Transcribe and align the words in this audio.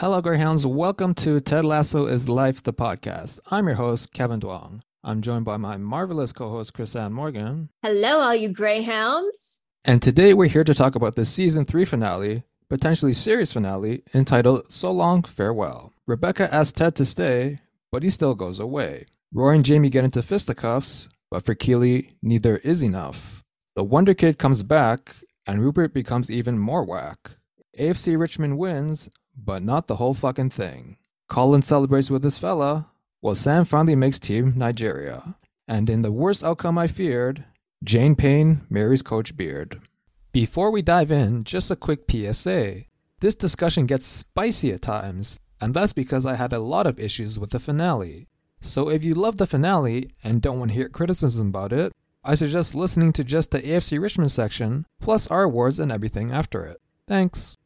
Hello, 0.00 0.20
Greyhounds. 0.20 0.64
Welcome 0.64 1.12
to 1.14 1.40
Ted 1.40 1.64
Lasso 1.64 2.06
is 2.06 2.28
Life, 2.28 2.62
the 2.62 2.72
podcast. 2.72 3.40
I'm 3.50 3.66
your 3.66 3.74
host, 3.74 4.12
Kevin 4.12 4.38
Duong. 4.38 4.80
I'm 5.02 5.22
joined 5.22 5.44
by 5.44 5.56
my 5.56 5.76
marvelous 5.76 6.32
co 6.32 6.50
host, 6.50 6.72
Crisann 6.72 7.12
Morgan. 7.12 7.68
Hello, 7.82 8.20
all 8.20 8.32
you 8.32 8.48
Greyhounds. 8.48 9.64
And 9.84 10.00
today 10.00 10.34
we're 10.34 10.48
here 10.48 10.62
to 10.62 10.72
talk 10.72 10.94
about 10.94 11.16
the 11.16 11.24
season 11.24 11.64
three 11.64 11.84
finale, 11.84 12.44
potentially 12.68 13.12
series 13.12 13.50
finale, 13.50 14.04
entitled 14.14 14.72
So 14.72 14.92
Long, 14.92 15.24
Farewell. 15.24 15.92
Rebecca 16.06 16.54
asks 16.54 16.78
Ted 16.78 16.94
to 16.94 17.04
stay, 17.04 17.58
but 17.90 18.04
he 18.04 18.08
still 18.08 18.36
goes 18.36 18.60
away. 18.60 19.06
Roy 19.34 19.56
and 19.56 19.64
Jamie 19.64 19.90
get 19.90 20.04
into 20.04 20.22
fisticuffs, 20.22 21.08
but 21.28 21.44
for 21.44 21.56
Keeley, 21.56 22.10
neither 22.22 22.58
is 22.58 22.84
enough. 22.84 23.42
The 23.74 23.82
Wonder 23.82 24.14
Kid 24.14 24.38
comes 24.38 24.62
back, 24.62 25.16
and 25.44 25.60
Rupert 25.60 25.92
becomes 25.92 26.30
even 26.30 26.56
more 26.56 26.84
whack. 26.84 27.32
AFC 27.76 28.16
Richmond 28.16 28.58
wins, 28.58 29.08
but 29.44 29.62
not 29.62 29.86
the 29.86 29.96
whole 29.96 30.14
fucking 30.14 30.50
thing. 30.50 30.96
Colin 31.28 31.62
celebrates 31.62 32.10
with 32.10 32.24
his 32.24 32.38
fella, 32.38 32.90
while 33.20 33.34
Sam 33.34 33.64
finally 33.64 33.94
makes 33.96 34.18
Team 34.18 34.54
Nigeria. 34.56 35.36
And 35.66 35.90
in 35.90 36.02
the 36.02 36.12
worst 36.12 36.42
outcome 36.42 36.78
I 36.78 36.86
feared, 36.86 37.44
Jane 37.84 38.16
Payne 38.16 38.62
marries 38.70 39.02
Coach 39.02 39.36
Beard. 39.36 39.80
Before 40.32 40.70
we 40.70 40.82
dive 40.82 41.10
in, 41.10 41.44
just 41.44 41.70
a 41.70 41.76
quick 41.76 42.00
PSA. 42.10 42.84
This 43.20 43.34
discussion 43.34 43.86
gets 43.86 44.06
spicy 44.06 44.72
at 44.72 44.82
times, 44.82 45.38
and 45.60 45.74
that's 45.74 45.92
because 45.92 46.24
I 46.24 46.36
had 46.36 46.52
a 46.52 46.60
lot 46.60 46.86
of 46.86 46.98
issues 46.98 47.38
with 47.38 47.50
the 47.50 47.58
finale. 47.58 48.28
So 48.60 48.88
if 48.88 49.04
you 49.04 49.14
love 49.14 49.38
the 49.38 49.46
finale 49.46 50.10
and 50.22 50.42
don't 50.42 50.58
want 50.58 50.70
to 50.70 50.74
hear 50.74 50.88
criticism 50.88 51.48
about 51.48 51.72
it, 51.72 51.92
I 52.24 52.34
suggest 52.34 52.74
listening 52.74 53.12
to 53.14 53.24
just 53.24 53.50
the 53.50 53.60
AFC 53.60 54.00
Richmond 54.00 54.30
section, 54.30 54.86
plus 55.00 55.26
our 55.28 55.44
awards 55.44 55.78
and 55.78 55.90
everything 55.92 56.30
after 56.32 56.64
it. 56.64 56.80
Thanks. 57.06 57.56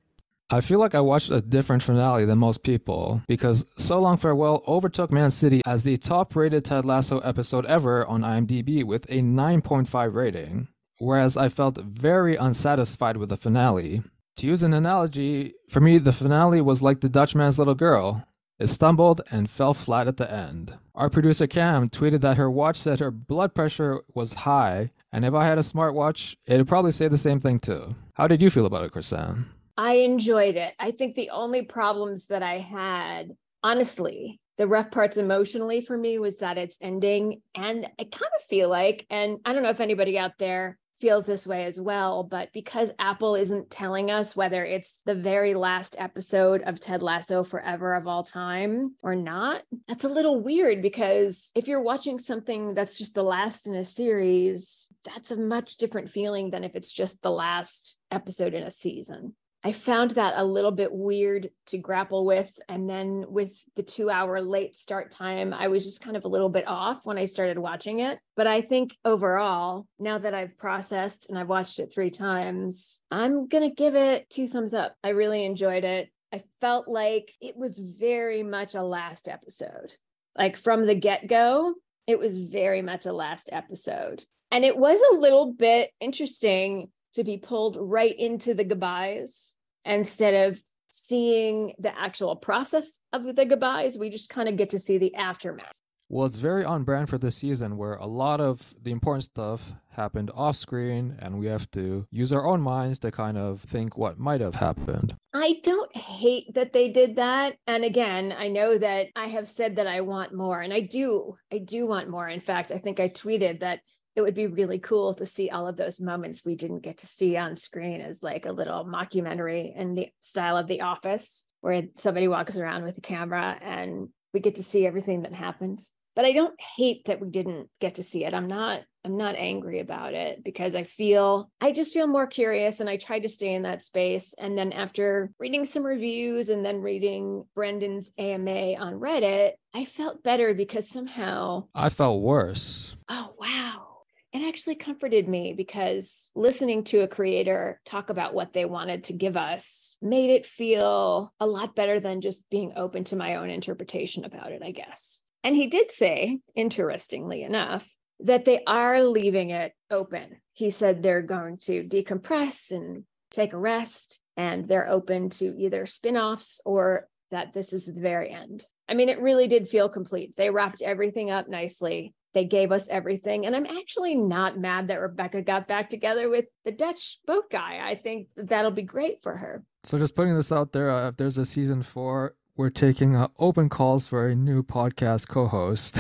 I 0.52 0.60
feel 0.60 0.78
like 0.78 0.94
I 0.94 1.00
watched 1.00 1.30
a 1.30 1.40
different 1.40 1.82
finale 1.82 2.26
than 2.26 2.36
most 2.36 2.62
people 2.62 3.22
because 3.26 3.64
So 3.78 3.98
Long 3.98 4.18
Farewell 4.18 4.62
overtook 4.68 5.10
Man 5.10 5.30
City 5.30 5.62
as 5.64 5.82
the 5.82 5.96
top 5.96 6.36
rated 6.36 6.66
Ted 6.66 6.84
Lasso 6.84 7.20
episode 7.20 7.64
ever 7.64 8.04
on 8.06 8.20
IMDb 8.20 8.84
with 8.84 9.06
a 9.06 9.22
9.5 9.22 10.12
rating, 10.12 10.68
whereas 10.98 11.38
I 11.38 11.48
felt 11.48 11.78
very 11.78 12.36
unsatisfied 12.36 13.16
with 13.16 13.30
the 13.30 13.38
finale. 13.38 14.02
To 14.36 14.46
use 14.46 14.62
an 14.62 14.74
analogy, 14.74 15.54
for 15.70 15.80
me, 15.80 15.96
the 15.96 16.12
finale 16.12 16.60
was 16.60 16.82
like 16.82 17.00
the 17.00 17.08
Dutchman's 17.08 17.58
little 17.58 17.74
girl. 17.74 18.28
It 18.58 18.66
stumbled 18.66 19.22
and 19.30 19.48
fell 19.48 19.72
flat 19.72 20.06
at 20.06 20.18
the 20.18 20.30
end. 20.30 20.76
Our 20.94 21.08
producer 21.08 21.46
Cam 21.46 21.88
tweeted 21.88 22.20
that 22.20 22.36
her 22.36 22.50
watch 22.50 22.76
said 22.76 23.00
her 23.00 23.10
blood 23.10 23.54
pressure 23.54 24.02
was 24.14 24.34
high, 24.34 24.90
and 25.10 25.24
if 25.24 25.32
I 25.32 25.46
had 25.46 25.56
a 25.56 25.62
smartwatch, 25.62 26.36
it'd 26.46 26.68
probably 26.68 26.92
say 26.92 27.08
the 27.08 27.16
same 27.16 27.40
thing 27.40 27.58
too. 27.58 27.94
How 28.12 28.26
did 28.26 28.42
you 28.42 28.50
feel 28.50 28.66
about 28.66 28.84
it, 28.84 28.92
Crisann? 28.92 29.46
I 29.76 29.94
enjoyed 29.94 30.56
it. 30.56 30.74
I 30.78 30.90
think 30.90 31.14
the 31.14 31.30
only 31.30 31.62
problems 31.62 32.26
that 32.26 32.42
I 32.42 32.58
had, 32.58 33.30
honestly, 33.62 34.40
the 34.58 34.66
rough 34.66 34.90
parts 34.90 35.16
emotionally 35.16 35.80
for 35.80 35.96
me 35.96 36.18
was 36.18 36.38
that 36.38 36.58
it's 36.58 36.76
ending. 36.80 37.40
And 37.54 37.86
I 37.98 38.04
kind 38.04 38.30
of 38.36 38.42
feel 38.48 38.68
like, 38.68 39.06
and 39.08 39.38
I 39.44 39.52
don't 39.52 39.62
know 39.62 39.70
if 39.70 39.80
anybody 39.80 40.18
out 40.18 40.38
there 40.38 40.78
feels 41.02 41.26
this 41.26 41.48
way 41.48 41.64
as 41.64 41.80
well, 41.80 42.22
but 42.22 42.52
because 42.52 42.92
Apple 43.00 43.34
isn't 43.34 43.70
telling 43.70 44.12
us 44.12 44.36
whether 44.36 44.64
it's 44.64 45.02
the 45.04 45.16
very 45.16 45.52
last 45.52 45.96
episode 45.98 46.62
of 46.62 46.78
Ted 46.78 47.02
Lasso 47.02 47.42
forever 47.42 47.94
of 47.94 48.06
all 48.06 48.22
time 48.22 48.94
or 49.02 49.16
not, 49.16 49.62
that's 49.88 50.04
a 50.04 50.08
little 50.08 50.40
weird 50.40 50.80
because 50.80 51.50
if 51.56 51.66
you're 51.66 51.82
watching 51.82 52.20
something 52.20 52.74
that's 52.74 52.98
just 52.98 53.14
the 53.14 53.24
last 53.24 53.66
in 53.66 53.74
a 53.74 53.84
series, 53.84 54.88
that's 55.12 55.32
a 55.32 55.36
much 55.36 55.76
different 55.76 56.08
feeling 56.08 56.50
than 56.50 56.62
if 56.62 56.76
it's 56.76 56.92
just 56.92 57.20
the 57.20 57.32
last 57.32 57.96
episode 58.12 58.54
in 58.54 58.62
a 58.62 58.70
season. 58.70 59.34
I 59.64 59.70
found 59.70 60.12
that 60.12 60.34
a 60.36 60.44
little 60.44 60.72
bit 60.72 60.92
weird 60.92 61.50
to 61.66 61.78
grapple 61.78 62.24
with. 62.24 62.50
And 62.68 62.90
then 62.90 63.24
with 63.28 63.52
the 63.76 63.82
two 63.82 64.10
hour 64.10 64.40
late 64.40 64.74
start 64.74 65.12
time, 65.12 65.54
I 65.54 65.68
was 65.68 65.84
just 65.84 66.02
kind 66.02 66.16
of 66.16 66.24
a 66.24 66.28
little 66.28 66.48
bit 66.48 66.66
off 66.66 67.06
when 67.06 67.16
I 67.16 67.26
started 67.26 67.58
watching 67.58 68.00
it. 68.00 68.18
But 68.34 68.48
I 68.48 68.60
think 68.60 68.96
overall, 69.04 69.86
now 70.00 70.18
that 70.18 70.34
I've 70.34 70.58
processed 70.58 71.26
and 71.28 71.38
I've 71.38 71.48
watched 71.48 71.78
it 71.78 71.92
three 71.94 72.10
times, 72.10 72.98
I'm 73.10 73.46
going 73.46 73.68
to 73.68 73.74
give 73.74 73.94
it 73.94 74.28
two 74.28 74.48
thumbs 74.48 74.74
up. 74.74 74.96
I 75.04 75.10
really 75.10 75.44
enjoyed 75.44 75.84
it. 75.84 76.10
I 76.32 76.42
felt 76.60 76.88
like 76.88 77.30
it 77.40 77.56
was 77.56 77.78
very 77.78 78.42
much 78.42 78.74
a 78.74 78.82
last 78.82 79.28
episode. 79.28 79.92
Like 80.36 80.56
from 80.56 80.86
the 80.86 80.94
get 80.94 81.28
go, 81.28 81.74
it 82.08 82.18
was 82.18 82.36
very 82.36 82.82
much 82.82 83.06
a 83.06 83.12
last 83.12 83.48
episode. 83.52 84.24
And 84.50 84.64
it 84.64 84.76
was 84.76 85.00
a 85.12 85.16
little 85.16 85.52
bit 85.52 85.90
interesting 86.00 86.90
to 87.14 87.24
be 87.24 87.36
pulled 87.36 87.76
right 87.78 88.18
into 88.18 88.54
the 88.54 88.64
goodbyes 88.64 89.51
instead 89.84 90.48
of 90.48 90.62
seeing 90.88 91.74
the 91.78 91.98
actual 91.98 92.36
process 92.36 92.98
of 93.12 93.34
the 93.34 93.46
goodbyes. 93.46 93.96
We 93.96 94.10
just 94.10 94.28
kind 94.28 94.48
of 94.48 94.56
get 94.56 94.70
to 94.70 94.78
see 94.78 94.98
the 94.98 95.14
aftermath. 95.14 95.80
Well, 96.10 96.26
it's 96.26 96.36
very 96.36 96.62
on 96.62 96.84
brand 96.84 97.08
for 97.08 97.16
this 97.16 97.36
season 97.36 97.78
where 97.78 97.94
a 97.94 98.06
lot 98.06 98.38
of 98.38 98.74
the 98.82 98.90
important 98.90 99.24
stuff 99.24 99.72
happened 99.88 100.30
off 100.34 100.56
screen 100.56 101.16
and 101.18 101.38
we 101.38 101.46
have 101.46 101.70
to 101.70 102.06
use 102.10 102.34
our 102.34 102.46
own 102.46 102.60
minds 102.60 102.98
to 102.98 103.10
kind 103.10 103.38
of 103.38 103.62
think 103.62 103.96
what 103.96 104.18
might 104.18 104.42
have 104.42 104.56
happened. 104.56 105.16
I 105.32 105.60
don't 105.62 105.96
hate 105.96 106.52
that 106.52 106.74
they 106.74 106.90
did 106.90 107.16
that. 107.16 107.56
And 107.66 107.82
again, 107.82 108.34
I 108.36 108.48
know 108.48 108.76
that 108.76 109.06
I 109.16 109.28
have 109.28 109.48
said 109.48 109.76
that 109.76 109.86
I 109.86 110.02
want 110.02 110.34
more 110.34 110.60
and 110.60 110.74
I 110.74 110.80
do. 110.80 111.38
I 111.50 111.56
do 111.56 111.86
want 111.86 112.10
more. 112.10 112.28
In 112.28 112.40
fact, 112.40 112.72
I 112.72 112.78
think 112.78 113.00
I 113.00 113.08
tweeted 113.08 113.60
that 113.60 113.80
it 114.14 114.20
would 114.20 114.34
be 114.34 114.46
really 114.46 114.78
cool 114.78 115.14
to 115.14 115.26
see 115.26 115.50
all 115.50 115.66
of 115.66 115.76
those 115.76 116.00
moments 116.00 116.44
we 116.44 116.54
didn't 116.54 116.80
get 116.80 116.98
to 116.98 117.06
see 117.06 117.36
on 117.36 117.56
screen 117.56 118.00
as 118.00 118.22
like 118.22 118.46
a 118.46 118.52
little 118.52 118.84
mockumentary 118.84 119.74
in 119.74 119.94
the 119.94 120.08
style 120.20 120.56
of 120.56 120.66
The 120.66 120.82
Office, 120.82 121.44
where 121.60 121.84
somebody 121.96 122.28
walks 122.28 122.58
around 122.58 122.84
with 122.84 122.98
a 122.98 123.02
camera 123.02 123.56
and 123.60 124.08
we 124.34 124.40
get 124.40 124.56
to 124.56 124.62
see 124.62 124.86
everything 124.86 125.22
that 125.22 125.34
happened. 125.34 125.80
But 126.14 126.26
I 126.26 126.32
don't 126.32 126.60
hate 126.60 127.06
that 127.06 127.22
we 127.22 127.30
didn't 127.30 127.70
get 127.80 127.94
to 127.94 128.02
see 128.02 128.26
it. 128.26 128.34
I'm 128.34 128.48
not 128.48 128.82
I'm 129.02 129.16
not 129.16 129.34
angry 129.34 129.80
about 129.80 130.12
it 130.12 130.44
because 130.44 130.74
I 130.74 130.84
feel 130.84 131.50
I 131.58 131.72
just 131.72 131.94
feel 131.94 132.06
more 132.06 132.26
curious 132.26 132.80
and 132.80 132.90
I 132.90 132.98
tried 132.98 133.20
to 133.20 133.30
stay 133.30 133.54
in 133.54 133.62
that 133.62 133.82
space. 133.82 134.34
And 134.38 134.56
then 134.56 134.72
after 134.72 135.32
reading 135.40 135.64
some 135.64 135.82
reviews 135.82 136.50
and 136.50 136.62
then 136.62 136.82
reading 136.82 137.44
Brendan's 137.54 138.12
AMA 138.18 138.74
on 138.74 139.00
Reddit, 139.00 139.52
I 139.72 139.86
felt 139.86 140.22
better 140.22 140.52
because 140.52 140.86
somehow 140.86 141.68
I 141.74 141.88
felt 141.88 142.20
worse. 142.20 142.94
Oh 143.08 143.34
wow 143.38 143.91
it 144.32 144.48
actually 144.48 144.76
comforted 144.76 145.28
me 145.28 145.52
because 145.52 146.30
listening 146.34 146.84
to 146.84 147.00
a 147.00 147.08
creator 147.08 147.80
talk 147.84 148.08
about 148.08 148.32
what 148.32 148.52
they 148.52 148.64
wanted 148.64 149.04
to 149.04 149.12
give 149.12 149.36
us 149.36 149.96
made 150.00 150.30
it 150.30 150.46
feel 150.46 151.32
a 151.38 151.46
lot 151.46 151.74
better 151.74 152.00
than 152.00 152.22
just 152.22 152.48
being 152.50 152.72
open 152.74 153.04
to 153.04 153.16
my 153.16 153.36
own 153.36 153.50
interpretation 153.50 154.24
about 154.24 154.52
it, 154.52 154.62
I 154.64 154.70
guess. 154.70 155.20
And 155.44 155.54
he 155.54 155.66
did 155.66 155.90
say, 155.90 156.40
interestingly 156.54 157.42
enough, 157.42 157.94
that 158.20 158.44
they 158.44 158.62
are 158.66 159.04
leaving 159.04 159.50
it 159.50 159.72
open. 159.90 160.40
He 160.54 160.70
said 160.70 161.02
they're 161.02 161.22
going 161.22 161.58
to 161.62 161.82
decompress 161.82 162.70
and 162.70 163.04
take 163.32 163.52
a 163.52 163.58
rest, 163.58 164.18
and 164.36 164.66
they're 164.66 164.88
open 164.88 165.28
to 165.30 165.56
either 165.58 165.84
spin 165.84 166.16
offs 166.16 166.60
or 166.64 167.08
that 167.30 167.52
this 167.52 167.72
is 167.72 167.86
the 167.86 168.00
very 168.00 168.30
end. 168.30 168.64
I 168.88 168.94
mean, 168.94 169.08
it 169.08 169.20
really 169.20 169.48
did 169.48 169.68
feel 169.68 169.88
complete. 169.88 170.36
They 170.36 170.50
wrapped 170.50 170.82
everything 170.82 171.30
up 171.30 171.48
nicely 171.48 172.14
they 172.34 172.44
gave 172.44 172.72
us 172.72 172.88
everything. 172.88 173.46
And 173.46 173.54
I'm 173.54 173.66
actually 173.66 174.14
not 174.14 174.58
mad 174.58 174.88
that 174.88 175.00
Rebecca 175.00 175.42
got 175.42 175.68
back 175.68 175.88
together 175.88 176.28
with 176.28 176.46
the 176.64 176.72
Dutch 176.72 177.18
boat 177.26 177.50
guy. 177.50 177.80
I 177.82 177.94
think 177.94 178.28
that'll 178.36 178.70
be 178.70 178.82
great 178.82 179.22
for 179.22 179.36
her. 179.36 179.64
So, 179.84 179.98
just 179.98 180.14
putting 180.14 180.36
this 180.36 180.52
out 180.52 180.72
there, 180.72 180.90
uh, 180.90 181.08
if 181.08 181.16
there's 181.16 181.38
a 181.38 181.44
season 181.44 181.82
four, 181.82 182.36
we're 182.56 182.70
taking 182.70 183.16
uh, 183.16 183.28
open 183.38 183.68
calls 183.68 184.06
for 184.06 184.28
a 184.28 184.34
new 184.34 184.62
podcast 184.62 185.28
co 185.28 185.46
host. 185.48 185.96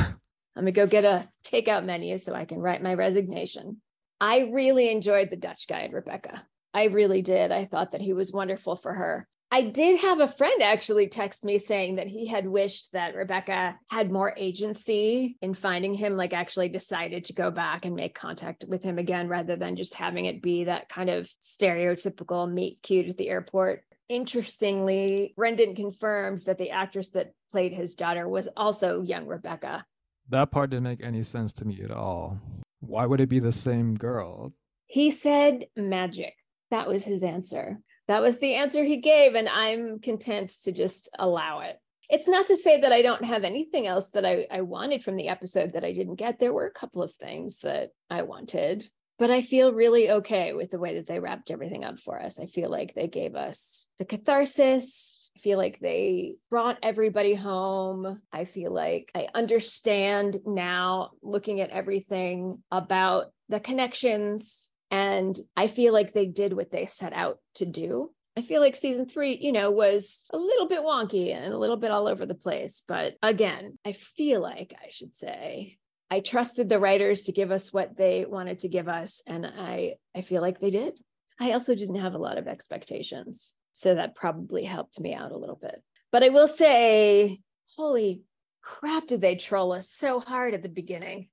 Let 0.54 0.64
me 0.64 0.72
go 0.72 0.86
get 0.86 1.04
a 1.04 1.28
takeout 1.44 1.84
menu 1.84 2.18
so 2.18 2.34
I 2.34 2.44
can 2.44 2.58
write 2.58 2.82
my 2.82 2.94
resignation. 2.94 3.80
I 4.20 4.48
really 4.52 4.90
enjoyed 4.90 5.30
the 5.30 5.36
Dutch 5.36 5.66
guy 5.66 5.80
and 5.80 5.92
Rebecca. 5.92 6.46
I 6.72 6.84
really 6.84 7.22
did. 7.22 7.50
I 7.50 7.64
thought 7.64 7.90
that 7.90 8.00
he 8.00 8.12
was 8.12 8.32
wonderful 8.32 8.76
for 8.76 8.94
her. 8.94 9.26
I 9.54 9.60
did 9.60 10.00
have 10.00 10.20
a 10.20 10.28
friend 10.28 10.62
actually 10.62 11.08
text 11.08 11.44
me 11.44 11.58
saying 11.58 11.96
that 11.96 12.06
he 12.06 12.26
had 12.26 12.48
wished 12.48 12.90
that 12.92 13.14
Rebecca 13.14 13.78
had 13.90 14.10
more 14.10 14.32
agency 14.38 15.36
in 15.42 15.52
finding 15.52 15.92
him, 15.92 16.16
like 16.16 16.32
actually 16.32 16.70
decided 16.70 17.26
to 17.26 17.34
go 17.34 17.50
back 17.50 17.84
and 17.84 17.94
make 17.94 18.14
contact 18.14 18.64
with 18.66 18.82
him 18.82 18.98
again 18.98 19.28
rather 19.28 19.54
than 19.54 19.76
just 19.76 19.92
having 19.92 20.24
it 20.24 20.40
be 20.40 20.64
that 20.64 20.88
kind 20.88 21.10
of 21.10 21.28
stereotypical 21.42 22.50
meet 22.50 22.78
cute 22.82 23.10
at 23.10 23.18
the 23.18 23.28
airport. 23.28 23.84
Interestingly, 24.08 25.34
Brendan 25.36 25.74
confirmed 25.74 26.40
that 26.46 26.56
the 26.56 26.70
actress 26.70 27.10
that 27.10 27.34
played 27.50 27.74
his 27.74 27.94
daughter 27.94 28.26
was 28.26 28.48
also 28.56 29.02
young 29.02 29.26
Rebecca. 29.26 29.84
That 30.30 30.50
part 30.50 30.70
didn't 30.70 30.84
make 30.84 31.04
any 31.04 31.22
sense 31.22 31.52
to 31.54 31.66
me 31.66 31.82
at 31.82 31.90
all. 31.90 32.40
Why 32.80 33.04
would 33.04 33.20
it 33.20 33.28
be 33.28 33.38
the 33.38 33.52
same 33.52 33.96
girl? 33.96 34.54
He 34.86 35.10
said 35.10 35.66
magic. 35.76 36.36
That 36.70 36.88
was 36.88 37.04
his 37.04 37.22
answer 37.22 37.80
that 38.08 38.22
was 38.22 38.38
the 38.38 38.54
answer 38.54 38.84
he 38.84 38.98
gave. 38.98 39.34
And 39.34 39.48
I'm 39.48 39.98
content 40.00 40.50
to 40.64 40.72
just 40.72 41.08
allow 41.18 41.60
it. 41.60 41.78
It's 42.10 42.28
not 42.28 42.46
to 42.48 42.56
say 42.56 42.80
that 42.80 42.92
I 42.92 43.00
don't 43.00 43.24
have 43.24 43.44
anything 43.44 43.86
else 43.86 44.10
that 44.10 44.26
I, 44.26 44.46
I 44.50 44.60
wanted 44.60 45.02
from 45.02 45.16
the 45.16 45.28
episode 45.28 45.72
that 45.72 45.84
I 45.84 45.92
didn't 45.92 46.16
get. 46.16 46.38
There 46.38 46.52
were 46.52 46.66
a 46.66 46.72
couple 46.72 47.02
of 47.02 47.14
things 47.14 47.60
that 47.60 47.90
I 48.10 48.22
wanted, 48.22 48.86
but 49.18 49.30
I 49.30 49.40
feel 49.40 49.72
really 49.72 50.10
okay 50.10 50.52
with 50.52 50.70
the 50.70 50.78
way 50.78 50.96
that 50.96 51.06
they 51.06 51.20
wrapped 51.20 51.50
everything 51.50 51.84
up 51.84 51.98
for 51.98 52.20
us. 52.20 52.38
I 52.38 52.46
feel 52.46 52.70
like 52.70 52.92
they 52.92 53.08
gave 53.08 53.34
us 53.34 53.86
the 53.98 54.04
catharsis, 54.04 55.22
I 55.36 55.40
feel 55.40 55.58
like 55.58 55.78
they 55.78 56.36
brought 56.50 56.78
everybody 56.82 57.34
home. 57.34 58.20
I 58.32 58.44
feel 58.44 58.72
like 58.72 59.10
I 59.14 59.28
understand 59.34 60.40
now 60.44 61.10
looking 61.22 61.60
at 61.60 61.70
everything 61.70 62.62
about 62.70 63.32
the 63.48 63.60
connections. 63.60 64.68
And 64.92 65.36
I 65.56 65.68
feel 65.68 65.94
like 65.94 66.12
they 66.12 66.26
did 66.26 66.52
what 66.52 66.70
they 66.70 66.86
set 66.86 67.14
out 67.14 67.38
to 67.54 67.64
do. 67.66 68.12
I 68.36 68.42
feel 68.42 68.60
like 68.60 68.76
season 68.76 69.06
three, 69.06 69.36
you 69.40 69.50
know, 69.50 69.70
was 69.70 70.26
a 70.32 70.36
little 70.36 70.68
bit 70.68 70.80
wonky 70.80 71.34
and 71.34 71.52
a 71.52 71.58
little 71.58 71.78
bit 71.78 71.90
all 71.90 72.06
over 72.06 72.26
the 72.26 72.34
place. 72.34 72.82
But 72.86 73.14
again, 73.22 73.78
I 73.84 73.92
feel 73.92 74.40
like 74.40 74.74
I 74.80 74.90
should 74.90 75.16
say 75.16 75.78
I 76.10 76.20
trusted 76.20 76.68
the 76.68 76.78
writers 76.78 77.22
to 77.22 77.32
give 77.32 77.50
us 77.50 77.72
what 77.72 77.96
they 77.96 78.26
wanted 78.26 78.60
to 78.60 78.68
give 78.68 78.86
us. 78.86 79.22
And 79.26 79.46
I, 79.46 79.94
I 80.14 80.20
feel 80.20 80.42
like 80.42 80.60
they 80.60 80.70
did. 80.70 80.92
I 81.40 81.52
also 81.52 81.74
didn't 81.74 81.96
have 81.96 82.14
a 82.14 82.18
lot 82.18 82.36
of 82.36 82.46
expectations. 82.46 83.54
So 83.72 83.94
that 83.94 84.14
probably 84.14 84.64
helped 84.64 85.00
me 85.00 85.14
out 85.14 85.32
a 85.32 85.38
little 85.38 85.58
bit. 85.60 85.82
But 86.10 86.22
I 86.22 86.28
will 86.28 86.48
say, 86.48 87.40
holy 87.76 88.22
crap, 88.60 89.06
did 89.06 89.22
they 89.22 89.36
troll 89.36 89.72
us 89.72 89.90
so 89.90 90.20
hard 90.20 90.52
at 90.52 90.62
the 90.62 90.68
beginning? 90.68 91.28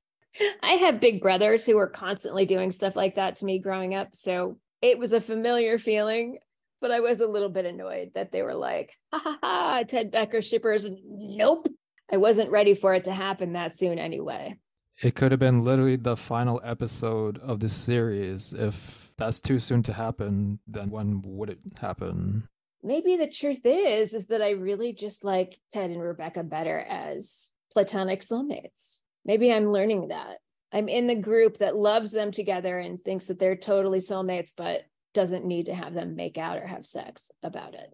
I 0.61 0.73
have 0.73 0.99
big 0.99 1.21
brothers 1.21 1.65
who 1.65 1.75
were 1.75 1.87
constantly 1.87 2.45
doing 2.45 2.71
stuff 2.71 2.95
like 2.95 3.15
that 3.15 3.37
to 3.37 3.45
me 3.45 3.59
growing 3.59 3.95
up. 3.95 4.15
So 4.15 4.57
it 4.81 4.97
was 4.97 5.13
a 5.13 5.21
familiar 5.21 5.77
feeling, 5.77 6.37
but 6.81 6.91
I 6.91 6.99
was 6.99 7.19
a 7.19 7.27
little 7.27 7.49
bit 7.49 7.65
annoyed 7.65 8.11
that 8.15 8.31
they 8.31 8.41
were 8.41 8.55
like, 8.55 8.95
ha 9.11 9.19
ha 9.19 9.37
ha, 9.41 9.83
Ted 9.87 10.11
Becca 10.11 10.41
shippers. 10.41 10.87
Nope. 11.05 11.67
I 12.11 12.17
wasn't 12.17 12.51
ready 12.51 12.73
for 12.73 12.93
it 12.93 13.03
to 13.05 13.13
happen 13.13 13.53
that 13.53 13.75
soon 13.75 13.99
anyway. 13.99 14.55
It 15.01 15.15
could 15.15 15.31
have 15.31 15.39
been 15.39 15.63
literally 15.63 15.95
the 15.95 16.17
final 16.17 16.59
episode 16.63 17.37
of 17.39 17.59
the 17.59 17.69
series. 17.69 18.53
If 18.53 19.13
that's 19.17 19.39
too 19.39 19.59
soon 19.59 19.83
to 19.83 19.93
happen, 19.93 20.59
then 20.67 20.89
when 20.89 21.21
would 21.23 21.49
it 21.49 21.59
happen? 21.79 22.47
Maybe 22.81 23.17
the 23.17 23.29
truth 23.29 23.61
is 23.65 24.13
is 24.13 24.27
that 24.27 24.41
I 24.41 24.51
really 24.51 24.93
just 24.93 25.23
like 25.23 25.59
Ted 25.71 25.89
and 25.89 26.01
Rebecca 26.01 26.43
better 26.43 26.79
as 26.79 27.51
platonic 27.71 28.21
soulmates. 28.21 28.99
Maybe 29.25 29.51
I'm 29.51 29.71
learning 29.71 30.09
that. 30.09 30.37
I'm 30.71 30.87
in 30.87 31.07
the 31.07 31.15
group 31.15 31.57
that 31.57 31.75
loves 31.75 32.11
them 32.11 32.31
together 32.31 32.79
and 32.79 33.03
thinks 33.03 33.25
that 33.27 33.39
they're 33.39 33.55
totally 33.55 33.99
soulmates, 33.99 34.53
but 34.55 34.83
doesn't 35.13 35.45
need 35.45 35.65
to 35.65 35.73
have 35.73 35.93
them 35.93 36.15
make 36.15 36.37
out 36.37 36.57
or 36.57 36.67
have 36.67 36.85
sex 36.85 37.31
about 37.41 37.73
it. 37.73 37.93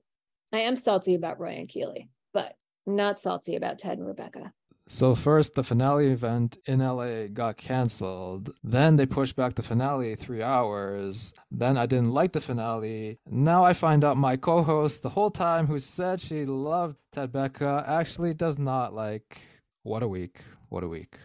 I 0.52 0.60
am 0.60 0.76
salty 0.76 1.16
about 1.16 1.40
Roy 1.40 1.56
and 1.58 1.70
Keeley, 1.70 2.10
but 2.34 2.56
not 2.86 3.18
salty 3.18 3.56
about 3.56 3.80
Ted 3.80 3.98
and 3.98 4.08
Rebecca. 4.08 4.52
So 4.88 5.16
first 5.16 5.56
the 5.56 5.64
finale 5.64 6.12
event 6.12 6.60
in 6.68 6.80
LA 6.80 7.26
got 7.28 7.58
canceled. 7.58 8.54
Then 8.64 8.98
they 8.98 9.08
pushed 9.08 9.36
back 9.36 9.56
the 9.56 9.64
finale 9.64 10.16
3 10.16 10.44
hours. 10.44 11.34
Then 11.50 11.76
I 11.76 11.88
didn't 11.88 12.12
like 12.12 12.34
the 12.34 12.42
finale. 12.42 13.18
Now 13.26 13.64
I 13.64 13.74
find 13.74 14.04
out 14.04 14.18
my 14.18 14.38
co-host 14.38 15.02
the 15.02 15.10
whole 15.10 15.32
time 15.32 15.66
who 15.66 15.80
said 15.80 16.22
she 16.22 16.46
loved 16.46 16.98
Ted 17.12 17.32
Becca 17.32 17.84
actually 17.88 18.36
does 18.36 18.60
not 18.60 18.94
like 18.94 19.40
what 19.82 20.04
a 20.04 20.08
week. 20.08 20.42
What 20.70 20.84
a 20.84 20.88
week. 20.88 21.18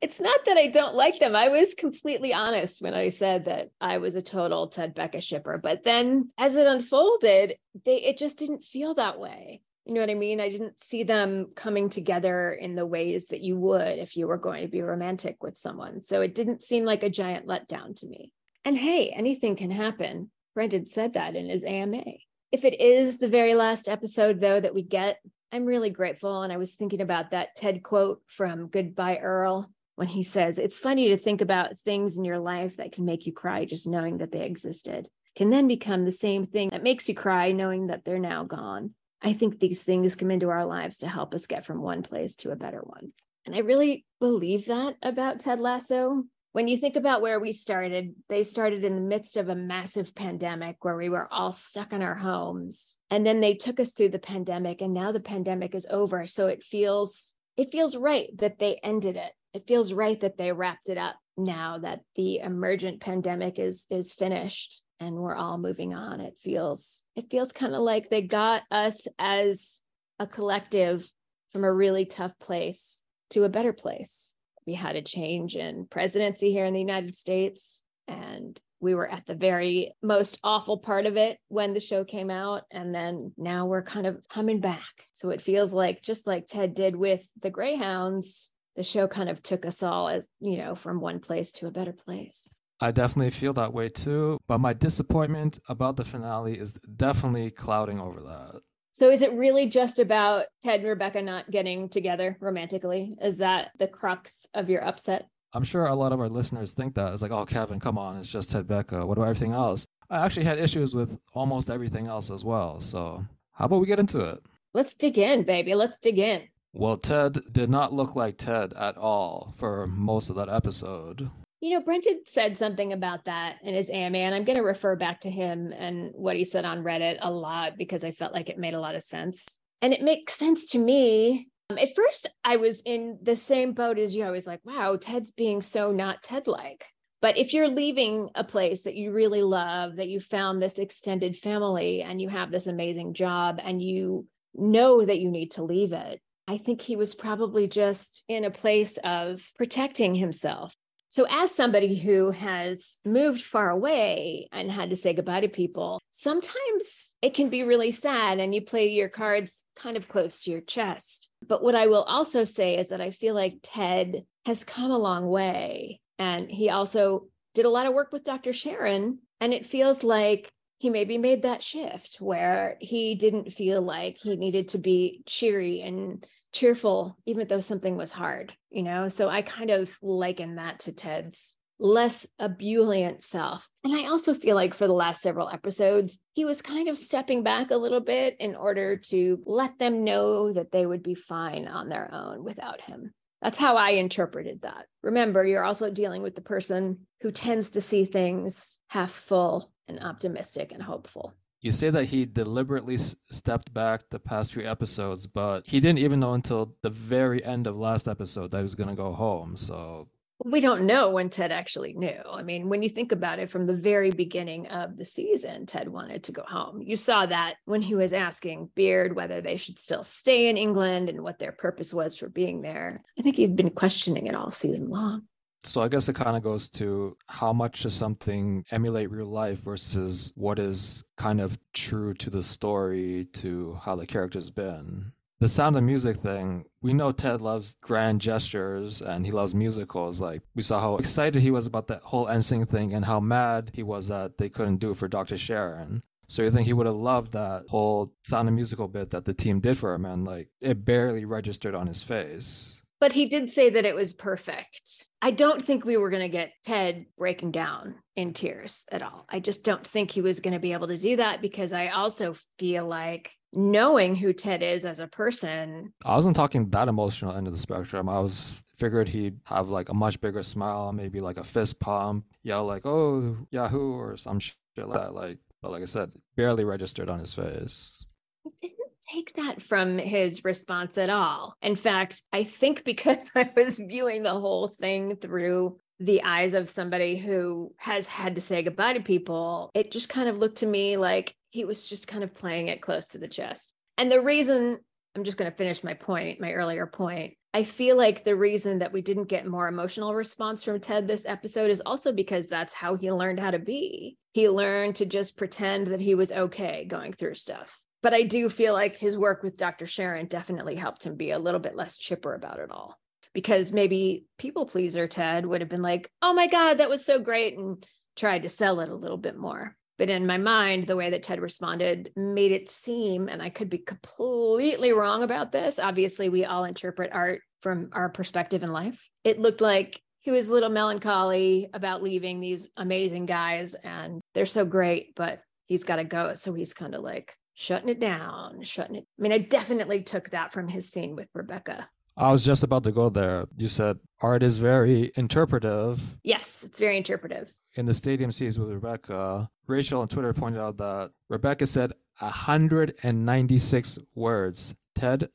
It's 0.00 0.20
not 0.20 0.44
that 0.44 0.58
I 0.58 0.66
don't 0.66 0.94
like 0.94 1.18
them. 1.18 1.34
I 1.34 1.48
was 1.48 1.74
completely 1.74 2.34
honest 2.34 2.82
when 2.82 2.92
I 2.92 3.08
said 3.08 3.46
that 3.46 3.70
I 3.80 3.98
was 3.98 4.14
a 4.14 4.22
total 4.22 4.68
Ted 4.68 4.94
Becca 4.94 5.20
shipper, 5.20 5.56
but 5.56 5.82
then 5.82 6.30
as 6.36 6.56
it 6.56 6.66
unfolded, 6.66 7.54
they 7.86 7.96
it 8.02 8.18
just 8.18 8.36
didn't 8.36 8.64
feel 8.64 8.94
that 8.94 9.18
way. 9.18 9.62
You 9.86 9.94
know 9.94 10.00
what 10.00 10.10
I 10.10 10.14
mean? 10.14 10.40
I 10.40 10.48
didn't 10.48 10.80
see 10.80 11.02
them 11.02 11.52
coming 11.54 11.88
together 11.88 12.52
in 12.52 12.74
the 12.74 12.86
ways 12.86 13.28
that 13.28 13.40
you 13.40 13.56
would 13.56 13.98
if 13.98 14.16
you 14.16 14.26
were 14.26 14.38
going 14.38 14.62
to 14.62 14.68
be 14.68 14.82
romantic 14.82 15.42
with 15.42 15.58
someone. 15.58 16.00
So 16.00 16.22
it 16.22 16.34
didn't 16.34 16.62
seem 16.62 16.84
like 16.84 17.02
a 17.02 17.10
giant 17.10 17.46
letdown 17.46 17.94
to 17.96 18.06
me. 18.06 18.32
And 18.64 18.78
hey, 18.78 19.10
anything 19.10 19.56
can 19.56 19.70
happen. 19.70 20.30
Brendan 20.54 20.86
said 20.86 21.14
that 21.14 21.36
in 21.36 21.48
his 21.48 21.64
AMA. 21.64 22.04
If 22.50 22.64
it 22.64 22.80
is 22.80 23.18
the 23.18 23.28
very 23.28 23.54
last 23.54 23.88
episode, 23.88 24.40
though, 24.40 24.60
that 24.60 24.74
we 24.74 24.82
get, 24.82 25.18
I'm 25.54 25.66
really 25.66 25.90
grateful. 25.90 26.42
And 26.42 26.52
I 26.52 26.56
was 26.56 26.72
thinking 26.72 27.00
about 27.00 27.30
that 27.30 27.54
TED 27.54 27.84
quote 27.84 28.20
from 28.26 28.66
Goodbye 28.66 29.18
Earl 29.18 29.70
when 29.94 30.08
he 30.08 30.24
says, 30.24 30.58
It's 30.58 30.80
funny 30.80 31.10
to 31.10 31.16
think 31.16 31.42
about 31.42 31.78
things 31.78 32.18
in 32.18 32.24
your 32.24 32.40
life 32.40 32.78
that 32.78 32.90
can 32.90 33.04
make 33.04 33.24
you 33.24 33.32
cry 33.32 33.64
just 33.64 33.86
knowing 33.86 34.18
that 34.18 34.32
they 34.32 34.44
existed, 34.44 35.08
can 35.36 35.50
then 35.50 35.68
become 35.68 36.02
the 36.02 36.10
same 36.10 36.42
thing 36.42 36.70
that 36.70 36.82
makes 36.82 37.08
you 37.08 37.14
cry 37.14 37.52
knowing 37.52 37.86
that 37.86 38.04
they're 38.04 38.18
now 38.18 38.42
gone. 38.42 38.94
I 39.22 39.32
think 39.32 39.60
these 39.60 39.84
things 39.84 40.16
come 40.16 40.32
into 40.32 40.50
our 40.50 40.64
lives 40.64 40.98
to 40.98 41.08
help 41.08 41.32
us 41.34 41.46
get 41.46 41.64
from 41.64 41.80
one 41.80 42.02
place 42.02 42.34
to 42.38 42.50
a 42.50 42.56
better 42.56 42.80
one. 42.80 43.12
And 43.46 43.54
I 43.54 43.58
really 43.58 44.04
believe 44.18 44.66
that 44.66 44.96
about 45.04 45.38
Ted 45.38 45.60
Lasso. 45.60 46.24
When 46.54 46.68
you 46.68 46.76
think 46.76 46.94
about 46.94 47.20
where 47.20 47.40
we 47.40 47.50
started, 47.50 48.14
they 48.28 48.44
started 48.44 48.84
in 48.84 48.94
the 48.94 49.00
midst 49.00 49.36
of 49.36 49.48
a 49.48 49.56
massive 49.56 50.14
pandemic 50.14 50.84
where 50.84 50.94
we 50.94 51.08
were 51.08 51.26
all 51.32 51.50
stuck 51.50 51.92
in 51.92 52.00
our 52.00 52.14
homes. 52.14 52.96
And 53.10 53.26
then 53.26 53.40
they 53.40 53.54
took 53.54 53.80
us 53.80 53.92
through 53.92 54.10
the 54.10 54.20
pandemic 54.20 54.80
and 54.80 54.94
now 54.94 55.10
the 55.10 55.18
pandemic 55.18 55.74
is 55.74 55.84
over. 55.90 56.28
So 56.28 56.46
it 56.46 56.62
feels 56.62 57.34
it 57.56 57.72
feels 57.72 57.96
right 57.96 58.28
that 58.38 58.60
they 58.60 58.78
ended 58.84 59.16
it. 59.16 59.32
It 59.52 59.66
feels 59.66 59.92
right 59.92 60.20
that 60.20 60.36
they 60.36 60.52
wrapped 60.52 60.88
it 60.88 60.96
up 60.96 61.16
now 61.36 61.78
that 61.78 62.02
the 62.14 62.38
emergent 62.38 63.00
pandemic 63.00 63.58
is 63.58 63.86
is 63.90 64.12
finished 64.12 64.80
and 65.00 65.16
we're 65.16 65.34
all 65.34 65.58
moving 65.58 65.92
on 65.92 66.20
it 66.20 66.34
feels 66.40 67.02
it 67.16 67.28
feels 67.30 67.50
kind 67.50 67.74
of 67.74 67.82
like 67.82 68.08
they 68.08 68.22
got 68.22 68.62
us 68.70 69.08
as 69.18 69.80
a 70.20 70.26
collective 70.28 71.10
from 71.52 71.64
a 71.64 71.72
really 71.72 72.04
tough 72.04 72.38
place 72.38 73.02
to 73.30 73.42
a 73.42 73.48
better 73.48 73.72
place 73.72 74.33
we 74.66 74.74
had 74.74 74.96
a 74.96 75.02
change 75.02 75.56
in 75.56 75.86
presidency 75.86 76.52
here 76.52 76.64
in 76.64 76.74
the 76.74 76.80
united 76.80 77.14
states 77.14 77.82
and 78.08 78.60
we 78.80 78.94
were 78.94 79.10
at 79.10 79.24
the 79.24 79.34
very 79.34 79.92
most 80.02 80.38
awful 80.44 80.76
part 80.76 81.06
of 81.06 81.16
it 81.16 81.38
when 81.48 81.72
the 81.72 81.80
show 81.80 82.04
came 82.04 82.30
out 82.30 82.64
and 82.70 82.94
then 82.94 83.32
now 83.38 83.66
we're 83.66 83.82
kind 83.82 84.06
of 84.06 84.20
coming 84.28 84.60
back 84.60 85.06
so 85.12 85.30
it 85.30 85.40
feels 85.40 85.72
like 85.72 86.02
just 86.02 86.26
like 86.26 86.44
ted 86.46 86.74
did 86.74 86.94
with 86.94 87.26
the 87.42 87.50
greyhounds 87.50 88.50
the 88.76 88.82
show 88.82 89.06
kind 89.06 89.28
of 89.28 89.42
took 89.42 89.64
us 89.64 89.82
all 89.82 90.08
as 90.08 90.28
you 90.40 90.58
know 90.58 90.74
from 90.74 91.00
one 91.00 91.20
place 91.20 91.52
to 91.52 91.66
a 91.66 91.70
better 91.70 91.92
place 91.92 92.58
I 92.80 92.90
definitely 92.90 93.30
feel 93.30 93.52
that 93.54 93.72
way 93.72 93.88
too, 93.88 94.38
but 94.46 94.58
my 94.58 94.72
disappointment 94.72 95.60
about 95.68 95.96
the 95.96 96.04
finale 96.04 96.58
is 96.58 96.72
definitely 96.72 97.50
clouding 97.50 98.00
over 98.00 98.20
that. 98.20 98.60
So 98.94 99.10
is 99.10 99.22
it 99.22 99.32
really 99.32 99.66
just 99.66 99.98
about 99.98 100.44
Ted 100.62 100.78
and 100.78 100.88
Rebecca 100.88 101.20
not 101.20 101.50
getting 101.50 101.88
together 101.88 102.36
romantically? 102.38 103.16
Is 103.20 103.38
that 103.38 103.72
the 103.76 103.88
crux 103.88 104.46
of 104.54 104.70
your 104.70 104.84
upset? 104.84 105.26
I'm 105.52 105.64
sure 105.64 105.86
a 105.86 105.96
lot 105.96 106.12
of 106.12 106.20
our 106.20 106.28
listeners 106.28 106.74
think 106.74 106.94
that. 106.94 107.12
It's 107.12 107.20
like, 107.20 107.32
oh, 107.32 107.44
Kevin, 107.44 107.80
come 107.80 107.98
on, 107.98 108.18
it's 108.18 108.28
just 108.28 108.52
Ted 108.52 108.68
Becca. 108.68 109.04
What 109.04 109.18
about 109.18 109.30
everything 109.30 109.52
else? 109.52 109.84
I 110.08 110.24
actually 110.24 110.46
had 110.46 110.60
issues 110.60 110.94
with 110.94 111.18
almost 111.32 111.70
everything 111.70 112.06
else 112.06 112.30
as 112.30 112.44
well. 112.44 112.80
So 112.80 113.26
how 113.54 113.64
about 113.64 113.80
we 113.80 113.88
get 113.88 113.98
into 113.98 114.20
it? 114.20 114.38
Let's 114.72 114.94
dig 114.94 115.18
in, 115.18 115.42
baby. 115.42 115.74
Let's 115.74 115.98
dig 115.98 116.20
in. 116.20 116.42
Well, 116.72 116.96
Ted 116.96 117.38
did 117.50 117.70
not 117.70 117.92
look 117.92 118.14
like 118.14 118.38
Ted 118.38 118.72
at 118.74 118.96
all 118.96 119.54
for 119.56 119.88
most 119.88 120.30
of 120.30 120.36
that 120.36 120.48
episode. 120.48 121.30
You 121.64 121.70
know, 121.70 121.80
Brendan 121.80 122.20
said 122.26 122.58
something 122.58 122.92
about 122.92 123.24
that 123.24 123.56
in 123.62 123.72
his 123.72 123.88
AMA, 123.88 124.18
and 124.18 124.34
I'm 124.34 124.44
going 124.44 124.58
to 124.58 124.62
refer 124.62 124.96
back 124.96 125.20
to 125.20 125.30
him 125.30 125.72
and 125.72 126.10
what 126.14 126.36
he 126.36 126.44
said 126.44 126.66
on 126.66 126.84
Reddit 126.84 127.16
a 127.22 127.30
lot 127.30 127.78
because 127.78 128.04
I 128.04 128.10
felt 128.10 128.34
like 128.34 128.50
it 128.50 128.58
made 128.58 128.74
a 128.74 128.80
lot 128.80 128.96
of 128.96 129.02
sense. 129.02 129.48
And 129.80 129.94
it 129.94 130.02
makes 130.02 130.34
sense 130.34 130.68
to 130.72 130.78
me. 130.78 131.48
Um, 131.70 131.78
at 131.78 131.96
first, 131.96 132.26
I 132.44 132.56
was 132.56 132.82
in 132.84 133.18
the 133.22 133.34
same 133.34 133.72
boat 133.72 133.98
as 133.98 134.14
you. 134.14 134.24
I 134.24 134.30
was 134.30 134.46
like, 134.46 134.60
wow, 134.62 134.96
Ted's 134.96 135.30
being 135.30 135.62
so 135.62 135.90
not 135.90 136.22
Ted 136.22 136.46
like. 136.46 136.84
But 137.22 137.38
if 137.38 137.54
you're 137.54 137.68
leaving 137.68 138.28
a 138.34 138.44
place 138.44 138.82
that 138.82 138.96
you 138.96 139.12
really 139.12 139.40
love, 139.40 139.96
that 139.96 140.10
you 140.10 140.20
found 140.20 140.60
this 140.60 140.78
extended 140.78 141.34
family, 141.34 142.02
and 142.02 142.20
you 142.20 142.28
have 142.28 142.50
this 142.50 142.66
amazing 142.66 143.14
job, 143.14 143.58
and 143.64 143.80
you 143.80 144.26
know 144.52 145.02
that 145.02 145.18
you 145.18 145.30
need 145.30 145.52
to 145.52 145.64
leave 145.64 145.94
it, 145.94 146.20
I 146.46 146.58
think 146.58 146.82
he 146.82 146.96
was 146.96 147.14
probably 147.14 147.68
just 147.68 148.22
in 148.28 148.44
a 148.44 148.50
place 148.50 148.98
of 149.02 149.42
protecting 149.56 150.14
himself 150.14 150.76
so, 151.14 151.28
as 151.30 151.54
somebody 151.54 151.96
who 151.96 152.32
has 152.32 152.98
moved 153.04 153.40
far 153.40 153.70
away 153.70 154.48
and 154.50 154.68
had 154.68 154.90
to 154.90 154.96
say 154.96 155.12
goodbye 155.12 155.42
to 155.42 155.48
people, 155.48 156.00
sometimes 156.10 157.14
it 157.22 157.34
can 157.34 157.50
be 157.50 157.62
really 157.62 157.92
sad 157.92 158.40
and 158.40 158.52
you 158.52 158.60
play 158.60 158.88
your 158.88 159.08
cards 159.08 159.62
kind 159.76 159.96
of 159.96 160.08
close 160.08 160.42
to 160.42 160.50
your 160.50 160.60
chest. 160.60 161.28
But 161.46 161.62
what 161.62 161.76
I 161.76 161.86
will 161.86 162.02
also 162.02 162.42
say 162.42 162.76
is 162.76 162.88
that 162.88 163.00
I 163.00 163.10
feel 163.10 163.36
like 163.36 163.60
Ted 163.62 164.24
has 164.44 164.64
come 164.64 164.90
a 164.90 164.98
long 164.98 165.28
way. 165.28 166.00
And 166.18 166.50
he 166.50 166.68
also 166.68 167.28
did 167.54 167.64
a 167.64 167.70
lot 167.70 167.86
of 167.86 167.94
work 167.94 168.10
with 168.10 168.24
Dr. 168.24 168.52
Sharon. 168.52 169.20
And 169.40 169.54
it 169.54 169.66
feels 169.66 170.02
like 170.02 170.50
he 170.78 170.90
maybe 170.90 171.16
made 171.16 171.42
that 171.42 171.62
shift 171.62 172.16
where 172.20 172.76
he 172.80 173.14
didn't 173.14 173.52
feel 173.52 173.80
like 173.80 174.18
he 174.18 174.34
needed 174.34 174.66
to 174.70 174.78
be 174.78 175.22
cheery 175.26 175.80
and 175.80 176.26
cheerful, 176.54 177.18
even 177.26 177.46
though 177.46 177.60
something 177.60 177.96
was 177.96 178.12
hard, 178.12 178.54
you 178.70 178.82
know? 178.82 179.08
So 179.08 179.28
I 179.28 179.42
kind 179.42 179.70
of 179.70 179.96
liken 180.00 180.56
that 180.56 180.80
to 180.80 180.92
Ted's 180.92 181.56
less 181.78 182.26
ebullient 182.38 183.22
self. 183.22 183.68
And 183.82 183.94
I 183.94 184.06
also 184.06 184.32
feel 184.32 184.54
like 184.54 184.72
for 184.72 184.86
the 184.86 184.94
last 184.94 185.20
several 185.20 185.50
episodes, 185.50 186.18
he 186.32 186.44
was 186.44 186.62
kind 186.62 186.88
of 186.88 186.96
stepping 186.96 187.42
back 187.42 187.70
a 187.70 187.76
little 187.76 188.00
bit 188.00 188.36
in 188.38 188.54
order 188.54 188.96
to 189.08 189.42
let 189.44 189.78
them 189.78 190.04
know 190.04 190.52
that 190.52 190.70
they 190.70 190.86
would 190.86 191.02
be 191.02 191.14
fine 191.14 191.66
on 191.66 191.88
their 191.88 192.12
own 192.14 192.44
without 192.44 192.80
him. 192.80 193.12
That's 193.42 193.58
how 193.58 193.76
I 193.76 193.90
interpreted 193.90 194.62
that. 194.62 194.86
Remember, 195.02 195.44
you're 195.44 195.64
also 195.64 195.90
dealing 195.90 196.22
with 196.22 196.34
the 196.34 196.40
person 196.40 197.06
who 197.20 197.30
tends 197.30 197.70
to 197.70 197.80
see 197.80 198.06
things 198.06 198.78
half 198.88 199.10
full 199.10 199.70
and 199.86 200.02
optimistic 200.02 200.72
and 200.72 200.82
hopeful. 200.82 201.34
You 201.64 201.72
say 201.72 201.88
that 201.88 202.04
he 202.04 202.26
deliberately 202.26 202.98
stepped 202.98 203.72
back 203.72 204.10
the 204.10 204.18
past 204.18 204.52
few 204.52 204.68
episodes, 204.68 205.26
but 205.26 205.62
he 205.64 205.80
didn't 205.80 206.00
even 206.00 206.20
know 206.20 206.34
until 206.34 206.76
the 206.82 206.90
very 206.90 207.42
end 207.42 207.66
of 207.66 207.74
last 207.74 208.06
episode 208.06 208.50
that 208.50 208.58
he 208.58 208.64
was 208.64 208.74
going 208.74 208.90
to 208.90 208.94
go 208.94 209.14
home. 209.14 209.56
So 209.56 210.08
we 210.44 210.60
don't 210.60 210.84
know 210.84 211.08
when 211.08 211.30
Ted 211.30 211.52
actually 211.52 211.94
knew. 211.94 212.20
I 212.30 212.42
mean, 212.42 212.68
when 212.68 212.82
you 212.82 212.90
think 212.90 213.12
about 213.12 213.38
it 213.38 213.48
from 213.48 213.66
the 213.66 213.72
very 213.72 214.10
beginning 214.10 214.66
of 214.66 214.98
the 214.98 215.06
season, 215.06 215.64
Ted 215.64 215.88
wanted 215.88 216.22
to 216.24 216.32
go 216.32 216.42
home. 216.42 216.82
You 216.82 216.96
saw 216.96 217.24
that 217.24 217.54
when 217.64 217.80
he 217.80 217.94
was 217.94 218.12
asking 218.12 218.68
Beard 218.74 219.16
whether 219.16 219.40
they 219.40 219.56
should 219.56 219.78
still 219.78 220.02
stay 220.02 220.50
in 220.50 220.58
England 220.58 221.08
and 221.08 221.22
what 221.22 221.38
their 221.38 221.52
purpose 221.52 221.94
was 221.94 222.14
for 222.14 222.28
being 222.28 222.60
there. 222.60 223.02
I 223.18 223.22
think 223.22 223.36
he's 223.36 223.48
been 223.48 223.70
questioning 223.70 224.26
it 224.26 224.34
all 224.34 224.50
season 224.50 224.90
long. 224.90 225.22
So 225.66 225.82
I 225.82 225.88
guess 225.88 226.08
it 226.08 226.14
kind 226.14 226.36
of 226.36 226.42
goes 226.42 226.68
to 226.70 227.16
how 227.26 227.52
much 227.52 227.82
does 227.82 227.94
something 227.94 228.64
emulate 228.70 229.10
real 229.10 229.26
life 229.26 229.60
versus 229.60 230.32
what 230.34 230.58
is 230.58 231.04
kind 231.16 231.40
of 231.40 231.58
true 231.72 232.14
to 232.14 232.30
the 232.30 232.42
story, 232.42 233.26
to 233.34 233.78
how 233.82 233.96
the 233.96 234.06
character's 234.06 234.50
been. 234.50 235.12
The 235.40 235.48
sound 235.48 235.76
of 235.76 235.82
music 235.82 236.18
thing, 236.18 236.64
we 236.80 236.92
know 236.92 237.12
Ted 237.12 237.40
loves 237.40 237.76
grand 237.80 238.20
gestures 238.20 239.02
and 239.02 239.26
he 239.26 239.32
loves 239.32 239.54
musicals. 239.54 240.20
Like 240.20 240.42
we 240.54 240.62
saw 240.62 240.80
how 240.80 240.96
excited 240.96 241.42
he 241.42 241.50
was 241.50 241.66
about 241.66 241.88
that 241.88 242.02
whole 242.02 242.26
NSYNC 242.26 242.68
thing 242.68 242.94
and 242.94 243.04
how 243.04 243.20
mad 243.20 243.70
he 243.74 243.82
was 243.82 244.08
that 244.08 244.38
they 244.38 244.48
couldn't 244.48 244.76
do 244.76 244.92
it 244.92 244.96
for 244.96 245.08
Dr. 245.08 245.36
Sharon. 245.36 246.02
So 246.28 246.42
you 246.42 246.50
think 246.50 246.66
he 246.66 246.72
would 246.72 246.86
have 246.86 246.96
loved 246.96 247.32
that 247.32 247.64
whole 247.68 248.12
sound 248.22 248.48
of 248.48 248.54
musical 248.54 248.88
bit 248.88 249.10
that 249.10 249.24
the 249.24 249.34
team 249.34 249.60
did 249.60 249.76
for 249.76 249.92
him 249.94 250.04
and 250.04 250.24
like 250.24 250.48
it 250.60 250.84
barely 250.84 251.24
registered 251.24 251.74
on 251.74 251.86
his 251.86 252.02
face 252.02 252.82
but 253.04 253.12
he 253.12 253.26
did 253.26 253.50
say 253.50 253.68
that 253.68 253.84
it 253.84 253.94
was 253.94 254.14
perfect. 254.14 255.08
I 255.20 255.30
don't 255.30 255.62
think 255.62 255.84
we 255.84 255.98
were 255.98 256.08
going 256.08 256.22
to 256.22 256.28
get 256.30 256.54
Ted 256.62 257.04
breaking 257.18 257.50
down 257.50 257.96
in 258.16 258.32
tears 258.32 258.86
at 258.90 259.02
all. 259.02 259.26
I 259.28 259.40
just 259.40 259.62
don't 259.62 259.86
think 259.86 260.10
he 260.10 260.22
was 260.22 260.40
going 260.40 260.54
to 260.54 260.58
be 260.58 260.72
able 260.72 260.86
to 260.86 260.96
do 260.96 261.16
that 261.16 261.42
because 261.42 261.74
I 261.74 261.88
also 261.88 262.34
feel 262.58 262.86
like 262.86 263.32
knowing 263.52 264.14
who 264.14 264.32
Ted 264.32 264.62
is 264.62 264.86
as 264.86 265.00
a 265.00 265.06
person. 265.06 265.92
I 266.02 266.14
wasn't 266.14 266.34
talking 266.34 266.70
that 266.70 266.88
emotional 266.88 267.36
end 267.36 267.46
of 267.46 267.52
the 267.52 267.58
spectrum. 267.58 268.08
I 268.08 268.20
was 268.20 268.62
figured 268.78 269.10
he'd 269.10 269.38
have 269.44 269.68
like 269.68 269.90
a 269.90 269.94
much 269.94 270.18
bigger 270.22 270.42
smile, 270.42 270.90
maybe 270.94 271.20
like 271.20 271.36
a 271.36 271.44
fist 271.44 271.80
pump, 271.80 272.24
yell 272.42 272.64
like, 272.64 272.86
"Oh, 272.86 273.36
Yahoo!" 273.50 273.98
or 274.00 274.16
some 274.16 274.38
shit 274.38 274.56
like 274.78 274.98
that. 274.98 275.14
Like, 275.14 275.40
but 275.60 275.72
like 275.72 275.82
I 275.82 275.84
said, 275.84 276.10
barely 276.36 276.64
registered 276.64 277.10
on 277.10 277.18
his 277.18 277.34
face. 277.34 278.06
It 278.46 278.54
didn't 278.62 278.83
take 279.10 279.34
that 279.36 279.62
from 279.62 279.98
his 279.98 280.44
response 280.44 280.98
at 280.98 281.10
all. 281.10 281.54
In 281.62 281.76
fact, 281.76 282.22
I 282.32 282.44
think 282.44 282.84
because 282.84 283.30
I 283.36 283.50
was 283.56 283.76
viewing 283.76 284.22
the 284.22 284.38
whole 284.38 284.68
thing 284.68 285.16
through 285.16 285.78
the 286.00 286.22
eyes 286.22 286.54
of 286.54 286.68
somebody 286.68 287.16
who 287.16 287.72
has 287.78 288.08
had 288.08 288.34
to 288.34 288.40
say 288.40 288.62
goodbye 288.62 288.94
to 288.94 289.00
people, 289.00 289.70
it 289.74 289.92
just 289.92 290.08
kind 290.08 290.28
of 290.28 290.38
looked 290.38 290.58
to 290.58 290.66
me 290.66 290.96
like 290.96 291.34
he 291.50 291.64
was 291.64 291.88
just 291.88 292.08
kind 292.08 292.24
of 292.24 292.34
playing 292.34 292.68
it 292.68 292.82
close 292.82 293.08
to 293.10 293.18
the 293.18 293.28
chest. 293.28 293.72
And 293.96 294.10
the 294.10 294.20
reason 294.20 294.78
I'm 295.16 295.24
just 295.24 295.36
going 295.36 295.50
to 295.50 295.56
finish 295.56 295.84
my 295.84 295.94
point, 295.94 296.40
my 296.40 296.52
earlier 296.52 296.86
point. 296.86 297.34
I 297.52 297.62
feel 297.62 297.96
like 297.96 298.24
the 298.24 298.34
reason 298.34 298.80
that 298.80 298.92
we 298.92 299.00
didn't 299.00 299.28
get 299.28 299.46
more 299.46 299.68
emotional 299.68 300.12
response 300.12 300.64
from 300.64 300.80
Ted 300.80 301.06
this 301.06 301.24
episode 301.24 301.70
is 301.70 301.80
also 301.86 302.10
because 302.10 302.48
that's 302.48 302.74
how 302.74 302.96
he 302.96 303.12
learned 303.12 303.38
how 303.38 303.52
to 303.52 303.60
be. 303.60 304.16
He 304.32 304.48
learned 304.48 304.96
to 304.96 305.06
just 305.06 305.36
pretend 305.36 305.86
that 305.86 306.00
he 306.00 306.16
was 306.16 306.32
okay 306.32 306.84
going 306.84 307.12
through 307.12 307.34
stuff 307.34 307.80
but 308.04 308.12
I 308.12 308.22
do 308.22 308.50
feel 308.50 308.74
like 308.74 308.96
his 308.96 309.16
work 309.16 309.42
with 309.42 309.56
Dr. 309.56 309.86
Sharon 309.86 310.26
definitely 310.26 310.74
helped 310.74 311.04
him 311.04 311.16
be 311.16 311.30
a 311.30 311.38
little 311.38 311.58
bit 311.58 311.74
less 311.74 311.96
chipper 311.96 312.34
about 312.34 312.58
it 312.58 312.70
all. 312.70 312.98
Because 313.32 313.72
maybe 313.72 314.26
people 314.38 314.66
pleaser 314.66 315.08
Ted 315.08 315.46
would 315.46 315.62
have 315.62 315.70
been 315.70 315.80
like, 315.80 316.10
oh 316.20 316.34
my 316.34 316.46
God, 316.46 316.74
that 316.74 316.90
was 316.90 317.02
so 317.02 317.18
great, 317.18 317.56
and 317.56 317.82
tried 318.14 318.42
to 318.42 318.50
sell 318.50 318.80
it 318.80 318.90
a 318.90 318.94
little 318.94 319.16
bit 319.16 319.38
more. 319.38 319.74
But 319.96 320.10
in 320.10 320.26
my 320.26 320.36
mind, 320.36 320.86
the 320.86 320.96
way 320.96 321.08
that 321.08 321.22
Ted 321.22 321.40
responded 321.40 322.12
made 322.14 322.52
it 322.52 322.68
seem, 322.68 323.28
and 323.28 323.40
I 323.40 323.48
could 323.48 323.70
be 323.70 323.78
completely 323.78 324.92
wrong 324.92 325.22
about 325.22 325.50
this. 325.50 325.78
Obviously, 325.78 326.28
we 326.28 326.44
all 326.44 326.64
interpret 326.64 327.10
art 327.10 327.40
from 327.60 327.88
our 327.92 328.10
perspective 328.10 328.62
in 328.62 328.70
life. 328.70 329.08
It 329.24 329.40
looked 329.40 329.62
like 329.62 329.98
he 330.20 330.30
was 330.30 330.48
a 330.48 330.52
little 330.52 330.68
melancholy 330.68 331.70
about 331.72 332.02
leaving 332.02 332.40
these 332.40 332.68
amazing 332.76 333.24
guys, 333.24 333.72
and 333.72 334.20
they're 334.34 334.44
so 334.44 334.66
great, 334.66 335.14
but 335.14 335.40
he's 335.64 335.84
got 335.84 335.96
to 335.96 336.04
go. 336.04 336.34
So 336.34 336.52
he's 336.52 336.74
kind 336.74 336.94
of 336.94 337.02
like, 337.02 337.34
shutting 337.54 337.88
it 337.88 338.00
down, 338.00 338.62
shutting 338.62 338.96
it. 338.96 339.06
I 339.18 339.22
mean, 339.22 339.32
I 339.32 339.38
definitely 339.38 340.02
took 340.02 340.30
that 340.30 340.52
from 340.52 340.68
his 340.68 340.90
scene 340.90 341.16
with 341.16 341.28
Rebecca. 341.34 341.88
I 342.16 342.30
was 342.30 342.44
just 342.44 342.62
about 342.62 342.84
to 342.84 342.92
go 342.92 343.08
there. 343.08 343.46
You 343.56 343.66
said 343.66 343.98
art 344.20 344.42
is 344.42 344.58
very 344.58 345.12
interpretive. 345.16 346.00
Yes, 346.22 346.62
it's 346.64 346.78
very 346.78 346.96
interpretive. 346.96 347.52
In 347.74 347.86
the 347.86 347.94
stadium 347.94 348.30
scenes 348.30 348.58
with 348.58 348.70
Rebecca, 348.70 349.48
Rachel 349.66 350.00
on 350.00 350.08
Twitter 350.08 350.32
pointed 350.32 350.60
out 350.60 350.76
that 350.76 351.10
Rebecca 351.28 351.66
said 351.66 351.92
196 352.20 353.98
words, 354.14 354.74
Ted, 354.94 355.28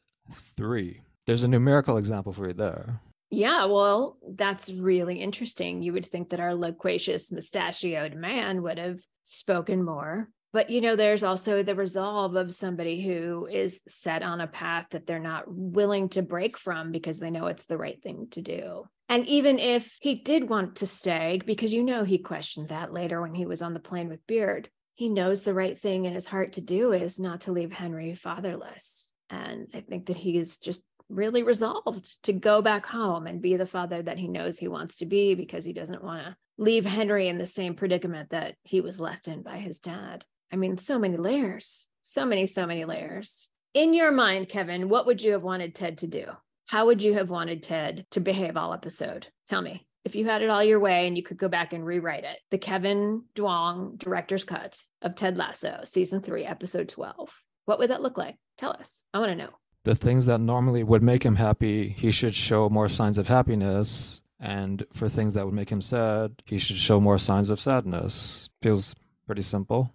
three. 0.55 1.01
There's 1.25 1.43
a 1.43 1.49
numerical 1.49 1.97
example 1.97 2.31
for 2.31 2.47
you 2.47 2.53
there. 2.53 3.01
Yeah, 3.29 3.65
well, 3.65 4.17
that's 4.35 4.71
really 4.71 5.21
interesting. 5.21 5.83
You 5.83 5.93
would 5.93 6.05
think 6.05 6.29
that 6.29 6.39
our 6.39 6.55
loquacious, 6.55 7.31
mustachioed 7.31 8.15
man 8.15 8.63
would 8.63 8.79
have 8.79 9.01
spoken 9.23 9.83
more 9.83 10.29
but 10.51 10.69
you 10.69 10.81
know 10.81 10.95
there's 10.95 11.23
also 11.23 11.61
the 11.61 11.75
resolve 11.75 12.35
of 12.35 12.53
somebody 12.53 13.01
who 13.01 13.47
is 13.47 13.81
set 13.87 14.23
on 14.23 14.41
a 14.41 14.47
path 14.47 14.87
that 14.91 15.05
they're 15.05 15.19
not 15.19 15.43
willing 15.47 16.09
to 16.09 16.21
break 16.21 16.57
from 16.57 16.91
because 16.91 17.19
they 17.19 17.29
know 17.29 17.47
it's 17.47 17.65
the 17.65 17.77
right 17.77 18.01
thing 18.01 18.27
to 18.31 18.41
do. 18.41 18.85
And 19.07 19.25
even 19.27 19.59
if 19.59 19.97
he 20.01 20.15
did 20.15 20.49
want 20.49 20.77
to 20.77 20.87
stay 20.87 21.39
because 21.45 21.73
you 21.73 21.83
know 21.83 22.03
he 22.03 22.17
questioned 22.17 22.69
that 22.69 22.93
later 22.93 23.21
when 23.21 23.33
he 23.33 23.45
was 23.45 23.61
on 23.61 23.73
the 23.73 23.79
plane 23.79 24.09
with 24.09 24.25
beard 24.27 24.69
he 24.95 25.07
knows 25.07 25.43
the 25.43 25.53
right 25.53 25.77
thing 25.77 26.03
in 26.03 26.13
his 26.13 26.27
heart 26.27 26.53
to 26.53 26.61
do 26.61 26.91
is 26.91 27.19
not 27.19 27.41
to 27.41 27.51
leave 27.51 27.71
henry 27.71 28.15
fatherless. 28.15 29.11
And 29.29 29.67
i 29.73 29.81
think 29.81 30.07
that 30.07 30.17
he's 30.17 30.57
just 30.57 30.83
really 31.09 31.41
resolved 31.41 32.21
to 32.23 32.33
go 32.33 32.61
back 32.61 32.85
home 32.85 33.25
and 33.25 33.41
be 33.41 33.55
the 33.55 33.65
father 33.65 34.01
that 34.01 34.19
he 34.19 34.27
knows 34.27 34.59
he 34.59 34.67
wants 34.67 34.97
to 34.97 35.05
be 35.05 35.33
because 35.33 35.65
he 35.65 35.73
doesn't 35.73 36.03
want 36.03 36.23
to 36.23 36.35
leave 36.57 36.85
henry 36.85 37.27
in 37.27 37.37
the 37.37 37.45
same 37.45 37.73
predicament 37.73 38.29
that 38.29 38.55
he 38.63 38.81
was 38.81 38.99
left 38.99 39.27
in 39.27 39.41
by 39.41 39.57
his 39.57 39.79
dad 39.79 40.23
I 40.51 40.55
mean, 40.55 40.77
so 40.77 40.97
many 40.97 41.17
layers, 41.17 41.87
so 42.03 42.25
many, 42.25 42.45
so 42.47 42.65
many 42.65 42.85
layers. 42.85 43.49
In 43.73 43.93
your 43.93 44.11
mind, 44.11 44.49
Kevin, 44.49 44.89
what 44.89 45.05
would 45.05 45.21
you 45.21 45.33
have 45.33 45.43
wanted 45.43 45.75
Ted 45.75 45.99
to 45.99 46.07
do? 46.07 46.25
How 46.67 46.85
would 46.87 47.03
you 47.03 47.13
have 47.13 47.29
wanted 47.29 47.63
Ted 47.63 48.05
to 48.11 48.19
behave 48.19 48.57
all 48.57 48.73
episode? 48.73 49.27
Tell 49.47 49.61
me. 49.61 49.85
If 50.05 50.15
you 50.15 50.25
had 50.25 50.41
it 50.41 50.49
all 50.49 50.63
your 50.63 50.79
way 50.79 51.07
and 51.07 51.17
you 51.17 51.23
could 51.23 51.37
go 51.37 51.49
back 51.49 51.73
and 51.73 51.85
rewrite 51.85 52.23
it, 52.23 52.37
the 52.49 52.57
Kevin 52.57 53.23
Duong 53.35 53.97
director's 53.97 54.43
cut 54.43 54.83
of 55.01 55.15
Ted 55.15 55.37
Lasso, 55.37 55.81
season 55.83 56.21
three, 56.21 56.45
episode 56.45 56.89
12, 56.89 57.29
what 57.65 57.79
would 57.79 57.91
that 57.91 58.01
look 58.01 58.17
like? 58.17 58.37
Tell 58.57 58.71
us. 58.71 59.05
I 59.13 59.19
want 59.19 59.31
to 59.31 59.35
know. 59.35 59.49
The 59.83 59.95
things 59.95 60.25
that 60.25 60.39
normally 60.39 60.83
would 60.83 61.03
make 61.03 61.23
him 61.23 61.35
happy, 61.35 61.89
he 61.89 62.11
should 62.11 62.35
show 62.35 62.69
more 62.69 62.89
signs 62.89 63.17
of 63.17 63.27
happiness. 63.27 64.21
And 64.39 64.85
for 64.93 65.09
things 65.09 65.33
that 65.33 65.45
would 65.45 65.53
make 65.53 65.69
him 65.69 65.81
sad, 65.81 66.41
he 66.45 66.57
should 66.57 66.77
show 66.77 66.99
more 66.99 67.19
signs 67.19 67.49
of 67.49 67.59
sadness. 67.59 68.49
Feels 68.61 68.95
pretty 69.25 69.41
simple. 69.41 69.91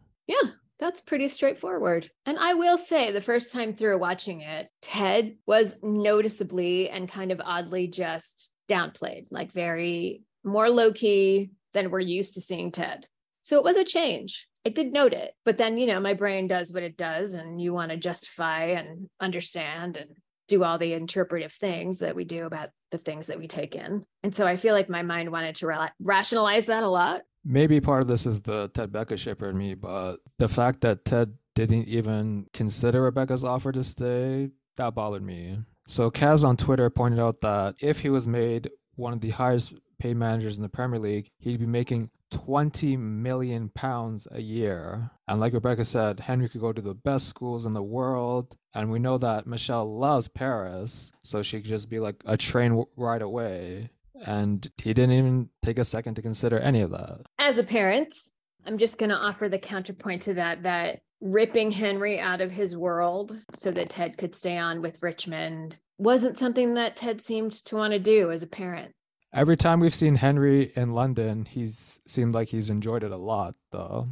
That's 0.81 1.01
pretty 1.01 1.29
straightforward. 1.29 2.11
And 2.27 2.39
I 2.39 2.55
will 2.55 2.77
say, 2.77 3.13
the 3.13 3.21
first 3.21 3.53
time 3.53 3.75
through 3.75 3.99
watching 3.99 4.41
it, 4.41 4.69
Ted 4.83 5.37
was 5.47 5.77
noticeably 5.83 6.91
and 6.91 7.09
kind 7.09 7.31
of 7.31 7.41
oddly 7.45 7.87
just 7.87 8.51
downplayed, 8.69 9.29
like 9.31 9.53
very 9.53 10.23
more 10.43 10.69
low 10.69 10.93
key 10.93 11.51
than 11.73 11.91
we're 11.91 12.01
used 12.01 12.35
to 12.35 12.41
seeing 12.41 12.73
Ted. 12.73 13.07
So 13.43 13.59
it 13.59 13.65
was 13.65 13.77
a 13.77 13.85
change. 13.85 14.49
I 14.67 14.71
did 14.71 14.93
note 14.93 15.13
it, 15.13 15.33
but 15.45 15.59
then, 15.59 15.77
you 15.77 15.87
know, 15.87 16.01
my 16.01 16.15
brain 16.15 16.47
does 16.47 16.73
what 16.73 16.83
it 16.83 16.97
does, 16.97 17.35
and 17.35 17.61
you 17.61 17.75
want 17.75 17.91
to 17.91 17.99
justify 17.99 18.65
and 18.69 19.09
understand 19.21 19.99
and 19.99 20.11
do 20.49 20.65
all 20.65 20.79
the 20.79 20.95
interpretive 20.95 21.53
things 21.53 21.99
that 21.99 22.17
we 22.17 22.25
do 22.25 22.47
about 22.47 22.71
the 22.91 22.99
things 22.99 23.27
that 23.27 23.39
we 23.39 23.47
take 23.47 23.75
in. 23.75 24.05
And 24.23 24.35
so 24.35 24.47
I 24.47 24.57
feel 24.57 24.75
like 24.75 24.89
my 24.89 25.03
mind 25.03 25.31
wanted 25.31 25.57
to 25.57 25.67
ra- 25.67 25.89
rationalize 26.01 26.67
that 26.67 26.83
a 26.83 26.89
lot. 26.89 27.23
Maybe 27.45 27.81
part 27.81 28.03
of 28.03 28.09
this 28.09 28.27
is 28.27 28.41
the 28.41 28.69
Ted 28.69 28.91
Becca 28.93 29.17
shipper 29.17 29.51
in 29.51 29.59
me, 29.59 29.75
but 29.75 30.17
the 30.39 30.49
fact 30.49 30.81
that 30.81 31.05
Ted 31.05 31.35
didn't 31.55 31.89
even 31.89 32.47
consider 32.53 33.03
Rebecca's 33.03 33.45
offer 33.45 33.71
to 33.73 33.85
stay, 33.85 34.51
that 34.77 34.95
bothered 34.95 35.23
me. 35.23 35.59
So 35.87 36.11
Kaz 36.11 36.45
on 36.45 36.57
Twitter 36.57 36.89
pointed 36.91 37.21
out 37.21 37.43
that 37.43 37.77
if 37.81 38.01
he 38.01 38.09
was 38.09 38.27
made 38.27 38.71
one 38.97 39.13
of 39.13 39.21
the 39.21 39.31
highest 39.31 39.75
paid 39.99 40.17
managers 40.17 40.57
in 40.57 40.63
the 40.63 40.69
Premier 40.69 40.99
League, 40.99 41.31
he'd 41.39 41.61
be 41.61 41.67
making 41.67 42.11
20 42.31 42.97
million 42.97 43.69
pounds 43.69 44.27
a 44.31 44.41
year. 44.41 45.11
And 45.29 45.39
like 45.39 45.53
Rebecca 45.53 45.85
said, 45.85 46.21
Henry 46.21 46.49
could 46.49 46.61
go 46.61 46.73
to 46.73 46.83
the 46.83 46.95
best 46.95 47.29
schools 47.29 47.67
in 47.67 47.75
the 47.75 47.83
world. 47.83 48.57
And 48.73 48.91
we 48.91 48.99
know 48.99 49.19
that 49.19 49.47
Michelle 49.47 49.99
loves 49.99 50.29
Paris, 50.29 51.13
so 51.23 51.43
she 51.43 51.61
could 51.61 51.69
just 51.69 51.89
be 51.89 52.01
like 52.01 52.17
a 52.25 52.37
train 52.37 52.85
ride 52.97 53.23
away 53.23 53.91
and 54.25 54.69
he 54.79 54.95
didn't 54.95 55.17
even 55.17 55.49
take 55.63 55.79
a 55.79 55.85
second 55.85 56.15
to 56.15 56.23
consider 56.23 56.59
any 56.59 56.81
of 56.81 56.91
that. 56.91 57.21
As 57.39 57.59
a 57.59 57.65
parent, 57.65 58.13
I'm 58.67 58.79
just 58.79 58.99
going 58.99 59.11
to 59.11 59.17
offer 59.17 59.49
the 59.49 59.59
counterpoint 59.59 60.23
to 60.23 60.35
that 60.35 60.63
that 60.63 61.01
ripping 61.21 61.71
Henry 61.71 62.21
out 62.21 62.41
of 62.41 62.51
his 62.51 62.77
world 62.77 63.39
so 63.55 63.71
that 63.71 63.91
Ted 63.91 64.19
could 64.19 64.35
stay 64.35 64.59
on 64.59 64.83
with 64.83 65.03
Richmond 65.03 65.79
wasn't 65.99 66.39
something 66.39 66.75
that 66.75 66.97
Ted 66.97 67.21
seemed 67.21 67.53
to 67.53 67.77
want 67.77 67.93
to 67.93 67.99
do 67.99 68.31
as 68.31 68.43
a 68.43 68.49
parent. 68.49 68.93
Every 69.33 69.57
time 69.57 69.81
we've 69.81 69.95
seen 69.95 70.15
Henry 70.15 70.73
in 70.77 70.93
London, 70.93 71.45
he's 71.45 72.01
seemed 72.07 72.35
like 72.35 72.49
he's 72.49 72.71
enjoyed 72.71 73.03
it 73.03 73.11
a 73.11 73.17
lot, 73.17 73.55
though. 73.73 74.09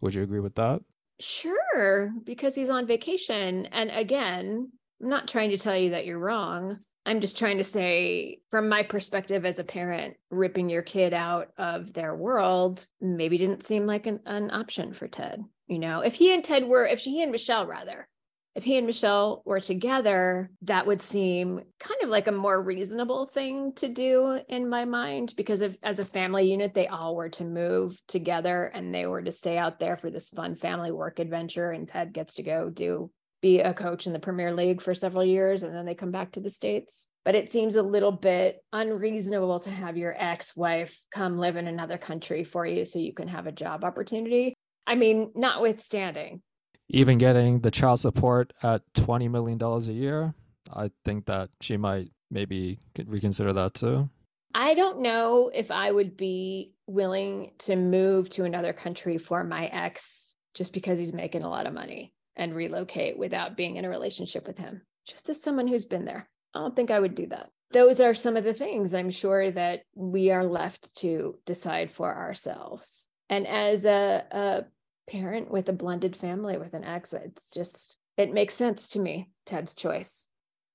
Would 0.00 0.14
you 0.14 0.22
agree 0.22 0.40
with 0.40 0.54
that? 0.54 0.80
Sure, 1.20 2.10
because 2.24 2.54
he's 2.54 2.70
on 2.70 2.86
vacation. 2.86 3.66
And 3.66 3.90
again, 3.90 4.70
I'm 5.02 5.08
not 5.08 5.28
trying 5.28 5.50
to 5.50 5.58
tell 5.58 5.76
you 5.76 5.90
that 5.90 6.06
you're 6.06 6.18
wrong. 6.18 6.78
I'm 7.06 7.20
just 7.20 7.36
trying 7.36 7.58
to 7.58 7.64
say, 7.64 8.38
from 8.50 8.68
my 8.68 8.82
perspective 8.82 9.44
as 9.44 9.58
a 9.58 9.64
parent, 9.64 10.16
ripping 10.30 10.70
your 10.70 10.82
kid 10.82 11.12
out 11.12 11.48
of 11.58 11.92
their 11.92 12.14
world 12.16 12.86
maybe 13.00 13.36
didn't 13.36 13.62
seem 13.62 13.86
like 13.86 14.06
an, 14.06 14.20
an 14.24 14.50
option 14.50 14.94
for 14.94 15.06
Ted. 15.06 15.42
You 15.66 15.78
know, 15.78 16.00
if 16.00 16.14
he 16.14 16.32
and 16.32 16.42
Ted 16.42 16.64
were, 16.64 16.86
if 16.86 17.00
he 17.00 17.22
and 17.22 17.30
Michelle 17.30 17.66
rather, 17.66 18.08
if 18.54 18.62
he 18.62 18.78
and 18.78 18.86
Michelle 18.86 19.42
were 19.44 19.60
together, 19.60 20.50
that 20.62 20.86
would 20.86 21.02
seem 21.02 21.60
kind 21.80 22.02
of 22.02 22.08
like 22.08 22.28
a 22.28 22.32
more 22.32 22.62
reasonable 22.62 23.26
thing 23.26 23.72
to 23.74 23.88
do 23.88 24.40
in 24.48 24.68
my 24.68 24.84
mind 24.84 25.34
because 25.36 25.60
if 25.60 25.76
as 25.82 25.98
a 25.98 26.04
family 26.04 26.48
unit 26.50 26.72
they 26.72 26.86
all 26.86 27.16
were 27.16 27.30
to 27.30 27.44
move 27.44 28.00
together 28.06 28.66
and 28.66 28.94
they 28.94 29.06
were 29.06 29.22
to 29.22 29.32
stay 29.32 29.58
out 29.58 29.80
there 29.80 29.96
for 29.96 30.08
this 30.08 30.30
fun 30.30 30.54
family 30.54 30.92
work 30.92 31.18
adventure 31.18 31.70
and 31.70 31.88
Ted 31.88 32.12
gets 32.12 32.34
to 32.34 32.44
go 32.44 32.70
do 32.70 33.10
be 33.44 33.60
a 33.60 33.74
coach 33.74 34.06
in 34.06 34.14
the 34.14 34.18
Premier 34.18 34.54
League 34.54 34.80
for 34.80 34.94
several 34.94 35.22
years 35.22 35.62
and 35.62 35.76
then 35.76 35.84
they 35.84 35.94
come 35.94 36.10
back 36.10 36.32
to 36.32 36.40
the 36.40 36.48
States. 36.48 37.08
But 37.26 37.34
it 37.34 37.50
seems 37.50 37.76
a 37.76 37.82
little 37.82 38.10
bit 38.10 38.64
unreasonable 38.72 39.60
to 39.60 39.70
have 39.70 39.98
your 39.98 40.16
ex 40.18 40.56
wife 40.56 40.98
come 41.12 41.36
live 41.36 41.56
in 41.56 41.66
another 41.66 41.98
country 41.98 42.42
for 42.42 42.64
you 42.64 42.86
so 42.86 42.98
you 42.98 43.12
can 43.12 43.28
have 43.28 43.46
a 43.46 43.52
job 43.52 43.84
opportunity. 43.84 44.54
I 44.86 44.94
mean, 44.94 45.30
notwithstanding. 45.34 46.40
Even 46.88 47.18
getting 47.18 47.60
the 47.60 47.70
child 47.70 48.00
support 48.00 48.54
at 48.62 48.80
$20 48.96 49.30
million 49.30 49.62
a 49.62 49.78
year, 49.92 50.34
I 50.72 50.90
think 51.04 51.26
that 51.26 51.50
she 51.60 51.76
might 51.76 52.12
maybe 52.30 52.78
reconsider 53.04 53.52
that 53.52 53.74
too. 53.74 54.08
I 54.54 54.72
don't 54.72 55.00
know 55.00 55.50
if 55.52 55.70
I 55.70 55.92
would 55.92 56.16
be 56.16 56.72
willing 56.86 57.50
to 57.58 57.76
move 57.76 58.30
to 58.30 58.44
another 58.44 58.72
country 58.72 59.18
for 59.18 59.44
my 59.44 59.66
ex 59.66 60.34
just 60.54 60.72
because 60.72 60.98
he's 60.98 61.12
making 61.12 61.42
a 61.42 61.50
lot 61.50 61.66
of 61.66 61.74
money 61.74 62.13
and 62.36 62.54
relocate 62.54 63.18
without 63.18 63.56
being 63.56 63.76
in 63.76 63.84
a 63.84 63.88
relationship 63.88 64.46
with 64.46 64.58
him, 64.58 64.82
just 65.06 65.28
as 65.28 65.42
someone 65.42 65.66
who's 65.66 65.84
been 65.84 66.04
there. 66.04 66.28
I 66.54 66.60
don't 66.60 66.76
think 66.76 66.90
I 66.90 67.00
would 67.00 67.14
do 67.14 67.26
that. 67.26 67.50
Those 67.72 68.00
are 68.00 68.14
some 68.14 68.36
of 68.36 68.44
the 68.44 68.54
things 68.54 68.94
I'm 68.94 69.10
sure 69.10 69.50
that 69.50 69.82
we 69.94 70.30
are 70.30 70.44
left 70.44 70.96
to 71.00 71.36
decide 71.46 71.90
for 71.90 72.14
ourselves. 72.14 73.06
And 73.28 73.46
as 73.46 73.84
a, 73.84 74.24
a 74.30 74.64
parent 75.10 75.50
with 75.50 75.68
a 75.68 75.72
blended 75.72 76.16
family 76.16 76.56
with 76.56 76.74
an 76.74 76.84
ex, 76.84 77.12
it's 77.12 77.50
just, 77.52 77.96
it 78.16 78.32
makes 78.32 78.54
sense 78.54 78.88
to 78.90 79.00
me, 79.00 79.30
Ted's 79.46 79.74
choice. 79.74 80.28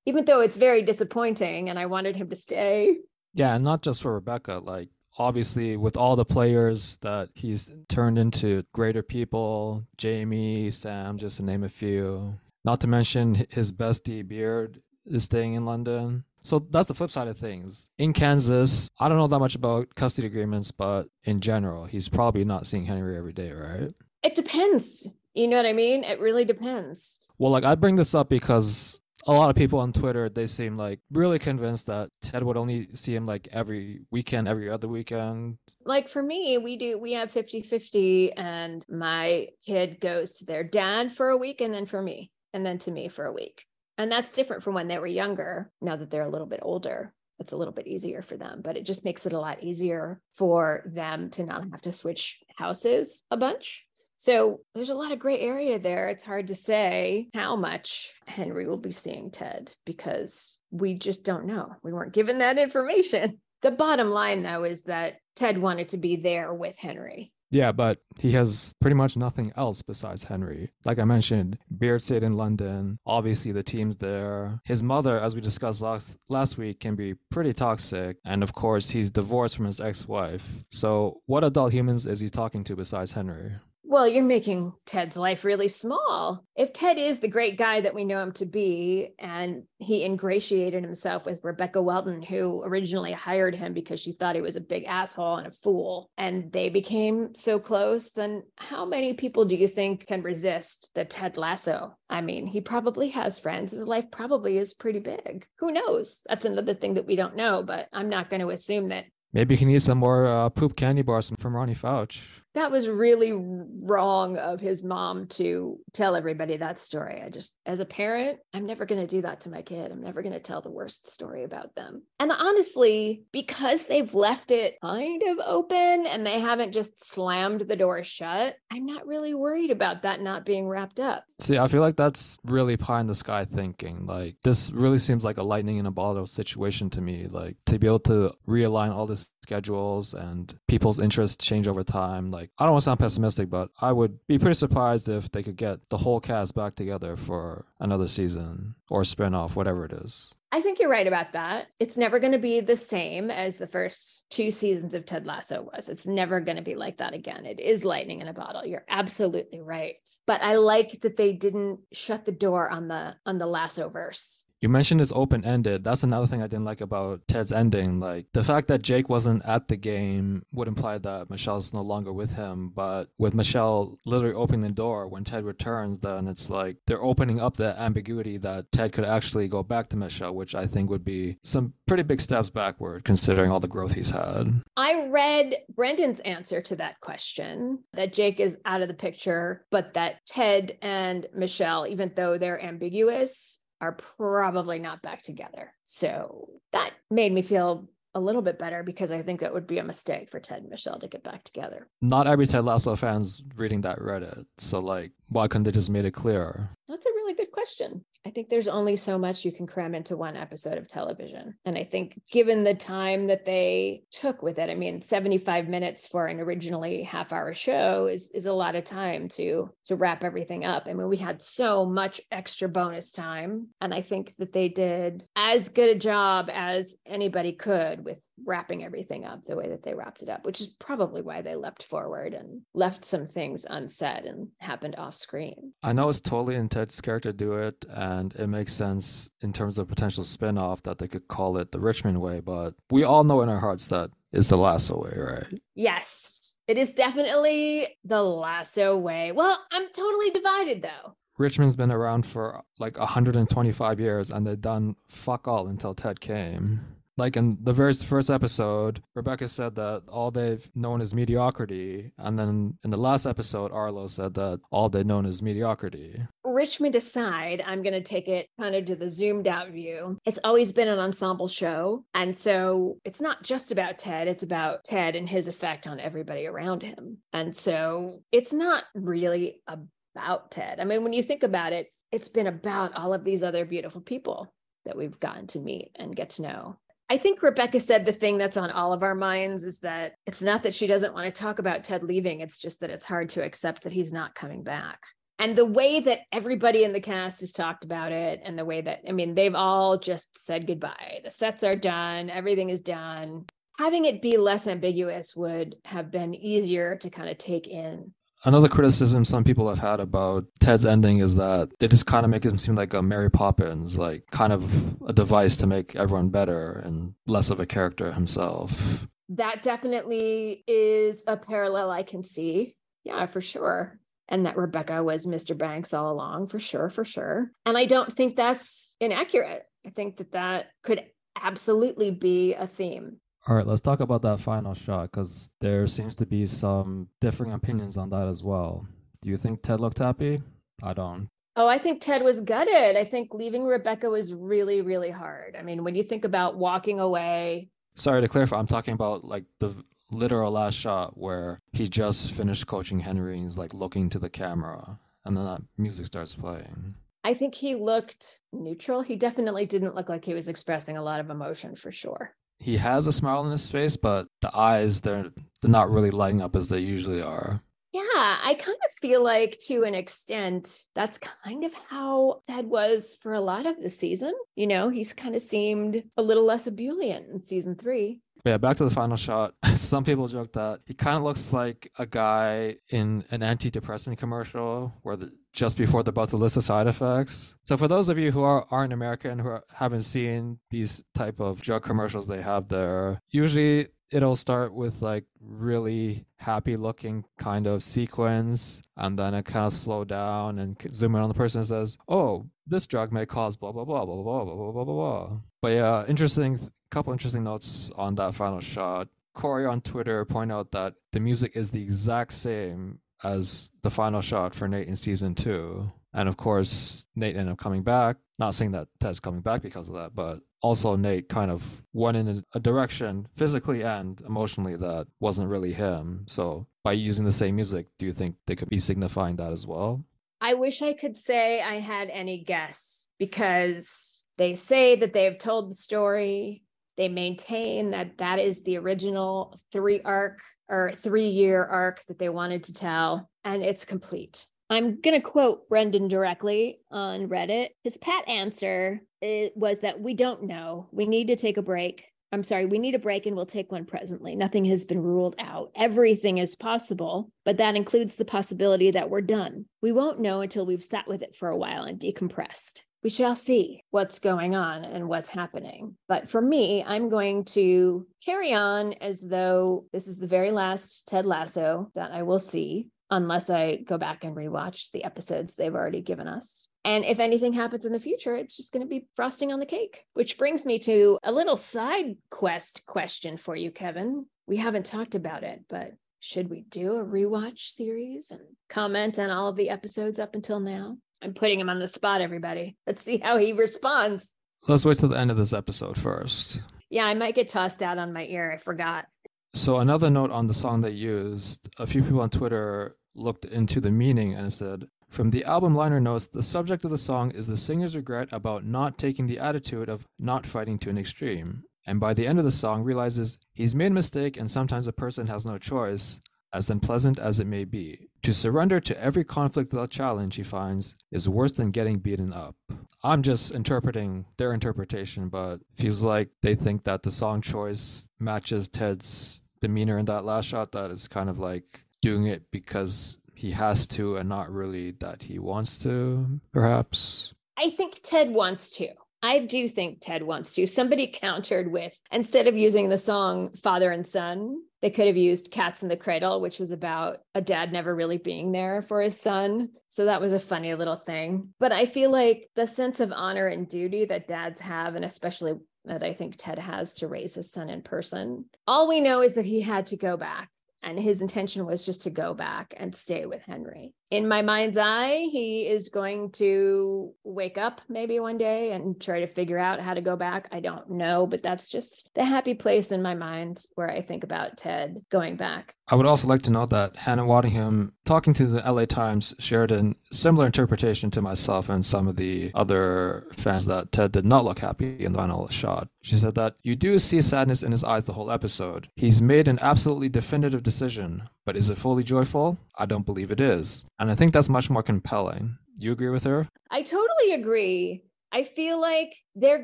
Even 0.05 0.25
though 0.25 0.41
it's 0.41 0.57
very 0.57 0.81
disappointing 0.81 1.69
and 1.69 1.79
I 1.79 1.85
wanted 1.85 2.15
him 2.15 2.29
to 2.29 2.35
stay. 2.35 2.97
Yeah, 3.33 3.55
and 3.55 3.63
not 3.63 3.81
just 3.81 4.01
for 4.01 4.13
Rebecca, 4.13 4.61
like 4.63 4.89
obviously 5.19 5.77
with 5.77 5.97
all 5.97 6.15
the 6.15 6.25
players 6.25 6.97
that 7.01 7.29
he's 7.35 7.69
turned 7.89 8.17
into 8.17 8.63
greater 8.73 9.03
people, 9.03 9.85
Jamie, 9.97 10.71
Sam, 10.71 11.17
just 11.17 11.37
to 11.37 11.43
name 11.43 11.63
a 11.63 11.69
few. 11.69 12.39
Not 12.63 12.81
to 12.81 12.87
mention 12.87 13.45
his 13.49 13.71
bestie 13.71 14.27
Beard 14.27 14.81
is 15.05 15.25
staying 15.25 15.53
in 15.53 15.65
London. 15.65 16.23
So 16.43 16.59
that's 16.59 16.87
the 16.87 16.93
flip 16.93 17.11
side 17.11 17.27
of 17.27 17.37
things. 17.37 17.89
In 17.97 18.13
Kansas, 18.13 18.89
I 18.99 19.09
don't 19.09 19.17
know 19.17 19.27
that 19.27 19.39
much 19.39 19.55
about 19.55 19.93
custody 19.95 20.27
agreements, 20.27 20.71
but 20.71 21.09
in 21.25 21.41
general, 21.41 21.85
he's 21.85 22.09
probably 22.09 22.45
not 22.45 22.65
seeing 22.65 22.85
Henry 22.85 23.17
every 23.17 23.33
day, 23.33 23.51
right? 23.51 23.93
It 24.23 24.35
depends. 24.35 25.07
You 25.33 25.47
know 25.47 25.57
what 25.57 25.65
I 25.65 25.73
mean? 25.73 26.03
It 26.03 26.19
really 26.19 26.45
depends. 26.45 27.19
Well, 27.37 27.51
like 27.51 27.63
I 27.63 27.75
bring 27.75 27.95
this 27.95 28.15
up 28.15 28.29
because 28.29 28.99
a 29.29 29.37
lot 29.37 29.51
of 29.51 29.55
people 29.55 29.77
on 29.77 29.93
Twitter, 29.93 30.27
they 30.27 30.47
seem 30.47 30.75
like 30.75 30.99
really 31.11 31.37
convinced 31.37 31.85
that 31.85 32.09
Ted 32.23 32.43
would 32.43 32.57
only 32.57 32.87
see 32.95 33.13
him 33.13 33.25
like 33.25 33.47
every 33.51 34.01
weekend, 34.09 34.47
every 34.47 34.69
other 34.69 34.87
weekend. 34.87 35.59
Like 35.85 36.09
for 36.09 36.23
me, 36.23 36.57
we 36.57 36.77
do, 36.77 36.97
we 36.97 37.13
have 37.13 37.31
50 37.31 37.61
50, 37.61 38.33
and 38.33 38.83
my 38.89 39.49
kid 39.63 40.01
goes 40.01 40.33
to 40.33 40.45
their 40.45 40.63
dad 40.63 41.11
for 41.11 41.29
a 41.29 41.37
week 41.37 41.61
and 41.61 41.71
then 41.71 41.85
for 41.85 42.01
me, 42.01 42.31
and 42.53 42.65
then 42.65 42.79
to 42.79 42.91
me 42.91 43.07
for 43.07 43.25
a 43.25 43.31
week. 43.31 43.65
And 43.99 44.11
that's 44.11 44.31
different 44.31 44.63
from 44.63 44.73
when 44.73 44.87
they 44.87 44.97
were 44.97 45.05
younger. 45.05 45.71
Now 45.79 45.95
that 45.95 46.09
they're 46.09 46.23
a 46.23 46.29
little 46.29 46.47
bit 46.47 46.61
older, 46.63 47.13
it's 47.37 47.51
a 47.51 47.57
little 47.57 47.73
bit 47.73 47.85
easier 47.85 48.23
for 48.23 48.35
them, 48.35 48.61
but 48.63 48.77
it 48.77 48.85
just 48.85 49.05
makes 49.05 49.27
it 49.27 49.33
a 49.33 49.39
lot 49.39 49.63
easier 49.63 50.19
for 50.33 50.83
them 50.87 51.29
to 51.31 51.45
not 51.45 51.69
have 51.71 51.81
to 51.81 51.91
switch 51.91 52.39
houses 52.57 53.25
a 53.29 53.37
bunch. 53.37 53.85
So 54.19 54.59
there's 54.75 54.89
a 54.89 54.95
lot 54.95 55.13
of 55.13 55.19
gray 55.19 55.39
area 55.39 55.79
there. 55.79 56.09
It's 56.09 56.25
hard 56.25 56.47
to 56.47 56.55
say 56.55 57.29
how 57.33 57.55
much 57.55 58.11
Henry 58.27 58.67
will 58.67 58.75
be 58.75 58.91
seeing 58.91 59.31
Ted 59.31 59.71
because 59.85 60.59
we 60.71 60.95
just 60.95 61.23
don't 61.23 61.45
know. 61.45 61.73
We 61.83 61.93
weren't 61.93 62.13
given 62.13 62.39
that 62.39 62.59
information. 62.59 63.39
The 63.61 63.71
bottom 63.71 64.09
line, 64.09 64.41
though, 64.41 64.63
is 64.63 64.83
that 64.83 65.15
Ted 65.35 65.57
wanted 65.57 65.89
to 65.89 65.97
be 65.97 66.15
there 66.15 66.53
with 66.53 66.77
Henry. 66.77 67.33
Yeah, 67.51 67.73
but 67.73 67.97
he 68.17 68.31
has 68.31 68.73
pretty 68.79 68.95
much 68.95 69.17
nothing 69.17 69.51
else 69.57 69.81
besides 69.81 70.23
Henry. 70.23 70.69
Like 70.85 70.97
I 70.97 71.03
mentioned, 71.03 71.57
Beard 71.77 72.01
stayed 72.01 72.23
in 72.23 72.37
London. 72.37 72.99
Obviously, 73.05 73.51
the 73.51 73.61
team's 73.61 73.97
there. 73.97 74.61
His 74.63 74.81
mother, 74.81 75.19
as 75.19 75.35
we 75.35 75.41
discussed 75.41 75.81
last, 75.81 76.17
last 76.29 76.57
week, 76.57 76.79
can 76.79 76.95
be 76.95 77.15
pretty 77.29 77.51
toxic. 77.51 78.15
And 78.23 78.43
of 78.43 78.53
course, 78.53 78.91
he's 78.91 79.11
divorced 79.11 79.57
from 79.57 79.65
his 79.65 79.81
ex 79.81 80.07
wife. 80.07 80.63
So, 80.69 81.21
what 81.25 81.43
adult 81.43 81.73
humans 81.73 82.05
is 82.05 82.21
he 82.21 82.29
talking 82.29 82.63
to 82.63 82.77
besides 82.77 83.11
Henry? 83.11 83.51
Well, 83.89 84.07
you're 84.07 84.23
making 84.23 84.73
Ted's 84.85 85.17
life 85.17 85.43
really 85.43 85.67
small. 85.67 86.45
If 86.55 86.73
Ted 86.73 86.99
is 86.99 87.17
the 87.17 87.27
great 87.27 87.57
guy 87.57 87.81
that 87.81 87.95
we 87.95 88.05
know 88.05 88.21
him 88.21 88.33
to 88.33 88.45
be, 88.45 89.15
and 89.17 89.63
he 89.79 90.05
ingratiated 90.05 90.83
himself 90.83 91.25
with 91.25 91.39
Rebecca 91.43 91.81
Welton, 91.81 92.21
who 92.21 92.61
originally 92.63 93.13
hired 93.13 93.55
him 93.55 93.73
because 93.73 93.99
she 93.99 94.11
thought 94.11 94.35
he 94.35 94.41
was 94.41 94.55
a 94.55 94.61
big 94.61 94.83
asshole 94.83 95.37
and 95.37 95.47
a 95.47 95.51
fool, 95.51 96.11
and 96.19 96.51
they 96.51 96.69
became 96.69 97.33
so 97.33 97.57
close, 97.57 98.11
then 98.11 98.43
how 98.57 98.85
many 98.85 99.13
people 99.13 99.43
do 99.43 99.55
you 99.55 99.67
think 99.67 100.05
can 100.05 100.21
resist 100.21 100.91
the 100.93 101.03
Ted 101.03 101.35
Lasso? 101.35 101.97
I 102.11 102.21
mean, 102.21 102.45
he 102.45 102.61
probably 102.61 103.09
has 103.09 103.39
friends. 103.39 103.71
His 103.71 103.85
life 103.85 104.05
probably 104.11 104.59
is 104.59 104.75
pretty 104.75 104.99
big. 104.99 105.47
Who 105.57 105.71
knows? 105.71 106.21
That's 106.29 106.45
another 106.45 106.75
thing 106.75 106.93
that 106.93 107.07
we 107.07 107.15
don't 107.15 107.35
know, 107.35 107.63
but 107.63 107.87
I'm 107.91 108.09
not 108.09 108.29
going 108.29 108.41
to 108.41 108.51
assume 108.51 108.89
that 108.89 109.05
Maybe 109.31 109.55
he 109.55 109.65
needs 109.65 109.83
some 109.83 109.99
more 109.99 110.25
uh, 110.25 110.49
poop 110.49 110.75
candy 110.75 111.03
bars 111.03 111.31
from 111.39 111.55
Ronnie 111.55 111.75
Fouch 111.75 112.38
that 112.55 112.71
was 112.71 112.87
really 112.87 113.31
wrong 113.33 114.37
of 114.37 114.59
his 114.59 114.83
mom 114.83 115.27
to 115.27 115.79
tell 115.93 116.15
everybody 116.15 116.57
that 116.57 116.79
story. 116.79 117.21
I 117.23 117.29
just, 117.29 117.55
as 117.65 117.79
a 117.79 117.85
parent, 117.85 118.39
I'm 118.53 118.65
never 118.65 118.85
going 118.85 119.01
to 119.01 119.07
do 119.07 119.21
that 119.21 119.41
to 119.41 119.49
my 119.49 119.61
kid. 119.61 119.91
I'm 119.91 120.01
never 120.01 120.21
going 120.21 120.33
to 120.33 120.39
tell 120.39 120.61
the 120.61 120.71
worst 120.71 121.07
story 121.07 121.43
about 121.43 121.75
them. 121.75 122.03
And 122.19 122.31
honestly, 122.31 123.23
because 123.31 123.85
they've 123.85 124.13
left 124.13 124.51
it 124.51 124.75
kind 124.81 125.21
of 125.23 125.37
open 125.45 126.05
and 126.07 126.25
they 126.25 126.39
haven't 126.39 126.71
just 126.71 127.07
slammed 127.07 127.61
the 127.61 127.75
door 127.75 128.03
shut, 128.03 128.55
I'm 128.71 128.85
not 128.85 129.07
really 129.07 129.33
worried 129.33 129.71
about 129.71 130.03
that 130.03 130.21
not 130.21 130.45
being 130.45 130.67
wrapped 130.67 130.99
up. 130.99 131.23
See, 131.39 131.57
I 131.57 131.67
feel 131.67 131.81
like 131.81 131.95
that's 131.95 132.37
really 132.43 132.77
pie 132.77 132.99
in 132.99 133.07
the 133.07 133.15
sky 133.15 133.45
thinking. 133.45 134.05
Like, 134.05 134.35
this 134.43 134.71
really 134.71 134.97
seems 134.97 135.23
like 135.23 135.37
a 135.37 135.43
lightning 135.43 135.77
in 135.77 135.85
a 135.85 135.91
bottle 135.91 136.25
situation 136.25 136.89
to 136.91 137.01
me. 137.01 137.27
Like, 137.27 137.57
to 137.67 137.79
be 137.79 137.87
able 137.87 137.99
to 137.99 138.31
realign 138.47 138.91
all 138.91 139.05
the 139.05 139.25
schedules 139.49 140.13
and 140.13 140.53
people's 140.67 140.99
interests 140.99 141.43
change 141.43 141.67
over 141.67 141.83
time. 141.83 142.29
Like, 142.29 142.51
I 142.59 142.65
don't 142.65 142.73
want 142.73 142.83
to 142.83 142.85
sound 142.85 142.99
pessimistic, 142.99 143.49
but 143.49 143.71
I 143.81 143.91
would 143.91 144.19
be 144.27 144.37
pretty 144.37 144.53
surprised 144.53 145.09
if 145.09 145.31
they 145.31 145.41
could 145.41 145.55
get 145.57 145.79
the 145.89 145.97
whole 145.97 146.19
cast 146.19 146.53
back 146.53 146.75
together 146.75 147.15
for 147.15 147.65
another 147.79 148.07
season 148.07 148.75
or 148.89 149.03
spin-off, 149.03 149.55
whatever 149.55 149.85
it 149.85 149.93
is. 149.93 150.35
I 150.51 150.61
think 150.61 150.79
you're 150.79 150.89
right 150.89 151.07
about 151.07 151.33
that. 151.33 151.67
It's 151.79 151.97
never 151.97 152.19
going 152.19 152.33
to 152.33 152.39
be 152.39 152.59
the 152.59 152.77
same 152.77 153.29
as 153.31 153.57
the 153.57 153.67
first 153.67 154.25
two 154.29 154.51
seasons 154.51 154.93
of 154.93 155.05
Ted 155.05 155.25
Lasso 155.25 155.69
was. 155.73 155.89
It's 155.89 156.07
never 156.07 156.39
going 156.39 156.57
to 156.57 156.63
be 156.63 156.75
like 156.75 156.97
that 156.97 157.13
again. 157.13 157.45
It 157.45 157.59
is 157.59 157.85
lightning 157.85 158.21
in 158.21 158.27
a 158.27 158.33
bottle. 158.33 158.65
You're 158.65 158.85
absolutely 158.89 159.61
right. 159.61 159.97
But 160.25 160.41
I 160.41 160.55
like 160.55 161.01
that 161.01 161.17
they 161.17 161.33
didn't 161.33 161.79
shut 161.91 162.25
the 162.25 162.31
door 162.31 162.67
on 162.69 162.87
the 162.87 163.15
on 163.27 163.37
the 163.37 163.45
Lasso 163.45 163.89
verse. 163.89 164.43
You 164.61 164.69
mentioned 164.69 164.99
it's 165.01 165.13
open 165.15 165.45
ended. 165.45 165.83
That's 165.83 166.03
another 166.03 166.27
thing 166.27 166.41
I 166.41 166.47
didn't 166.47 166.65
like 166.65 166.81
about 166.81 167.27
Ted's 167.27 167.51
ending. 167.51 167.99
Like 167.99 168.25
the 168.33 168.43
fact 168.43 168.67
that 168.67 168.81
Jake 168.81 169.07
wasn't 169.07 169.45
at 169.45 169.67
the 169.67 169.77
game 169.77 170.43
would 170.51 170.67
imply 170.67 170.97
that 170.97 171.29
Michelle's 171.29 171.73
no 171.73 171.81
longer 171.81 172.11
with 172.11 172.35
him. 172.35 172.69
But 172.75 173.05
with 173.17 173.33
Michelle 173.33 173.97
literally 174.05 174.35
opening 174.35 174.61
the 174.61 174.69
door 174.69 175.07
when 175.07 175.23
Ted 175.23 175.45
returns, 175.45 175.99
then 175.99 176.27
it's 176.27 176.49
like 176.49 176.77
they're 176.87 177.01
opening 177.01 177.39
up 177.39 177.57
the 177.57 177.79
ambiguity 177.79 178.37
that 178.37 178.71
Ted 178.71 178.91
could 178.91 179.05
actually 179.05 179.47
go 179.47 179.63
back 179.63 179.89
to 179.89 179.97
Michelle, 179.97 180.35
which 180.35 180.55
I 180.55 180.67
think 180.67 180.89
would 180.89 181.05
be 181.05 181.37
some 181.41 181.73
pretty 181.87 182.03
big 182.03 182.21
steps 182.21 182.49
backward 182.49 183.03
considering 183.03 183.51
all 183.51 183.59
the 183.59 183.67
growth 183.67 183.93
he's 183.93 184.11
had. 184.11 184.61
I 184.75 185.07
read 185.07 185.55
Brendan's 185.73 186.19
answer 186.21 186.61
to 186.63 186.75
that 186.77 186.99
question 186.99 187.79
that 187.93 188.13
Jake 188.13 188.39
is 188.39 188.57
out 188.65 188.81
of 188.81 188.87
the 188.87 188.93
picture, 188.93 189.65
but 189.71 189.93
that 189.93 190.25
Ted 190.25 190.77
and 190.81 191.27
Michelle, 191.33 191.87
even 191.87 192.11
though 192.15 192.37
they're 192.37 192.61
ambiguous, 192.61 193.58
are 193.81 193.93
probably 194.17 194.79
not 194.79 195.01
back 195.01 195.21
together. 195.21 195.73
So 195.83 196.49
that 196.71 196.91
made 197.09 197.31
me 197.31 197.41
feel 197.41 197.87
a 198.15 198.19
little 198.19 198.41
bit 198.41 198.57
better 198.57 198.83
because 198.83 199.11
I 199.11 199.21
think 199.21 199.39
that 199.41 199.53
would 199.53 199.67
be 199.67 199.77
a 199.77 199.83
mistake 199.83 200.29
for 200.29 200.39
Ted 200.39 200.61
and 200.61 200.69
Michelle 200.69 200.99
to 200.99 201.07
get 201.07 201.23
back 201.23 201.43
together. 201.43 201.87
Not 202.01 202.27
every 202.27 202.47
Ted 202.47 202.65
Lasso 202.65 202.95
fan's 202.95 203.43
reading 203.55 203.81
that 203.81 203.99
Reddit. 203.99 204.45
So 204.57 204.79
like 204.79 205.11
why 205.27 205.47
couldn't 205.47 205.63
they 205.63 205.71
just 205.71 205.89
made 205.89 206.05
it 206.05 206.11
clear? 206.11 206.69
That's 206.89 207.05
a 207.05 207.11
really 207.15 207.35
good 207.35 207.51
question. 207.51 208.03
I 208.25 208.31
think 208.31 208.49
there's 208.49 208.67
only 208.67 208.95
so 208.95 209.17
much 209.17 209.45
you 209.45 209.51
can 209.51 209.67
cram 209.67 209.93
into 209.93 210.17
one 210.17 210.35
episode 210.35 210.77
of 210.77 210.87
television. 210.87 211.55
And 211.65 211.77
I 211.77 211.83
think 211.83 212.19
given 212.31 212.63
the 212.63 212.73
time 212.73 213.27
that 213.27 213.45
they 213.45 214.03
took 214.11 214.41
with 214.41 214.57
it, 214.57 214.69
I 214.69 214.75
mean, 214.75 215.01
75 215.01 215.69
minutes 215.69 216.07
for 216.07 216.25
an 216.25 216.39
originally 216.39 217.03
half 217.03 217.31
hour 217.31 217.53
show 217.53 218.07
is, 218.07 218.31
is 218.31 218.47
a 218.47 218.53
lot 218.53 218.75
of 218.75 218.83
time 218.83 219.27
to, 219.29 219.69
to 219.85 219.95
wrap 219.95 220.23
everything 220.23 220.65
up. 220.65 220.87
I 220.87 220.93
mean, 220.93 221.07
we 221.07 221.17
had 221.17 221.41
so 221.41 221.85
much 221.85 222.21
extra 222.31 222.67
bonus 222.67 223.11
time. 223.11 223.67
And 223.79 223.93
I 223.93 224.01
think 224.01 224.35
that 224.37 224.51
they 224.51 224.67
did 224.67 225.25
as 225.35 225.69
good 225.69 225.95
a 225.95 225.99
job 225.99 226.49
as 226.51 226.97
anybody 227.05 227.51
could 227.51 228.03
with 228.03 228.17
wrapping 228.45 228.83
everything 228.83 229.25
up 229.25 229.45
the 229.45 229.55
way 229.55 229.69
that 229.69 229.83
they 229.83 229.93
wrapped 229.93 230.21
it 230.21 230.29
up, 230.29 230.45
which 230.45 230.61
is 230.61 230.67
probably 230.79 231.21
why 231.21 231.41
they 231.41 231.55
leapt 231.55 231.83
forward 231.83 232.33
and 232.33 232.61
left 232.73 233.05
some 233.05 233.27
things 233.27 233.65
unsaid 233.69 234.25
and 234.25 234.49
happened 234.59 234.95
off 234.97 235.15
screen. 235.15 235.73
I 235.83 235.93
know 235.93 236.09
it's 236.09 236.21
totally 236.21 236.55
in 236.55 236.69
Ted's 236.69 237.01
character 237.01 237.31
to 237.31 237.37
do 237.37 237.53
it, 237.53 237.85
and 237.89 238.33
it 238.35 238.47
makes 238.47 238.73
sense 238.73 239.29
in 239.41 239.53
terms 239.53 239.77
of 239.77 239.87
potential 239.87 240.23
spin-off 240.23 240.83
that 240.83 240.97
they 240.97 241.07
could 241.07 241.27
call 241.27 241.57
it 241.57 241.71
the 241.71 241.79
Richmond 241.79 242.21
way, 242.21 242.39
but 242.39 242.75
we 242.89 243.03
all 243.03 243.23
know 243.23 243.41
in 243.41 243.49
our 243.49 243.59
hearts 243.59 243.87
that 243.87 244.11
it's 244.31 244.49
the 244.49 244.57
Lasso 244.57 245.03
way, 245.03 245.13
right? 245.15 245.61
Yes. 245.75 246.53
It 246.67 246.77
is 246.77 246.91
definitely 246.91 247.97
the 248.03 248.21
lasso 248.21 248.95
way. 248.95 249.31
Well, 249.31 249.59
I'm 249.71 249.87
totally 249.91 250.29
divided 250.29 250.83
though. 250.83 251.15
Richmond's 251.39 251.75
been 251.75 251.91
around 251.91 252.27
for 252.27 252.61
like 252.77 252.99
125 252.99 253.99
years 253.99 254.29
and 254.29 254.45
they've 254.45 254.61
done 254.61 254.95
fuck 255.09 255.47
all 255.47 255.67
until 255.67 255.95
Ted 255.95 256.19
came 256.19 256.81
like 257.19 257.37
in 257.37 257.57
the 257.61 257.73
very 257.73 257.93
first 257.93 258.31
episode, 258.31 259.03
Rebecca 259.15 259.47
said 259.47 259.75
that 259.75 260.03
all 260.07 260.31
they've 260.31 260.67
known 260.73 261.01
is 261.01 261.13
mediocrity. 261.13 262.11
And 262.17 262.39
then 262.39 262.77
in 262.83 262.89
the 262.89 262.97
last 262.97 263.25
episode, 263.25 263.71
Arlo 263.71 264.07
said 264.07 264.33
that 264.35 264.59
all 264.71 264.89
they've 264.89 265.05
known 265.05 265.25
is 265.25 265.41
mediocrity. 265.41 266.21
Richmond 266.43 266.95
aside, 266.95 267.63
I'm 267.65 267.83
going 267.83 267.93
to 267.93 268.01
take 268.01 268.27
it 268.27 268.47
kind 268.59 268.75
of 268.75 268.85
to 268.85 268.95
the 268.95 269.09
zoomed 269.09 269.47
out 269.47 269.69
view. 269.69 270.17
It's 270.25 270.39
always 270.43 270.71
been 270.71 270.87
an 270.87 270.99
ensemble 270.99 271.47
show. 271.47 272.03
And 272.13 272.35
so 272.35 272.97
it's 273.05 273.21
not 273.21 273.43
just 273.43 273.71
about 273.71 273.99
Ted, 273.99 274.27
it's 274.27 274.43
about 274.43 274.83
Ted 274.83 275.15
and 275.15 275.29
his 275.29 275.47
effect 275.47 275.87
on 275.87 275.99
everybody 275.99 276.47
around 276.47 276.81
him. 276.81 277.17
And 277.33 277.55
so 277.55 278.21
it's 278.31 278.53
not 278.53 278.85
really 278.95 279.61
about 279.67 280.51
Ted. 280.51 280.79
I 280.79 280.85
mean, 280.85 281.03
when 281.03 281.13
you 281.13 281.21
think 281.21 281.43
about 281.43 281.73
it, 281.73 281.87
it's 282.11 282.29
been 282.29 282.47
about 282.47 282.95
all 282.95 283.13
of 283.13 283.23
these 283.23 283.43
other 283.43 283.65
beautiful 283.65 284.01
people 284.01 284.51
that 284.85 284.97
we've 284.97 285.19
gotten 285.19 285.45
to 285.47 285.59
meet 285.59 285.91
and 285.95 286.15
get 286.15 286.31
to 286.31 286.41
know. 286.41 286.77
I 287.11 287.17
think 287.17 287.41
Rebecca 287.41 287.79
said 287.79 288.05
the 288.05 288.13
thing 288.13 288.37
that's 288.37 288.57
on 288.57 288.69
all 288.69 288.93
of 288.93 289.01
our 289.01 289.15
minds 289.15 289.63
is 289.63 289.79
that 289.79 290.13
it's 290.27 290.43
not 290.43 290.61
that 290.63 290.75
she 290.75 290.85
doesn't 290.85 291.13
want 291.13 291.33
to 291.33 291.41
talk 291.41 291.57
about 291.57 291.83
Ted 291.83 292.03
leaving, 292.03 292.41
it's 292.41 292.59
just 292.59 292.81
that 292.81 292.91
it's 292.91 293.05
hard 293.05 293.29
to 293.29 293.43
accept 293.43 293.83
that 293.83 293.93
he's 293.93 294.13
not 294.13 294.35
coming 294.35 294.61
back. 294.61 294.99
And 295.39 295.55
the 295.55 295.65
way 295.65 296.01
that 296.01 296.19
everybody 296.31 296.83
in 296.83 296.93
the 296.93 296.99
cast 296.99 297.39
has 297.39 297.51
talked 297.51 297.83
about 297.83 298.11
it, 298.11 298.41
and 298.43 298.59
the 298.59 298.65
way 298.65 298.81
that, 298.81 298.99
I 299.07 299.11
mean, 299.11 299.33
they've 299.33 299.55
all 299.55 299.97
just 299.97 300.37
said 300.37 300.67
goodbye. 300.67 301.21
The 301.23 301.31
sets 301.31 301.63
are 301.63 301.75
done, 301.75 302.29
everything 302.29 302.69
is 302.69 302.81
done. 302.81 303.45
Having 303.79 304.05
it 304.05 304.21
be 304.21 304.37
less 304.37 304.67
ambiguous 304.67 305.35
would 305.35 305.77
have 305.85 306.11
been 306.11 306.35
easier 306.35 306.97
to 306.97 307.09
kind 307.09 307.29
of 307.29 307.37
take 307.37 307.67
in 307.67 308.13
Another 308.45 308.69
criticism 308.69 309.25
some 309.25 309.43
people 309.43 309.67
have 309.67 309.79
had 309.79 309.99
about 309.99 310.45
Ted's 310.61 310.85
ending 310.85 311.19
is 311.19 311.35
that 311.35 311.69
they 311.79 311.89
just 311.89 312.05
kind 312.05 312.23
of 312.23 312.29
make 312.29 312.45
him 312.45 312.57
seem 312.57 312.75
like 312.75 312.93
a 312.93 313.01
Mary 313.01 313.29
Poppins, 313.29 313.97
like 313.97 314.23
kind 314.31 314.53
of 314.53 315.01
a 315.03 315.11
device 315.11 315.57
to 315.57 315.67
make 315.67 315.95
everyone 315.95 316.29
better 316.29 316.81
and 316.85 317.13
less 317.27 317.49
of 317.49 317.59
a 317.59 317.65
character 317.65 318.13
himself. 318.13 319.05
That 319.29 319.61
definitely 319.61 320.63
is 320.67 321.23
a 321.27 321.35
parallel 321.35 321.91
I 321.91 322.03
can 322.03 322.23
see. 322.23 322.75
Yeah, 323.03 323.25
for 323.25 323.41
sure. 323.41 323.99
And 324.29 324.45
that 324.45 324.57
Rebecca 324.57 325.03
was 325.03 325.25
Mr. 325.25 325.57
Banks 325.57 325.93
all 325.93 326.11
along, 326.11 326.47
for 326.47 326.59
sure, 326.59 326.89
for 326.89 327.03
sure. 327.03 327.51
And 327.65 327.77
I 327.77 327.85
don't 327.85 328.11
think 328.11 328.35
that's 328.35 328.95
inaccurate. 329.01 329.63
I 329.85 329.89
think 329.89 330.17
that 330.17 330.31
that 330.31 330.67
could 330.83 331.03
absolutely 331.41 332.11
be 332.11 332.53
a 332.53 332.67
theme. 332.67 333.19
All 333.47 333.55
right, 333.55 333.65
let's 333.65 333.81
talk 333.81 333.99
about 333.99 334.21
that 334.23 334.41
final 334.41 334.73
shot 334.73 335.11
because 335.11 335.49
there 335.61 335.87
seems 335.87 336.13
to 336.15 336.25
be 336.25 336.45
some 336.45 337.07
differing 337.21 337.53
opinions 337.53 337.97
on 337.97 338.09
that 338.09 338.27
as 338.27 338.43
well. 338.43 338.85
Do 339.21 339.29
you 339.29 339.37
think 339.37 339.61
Ted 339.61 339.79
looked 339.79 339.97
happy? 339.99 340.41
I 340.83 340.93
don't. 340.93 341.29
Oh, 341.55 341.67
I 341.67 341.77
think 341.77 342.01
Ted 342.01 342.21
was 342.21 342.41
gutted. 342.41 342.95
I 342.95 343.05
think 343.05 343.33
leaving 343.33 343.65
Rebecca 343.65 344.09
was 344.09 344.33
really, 344.33 344.81
really 344.81 345.09
hard. 345.09 345.55
I 345.57 345.63
mean, 345.63 345.83
when 345.83 345.95
you 345.95 346.03
think 346.03 346.25
about 346.25 346.57
walking 346.57 346.99
away. 346.99 347.69
Sorry 347.95 348.21
to 348.21 348.27
clarify, 348.27 348.57
I'm 348.57 348.67
talking 348.67 348.93
about 348.93 349.23
like 349.23 349.45
the 349.59 349.73
literal 350.11 350.51
last 350.51 350.75
shot 350.75 351.17
where 351.17 351.59
he 351.71 351.87
just 351.87 352.33
finished 352.33 352.67
coaching 352.67 352.99
Henry 352.99 353.35
and 353.35 353.45
he's 353.45 353.57
like 353.57 353.73
looking 353.73 354.09
to 354.09 354.19
the 354.19 354.29
camera 354.29 354.99
and 355.25 355.35
then 355.35 355.45
that 355.45 355.61
music 355.77 356.05
starts 356.05 356.35
playing. 356.35 356.95
I 357.23 357.33
think 357.33 357.55
he 357.55 357.75
looked 357.75 358.39
neutral. 358.53 359.01
He 359.01 359.15
definitely 359.15 359.65
didn't 359.65 359.95
look 359.95 360.07
like 360.07 360.23
he 360.23 360.33
was 360.33 360.47
expressing 360.47 360.97
a 360.97 361.03
lot 361.03 361.19
of 361.19 361.29
emotion 361.29 361.75
for 361.75 361.91
sure 361.91 362.35
he 362.59 362.77
has 362.77 363.07
a 363.07 363.11
smile 363.11 363.39
on 363.39 363.51
his 363.51 363.69
face, 363.69 363.97
but 363.97 364.27
the 364.41 364.55
eyes 364.55 365.01
they're 365.01 365.31
they're 365.61 365.71
not 365.71 365.91
really 365.91 366.11
lighting 366.11 366.41
up 366.41 366.55
as 366.55 366.69
they 366.69 366.79
usually 366.79 367.21
are. 367.21 367.61
Yeah, 367.91 368.03
I 368.43 368.55
kind 368.59 368.77
of 368.85 368.91
feel 369.01 369.23
like 369.23 369.57
to 369.67 369.83
an 369.83 369.95
extent 369.95 370.85
that's 370.93 371.17
kind 371.17 371.63
of 371.63 371.73
how 371.73 372.41
Ted 372.45 372.67
was 372.67 373.17
for 373.19 373.33
a 373.33 373.41
lot 373.41 373.65
of 373.65 373.81
the 373.81 373.89
season. 373.89 374.33
You 374.55 374.67
know, 374.67 374.89
he's 374.89 375.11
kind 375.13 375.35
of 375.35 375.41
seemed 375.41 376.03
a 376.15 376.21
little 376.21 376.45
less 376.45 376.67
ebullient 376.67 377.29
in 377.29 377.41
season 377.41 377.75
three. 377.75 378.21
Yeah, 378.45 378.57
back 378.57 378.77
to 378.77 378.85
the 378.85 378.91
final 378.91 379.17
shot. 379.17 379.53
Some 379.75 380.03
people 380.03 380.27
joke 380.27 380.53
that 380.53 380.81
he 380.85 380.93
kind 380.93 381.17
of 381.17 381.23
looks 381.23 381.51
like 381.51 381.91
a 381.97 382.05
guy 382.05 382.77
in 382.89 383.23
an 383.31 383.41
antidepressant 383.41 384.17
commercial 384.17 384.93
where 385.01 385.17
the, 385.17 385.31
just 385.53 385.77
before 385.77 386.03
they're 386.03 386.11
about 386.11 386.29
to 386.29 386.37
list 386.37 386.55
the 386.55 386.61
side 386.61 386.87
effects. 386.87 387.55
So 387.63 387.75
for 387.75 387.87
those 387.87 388.09
of 388.09 388.17
you 388.17 388.31
who 388.31 388.43
are, 388.43 388.65
aren't 388.71 388.93
American 388.93 389.39
who 389.39 389.49
are, 389.49 389.63
haven't 389.73 390.03
seen 390.03 390.59
these 390.69 391.03
type 391.15 391.39
of 391.39 391.61
drug 391.61 391.83
commercials 391.83 392.27
they 392.27 392.41
have 392.41 392.69
there, 392.69 393.21
usually 393.29 393.87
it'll 394.11 394.35
start 394.35 394.73
with 394.73 395.01
like 395.01 395.25
really 395.39 396.25
happy 396.37 396.75
looking 396.77 397.23
kind 397.37 397.67
of 397.67 397.83
sequence 397.83 398.81
and 398.97 399.19
then 399.19 399.33
it 399.33 399.45
kind 399.45 399.67
of 399.67 399.73
slow 399.73 400.03
down 400.03 400.57
and 400.59 400.77
zoom 400.91 401.15
in 401.15 401.21
on 401.21 401.29
the 401.29 401.35
person 401.35 401.59
and 401.59 401.67
says 401.67 401.97
oh 402.07 402.45
this 402.65 402.87
drug 402.87 403.11
may 403.11 403.25
cause 403.25 403.55
blah 403.55 403.71
blah 403.71 403.85
blah 403.85 404.05
blah 404.05 404.15
blah 404.15 404.43
blah 404.43 404.55
blah 404.55 404.71
blah 404.71 404.83
blah 404.83 405.29
but 405.61 405.69
yeah 405.69 406.05
interesting 406.07 406.59
couple 406.89 407.13
interesting 407.13 407.43
notes 407.43 407.91
on 407.95 408.15
that 408.15 408.35
final 408.35 408.59
shot. 408.59 409.07
Corey 409.33 409.65
on 409.65 409.81
Twitter 409.81 410.25
pointed 410.25 410.53
out 410.53 410.71
that 410.71 410.95
the 411.11 411.19
music 411.19 411.55
is 411.55 411.71
the 411.71 411.81
exact 411.81 412.33
same 412.33 412.99
as 413.23 413.69
the 413.83 413.89
final 413.89 414.21
shot 414.21 414.55
for 414.55 414.67
Nate 414.67 414.87
in 414.87 414.95
season 414.95 415.35
two. 415.35 415.91
And 416.13 416.27
of 416.27 416.37
course, 416.37 417.05
Nate 417.15 417.35
ended 417.35 417.53
up 417.53 417.59
coming 417.59 417.83
back. 417.83 418.17
Not 418.39 418.55
saying 418.55 418.71
that 418.71 418.87
Ted's 418.99 419.19
coming 419.19 419.41
back 419.41 419.61
because 419.61 419.87
of 419.87 419.95
that, 419.95 420.15
but 420.15 420.39
also 420.61 420.95
Nate 420.95 421.29
kind 421.29 421.51
of 421.51 421.81
went 421.93 422.17
in 422.17 422.43
a 422.53 422.59
direction 422.59 423.27
physically 423.35 423.81
and 423.81 424.21
emotionally 424.21 424.75
that 424.75 425.07
wasn't 425.19 425.49
really 425.49 425.73
him. 425.73 426.25
So 426.27 426.67
by 426.83 426.93
using 426.93 427.25
the 427.25 427.31
same 427.31 427.55
music, 427.55 427.87
do 427.97 428.05
you 428.05 428.11
think 428.11 428.35
they 428.47 428.55
could 428.55 428.69
be 428.69 428.79
signifying 428.79 429.37
that 429.37 429.51
as 429.51 429.65
well? 429.65 430.03
I 430.41 430.53
wish 430.53 430.81
I 430.81 430.93
could 430.93 431.17
say 431.17 431.61
I 431.61 431.79
had 431.79 432.09
any 432.09 432.43
guess 432.43 433.07
because 433.17 434.23
they 434.37 434.53
say 434.53 434.95
that 434.95 435.13
they 435.13 435.25
have 435.25 435.37
told 435.37 435.69
the 435.69 435.75
story 435.75 436.63
they 436.95 437.09
maintain 437.09 437.91
that 437.91 438.17
that 438.17 438.39
is 438.39 438.63
the 438.63 438.77
original 438.77 439.57
three 439.71 440.01
arc 440.01 440.39
or 440.67 440.91
three 440.91 441.29
year 441.29 441.63
arc 441.63 442.05
that 442.07 442.19
they 442.19 442.27
wanted 442.27 442.63
to 442.63 442.73
tell, 442.73 443.29
and 443.45 443.63
it's 443.63 443.85
complete. 443.85 444.45
I'm 444.69 445.01
going 445.01 445.15
to 445.15 445.21
quote 445.21 445.67
Brendan 445.67 446.07
directly 446.07 446.79
on 446.91 447.27
Reddit. 447.27 447.69
His 447.83 447.97
pat 447.97 448.27
answer 448.27 449.01
was 449.21 449.79
that 449.79 449.99
we 449.99 450.13
don't 450.13 450.43
know. 450.43 450.87
We 450.91 451.05
need 451.05 451.27
to 451.27 451.35
take 451.35 451.57
a 451.57 451.63
break. 451.63 452.05
I'm 452.31 452.43
sorry, 452.43 452.67
we 452.67 452.77
need 452.77 452.93
a 452.93 452.99
break 452.99 453.25
and 453.25 453.35
we'll 453.35 453.47
take 453.47 453.71
one 453.71 453.85
presently. 453.85 454.35
Nothing 454.35 454.65
has 454.65 454.85
been 454.85 455.01
ruled 455.01 455.35
out. 455.39 455.71
Everything 455.75 456.37
is 456.37 456.55
possible, 456.55 457.31
but 457.43 457.57
that 457.57 457.75
includes 457.75 458.15
the 458.15 458.25
possibility 458.25 458.91
that 458.91 459.09
we're 459.09 459.21
done. 459.21 459.65
We 459.81 459.91
won't 459.91 460.19
know 460.19 460.41
until 460.41 460.67
we've 460.67 460.83
sat 460.83 461.07
with 461.07 461.23
it 461.23 461.35
for 461.35 461.49
a 461.49 461.57
while 461.57 461.83
and 461.83 461.99
decompressed 461.99 462.81
we 463.03 463.09
shall 463.09 463.35
see 463.35 463.83
what's 463.91 464.19
going 464.19 464.55
on 464.55 464.83
and 464.83 465.07
what's 465.07 465.29
happening. 465.29 465.95
But 466.07 466.29
for 466.29 466.41
me, 466.41 466.83
I'm 466.83 467.09
going 467.09 467.45
to 467.45 468.05
carry 468.25 468.53
on 468.53 468.93
as 468.93 469.21
though 469.21 469.85
this 469.93 470.07
is 470.07 470.17
the 470.17 470.27
very 470.27 470.51
last 470.51 471.07
Ted 471.07 471.25
Lasso 471.25 471.91
that 471.95 472.11
I 472.11 472.23
will 472.23 472.39
see, 472.39 472.87
unless 473.09 473.49
I 473.49 473.77
go 473.77 473.97
back 473.97 474.23
and 474.23 474.35
rewatch 474.35 474.91
the 474.91 475.03
episodes 475.03 475.55
they've 475.55 475.73
already 475.73 476.01
given 476.01 476.27
us. 476.27 476.67
And 476.85 477.03
if 477.03 477.19
anything 477.19 477.53
happens 477.53 477.85
in 477.85 477.91
the 477.91 477.99
future, 477.99 478.35
it's 478.35 478.55
just 478.55 478.71
going 478.71 478.85
to 478.85 478.89
be 478.89 479.05
frosting 479.15 479.51
on 479.51 479.59
the 479.59 479.65
cake, 479.65 480.03
which 480.13 480.37
brings 480.37 480.65
me 480.65 480.79
to 480.79 481.17
a 481.23 481.31
little 481.31 481.57
side 481.57 482.15
quest 482.31 482.83
question 482.85 483.37
for 483.37 483.55
you, 483.55 483.71
Kevin. 483.71 484.25
We 484.47 484.57
haven't 484.57 484.85
talked 484.85 485.15
about 485.15 485.43
it, 485.43 485.65
but 485.67 485.91
should 486.21 486.49
we 486.49 486.61
do 486.61 486.97
a 486.97 487.05
rewatch 487.05 487.69
series 487.69 488.31
and 488.31 488.41
comment 488.69 489.19
on 489.19 489.29
all 489.29 489.49
of 489.49 489.55
the 489.55 489.69
episodes 489.69 490.19
up 490.19 490.35
until 490.35 490.59
now? 490.59 490.97
I'm 491.21 491.33
putting 491.33 491.59
him 491.59 491.69
on 491.69 491.79
the 491.79 491.87
spot, 491.87 492.21
everybody. 492.21 492.77
Let's 492.87 493.03
see 493.03 493.17
how 493.17 493.37
he 493.37 493.51
responds. 493.53 494.35
Let's 494.67 494.85
wait 494.85 494.99
till 494.99 495.09
the 495.09 495.17
end 495.17 495.31
of 495.31 495.37
this 495.37 495.53
episode 495.53 495.97
first. 495.97 496.61
Yeah, 496.89 497.05
I 497.05 497.13
might 497.13 497.35
get 497.35 497.49
tossed 497.49 497.83
out 497.83 497.97
on 497.97 498.13
my 498.13 498.25
ear. 498.25 498.51
I 498.51 498.57
forgot. 498.57 499.05
So, 499.53 499.77
another 499.77 500.09
note 500.09 500.31
on 500.31 500.47
the 500.47 500.53
song 500.53 500.81
they 500.81 500.91
used 500.91 501.69
a 501.77 501.87
few 501.87 502.03
people 502.03 502.21
on 502.21 502.29
Twitter 502.29 502.95
looked 503.15 503.45
into 503.45 503.81
the 503.81 503.91
meaning 503.91 504.33
and 504.33 504.51
said, 504.51 504.87
From 505.09 505.31
the 505.31 505.43
album 505.43 505.75
liner 505.75 505.99
notes, 505.99 506.27
the 506.27 506.43
subject 506.43 506.83
of 506.85 506.91
the 506.91 506.97
song 506.97 507.31
is 507.31 507.47
the 507.47 507.57
singer's 507.57 507.95
regret 507.95 508.29
about 508.31 508.65
not 508.65 508.97
taking 508.97 509.27
the 509.27 509.39
attitude 509.39 509.89
of 509.89 510.07
not 510.17 510.45
fighting 510.45 510.77
to 510.79 510.89
an 510.89 510.97
extreme. 510.97 511.63
And 511.87 511.99
by 511.99 512.13
the 512.13 512.27
end 512.27 512.39
of 512.39 512.45
the 512.45 512.51
song, 512.51 512.83
realizes 512.83 513.37
he's 513.53 513.73
made 513.73 513.91
a 513.91 513.95
mistake 513.95 514.37
and 514.37 514.49
sometimes 514.49 514.85
a 514.87 514.93
person 514.93 515.27
has 515.27 515.45
no 515.45 515.57
choice, 515.57 516.21
as 516.53 516.69
unpleasant 516.69 517.19
as 517.19 517.39
it 517.39 517.47
may 517.47 517.63
be. 517.63 518.09
To 518.23 518.33
surrender 518.33 518.79
to 518.81 519.01
every 519.01 519.23
conflict 519.23 519.71
without 519.71 519.89
challenge, 519.89 520.35
he 520.35 520.43
finds, 520.43 520.95
is 521.11 521.29
worse 521.29 521.53
than 521.53 521.71
getting 521.71 521.99
beaten 521.99 522.33
up. 522.33 522.55
I'm 523.03 523.23
just 523.23 523.51
interpreting 523.51 524.25
their 524.37 524.53
interpretation, 524.53 525.29
but 525.29 525.59
feels 525.77 526.01
like 526.01 526.29
they 526.41 526.55
think 526.55 526.83
that 526.83 527.03
the 527.03 527.11
song 527.11 527.41
choice 527.41 528.07
matches 528.19 528.67
Ted's 528.67 529.43
demeanor 529.61 529.97
in 529.97 530.05
that 530.05 530.25
last 530.25 530.45
shot, 530.45 530.71
that 530.73 530.91
is 530.91 531.07
kind 531.07 531.29
of 531.29 531.39
like 531.39 531.85
doing 532.01 532.27
it 532.27 532.43
because 532.51 533.17
he 533.35 533.51
has 533.51 533.87
to 533.87 534.17
and 534.17 534.27
not 534.27 534.51
really 534.51 534.91
that 534.99 535.23
he 535.23 535.39
wants 535.39 535.77
to, 535.79 536.39
perhaps. 536.51 537.33
I 537.57 537.69
think 537.69 537.99
Ted 538.03 538.31
wants 538.31 538.75
to. 538.77 538.89
I 539.21 539.39
do 539.39 539.67
think 539.67 539.99
Ted 539.99 540.23
wants 540.23 540.55
to. 540.55 540.65
Somebody 540.65 541.07
countered 541.07 541.71
with 541.71 541.97
instead 542.11 542.47
of 542.47 542.55
using 542.55 542.87
the 542.87 542.97
song 542.97 543.51
Father 543.61 543.91
and 543.91 544.07
Son, 544.07 544.61
they 544.81 544.89
could 544.89 545.07
have 545.07 545.17
used 545.17 545.51
Cats 545.51 545.83
in 545.83 545.89
the 545.89 545.97
Cradle, 545.97 546.39
which 546.39 546.59
was 546.59 546.71
about 546.71 547.19
a 547.35 547.41
dad 547.41 547.73
never 547.73 547.93
really 547.93 548.17
being 548.17 548.53
there 548.53 548.81
for 548.81 549.01
his 549.01 549.19
son. 549.19 549.69
So 549.89 550.05
that 550.05 550.21
was 550.21 550.31
a 550.31 550.39
funny 550.39 550.73
little 550.73 550.95
thing. 550.95 551.49
But 551.59 551.73
I 551.73 551.85
feel 551.85 552.11
like 552.11 552.49
the 552.55 552.65
sense 552.65 553.01
of 553.01 553.11
honor 553.11 553.47
and 553.47 553.67
duty 553.67 554.05
that 554.05 554.29
dads 554.29 554.61
have, 554.61 554.95
and 554.95 555.03
especially 555.03 555.53
that 555.83 556.03
I 556.03 556.13
think 556.13 556.35
Ted 556.37 556.59
has 556.59 556.93
to 556.95 557.07
raise 557.07 557.35
his 557.35 557.51
son 557.51 557.69
in 557.69 557.81
person, 557.81 558.45
all 558.67 558.87
we 558.87 559.01
know 559.01 559.21
is 559.21 559.33
that 559.33 559.45
he 559.45 559.59
had 559.59 559.87
to 559.87 559.97
go 559.97 560.15
back 560.15 560.49
and 560.83 560.99
his 560.99 561.21
intention 561.21 561.65
was 561.65 561.85
just 561.85 562.03
to 562.03 562.09
go 562.09 562.33
back 562.33 562.73
and 562.77 562.93
stay 562.93 563.25
with 563.25 563.41
Henry. 563.43 563.93
In 564.11 564.27
my 564.27 564.41
mind's 564.41 564.75
eye, 564.75 565.27
he 565.31 565.67
is 565.67 565.89
going 565.89 566.31
to 566.31 567.13
wake 567.23 567.59
up 567.59 567.79
maybe 567.87 568.19
one 568.19 568.39
day 568.39 568.71
and 568.71 568.99
try 568.99 569.19
to 569.19 569.27
figure 569.27 569.59
out 569.59 569.81
how 569.81 569.93
to 569.93 570.01
go 570.01 570.15
back. 570.15 570.47
I 570.51 570.61
don't 570.61 570.89
know, 570.89 571.27
but 571.27 571.43
that's 571.43 571.67
just 571.67 572.09
the 572.15 572.25
happy 572.25 572.55
place 572.55 572.91
in 572.91 573.03
my 573.03 573.13
mind 573.13 573.65
where 573.75 573.87
I 573.87 574.01
think 574.01 574.23
about 574.23 574.57
Ted 574.57 575.01
going 575.11 575.35
back. 575.35 575.75
I 575.87 575.95
would 575.95 576.07
also 576.07 576.27
like 576.27 576.41
to 576.43 576.51
note 576.51 576.71
that 576.71 576.95
Hannah 576.95 577.25
Waddingham, 577.25 577.91
talking 578.05 578.33
to 578.35 578.47
the 578.47 578.61
LA 578.61 578.85
Times, 578.85 579.35
shared 579.37 579.71
a 579.71 579.93
similar 580.11 580.47
interpretation 580.47 581.11
to 581.11 581.21
myself 581.21 581.69
and 581.69 581.85
some 581.85 582.07
of 582.07 582.15
the 582.15 582.51
other 582.55 583.27
fans 583.33 583.67
that 583.67 583.91
Ted 583.91 584.11
did 584.11 584.25
not 584.25 584.43
look 584.43 584.59
happy 584.59 585.03
in 585.03 585.13
the 585.13 585.19
final 585.19 585.49
shot. 585.49 585.87
She 586.01 586.15
said 586.15 586.35
that 586.35 586.55
you 586.63 586.75
do 586.75 586.97
see 586.97 587.21
sadness 587.21 587.61
in 587.61 587.71
his 587.71 587.83
eyes 587.83 588.05
the 588.05 588.13
whole 588.13 588.31
episode. 588.31 588.89
He's 588.95 589.21
made 589.21 589.47
an 589.47 589.59
absolutely 589.61 590.09
definitive 590.09 590.63
decision, 590.63 591.29
but 591.49 591.57
is 591.57 591.71
it 591.71 591.79
fully 591.79 592.03
joyful? 592.03 592.59
I 592.77 592.85
don't 592.85 593.07
believe 593.07 593.31
it 593.31 593.41
is. 593.41 593.83
And 593.97 594.11
I 594.11 594.13
think 594.13 594.33
that's 594.33 594.49
much 594.49 594.69
more 594.69 594.83
compelling. 594.83 595.57
You 595.79 595.91
agree 595.91 596.09
with 596.09 596.23
her? 596.25 596.47
I 596.69 596.83
totally 596.83 597.31
agree. 597.33 598.03
I 598.31 598.43
feel 598.43 598.79
like 598.79 599.15
their 599.33 599.63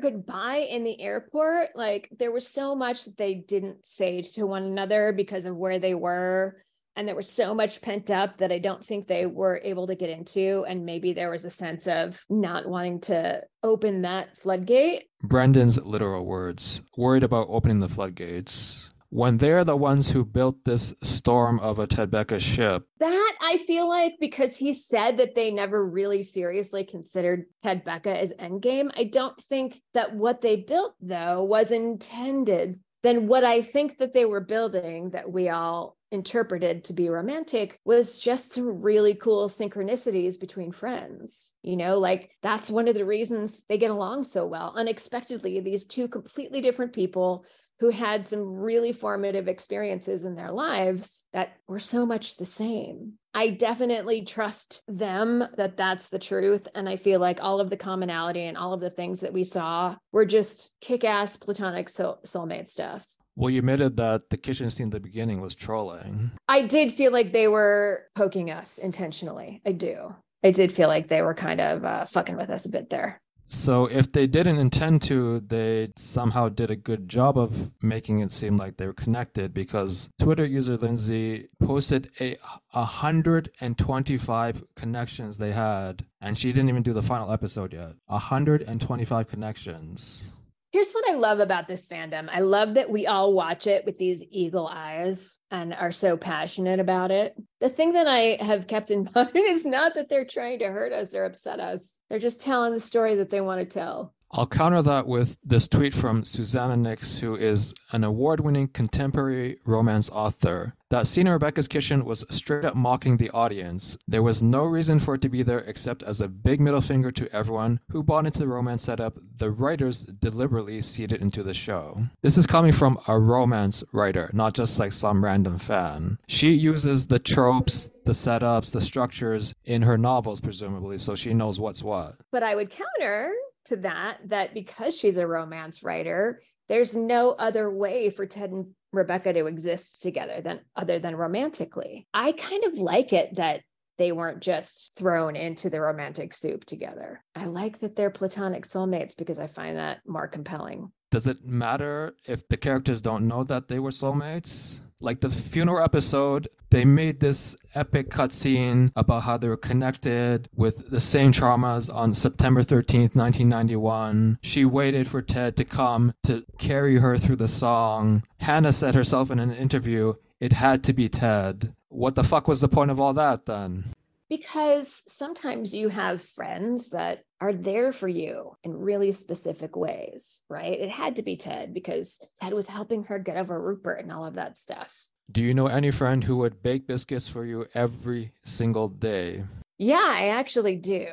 goodbye 0.00 0.66
in 0.68 0.82
the 0.82 1.00
airport, 1.00 1.76
like 1.76 2.08
there 2.18 2.32
was 2.32 2.48
so 2.48 2.74
much 2.74 3.04
that 3.04 3.16
they 3.16 3.34
didn't 3.34 3.86
say 3.86 4.20
to 4.20 4.48
one 4.48 4.64
another 4.64 5.12
because 5.12 5.46
of 5.46 5.54
where 5.54 5.78
they 5.78 5.94
were. 5.94 6.60
And 6.96 7.06
there 7.06 7.14
was 7.14 7.30
so 7.30 7.54
much 7.54 7.80
pent 7.80 8.10
up 8.10 8.38
that 8.38 8.50
I 8.50 8.58
don't 8.58 8.84
think 8.84 9.06
they 9.06 9.26
were 9.26 9.60
able 9.62 9.86
to 9.86 9.94
get 9.94 10.10
into. 10.10 10.64
And 10.66 10.84
maybe 10.84 11.12
there 11.12 11.30
was 11.30 11.44
a 11.44 11.50
sense 11.50 11.86
of 11.86 12.20
not 12.28 12.66
wanting 12.68 13.00
to 13.02 13.42
open 13.62 14.02
that 14.02 14.36
floodgate. 14.38 15.04
Brendan's 15.22 15.78
literal 15.86 16.26
words 16.26 16.80
worried 16.96 17.22
about 17.22 17.46
opening 17.48 17.78
the 17.78 17.88
floodgates 17.88 18.90
when 19.16 19.38
they're 19.38 19.64
the 19.64 19.74
ones 19.74 20.10
who 20.10 20.22
built 20.22 20.62
this 20.66 20.92
storm 21.02 21.58
of 21.60 21.78
a 21.78 21.86
Tedbecca 21.86 22.38
ship. 22.38 22.86
That 23.00 23.32
I 23.40 23.56
feel 23.56 23.88
like 23.88 24.12
because 24.20 24.58
he 24.58 24.74
said 24.74 25.16
that 25.16 25.34
they 25.34 25.50
never 25.50 25.86
really 25.86 26.22
seriously 26.22 26.84
considered 26.84 27.46
Tedbecca 27.64 28.14
as 28.14 28.34
endgame. 28.34 28.90
I 28.94 29.04
don't 29.04 29.40
think 29.40 29.80
that 29.94 30.14
what 30.14 30.42
they 30.42 30.56
built 30.56 30.96
though 31.00 31.42
was 31.44 31.70
intended. 31.70 32.78
Then 33.02 33.26
what 33.26 33.42
I 33.42 33.62
think 33.62 33.96
that 33.98 34.12
they 34.12 34.26
were 34.26 34.40
building 34.40 35.10
that 35.10 35.32
we 35.32 35.48
all 35.48 35.96
interpreted 36.12 36.84
to 36.84 36.92
be 36.92 37.08
romantic 37.08 37.80
was 37.86 38.18
just 38.18 38.52
some 38.52 38.82
really 38.82 39.14
cool 39.14 39.48
synchronicities 39.48 40.38
between 40.38 40.72
friends. 40.72 41.54
You 41.62 41.78
know, 41.78 41.98
like 41.98 42.32
that's 42.42 42.70
one 42.70 42.86
of 42.86 42.94
the 42.94 43.06
reasons 43.06 43.64
they 43.68 43.78
get 43.78 43.90
along 43.90 44.24
so 44.24 44.46
well. 44.46 44.74
Unexpectedly, 44.76 45.60
these 45.60 45.86
two 45.86 46.06
completely 46.06 46.60
different 46.60 46.92
people 46.92 47.46
who 47.78 47.90
had 47.90 48.26
some 48.26 48.44
really 48.44 48.92
formative 48.92 49.48
experiences 49.48 50.24
in 50.24 50.34
their 50.34 50.50
lives 50.50 51.24
that 51.32 51.56
were 51.68 51.78
so 51.78 52.06
much 52.06 52.36
the 52.36 52.44
same. 52.44 53.14
I 53.34 53.50
definitely 53.50 54.22
trust 54.22 54.82
them 54.88 55.46
that 55.56 55.76
that's 55.76 56.08
the 56.08 56.18
truth. 56.18 56.66
And 56.74 56.88
I 56.88 56.96
feel 56.96 57.20
like 57.20 57.42
all 57.42 57.60
of 57.60 57.68
the 57.68 57.76
commonality 57.76 58.44
and 58.44 58.56
all 58.56 58.72
of 58.72 58.80
the 58.80 58.90
things 58.90 59.20
that 59.20 59.32
we 59.32 59.44
saw 59.44 59.94
were 60.10 60.24
just 60.24 60.72
kick 60.80 61.04
ass 61.04 61.36
platonic 61.36 61.90
soul- 61.90 62.20
soulmate 62.24 62.68
stuff. 62.68 63.06
Well, 63.34 63.50
you 63.50 63.58
admitted 63.58 63.98
that 63.98 64.30
the 64.30 64.38
kitchen 64.38 64.70
scene 64.70 64.86
at 64.86 64.92
the 64.92 65.00
beginning 65.00 65.42
was 65.42 65.54
trolling. 65.54 66.30
I 66.48 66.62
did 66.62 66.90
feel 66.90 67.12
like 67.12 67.32
they 67.32 67.48
were 67.48 68.04
poking 68.14 68.50
us 68.50 68.78
intentionally. 68.78 69.60
I 69.66 69.72
do. 69.72 70.14
I 70.42 70.52
did 70.52 70.72
feel 70.72 70.88
like 70.88 71.08
they 71.08 71.20
were 71.20 71.34
kind 71.34 71.60
of 71.60 71.84
uh, 71.84 72.04
fucking 72.06 72.36
with 72.36 72.48
us 72.48 72.64
a 72.64 72.70
bit 72.70 72.88
there. 72.88 73.20
So 73.48 73.86
if 73.86 74.10
they 74.10 74.26
didn't 74.26 74.58
intend 74.58 75.02
to, 75.02 75.38
they 75.38 75.92
somehow 75.94 76.48
did 76.48 76.68
a 76.68 76.76
good 76.76 77.08
job 77.08 77.38
of 77.38 77.70
making 77.80 78.18
it 78.18 78.32
seem 78.32 78.56
like 78.56 78.76
they 78.76 78.86
were 78.86 78.92
connected 78.92 79.54
because 79.54 80.10
Twitter 80.18 80.44
user 80.44 80.76
Lindsay 80.76 81.48
posted 81.60 82.10
a 82.20 82.38
125 82.72 84.64
connections 84.74 85.38
they 85.38 85.52
had 85.52 86.04
and 86.20 86.36
she 86.36 86.48
didn't 86.48 86.70
even 86.70 86.82
do 86.82 86.92
the 86.92 87.02
final 87.02 87.30
episode 87.30 87.72
yet. 87.72 87.92
125 88.06 89.28
connections. 89.28 90.32
Here's 90.76 90.92
what 90.92 91.08
I 91.08 91.14
love 91.14 91.40
about 91.40 91.68
this 91.68 91.88
fandom. 91.88 92.28
I 92.30 92.40
love 92.40 92.74
that 92.74 92.90
we 92.90 93.06
all 93.06 93.32
watch 93.32 93.66
it 93.66 93.86
with 93.86 93.96
these 93.96 94.22
eagle 94.30 94.68
eyes 94.70 95.38
and 95.50 95.72
are 95.72 95.90
so 95.90 96.18
passionate 96.18 96.80
about 96.80 97.10
it. 97.10 97.34
The 97.60 97.70
thing 97.70 97.94
that 97.94 98.06
I 98.06 98.36
have 98.44 98.66
kept 98.66 98.90
in 98.90 99.08
mind 99.14 99.30
is 99.34 99.64
not 99.64 99.94
that 99.94 100.10
they're 100.10 100.26
trying 100.26 100.58
to 100.58 100.66
hurt 100.66 100.92
us 100.92 101.14
or 101.14 101.24
upset 101.24 101.60
us. 101.60 101.98
They're 102.10 102.18
just 102.18 102.42
telling 102.42 102.74
the 102.74 102.80
story 102.80 103.14
that 103.14 103.30
they 103.30 103.40
want 103.40 103.60
to 103.60 103.64
tell. 103.64 104.12
I'll 104.32 104.46
counter 104.46 104.82
that 104.82 105.06
with 105.06 105.38
this 105.44 105.68
tweet 105.68 105.94
from 105.94 106.24
Susannah 106.24 106.76
Nix, 106.76 107.18
who 107.18 107.36
is 107.36 107.72
an 107.92 108.04
award 108.04 108.40
winning 108.40 108.68
contemporary 108.68 109.58
romance 109.64 110.10
author. 110.10 110.74
That 110.90 111.06
scene 111.06 111.26
in 111.26 111.32
Rebecca's 111.32 111.66
kitchen 111.66 112.04
was 112.04 112.24
straight 112.30 112.64
up 112.64 112.76
mocking 112.76 113.16
the 113.16 113.30
audience. 113.30 113.96
There 114.06 114.22
was 114.22 114.42
no 114.42 114.64
reason 114.64 115.00
for 115.00 115.14
it 115.14 115.22
to 115.22 115.28
be 115.28 115.42
there 115.42 115.60
except 115.60 116.02
as 116.02 116.20
a 116.20 116.28
big 116.28 116.60
middle 116.60 116.80
finger 116.80 117.10
to 117.10 117.32
everyone 117.34 117.80
who 117.90 118.04
bought 118.04 118.26
into 118.26 118.38
the 118.38 118.46
romance 118.46 118.84
setup 118.84 119.18
the 119.38 119.50
writers 119.50 120.02
deliberately 120.02 120.80
seeded 120.80 121.20
into 121.20 121.42
the 121.42 121.54
show. 121.54 122.02
This 122.22 122.38
is 122.38 122.46
coming 122.46 122.72
from 122.72 122.98
a 123.08 123.18
romance 123.18 123.82
writer, 123.92 124.30
not 124.32 124.54
just 124.54 124.78
like 124.78 124.92
some 124.92 125.24
random 125.24 125.58
fan. 125.58 126.18
She 126.28 126.52
uses 126.52 127.06
the 127.06 127.18
tropes, 127.18 127.90
the 128.04 128.12
setups, 128.12 128.72
the 128.72 128.80
structures 128.80 129.54
in 129.64 129.82
her 129.82 129.98
novels, 129.98 130.40
presumably, 130.40 130.98
so 130.98 131.14
she 131.14 131.34
knows 131.34 131.58
what's 131.58 131.82
what. 131.82 132.14
But 132.30 132.42
I 132.42 132.54
would 132.54 132.70
counter 132.70 133.32
to 133.66 133.76
that 133.76 134.18
that 134.26 134.54
because 134.54 134.96
she's 134.96 135.16
a 135.16 135.26
romance 135.26 135.82
writer, 135.82 136.42
there's 136.68 136.96
no 136.96 137.30
other 137.32 137.70
way 137.70 138.10
for 138.10 138.26
Ted 138.26 138.50
and 138.50 138.74
Rebecca 138.92 139.32
to 139.32 139.46
exist 139.46 140.02
together 140.02 140.40
than 140.40 140.60
other 140.74 140.98
than 140.98 141.16
romantically. 141.16 142.06
I 142.12 142.32
kind 142.32 142.64
of 142.64 142.74
like 142.74 143.12
it 143.12 143.36
that 143.36 143.62
they 143.98 144.12
weren't 144.12 144.40
just 144.40 144.92
thrown 144.96 145.36
into 145.36 145.70
the 145.70 145.80
romantic 145.80 146.34
soup 146.34 146.64
together. 146.64 147.22
I 147.34 147.46
like 147.46 147.78
that 147.80 147.96
they're 147.96 148.10
platonic 148.10 148.64
soulmates 148.64 149.16
because 149.16 149.38
I 149.38 149.46
find 149.46 149.76
that 149.78 150.00
more 150.06 150.28
compelling. 150.28 150.92
Does 151.10 151.26
it 151.26 151.44
matter 151.44 152.14
if 152.26 152.46
the 152.48 152.56
characters 152.56 153.00
don't 153.00 153.26
know 153.26 153.44
that 153.44 153.68
they 153.68 153.78
were 153.78 153.90
soulmates? 153.90 154.80
Like 155.00 155.20
the 155.20 155.28
funeral 155.28 155.84
episode, 155.84 156.48
they 156.70 156.86
made 156.86 157.20
this 157.20 157.54
epic 157.74 158.08
cutscene 158.08 158.92
about 158.96 159.24
how 159.24 159.36
they 159.36 159.48
were 159.48 159.56
connected 159.56 160.48
with 160.54 160.90
the 160.90 161.00
same 161.00 161.32
traumas 161.32 161.94
on 161.94 162.14
September 162.14 162.62
13th, 162.62 163.14
1991. 163.14 164.38
She 164.42 164.64
waited 164.64 165.06
for 165.06 165.20
Ted 165.20 165.56
to 165.58 165.64
come 165.64 166.14
to 166.22 166.44
carry 166.58 166.98
her 166.98 167.18
through 167.18 167.36
the 167.36 167.46
song. 167.46 168.24
Hannah 168.40 168.72
said 168.72 168.94
herself 168.94 169.30
in 169.30 169.38
an 169.38 169.52
interview, 169.52 170.14
it 170.40 170.54
had 170.54 170.82
to 170.84 170.94
be 170.94 171.10
Ted. 171.10 171.74
What 171.88 172.14
the 172.14 172.24
fuck 172.24 172.48
was 172.48 172.62
the 172.62 172.68
point 172.68 172.90
of 172.90 172.98
all 172.98 173.12
that 173.12 173.44
then? 173.44 173.92
Because 174.28 175.02
sometimes 175.06 175.74
you 175.74 175.88
have 175.88 176.20
friends 176.20 176.88
that 176.90 177.20
are 177.40 177.52
there 177.52 177.92
for 177.92 178.08
you 178.08 178.56
in 178.64 178.72
really 178.72 179.12
specific 179.12 179.76
ways, 179.76 180.40
right? 180.48 180.78
It 180.78 180.90
had 180.90 181.16
to 181.16 181.22
be 181.22 181.36
Ted 181.36 181.72
because 181.72 182.18
Ted 182.40 182.52
was 182.52 182.66
helping 182.66 183.04
her 183.04 183.18
get 183.18 183.36
over 183.36 183.60
Rupert 183.60 184.00
and 184.00 184.10
all 184.10 184.24
of 184.24 184.34
that 184.34 184.58
stuff. 184.58 184.92
Do 185.30 185.42
you 185.42 185.54
know 185.54 185.66
any 185.66 185.90
friend 185.90 186.24
who 186.24 186.36
would 186.38 186.62
bake 186.62 186.86
biscuits 186.86 187.28
for 187.28 187.44
you 187.44 187.66
every 187.74 188.32
single 188.42 188.88
day? 188.88 189.44
Yeah, 189.78 190.02
I 190.02 190.28
actually 190.28 190.76
do. 190.76 191.08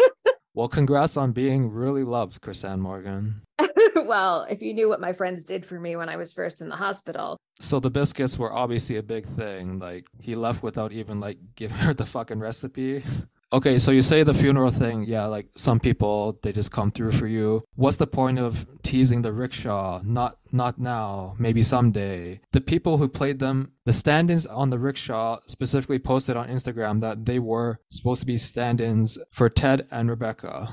well, 0.54 0.68
congrats 0.68 1.16
on 1.16 1.32
being 1.32 1.70
really 1.70 2.04
loved, 2.04 2.40
Chris 2.40 2.62
Crisann 2.62 2.80
Morgan. 2.80 3.42
well, 4.06 4.46
if 4.48 4.62
you 4.62 4.74
knew 4.74 4.88
what 4.88 5.00
my 5.00 5.12
friends 5.12 5.44
did 5.44 5.64
for 5.64 5.78
me 5.78 5.96
when 5.96 6.08
I 6.08 6.16
was 6.16 6.32
first 6.32 6.60
in 6.60 6.68
the 6.68 6.76
hospital. 6.76 7.36
So 7.60 7.80
the 7.80 7.90
biscuits 7.90 8.38
were 8.38 8.52
obviously 8.52 8.96
a 8.96 9.02
big 9.02 9.26
thing. 9.26 9.78
Like 9.78 10.06
he 10.20 10.34
left 10.34 10.62
without 10.62 10.92
even 10.92 11.20
like 11.20 11.38
giving 11.56 11.76
her 11.78 11.94
the 11.94 12.06
fucking 12.06 12.40
recipe. 12.40 13.04
Okay, 13.50 13.78
so 13.78 13.92
you 13.92 14.02
say 14.02 14.22
the 14.24 14.34
funeral 14.34 14.70
thing, 14.70 15.04
yeah, 15.04 15.24
like 15.24 15.48
some 15.56 15.80
people 15.80 16.38
they 16.42 16.52
just 16.52 16.70
come 16.70 16.90
through 16.90 17.12
for 17.12 17.26
you. 17.26 17.64
What's 17.76 17.96
the 17.96 18.06
point 18.06 18.38
of 18.38 18.66
teasing 18.82 19.22
the 19.22 19.32
rickshaw? 19.32 20.02
Not 20.04 20.36
not 20.52 20.78
now, 20.78 21.34
maybe 21.38 21.62
someday. 21.62 22.40
The 22.52 22.60
people 22.60 22.98
who 22.98 23.08
played 23.08 23.38
them, 23.38 23.72
the 23.86 23.94
stand-ins 23.94 24.44
on 24.44 24.68
the 24.68 24.78
rickshaw 24.78 25.38
specifically 25.46 25.98
posted 25.98 26.36
on 26.36 26.48
Instagram 26.48 27.00
that 27.00 27.24
they 27.24 27.38
were 27.38 27.80
supposed 27.88 28.20
to 28.20 28.26
be 28.26 28.36
stand-ins 28.36 29.16
for 29.32 29.48
Ted 29.48 29.86
and 29.90 30.10
Rebecca. 30.10 30.68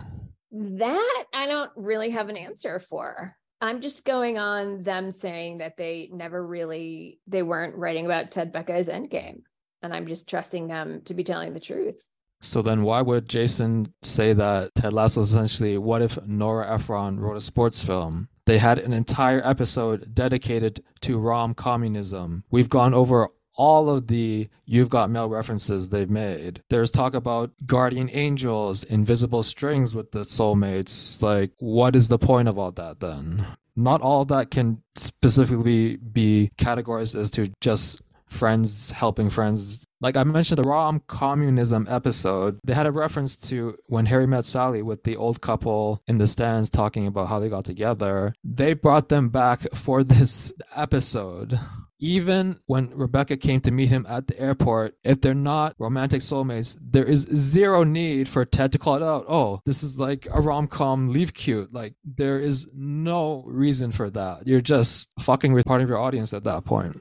That 0.57 1.25
I 1.33 1.47
don't 1.47 1.71
really 1.75 2.11
have 2.11 2.29
an 2.29 2.37
answer 2.37 2.79
for. 2.79 3.35
I'm 3.59 3.81
just 3.81 4.05
going 4.05 4.37
on 4.37 4.83
them 4.83 5.11
saying 5.11 5.57
that 5.57 5.75
they 5.75 6.09
never 6.13 6.45
really 6.45 7.19
they 7.27 7.43
weren't 7.43 7.75
writing 7.75 8.05
about 8.05 8.31
Ted 8.31 8.53
Becca's 8.53 8.87
endgame. 8.87 9.41
And 9.81 9.93
I'm 9.93 10.07
just 10.07 10.29
trusting 10.29 10.67
them 10.67 11.01
to 11.05 11.13
be 11.13 11.25
telling 11.25 11.53
the 11.53 11.59
truth. 11.59 12.07
So 12.41 12.61
then 12.61 12.83
why 12.83 13.01
would 13.01 13.27
Jason 13.27 13.93
say 14.01 14.31
that 14.31 14.73
Ted 14.75 14.93
Lasso 14.93 15.21
essentially 15.21 15.77
what 15.77 16.01
if 16.01 16.17
Nora 16.25 16.73
Ephron 16.73 17.19
wrote 17.19 17.37
a 17.37 17.41
sports 17.41 17.83
film? 17.83 18.29
They 18.45 18.57
had 18.57 18.79
an 18.79 18.93
entire 18.93 19.45
episode 19.45 20.15
dedicated 20.15 20.83
to 21.01 21.17
rom 21.17 21.53
communism. 21.53 22.45
We've 22.49 22.69
gone 22.69 22.93
over 22.93 23.29
all 23.55 23.89
of 23.89 24.07
the 24.07 24.49
You've 24.65 24.89
Got 24.89 25.09
Mail 25.09 25.29
references 25.29 25.89
they've 25.89 26.09
made. 26.09 26.61
There's 26.69 26.91
talk 26.91 27.13
about 27.13 27.51
guardian 27.65 28.09
angels, 28.11 28.83
invisible 28.83 29.43
strings 29.43 29.95
with 29.95 30.11
the 30.11 30.21
soulmates. 30.21 31.21
Like, 31.21 31.51
what 31.59 31.95
is 31.95 32.07
the 32.07 32.19
point 32.19 32.47
of 32.47 32.57
all 32.57 32.71
that 32.71 32.99
then? 32.99 33.45
Not 33.75 34.01
all 34.01 34.21
of 34.21 34.29
that 34.29 34.51
can 34.51 34.81
specifically 34.95 35.97
be 35.97 36.51
categorized 36.57 37.19
as 37.19 37.29
to 37.31 37.51
just 37.59 38.01
friends 38.27 38.91
helping 38.91 39.29
friends. 39.29 39.85
Like 40.01 40.17
I 40.17 40.23
mentioned, 40.23 40.57
the 40.57 40.67
rom 40.67 41.01
communism 41.07 41.87
episode, 41.89 42.59
they 42.63 42.73
had 42.73 42.85
a 42.85 42.91
reference 42.91 43.35
to 43.47 43.77
when 43.87 44.05
Harry 44.07 44.27
met 44.27 44.45
Sally 44.45 44.81
with 44.81 45.03
the 45.03 45.15
old 45.15 45.41
couple 45.41 46.01
in 46.07 46.17
the 46.17 46.27
stands 46.27 46.69
talking 46.69 47.07
about 47.07 47.27
how 47.27 47.39
they 47.39 47.49
got 47.49 47.65
together. 47.65 48.33
They 48.43 48.73
brought 48.73 49.09
them 49.09 49.29
back 49.29 49.73
for 49.73 50.03
this 50.03 50.51
episode. 50.75 51.59
Even 51.99 52.59
when 52.65 52.89
Rebecca 52.93 53.37
came 53.37 53.61
to 53.61 53.71
meet 53.71 53.87
him 53.87 54.05
at 54.09 54.27
the 54.27 54.39
airport, 54.39 54.97
if 55.03 55.21
they're 55.21 55.33
not 55.33 55.75
romantic 55.79 56.21
soulmates, 56.21 56.77
there 56.81 57.05
is 57.05 57.21
zero 57.33 57.83
need 57.83 58.27
for 58.27 58.43
Ted 58.43 58.71
to 58.73 58.77
call 58.77 58.95
it 58.95 59.03
out. 59.03 59.25
Oh, 59.29 59.61
this 59.65 59.81
is 59.81 59.97
like 59.97 60.27
a 60.31 60.41
rom 60.41 60.67
com, 60.67 61.09
leave 61.09 61.33
cute. 61.33 61.73
Like, 61.73 61.93
there 62.03 62.39
is 62.39 62.67
no 62.73 63.43
reason 63.47 63.91
for 63.91 64.09
that. 64.09 64.45
You're 64.45 64.61
just 64.61 65.09
fucking 65.19 65.53
with 65.53 65.65
part 65.65 65.81
of 65.81 65.89
your 65.89 65.99
audience 65.99 66.33
at 66.33 66.43
that 66.43 66.65
point. 66.65 66.97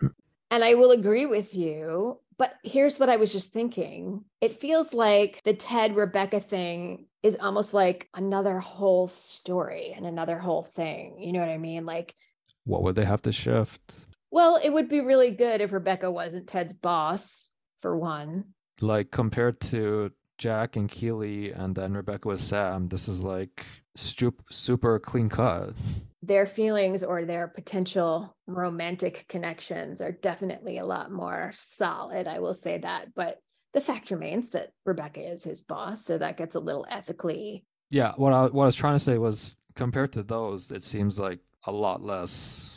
And 0.50 0.62
I 0.62 0.74
will 0.74 0.92
agree 0.92 1.26
with 1.26 1.54
you. 1.54 2.20
But 2.36 2.54
here's 2.62 2.98
what 2.98 3.08
I 3.08 3.16
was 3.16 3.32
just 3.32 3.52
thinking 3.52 4.24
it 4.40 4.60
feels 4.60 4.92
like 4.92 5.40
the 5.44 5.54
Ted 5.54 5.96
Rebecca 5.96 6.40
thing 6.40 7.06
is 7.22 7.36
almost 7.40 7.74
like 7.74 8.08
another 8.14 8.58
whole 8.58 9.06
story 9.06 9.92
and 9.96 10.04
another 10.04 10.38
whole 10.38 10.62
thing. 10.62 11.16
You 11.20 11.32
know 11.32 11.40
what 11.40 11.48
I 11.48 11.58
mean? 11.58 11.86
Like, 11.86 12.14
what 12.64 12.82
would 12.82 12.96
they 12.96 13.04
have 13.04 13.22
to 13.22 13.32
shift? 13.32 13.94
Well, 14.34 14.58
it 14.62 14.72
would 14.72 14.88
be 14.88 15.00
really 15.00 15.30
good 15.30 15.60
if 15.60 15.72
Rebecca 15.72 16.10
wasn't 16.10 16.48
Ted's 16.48 16.74
boss, 16.74 17.48
for 17.80 17.96
one. 17.96 18.46
Like, 18.80 19.12
compared 19.12 19.60
to 19.60 20.10
Jack 20.38 20.74
and 20.74 20.90
Keeley, 20.90 21.52
and 21.52 21.74
then 21.74 21.94
Rebecca 21.94 22.28
with 22.28 22.40
Sam, 22.40 22.88
this 22.88 23.08
is 23.08 23.22
like 23.22 23.64
super 23.96 24.98
clean 24.98 25.28
cut 25.28 25.74
their 26.26 26.46
feelings 26.46 27.02
or 27.02 27.24
their 27.24 27.48
potential 27.48 28.34
romantic 28.46 29.26
connections 29.28 30.00
are 30.00 30.12
definitely 30.12 30.78
a 30.78 30.86
lot 30.86 31.12
more 31.12 31.52
solid. 31.54 32.26
I 32.26 32.38
will 32.38 32.54
say 32.54 32.78
that. 32.78 33.14
But 33.14 33.38
the 33.72 33.80
fact 33.80 34.10
remains 34.10 34.50
that 34.50 34.70
Rebecca 34.84 35.20
is 35.20 35.44
his 35.44 35.62
boss. 35.62 36.04
So 36.04 36.18
that 36.18 36.36
gets 36.36 36.54
a 36.54 36.60
little 36.60 36.86
ethically. 36.88 37.64
Yeah. 37.90 38.12
What 38.16 38.32
I, 38.32 38.46
what 38.46 38.64
I 38.64 38.66
was 38.66 38.76
trying 38.76 38.94
to 38.94 38.98
say 39.04 39.18
was 39.18 39.56
compared 39.74 40.12
to 40.12 40.22
those, 40.22 40.70
it 40.70 40.84
seems 40.84 41.18
like 41.18 41.40
a 41.66 41.72
lot 41.72 42.02
less. 42.02 42.73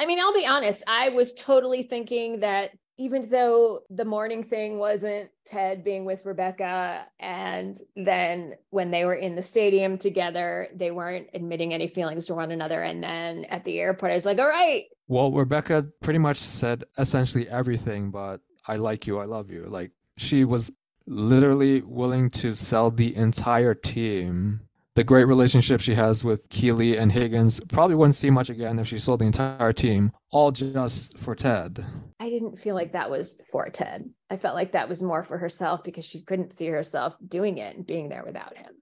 I 0.00 0.06
mean, 0.06 0.18
I'll 0.18 0.32
be 0.32 0.46
honest. 0.46 0.82
I 0.86 1.10
was 1.10 1.34
totally 1.34 1.82
thinking 1.82 2.40
that 2.40 2.70
even 2.96 3.28
though 3.28 3.80
the 3.90 4.04
morning 4.06 4.42
thing 4.42 4.78
wasn't 4.78 5.28
Ted 5.44 5.84
being 5.84 6.06
with 6.06 6.24
Rebecca, 6.24 7.06
and 7.18 7.78
then 7.96 8.54
when 8.70 8.90
they 8.90 9.04
were 9.04 9.14
in 9.14 9.36
the 9.36 9.42
stadium 9.42 9.98
together, 9.98 10.68
they 10.74 10.90
weren't 10.90 11.28
admitting 11.34 11.74
any 11.74 11.86
feelings 11.86 12.24
to 12.26 12.34
one 12.34 12.50
another. 12.50 12.82
And 12.82 13.04
then 13.04 13.44
at 13.46 13.62
the 13.64 13.78
airport, 13.78 14.12
I 14.12 14.14
was 14.14 14.24
like, 14.24 14.38
all 14.38 14.48
right. 14.48 14.84
Well, 15.06 15.32
Rebecca 15.32 15.86
pretty 16.00 16.18
much 16.18 16.38
said 16.38 16.84
essentially 16.96 17.46
everything, 17.50 18.10
but 18.10 18.40
I 18.66 18.76
like 18.76 19.06
you, 19.06 19.18
I 19.18 19.26
love 19.26 19.50
you. 19.50 19.66
Like 19.66 19.90
she 20.16 20.46
was 20.46 20.70
literally 21.06 21.82
willing 21.82 22.30
to 22.30 22.54
sell 22.54 22.90
the 22.90 23.14
entire 23.16 23.74
team 23.74 24.60
the 25.00 25.04
great 25.04 25.24
relationship 25.24 25.80
she 25.80 25.94
has 25.94 26.22
with 26.22 26.46
Keeley 26.50 26.98
and 26.98 27.10
Higgins 27.10 27.58
probably 27.70 27.96
wouldn't 27.96 28.16
see 28.16 28.28
much 28.28 28.50
again 28.50 28.78
if 28.78 28.86
she 28.86 28.98
sold 28.98 29.20
the 29.20 29.24
entire 29.24 29.72
team, 29.72 30.12
all 30.30 30.52
just 30.52 31.16
for 31.16 31.34
Ted. 31.34 31.82
I 32.20 32.28
didn't 32.28 32.60
feel 32.60 32.74
like 32.74 32.92
that 32.92 33.08
was 33.08 33.40
for 33.50 33.70
Ted. 33.70 34.10
I 34.28 34.36
felt 34.36 34.54
like 34.54 34.72
that 34.72 34.90
was 34.90 35.00
more 35.00 35.22
for 35.22 35.38
herself 35.38 35.82
because 35.84 36.04
she 36.04 36.20
couldn't 36.20 36.52
see 36.52 36.66
herself 36.66 37.14
doing 37.26 37.56
it 37.56 37.76
and 37.76 37.86
being 37.86 38.10
there 38.10 38.24
without 38.26 38.54
him. 38.54 38.74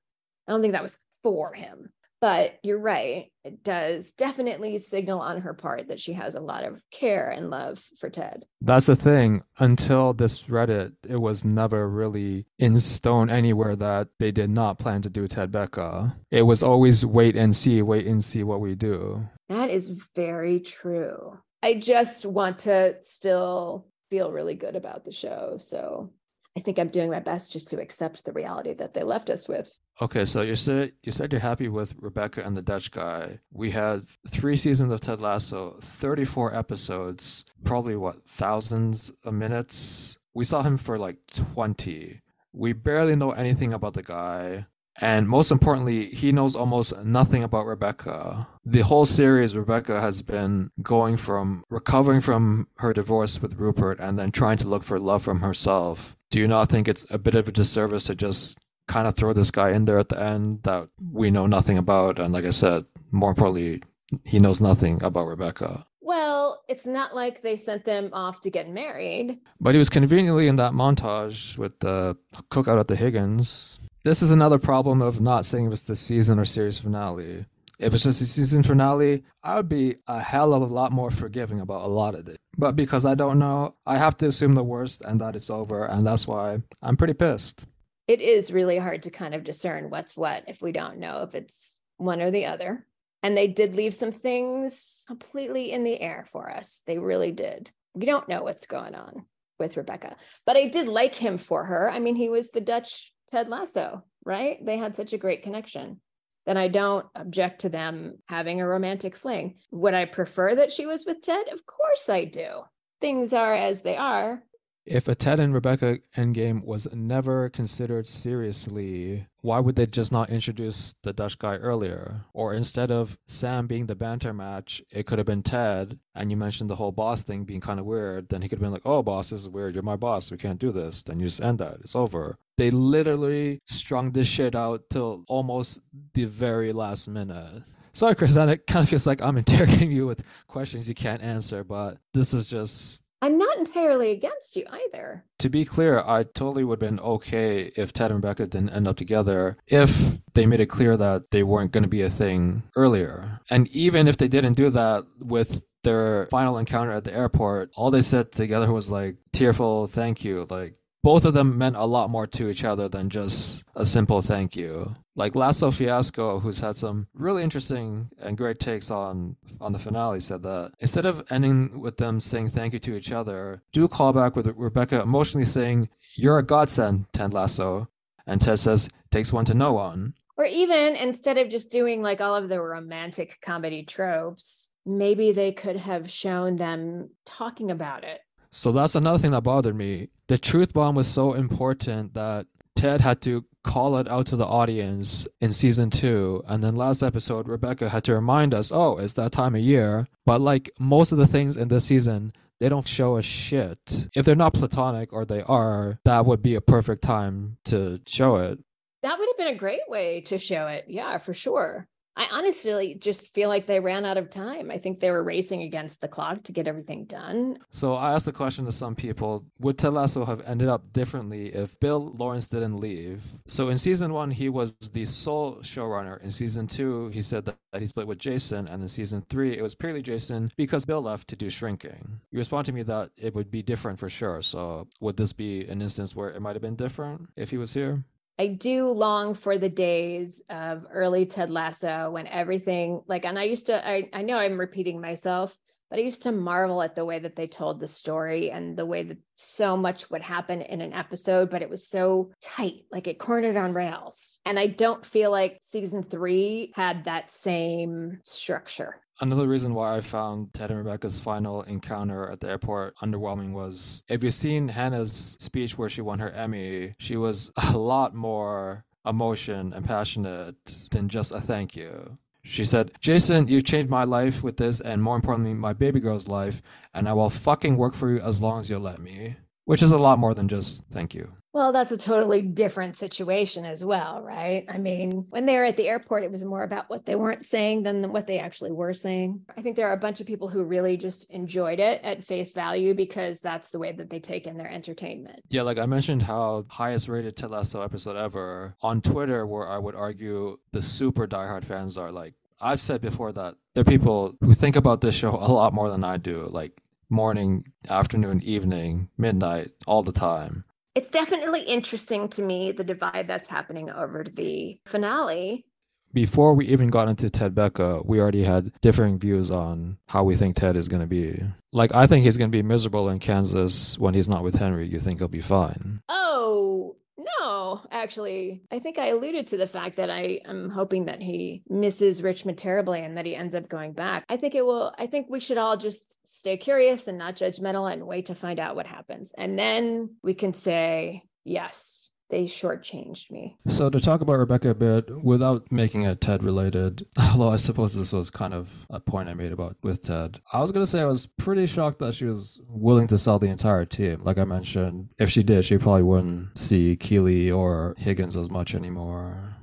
I 0.49 0.51
don't 0.51 0.61
think 0.61 0.73
that 0.73 0.83
was 0.83 0.99
for 1.23 1.53
him. 1.53 1.89
But 2.21 2.59
you're 2.63 2.81
right. 2.81 3.31
It 3.45 3.63
does 3.63 4.13
definitely 4.13 4.79
signal 4.79 5.21
on 5.21 5.41
her 5.41 5.55
part 5.55 5.89
that 5.89 6.01
she 6.01 6.15
has 6.15 6.35
a 6.35 6.41
lot 6.41 6.65
of 6.65 6.83
care 6.91 7.31
and 7.31 7.49
love 7.49 7.83
for 7.99 8.11
Ted. 8.11 8.45
That's 8.61 8.87
the 8.87 8.97
thing. 8.97 9.43
Until 9.59 10.13
this 10.13 10.43
Reddit, 10.45 10.95
it 11.09 11.17
was 11.21 11.45
never 11.45 11.89
really 11.89 12.47
in 12.59 12.79
stone 12.79 13.31
anywhere 13.31 13.77
that 13.77 14.09
they 14.19 14.33
did 14.33 14.51
not 14.51 14.79
plan 14.79 15.03
to 15.03 15.11
do 15.11 15.29
Ted 15.29 15.53
Becca. 15.53 16.17
It 16.31 16.43
was 16.43 16.63
always 16.63 17.07
wait 17.07 17.37
and 17.37 17.55
see, 17.55 17.83
wait 17.83 18.07
and 18.07 18.23
see 18.23 18.43
what 18.43 18.61
we 18.61 18.75
do. 18.75 19.29
That 19.49 19.71
is 19.71 19.89
very 20.17 20.61
true. 20.61 21.39
I 21.63 21.75
just 21.75 22.27
want 22.27 22.61
to 22.61 22.97
still 23.03 23.87
feel 24.11 24.33
really 24.33 24.55
good 24.55 24.77
about 24.77 25.05
the 25.05 25.13
show. 25.13 25.57
So 25.59 26.13
I 26.59 26.61
think 26.61 26.81
I'm 26.81 26.89
doing 26.89 27.09
my 27.09 27.21
best 27.21 27.53
just 27.53 27.69
to 27.69 27.81
accept 27.81 28.25
the 28.25 28.33
reality 28.33 28.75
that 28.75 28.93
they 28.93 29.05
left 29.05 29.31
us 29.31 29.47
with. 29.47 29.79
Okay, 30.03 30.25
so 30.25 30.43
you 30.43 30.57
said 30.57 30.91
you 31.05 31.13
said 31.13 31.31
you're 31.31 31.41
happy 31.41 31.69
with 31.69 31.95
Rebecca 31.97 32.45
and 32.45 32.57
the 32.57 32.63
Dutch 32.63 32.91
guy. 32.91 33.39
We 33.53 33.71
had 33.71 34.09
three 34.27 34.57
seasons 34.57 34.93
of 34.93 35.01
Ted 35.01 35.21
Lasso, 35.21 35.79
34 35.81 36.57
episodes, 36.57 37.45
probably 37.63 37.95
what 37.95 38.29
thousands 38.29 39.13
of 39.23 39.35
minutes. 39.35 40.19
We 40.35 40.45
saw 40.45 40.63
him 40.63 40.79
for 40.79 40.99
like 40.99 41.19
20. 41.33 42.23
We 42.53 42.73
barely 42.73 43.15
know 43.15 43.31
anything 43.31 43.73
about 43.73 43.95
the 43.95 44.03
guy. 44.03 44.67
And 45.01 45.29
most 45.29 45.53
importantly, 45.53 46.07
he 46.11 46.33
knows 46.33 46.57
almost 46.57 46.93
nothing 47.05 47.45
about 47.45 47.67
Rebecca. 47.67 48.49
The 48.65 48.81
whole 48.81 49.07
series, 49.07 49.57
Rebecca 49.57 50.01
has 50.01 50.23
been 50.23 50.73
going 50.83 51.17
from 51.19 51.63
recovering 51.71 52.21
from 52.21 52.67
her 52.79 52.93
divorce 52.93 53.41
with 53.41 53.61
Rupert 53.61 54.01
and 54.01 54.19
then 54.19 54.33
trying 54.33 54.59
to 54.59 54.69
look 54.69 54.83
for 54.83 54.99
love 54.99 55.23
from 55.23 55.41
herself. 55.41 56.18
Do 56.31 56.39
you 56.39 56.49
not 56.49 56.69
think 56.69 56.89
it's 56.89 57.07
a 57.11 57.19
bit 57.19 57.35
of 57.35 57.49
a 57.49 57.53
disservice 57.53 58.05
to 58.05 58.15
just 58.15 58.59
kind 58.87 59.07
of 59.09 59.15
throw 59.15 59.33
this 59.33 59.51
guy 59.51 59.71
in 59.71 59.85
there 59.85 59.99
at 59.99 60.09
the 60.09 60.21
end 60.21 60.63
that 60.65 60.89
we 61.13 61.31
know 61.31 61.47
nothing 61.47 61.79
about? 61.79 62.19
And 62.19 62.33
like 62.33 62.45
I 62.45 62.51
said, 62.51 62.85
more 63.11 63.31
importantly, 63.31 63.83
he 64.25 64.39
knows 64.39 64.61
nothing 64.61 65.03
about 65.03 65.27
Rebecca. 65.27 65.87
Well, 66.01 66.63
it's 66.69 66.87
not 66.87 67.15
like 67.15 67.43
they 67.43 67.57
sent 67.57 67.85
them 67.85 68.11
off 68.13 68.41
to 68.43 68.51
get 68.51 68.69
married. 68.69 69.39
But 69.61 69.75
he 69.75 69.79
was 69.79 69.91
conveniently 69.91 70.49
in 70.49 70.57
that 70.57 70.73
montage 70.73 71.59
with 71.59 71.79
the 71.81 72.17
cookout 72.51 72.81
at 72.81 72.89
the 72.89 72.97
Higgins. 72.97 73.79
This 74.05 74.23
is 74.23 74.31
another 74.31 74.59
problem 74.59 75.03
of 75.03 75.21
not 75.21 75.45
saying 75.45 75.67
if 75.67 75.73
it's 75.73 75.83
the 75.83 75.97
season 75.97 76.39
or 76.39 76.45
series 76.45 76.79
finale. 76.79 77.47
If 77.79 77.95
it's 77.95 78.03
just 78.03 78.21
a 78.21 78.27
season 78.27 78.65
finale, 78.65 79.23
I 79.45 79.57
would 79.57 79.69
be 79.69 79.97
a 80.09 80.21
hell 80.21 80.53
of 80.53 80.63
a 80.63 80.67
lot 80.67 80.91
more 80.91 81.13
forgiving 81.13 81.61
about 81.61 81.85
a 81.85 81.89
lot 81.89 82.17
of 82.17 82.27
it. 82.27 82.39
But 82.57 82.75
because 82.75 83.07
I 83.07 83.15
don't 83.15 83.39
know, 83.39 83.77
I 83.87 83.97
have 83.99 84.17
to 84.19 84.27
assume 84.27 84.55
the 84.55 84.65
worst 84.65 85.03
and 85.03 85.21
that 85.21 85.37
it's 85.37 85.49
over, 85.49 85.85
and 85.87 86.05
that's 86.05 86.27
why 86.27 86.61
I'm 86.83 86.97
pretty 86.97 87.15
pissed. 87.15 87.65
It 88.09 88.21
is 88.21 88.53
really 88.53 88.79
hard 88.79 89.03
to 89.05 89.11
kind 89.11 89.35
of 89.35 89.45
discern 89.45 89.91
what's 89.91 90.17
what 90.17 90.45
if 90.49 90.61
we 90.61 90.73
don't 90.73 90.99
know 90.99 91.23
if 91.23 91.35
it's 91.35 91.79
one 91.99 92.21
or 92.21 92.31
the 92.31 92.47
other. 92.47 92.85
And 93.23 93.37
they 93.37 93.49
did 93.49 93.75
leave 93.75 93.95
some 93.95 94.13
things 94.13 95.05
completely 95.07 95.73
in 95.73 95.85
the 95.85 96.01
air 96.01 96.25
for 96.31 96.51
us. 96.51 96.83
They 96.87 96.99
really 96.99 97.33
did. 97.33 97.71
We 97.95 98.07
don't 98.07 98.29
know 98.29 98.43
what's 98.43 98.67
going 98.67 98.95
on 98.95 99.25
with 99.59 99.77
Rebecca, 99.77 100.17
but 100.47 100.57
I 100.57 100.69
did 100.69 100.89
like 100.89 101.15
him 101.15 101.37
for 101.37 101.65
her. 101.65 101.91
I 101.91 101.99
mean, 101.99 102.15
he 102.17 102.29
was 102.29 102.51
the 102.51 102.61
Dutch 102.61 103.13
Ted 103.29 103.49
Lasso, 103.49 104.05
right? 104.25 104.65
They 104.65 104.79
had 104.79 104.95
such 104.95 105.13
a 105.13 105.19
great 105.19 105.43
connection. 105.43 106.01
Then 106.49 106.57
I 106.57 106.69
don't 106.69 107.05
object 107.15 107.61
to 107.61 107.69
them 107.69 108.21
having 108.25 108.63
a 108.63 108.67
romantic 108.67 109.15
fling. 109.15 109.57
Would 109.71 109.93
I 109.93 110.07
prefer 110.07 110.55
that 110.55 110.73
she 110.73 110.87
was 110.87 111.05
with 111.05 111.21
Ted? 111.21 111.47
Of 111.53 111.67
course 111.67 112.09
I 112.09 112.25
do. 112.25 112.63
Things 113.03 113.35
are 113.35 113.55
as 113.55 113.83
they 113.83 113.99
are. 113.99 114.43
If 114.91 115.07
a 115.07 115.15
Ted 115.15 115.39
and 115.39 115.53
Rebecca 115.53 115.99
endgame 116.17 116.65
was 116.65 116.89
never 116.95 117.51
considered 117.51 118.07
seriously, 118.07 119.27
why 119.43 119.61
would 119.61 119.77
they 119.77 119.87
just 119.87 120.11
not 120.11 120.31
introduce 120.31 120.95
the 121.03 121.13
Dutch 121.13 121.39
guy 121.39 121.57
earlier? 121.57 122.23
Or 122.33 122.55
instead 122.55 122.91
of 122.91 123.19
Sam 123.27 123.67
being 123.67 123.85
the 123.85 123.95
banter 123.95 124.33
match, 124.33 124.81
it 124.91 125.07
could 125.07 125.19
have 125.19 125.27
been 125.27 125.43
Ted, 125.43 125.99
and 126.15 126.31
you 126.31 126.39
mentioned 126.39 126.71
the 126.71 126.77
whole 126.77 126.91
boss 126.91 127.23
thing 127.23 127.45
being 127.45 127.61
kind 127.61 127.79
of 127.79 127.85
weird, 127.85 128.31
then 128.31 128.41
he 128.41 128.49
could 128.49 128.57
have 128.57 128.63
been 128.63 128.73
like, 128.73 128.87
oh, 128.87 129.03
boss, 129.03 129.29
this 129.29 129.41
is 129.41 129.49
weird. 129.51 129.75
You're 129.75 129.83
my 129.83 129.97
boss. 129.97 130.31
We 130.31 130.39
can't 130.39 130.59
do 130.59 130.73
this. 130.73 131.03
Then 131.03 131.21
you 131.21 131.27
just 131.27 131.43
end 131.43 131.59
that. 131.59 131.77
It's 131.83 131.95
over. 131.95 132.39
They 132.57 132.71
literally 132.71 133.61
strung 133.67 134.13
this 134.13 134.27
shit 134.27 134.55
out 134.55 134.85
till 134.89 135.23
almost 135.29 135.81
the 136.15 136.25
very 136.25 136.73
last 136.73 137.09
minute. 137.09 137.63
Sorry, 137.93 138.15
Chris, 138.15 138.37
it 138.37 138.67
kind 138.67 138.85
of 138.85 138.89
feels 138.89 139.07
like 139.07 139.21
I'm 139.21 139.37
interrogating 139.37 139.93
you 139.93 140.07
with 140.07 140.25
questions 140.47 140.89
you 140.89 140.95
can't 140.95 141.23
answer, 141.23 141.63
but 141.63 141.99
this 142.15 142.33
is 142.33 142.47
just 142.47 143.03
I'm 143.21 143.37
not 143.37 143.59
entirely 143.59 144.13
against 144.13 144.55
you 144.55 144.65
either. 144.71 145.25
To 145.41 145.49
be 145.49 145.65
clear, 145.65 146.01
I 146.01 146.23
totally 146.23 146.65
would 146.65 146.81
have 146.81 146.91
been 146.91 147.01
okay 147.01 147.73
if 147.77 147.93
Ted 147.93 148.11
and 148.11 148.23
Rebecca 148.23 148.47
didn't 148.47 148.71
end 148.71 148.87
up 148.87 148.97
together 148.97 149.57
if 149.67 150.19
they 150.35 150.47
made 150.47 150.61
it 150.61 150.67
clear 150.67 150.97
that 150.97 151.31
they 151.31 151.43
weren't 151.43 151.73
going 151.73 151.83
to 151.83 151.89
be 151.89 152.03
a 152.03 152.11
thing 152.11 152.63
earlier. 152.77 153.41
And 153.51 153.67
even 153.69 154.07
if 154.07 154.17
they 154.17 154.29
didn't 154.29 154.55
do 154.55 154.71
that 154.71 155.05
with 155.19 155.63
their 155.83 156.27
final 156.31 156.59
encounter 156.59 156.93
at 156.93 157.05
the 157.05 157.15
airport, 157.15 157.71
all 157.75 157.91
they 157.91 158.03
said 158.03 158.31
together 158.31 158.73
was 158.73 158.91
like 158.91 159.17
tearful 159.33 159.89
thank 159.89 160.25
you. 160.25 160.47
Like 160.49 160.75
both 161.03 161.25
of 161.25 161.35
them 161.35 161.59
meant 161.59 161.77
a 161.77 161.85
lot 161.85 162.11
more 162.11 162.27
to 162.27 162.49
each 162.49 162.65
other 162.65 162.89
than 162.89 163.11
just 163.11 163.65
a 163.75 163.87
simple 163.87 164.21
thank 164.21 164.57
you. 164.57 164.95
Like 165.15 165.35
Lasso 165.35 165.71
Fiasco, 165.71 166.39
who's 166.41 166.61
had 166.61 166.77
some 166.77 167.07
really 167.15 167.43
interesting 167.43 168.09
and 168.21 168.37
great 168.37 168.61
takes 168.61 168.91
on 168.91 169.37
on 169.61 169.73
the 169.73 169.79
finale, 169.79 170.21
said 170.21 170.43
that 170.43 170.73
instead 170.81 171.07
of 171.07 171.25
ending 171.31 171.81
with 171.81 171.97
them 171.97 172.21
saying 172.21 172.51
thank 172.51 172.73
you 172.73 172.79
to 172.81 172.97
each 172.97 173.13
other, 173.13 173.63
do 173.73 173.85
a 173.85 173.89
callback 173.89 174.35
with 174.35 174.47
Rebecca 174.57 175.01
emotionally 175.01 175.45
saying, 175.45 175.89
"You're 176.15 176.39
a 176.39 176.43
godsend, 176.43 177.07
Ted 177.13 177.33
Lasso," 177.33 177.89
and 178.27 178.41
Ted 178.41 178.59
says, 178.59 178.89
"Takes 179.11 179.33
one 179.33 179.45
to 179.47 179.55
know 179.55 179.73
one." 179.75 180.15
Or 180.37 180.45
even 180.45 180.95
instead 180.95 181.37
of 181.37 181.49
just 181.49 181.71
doing 181.71 182.01
like 182.01 182.21
all 182.21 182.37
of 182.37 182.49
the 182.49 182.63
romantic 182.63 183.41
comedy 183.41 183.83
tropes, 183.83 184.71
maybe 184.87 185.33
they 185.33 185.51
could 185.51 185.77
have 185.77 186.09
shown 186.09 186.57
them 186.57 187.11
talking 187.25 187.73
about 187.73 188.05
it 188.05 188.21
so 188.51 188.73
that's 188.73 188.95
another 188.95 189.19
thing 189.19 189.33
that 189.33 189.43
bothered 189.43 189.77
me. 189.77 190.09
The 190.29 190.39
truth 190.39 190.73
bomb 190.73 190.95
was 190.95 191.07
so 191.07 191.35
important 191.35 192.15
that 192.15 192.47
Ted 192.77 193.01
had 193.01 193.21
to 193.23 193.45
call 193.65 193.99
it 193.99 194.09
out 194.09 194.27
to 194.27 194.37
the 194.37 194.47
audience 194.47 195.27
in 195.41 195.53
season 195.53 195.91
two. 195.91 196.43
And 196.47 196.63
then 196.63 196.77
last 196.77 197.03
episode, 197.03 197.49
Rebecca 197.49 197.89
had 197.89 198.05
to 198.05 198.15
remind 198.15 198.55
us, 198.55 198.73
oh, 198.73 198.99
it's 198.99 199.15
that 199.15 199.33
time 199.33 199.55
of 199.55 199.61
year. 199.61 200.09
But 200.25 200.41
like 200.41 200.71
most 200.79 201.13
of 201.13 201.19
the 201.19 201.27
things 201.27 201.57
in 201.57 201.69
this 201.69 201.85
season, 201.85 202.33
they 202.61 202.69
don't 202.69 202.89
show 202.89 203.17
a 203.17 203.23
shit. 203.23 204.09
If 204.15 204.25
they're 204.25 204.35
not 204.35 204.55
platonic 204.55 205.13
or 205.13 205.25
they 205.25 205.43
are, 205.43 205.99
that 206.05 206.25
would 206.25 206.43
be 206.43 206.55
a 206.55 206.61
perfect 206.61 207.03
time 207.03 207.59
to 207.67 208.01
show 208.07 208.37
it. 208.37 208.59
That 209.03 209.19
would 209.19 209.29
have 209.29 209.37
been 209.37 209.55
a 209.55 209.59
great 209.59 209.89
way 209.89 210.23
to 210.23 210.39
show 210.39 210.67
it. 210.67 210.87
Yeah, 210.89 211.19
for 211.19 211.35
sure. 211.35 211.87
I 212.19 212.27
honestly 212.33 212.97
just 212.97 213.33
feel 213.33 213.49
like 213.49 213.67
they 213.67 213.79
ran 213.79 214.05
out 214.05 214.17
of 214.17 214.29
time. 214.29 214.73
I 214.73 214.79
think 214.79 214.99
they 214.99 215.13
were 215.13 215.23
racing 215.23 215.63
against 215.63 216.01
the 216.01 216.09
clock 216.09 216.43
to 216.43 216.53
get 216.53 216.67
everything 216.67 217.05
done. 217.05 217.59
So 217.71 217.95
I 217.95 218.13
asked 218.13 218.27
the 218.27 218.33
question 218.33 218.65
to 218.65 218.73
some 218.73 218.97
people 218.97 219.45
Would 219.61 219.79
Ted 219.79 219.93
Lasso 219.93 220.25
have 220.25 220.43
ended 220.45 220.69
up 220.69 220.93
differently 220.93 221.55
if 221.55 221.79
Bill 221.79 222.13
Lawrence 222.19 222.49
didn't 222.49 222.79
leave? 222.79 223.23
So 223.47 223.69
in 223.69 223.79
season 223.79 224.13
one, 224.13 224.33
he 224.33 224.49
was 224.49 224.77
the 224.93 225.05
sole 225.05 225.59
showrunner. 225.63 226.21
In 226.21 226.33
season 226.33 226.67
two, 226.67 227.09
he 227.11 227.23
said 227.23 227.45
that, 227.45 227.57
he 227.79 227.87
split 227.87 228.09
with 228.09 228.19
Jason. 228.19 228.67
And 228.67 228.83
in 228.83 228.89
season 228.89 229.25
three, 229.31 229.57
it 229.57 229.63
was 229.63 229.77
purely 229.77 230.03
Jason 230.03 230.51
because 230.57 230.85
Bill 230.85 231.01
left 231.01 231.29
to 231.29 231.37
do 231.37 231.49
shrinking. 231.49 232.21
You 232.33 232.39
respond 232.41 232.67
to 232.67 232.73
me 232.73 232.83
that 232.83 233.11
it 233.17 233.37
would 233.37 233.53
be 233.53 233.63
different 233.63 234.01
for 234.01 234.11
sure. 234.11 234.43
So 234.43 234.89
would 235.01 235.17
this 235.17 235.33
be 235.33 235.69
an 235.69 235.81
instance 235.81 236.17
where 236.17 236.31
it 236.31 236.43
might 236.43 236.57
have 236.57 236.63
been 236.63 236.75
different 236.75 237.29
if 237.37 237.51
he 237.51 237.59
was 237.59 237.75
here? 237.75 238.03
I 238.39 238.47
do 238.47 238.89
long 238.89 239.35
for 239.35 239.59
the 239.59 239.69
days 239.69 240.43
of 240.49 240.87
early 240.93 241.27
Ted 241.27 241.51
Lasso 241.51 242.11
when 242.13 242.29
everything 242.29 243.03
like, 243.09 243.25
and 243.25 243.39
I 243.39 243.45
used 243.45 243.67
to, 243.67 243.87
I, 243.87 244.09
I 244.13 244.23
know 244.23 244.39
I'm 244.39 244.61
repeating 244.61 245.01
myself, 245.01 245.57
but 245.91 245.99
I 245.99 246.03
used 246.03 246.23
to 246.25 246.33
marvel 246.33 246.83
at 246.83 246.95
the 246.95 247.05
way 247.05 247.19
that 247.19 247.35
they 247.35 247.47
told 247.47 247.81
the 247.81 247.89
story 247.89 248.51
and 248.51 248.77
the 248.77 248.87
way 248.87 249.03
that 249.03 249.17
so 249.33 249.77
much 249.77 250.09
would 250.11 250.23
happen 250.23 250.61
in 250.63 250.81
an 250.81 250.93
episode, 250.93 251.51
but 251.51 251.63
it 251.63 251.71
was 251.71 251.89
so 251.89 252.31
tight, 252.41 252.83
like 252.93 253.07
it 253.07 253.19
cornered 253.19 253.57
on 253.57 253.73
rails. 253.73 254.39
And 254.45 254.59
I 254.59 254.67
don't 254.69 255.05
feel 255.05 255.31
like 255.31 255.59
season 255.63 256.05
three 256.05 256.73
had 256.77 257.07
that 257.07 257.31
same 257.31 258.21
structure. 258.23 259.01
Another 259.21 259.49
reason 259.49 259.75
why 259.75 259.97
I 259.97 260.01
found 260.01 260.55
Ted 260.55 260.71
and 260.71 260.79
Rebecca's 260.79 261.19
final 261.19 261.63
encounter 261.63 262.31
at 262.31 262.41
the 262.41 262.49
airport 262.49 262.97
underwhelming 262.99 263.53
was 263.53 264.03
if 264.09 264.23
you've 264.23 264.35
seen 264.35 264.69
Hannah's 264.69 265.37
speech 265.41 265.77
where 265.77 265.89
she 265.89 266.01
won 266.01 266.21
her 266.21 266.31
Emmy, 266.31 266.95
she 266.99 267.17
was 267.17 267.51
a 267.57 267.77
lot 267.77 268.15
more 268.15 268.85
emotion 269.05 269.73
and 269.73 269.85
passionate 269.85 270.89
than 270.91 271.09
just 271.09 271.33
a 271.33 271.41
thank 271.41 271.75
you. 271.75 272.19
She 272.45 272.65
said, 272.65 272.93
Jason, 273.01 273.49
you've 273.49 273.65
changed 273.65 273.91
my 273.91 274.05
life 274.05 274.43
with 274.43 274.57
this, 274.57 274.81
and 274.81 275.03
more 275.03 275.17
importantly, 275.17 275.53
my 275.53 275.73
baby 275.73 276.01
girl's 276.01 276.29
life, 276.29 276.63
and 276.95 277.09
I 277.09 277.13
will 277.13 277.29
fucking 277.29 277.77
work 277.77 277.95
for 277.95 278.11
you 278.11 278.21
as 278.21 278.41
long 278.41 278.61
as 278.61 278.71
you'll 278.71 278.81
let 278.81 279.01
me. 279.01 279.37
Which 279.65 279.83
is 279.83 279.93
a 279.93 279.99
lot 279.99 280.19
more 280.19 280.33
than 280.33 280.49
just 280.49 280.85
thank 280.91 281.15
you. 281.15 281.31
Well, 281.53 281.73
that's 281.73 281.93
a 281.93 281.99
totally 281.99 282.43
different 282.43 282.97
situation 282.97 283.65
as 283.65 283.83
well, 283.83 284.23
right? 284.23 284.67
I 284.69 284.79
mean, 284.79 285.27
when 285.31 285.47
they 285.47 285.57
were 285.57 285.65
at 285.65 285.77
the 285.77 285.89
airport, 285.89 286.25
it 286.25 286.31
was 286.31 286.45
more 286.45 286.63
about 286.63 286.91
what 286.91 287.07
they 287.07 287.15
weren't 287.15 287.47
saying 287.47 287.85
than 287.85 288.13
what 288.13 288.27
they 288.27 288.39
actually 288.39 288.73
were 288.73 288.93
saying. 288.93 289.41
I 289.57 289.63
think 289.63 289.75
there 289.75 289.89
are 289.89 289.95
a 289.95 289.99
bunch 289.99 290.21
of 290.21 290.27
people 290.27 290.49
who 290.49 290.63
really 290.63 290.97
just 290.97 291.31
enjoyed 291.31 291.81
it 291.81 292.03
at 292.05 292.25
face 292.25 292.53
value 292.53 292.95
because 292.95 293.41
that's 293.41 293.71
the 293.71 293.79
way 293.79 293.93
that 293.93 294.11
they 294.11 294.21
take 294.21 294.47
in 294.47 294.59
their 294.59 294.71
entertainment. 294.71 295.41
Yeah, 295.49 295.63
like 295.63 295.79
I 295.79 295.87
mentioned 295.87 296.23
how 296.23 296.67
highest 296.69 297.09
rated 297.09 297.37
Ted 297.37 297.53
episode 297.53 298.17
ever 298.17 298.77
on 298.83 299.01
Twitter, 299.01 299.47
where 299.47 299.69
I 299.69 299.79
would 299.79 299.95
argue 299.95 300.59
the 300.73 300.83
super 300.83 301.27
diehard 301.27 301.65
fans 301.65 301.97
are 301.97 302.13
like, 302.13 302.35
I've 302.61 302.81
said 302.81 303.01
before 303.01 303.33
that 303.33 303.55
there 303.75 303.83
are 303.83 303.85
people 303.85 304.35
who 304.41 304.53
think 304.53 304.77
about 304.77 305.01
this 305.01 305.15
show 305.15 305.31
a 305.35 305.51
lot 305.51 305.73
more 305.73 305.91
than 305.91 306.05
I 306.05 306.19
do, 306.19 306.47
like 306.51 306.83
morning, 307.09 307.65
afternoon, 307.89 308.43
evening, 308.43 309.09
midnight, 309.17 309.71
all 309.87 310.03
the 310.03 310.13
time 310.13 310.65
it's 310.95 311.09
definitely 311.09 311.63
interesting 311.63 312.29
to 312.31 312.43
me 312.43 312.73
the 312.73 312.85
divide 312.85 313.29
that's 313.29 313.49
happening 313.49 313.91
over 313.91 314.25
the 314.25 314.81
finale. 314.87 315.65
Before 316.13 316.55
we 316.55 316.67
even 316.69 316.89
got 316.89 317.09
into 317.09 317.29
Ted 317.29 317.55
Becca, 317.55 318.01
we 318.05 318.19
already 318.19 318.43
had 318.43 318.73
differing 318.81 319.19
views 319.19 319.51
on 319.51 319.99
how 320.09 320.25
we 320.25 320.37
think 320.37 320.57
Ted 320.57 320.77
is 320.77 320.89
going 320.89 321.03
to 321.03 321.07
be. 321.07 321.43
Like, 321.73 321.95
I 321.95 322.07
think 322.07 322.25
he's 322.25 322.39
going 322.39 322.51
to 322.51 322.57
be 322.57 322.63
miserable 322.63 323.11
in 323.11 323.19
Kansas 323.19 323.99
when 323.99 324.15
he's 324.15 324.29
not 324.29 324.43
with 324.43 324.55
Henry. 324.55 324.89
You 324.89 325.01
think 325.01 325.19
he'll 325.19 325.29
be 325.29 325.41
fine? 325.41 326.01
Oh, 326.09 326.97
no, 327.19 327.83
actually, 327.91 328.63
I 328.71 328.79
think 328.79 328.99
I 328.99 329.09
alluded 329.09 329.49
to 329.49 329.57
the 329.57 329.67
fact 329.67 329.97
that 329.97 330.11
I 330.11 330.41
am 330.45 330.71
hoping 330.71 331.07
that 331.07 331.21
he 331.21 331.63
misses 331.69 332.23
Richmond 332.23 332.59
terribly 332.59 333.01
and 333.01 333.17
that 333.17 333.27
he 333.27 333.35
ends 333.35 333.55
up 333.55 333.69
going 333.69 333.93
back. 333.93 334.25
I 334.29 334.37
think 334.37 334.55
it 334.55 334.65
will, 334.65 334.95
I 334.99 335.07
think 335.07 335.27
we 335.29 335.41
should 335.41 335.59
all 335.59 335.77
just 335.77 336.19
stay 336.27 336.57
curious 336.57 337.09
and 337.09 337.19
not 337.19 337.35
judgmental 337.37 337.93
and 337.93 338.07
wait 338.07 338.27
to 338.27 338.35
find 338.35 338.61
out 338.61 338.77
what 338.77 338.87
happens. 338.87 339.33
And 339.37 339.59
then 339.59 340.17
we 340.23 340.35
can 340.35 340.53
say, 340.53 341.25
yes, 341.45 342.08
they 342.31 342.45
shortchanged 342.45 343.31
me. 343.31 343.57
So 343.69 343.91
to 343.91 344.01
talk 344.01 344.21
about 344.21 344.39
Rebecca 344.39 344.71
a 344.71 344.75
bit 344.75 345.23
without 345.23 345.71
making 345.73 346.03
it 346.03 346.21
Ted 346.21 346.43
related, 346.43 347.07
although 347.19 347.51
I 347.51 347.57
suppose 347.57 347.95
this 347.95 348.13
was 348.13 348.31
kind 348.31 348.55
of 348.55 348.69
a 348.91 349.01
point 349.01 349.29
I 349.29 349.35
made 349.35 349.53
about 349.53 349.77
with 349.83 350.03
Ted. 350.03 350.41
I 350.53 350.61
was 350.61 350.73
gonna 350.73 350.87
say 350.87 351.01
I 351.01 351.07
was 351.07 351.27
pretty 351.27 351.67
shocked 351.67 352.01
that 352.01 352.15
she 352.15 352.27
was 352.27 352.61
willing 352.69 353.07
to 353.09 353.19
sell 353.19 353.39
the 353.39 353.47
entire 353.47 353.85
team. 353.85 354.23
Like 354.23 354.39
I 354.39 354.45
mentioned, 354.45 355.09
if 355.19 355.31
she 355.31 355.43
did, 355.43 355.65
she 355.65 355.79
probably 355.79 356.03
wouldn't 356.03 356.57
see 356.57 356.97
Keeley 356.97 357.51
or 357.51 357.95
Higgins 357.99 358.37
as 358.37 358.51
much 358.51 358.75
anymore. 358.75 359.55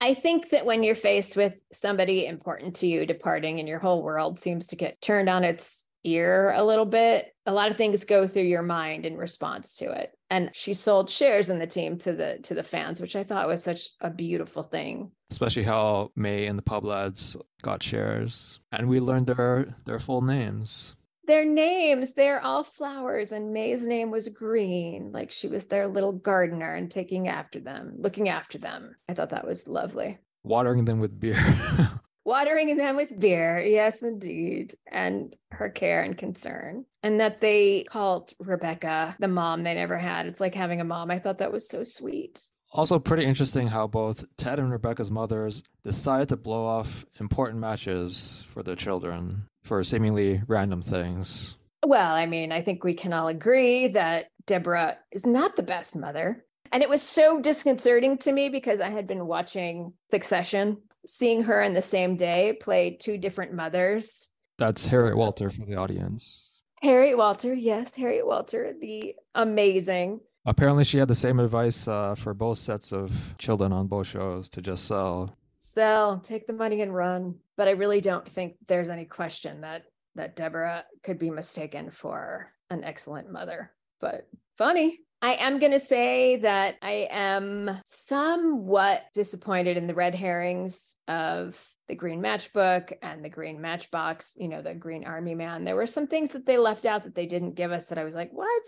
I 0.00 0.12
think 0.12 0.50
that 0.50 0.66
when 0.66 0.82
you're 0.82 0.94
faced 0.94 1.34
with 1.34 1.62
somebody 1.72 2.26
important 2.26 2.76
to 2.76 2.86
you 2.86 3.06
departing 3.06 3.58
and 3.58 3.66
your 3.66 3.78
whole 3.78 4.02
world 4.02 4.38
seems 4.38 4.66
to 4.66 4.76
get 4.76 5.00
turned 5.00 5.30
on 5.30 5.44
its 5.44 5.86
ear 6.04 6.52
a 6.54 6.64
little 6.64 6.84
bit, 6.84 7.34
a 7.46 7.52
lot 7.52 7.70
of 7.70 7.76
things 7.76 8.04
go 8.04 8.26
through 8.26 8.42
your 8.44 8.62
mind 8.62 9.04
in 9.04 9.16
response 9.16 9.76
to 9.76 9.90
it. 9.90 10.12
And 10.30 10.50
she 10.54 10.74
sold 10.74 11.10
shares 11.10 11.50
in 11.50 11.58
the 11.58 11.66
team 11.66 11.98
to 11.98 12.12
the 12.12 12.38
to 12.44 12.54
the 12.54 12.62
fans 12.62 13.00
which 13.00 13.14
i 13.16 13.22
thought 13.22 13.48
was 13.48 13.62
such 13.62 13.88
a 14.00 14.10
beautiful 14.10 14.62
thing. 14.62 15.10
Especially 15.30 15.62
how 15.62 16.10
may 16.16 16.46
and 16.46 16.58
the 16.58 16.62
pub 16.62 16.84
lads 16.84 17.36
got 17.62 17.82
shares. 17.82 18.60
And 18.72 18.88
we 18.88 19.00
learned 19.00 19.26
their 19.26 19.66
their 19.84 19.98
full 19.98 20.22
names. 20.22 20.96
Their 21.26 21.44
names 21.44 22.12
they're 22.12 22.42
all 22.42 22.64
flowers 22.64 23.32
and 23.32 23.52
may's 23.52 23.86
name 23.86 24.10
was 24.10 24.28
green. 24.28 25.10
Like 25.12 25.30
she 25.30 25.48
was 25.48 25.66
their 25.66 25.88
little 25.88 26.12
gardener 26.12 26.74
and 26.74 26.90
taking 26.90 27.28
after 27.28 27.60
them 27.60 27.94
looking 27.98 28.28
after 28.28 28.58
them. 28.58 28.96
I 29.08 29.14
thought 29.14 29.30
that 29.30 29.46
was 29.46 29.68
lovely. 29.68 30.18
Watering 30.42 30.84
them 30.84 31.00
with 31.00 31.18
beer 31.18 31.42
watering 32.24 32.76
them 32.76 32.96
with 32.96 33.18
beer. 33.18 33.62
Yes, 33.62 34.02
indeed. 34.02 34.74
And 34.90 35.34
her 35.50 35.68
care 35.68 36.02
and 36.02 36.16
concern. 36.16 36.84
And 37.02 37.20
that 37.20 37.40
they 37.40 37.84
called 37.84 38.32
Rebecca 38.38 39.16
the 39.18 39.28
mom 39.28 39.62
they 39.62 39.74
never 39.74 39.96
had. 39.96 40.26
It's 40.26 40.40
like 40.40 40.54
having 40.54 40.80
a 40.80 40.84
mom. 40.84 41.10
I 41.10 41.18
thought 41.18 41.38
that 41.38 41.52
was 41.52 41.68
so 41.68 41.82
sweet. 41.82 42.40
Also, 42.72 42.98
pretty 42.98 43.24
interesting 43.24 43.68
how 43.68 43.86
both 43.86 44.24
Ted 44.36 44.58
and 44.58 44.72
Rebecca's 44.72 45.10
mothers 45.10 45.62
decided 45.84 46.28
to 46.30 46.36
blow 46.36 46.66
off 46.66 47.06
important 47.20 47.60
matches 47.60 48.44
for 48.48 48.64
their 48.64 48.74
children 48.74 49.44
for 49.62 49.84
seemingly 49.84 50.42
random 50.48 50.82
things. 50.82 51.56
Well, 51.86 52.14
I 52.14 52.26
mean, 52.26 52.50
I 52.50 52.62
think 52.62 52.82
we 52.82 52.94
can 52.94 53.12
all 53.12 53.28
agree 53.28 53.88
that 53.88 54.30
Deborah 54.46 54.96
is 55.12 55.24
not 55.24 55.54
the 55.54 55.62
best 55.62 55.94
mother. 55.94 56.44
And 56.72 56.82
it 56.82 56.88
was 56.88 57.02
so 57.02 57.40
disconcerting 57.40 58.18
to 58.18 58.32
me 58.32 58.48
because 58.48 58.80
I 58.80 58.88
had 58.88 59.06
been 59.06 59.26
watching 59.26 59.92
Succession, 60.10 60.78
seeing 61.06 61.42
her 61.42 61.62
in 61.62 61.74
the 61.74 61.82
same 61.82 62.16
day 62.16 62.56
play 62.60 62.96
two 62.98 63.18
different 63.18 63.52
mothers. 63.52 64.30
That's 64.58 64.86
Harriet 64.86 65.16
Walter 65.16 65.50
for 65.50 65.64
the 65.64 65.76
audience. 65.76 66.52
Harriet 66.82 67.16
Walter, 67.16 67.54
yes, 67.54 67.94
Harriet 67.94 68.26
Walter, 68.26 68.74
the 68.80 69.14
amazing. 69.34 70.20
Apparently, 70.46 70.84
she 70.84 70.98
had 70.98 71.08
the 71.08 71.14
same 71.14 71.40
advice 71.40 71.88
uh, 71.88 72.14
for 72.14 72.34
both 72.34 72.58
sets 72.58 72.92
of 72.92 73.10
children 73.38 73.72
on 73.72 73.86
both 73.86 74.06
shows 74.06 74.48
to 74.50 74.60
just 74.60 74.86
sell. 74.86 75.34
Sell, 75.56 76.18
take 76.18 76.46
the 76.46 76.52
money 76.52 76.82
and 76.82 76.94
run. 76.94 77.36
But 77.56 77.68
I 77.68 77.72
really 77.72 78.02
don't 78.02 78.28
think 78.28 78.56
there's 78.66 78.90
any 78.90 79.06
question 79.06 79.62
that 79.62 79.84
that 80.16 80.36
Deborah 80.36 80.84
could 81.02 81.18
be 81.18 81.30
mistaken 81.30 81.90
for 81.90 82.52
an 82.70 82.84
excellent 82.84 83.32
mother. 83.32 83.72
But 84.00 84.28
funny. 84.56 85.00
I 85.24 85.36
am 85.36 85.58
going 85.58 85.72
to 85.72 85.78
say 85.78 86.36
that 86.36 86.76
I 86.82 87.08
am 87.10 87.80
somewhat 87.86 89.04
disappointed 89.14 89.78
in 89.78 89.86
the 89.86 89.94
red 89.94 90.14
herrings 90.14 90.96
of 91.08 91.66
the 91.88 91.94
green 91.94 92.20
matchbook 92.20 92.92
and 93.00 93.24
the 93.24 93.30
green 93.30 93.58
matchbox, 93.58 94.34
you 94.36 94.48
know, 94.48 94.60
the 94.60 94.74
green 94.74 95.06
army 95.06 95.34
man. 95.34 95.64
There 95.64 95.76
were 95.76 95.86
some 95.86 96.08
things 96.08 96.28
that 96.32 96.44
they 96.44 96.58
left 96.58 96.84
out 96.84 97.04
that 97.04 97.14
they 97.14 97.24
didn't 97.24 97.54
give 97.54 97.72
us 97.72 97.86
that 97.86 97.96
I 97.96 98.04
was 98.04 98.14
like, 98.14 98.32
what? 98.32 98.64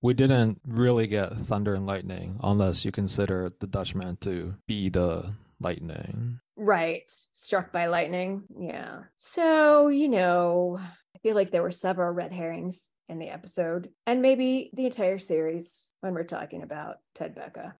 We 0.00 0.14
didn't 0.14 0.62
really 0.66 1.08
get 1.08 1.36
thunder 1.40 1.74
and 1.74 1.86
lightning 1.86 2.40
unless 2.42 2.86
you 2.86 2.90
consider 2.90 3.50
the 3.60 3.66
Dutchman 3.66 4.16
to 4.22 4.54
be 4.66 4.88
the 4.88 5.34
lightning. 5.60 6.40
Right. 6.56 7.10
Struck 7.34 7.70
by 7.70 7.88
lightning. 7.88 8.44
Yeah. 8.58 9.00
So, 9.16 9.88
you 9.88 10.08
know, 10.08 10.78
I 10.80 11.18
feel 11.18 11.34
like 11.34 11.50
there 11.50 11.62
were 11.62 11.70
several 11.70 12.10
red 12.14 12.32
herrings 12.32 12.90
in 13.08 13.18
the 13.18 13.28
episode 13.28 13.88
and 14.06 14.22
maybe 14.22 14.70
the 14.74 14.86
entire 14.86 15.18
series 15.18 15.92
when 16.00 16.14
we're 16.14 16.24
talking 16.24 16.62
about 16.62 16.96
Ted 17.14 17.34
Becca. 17.34 17.74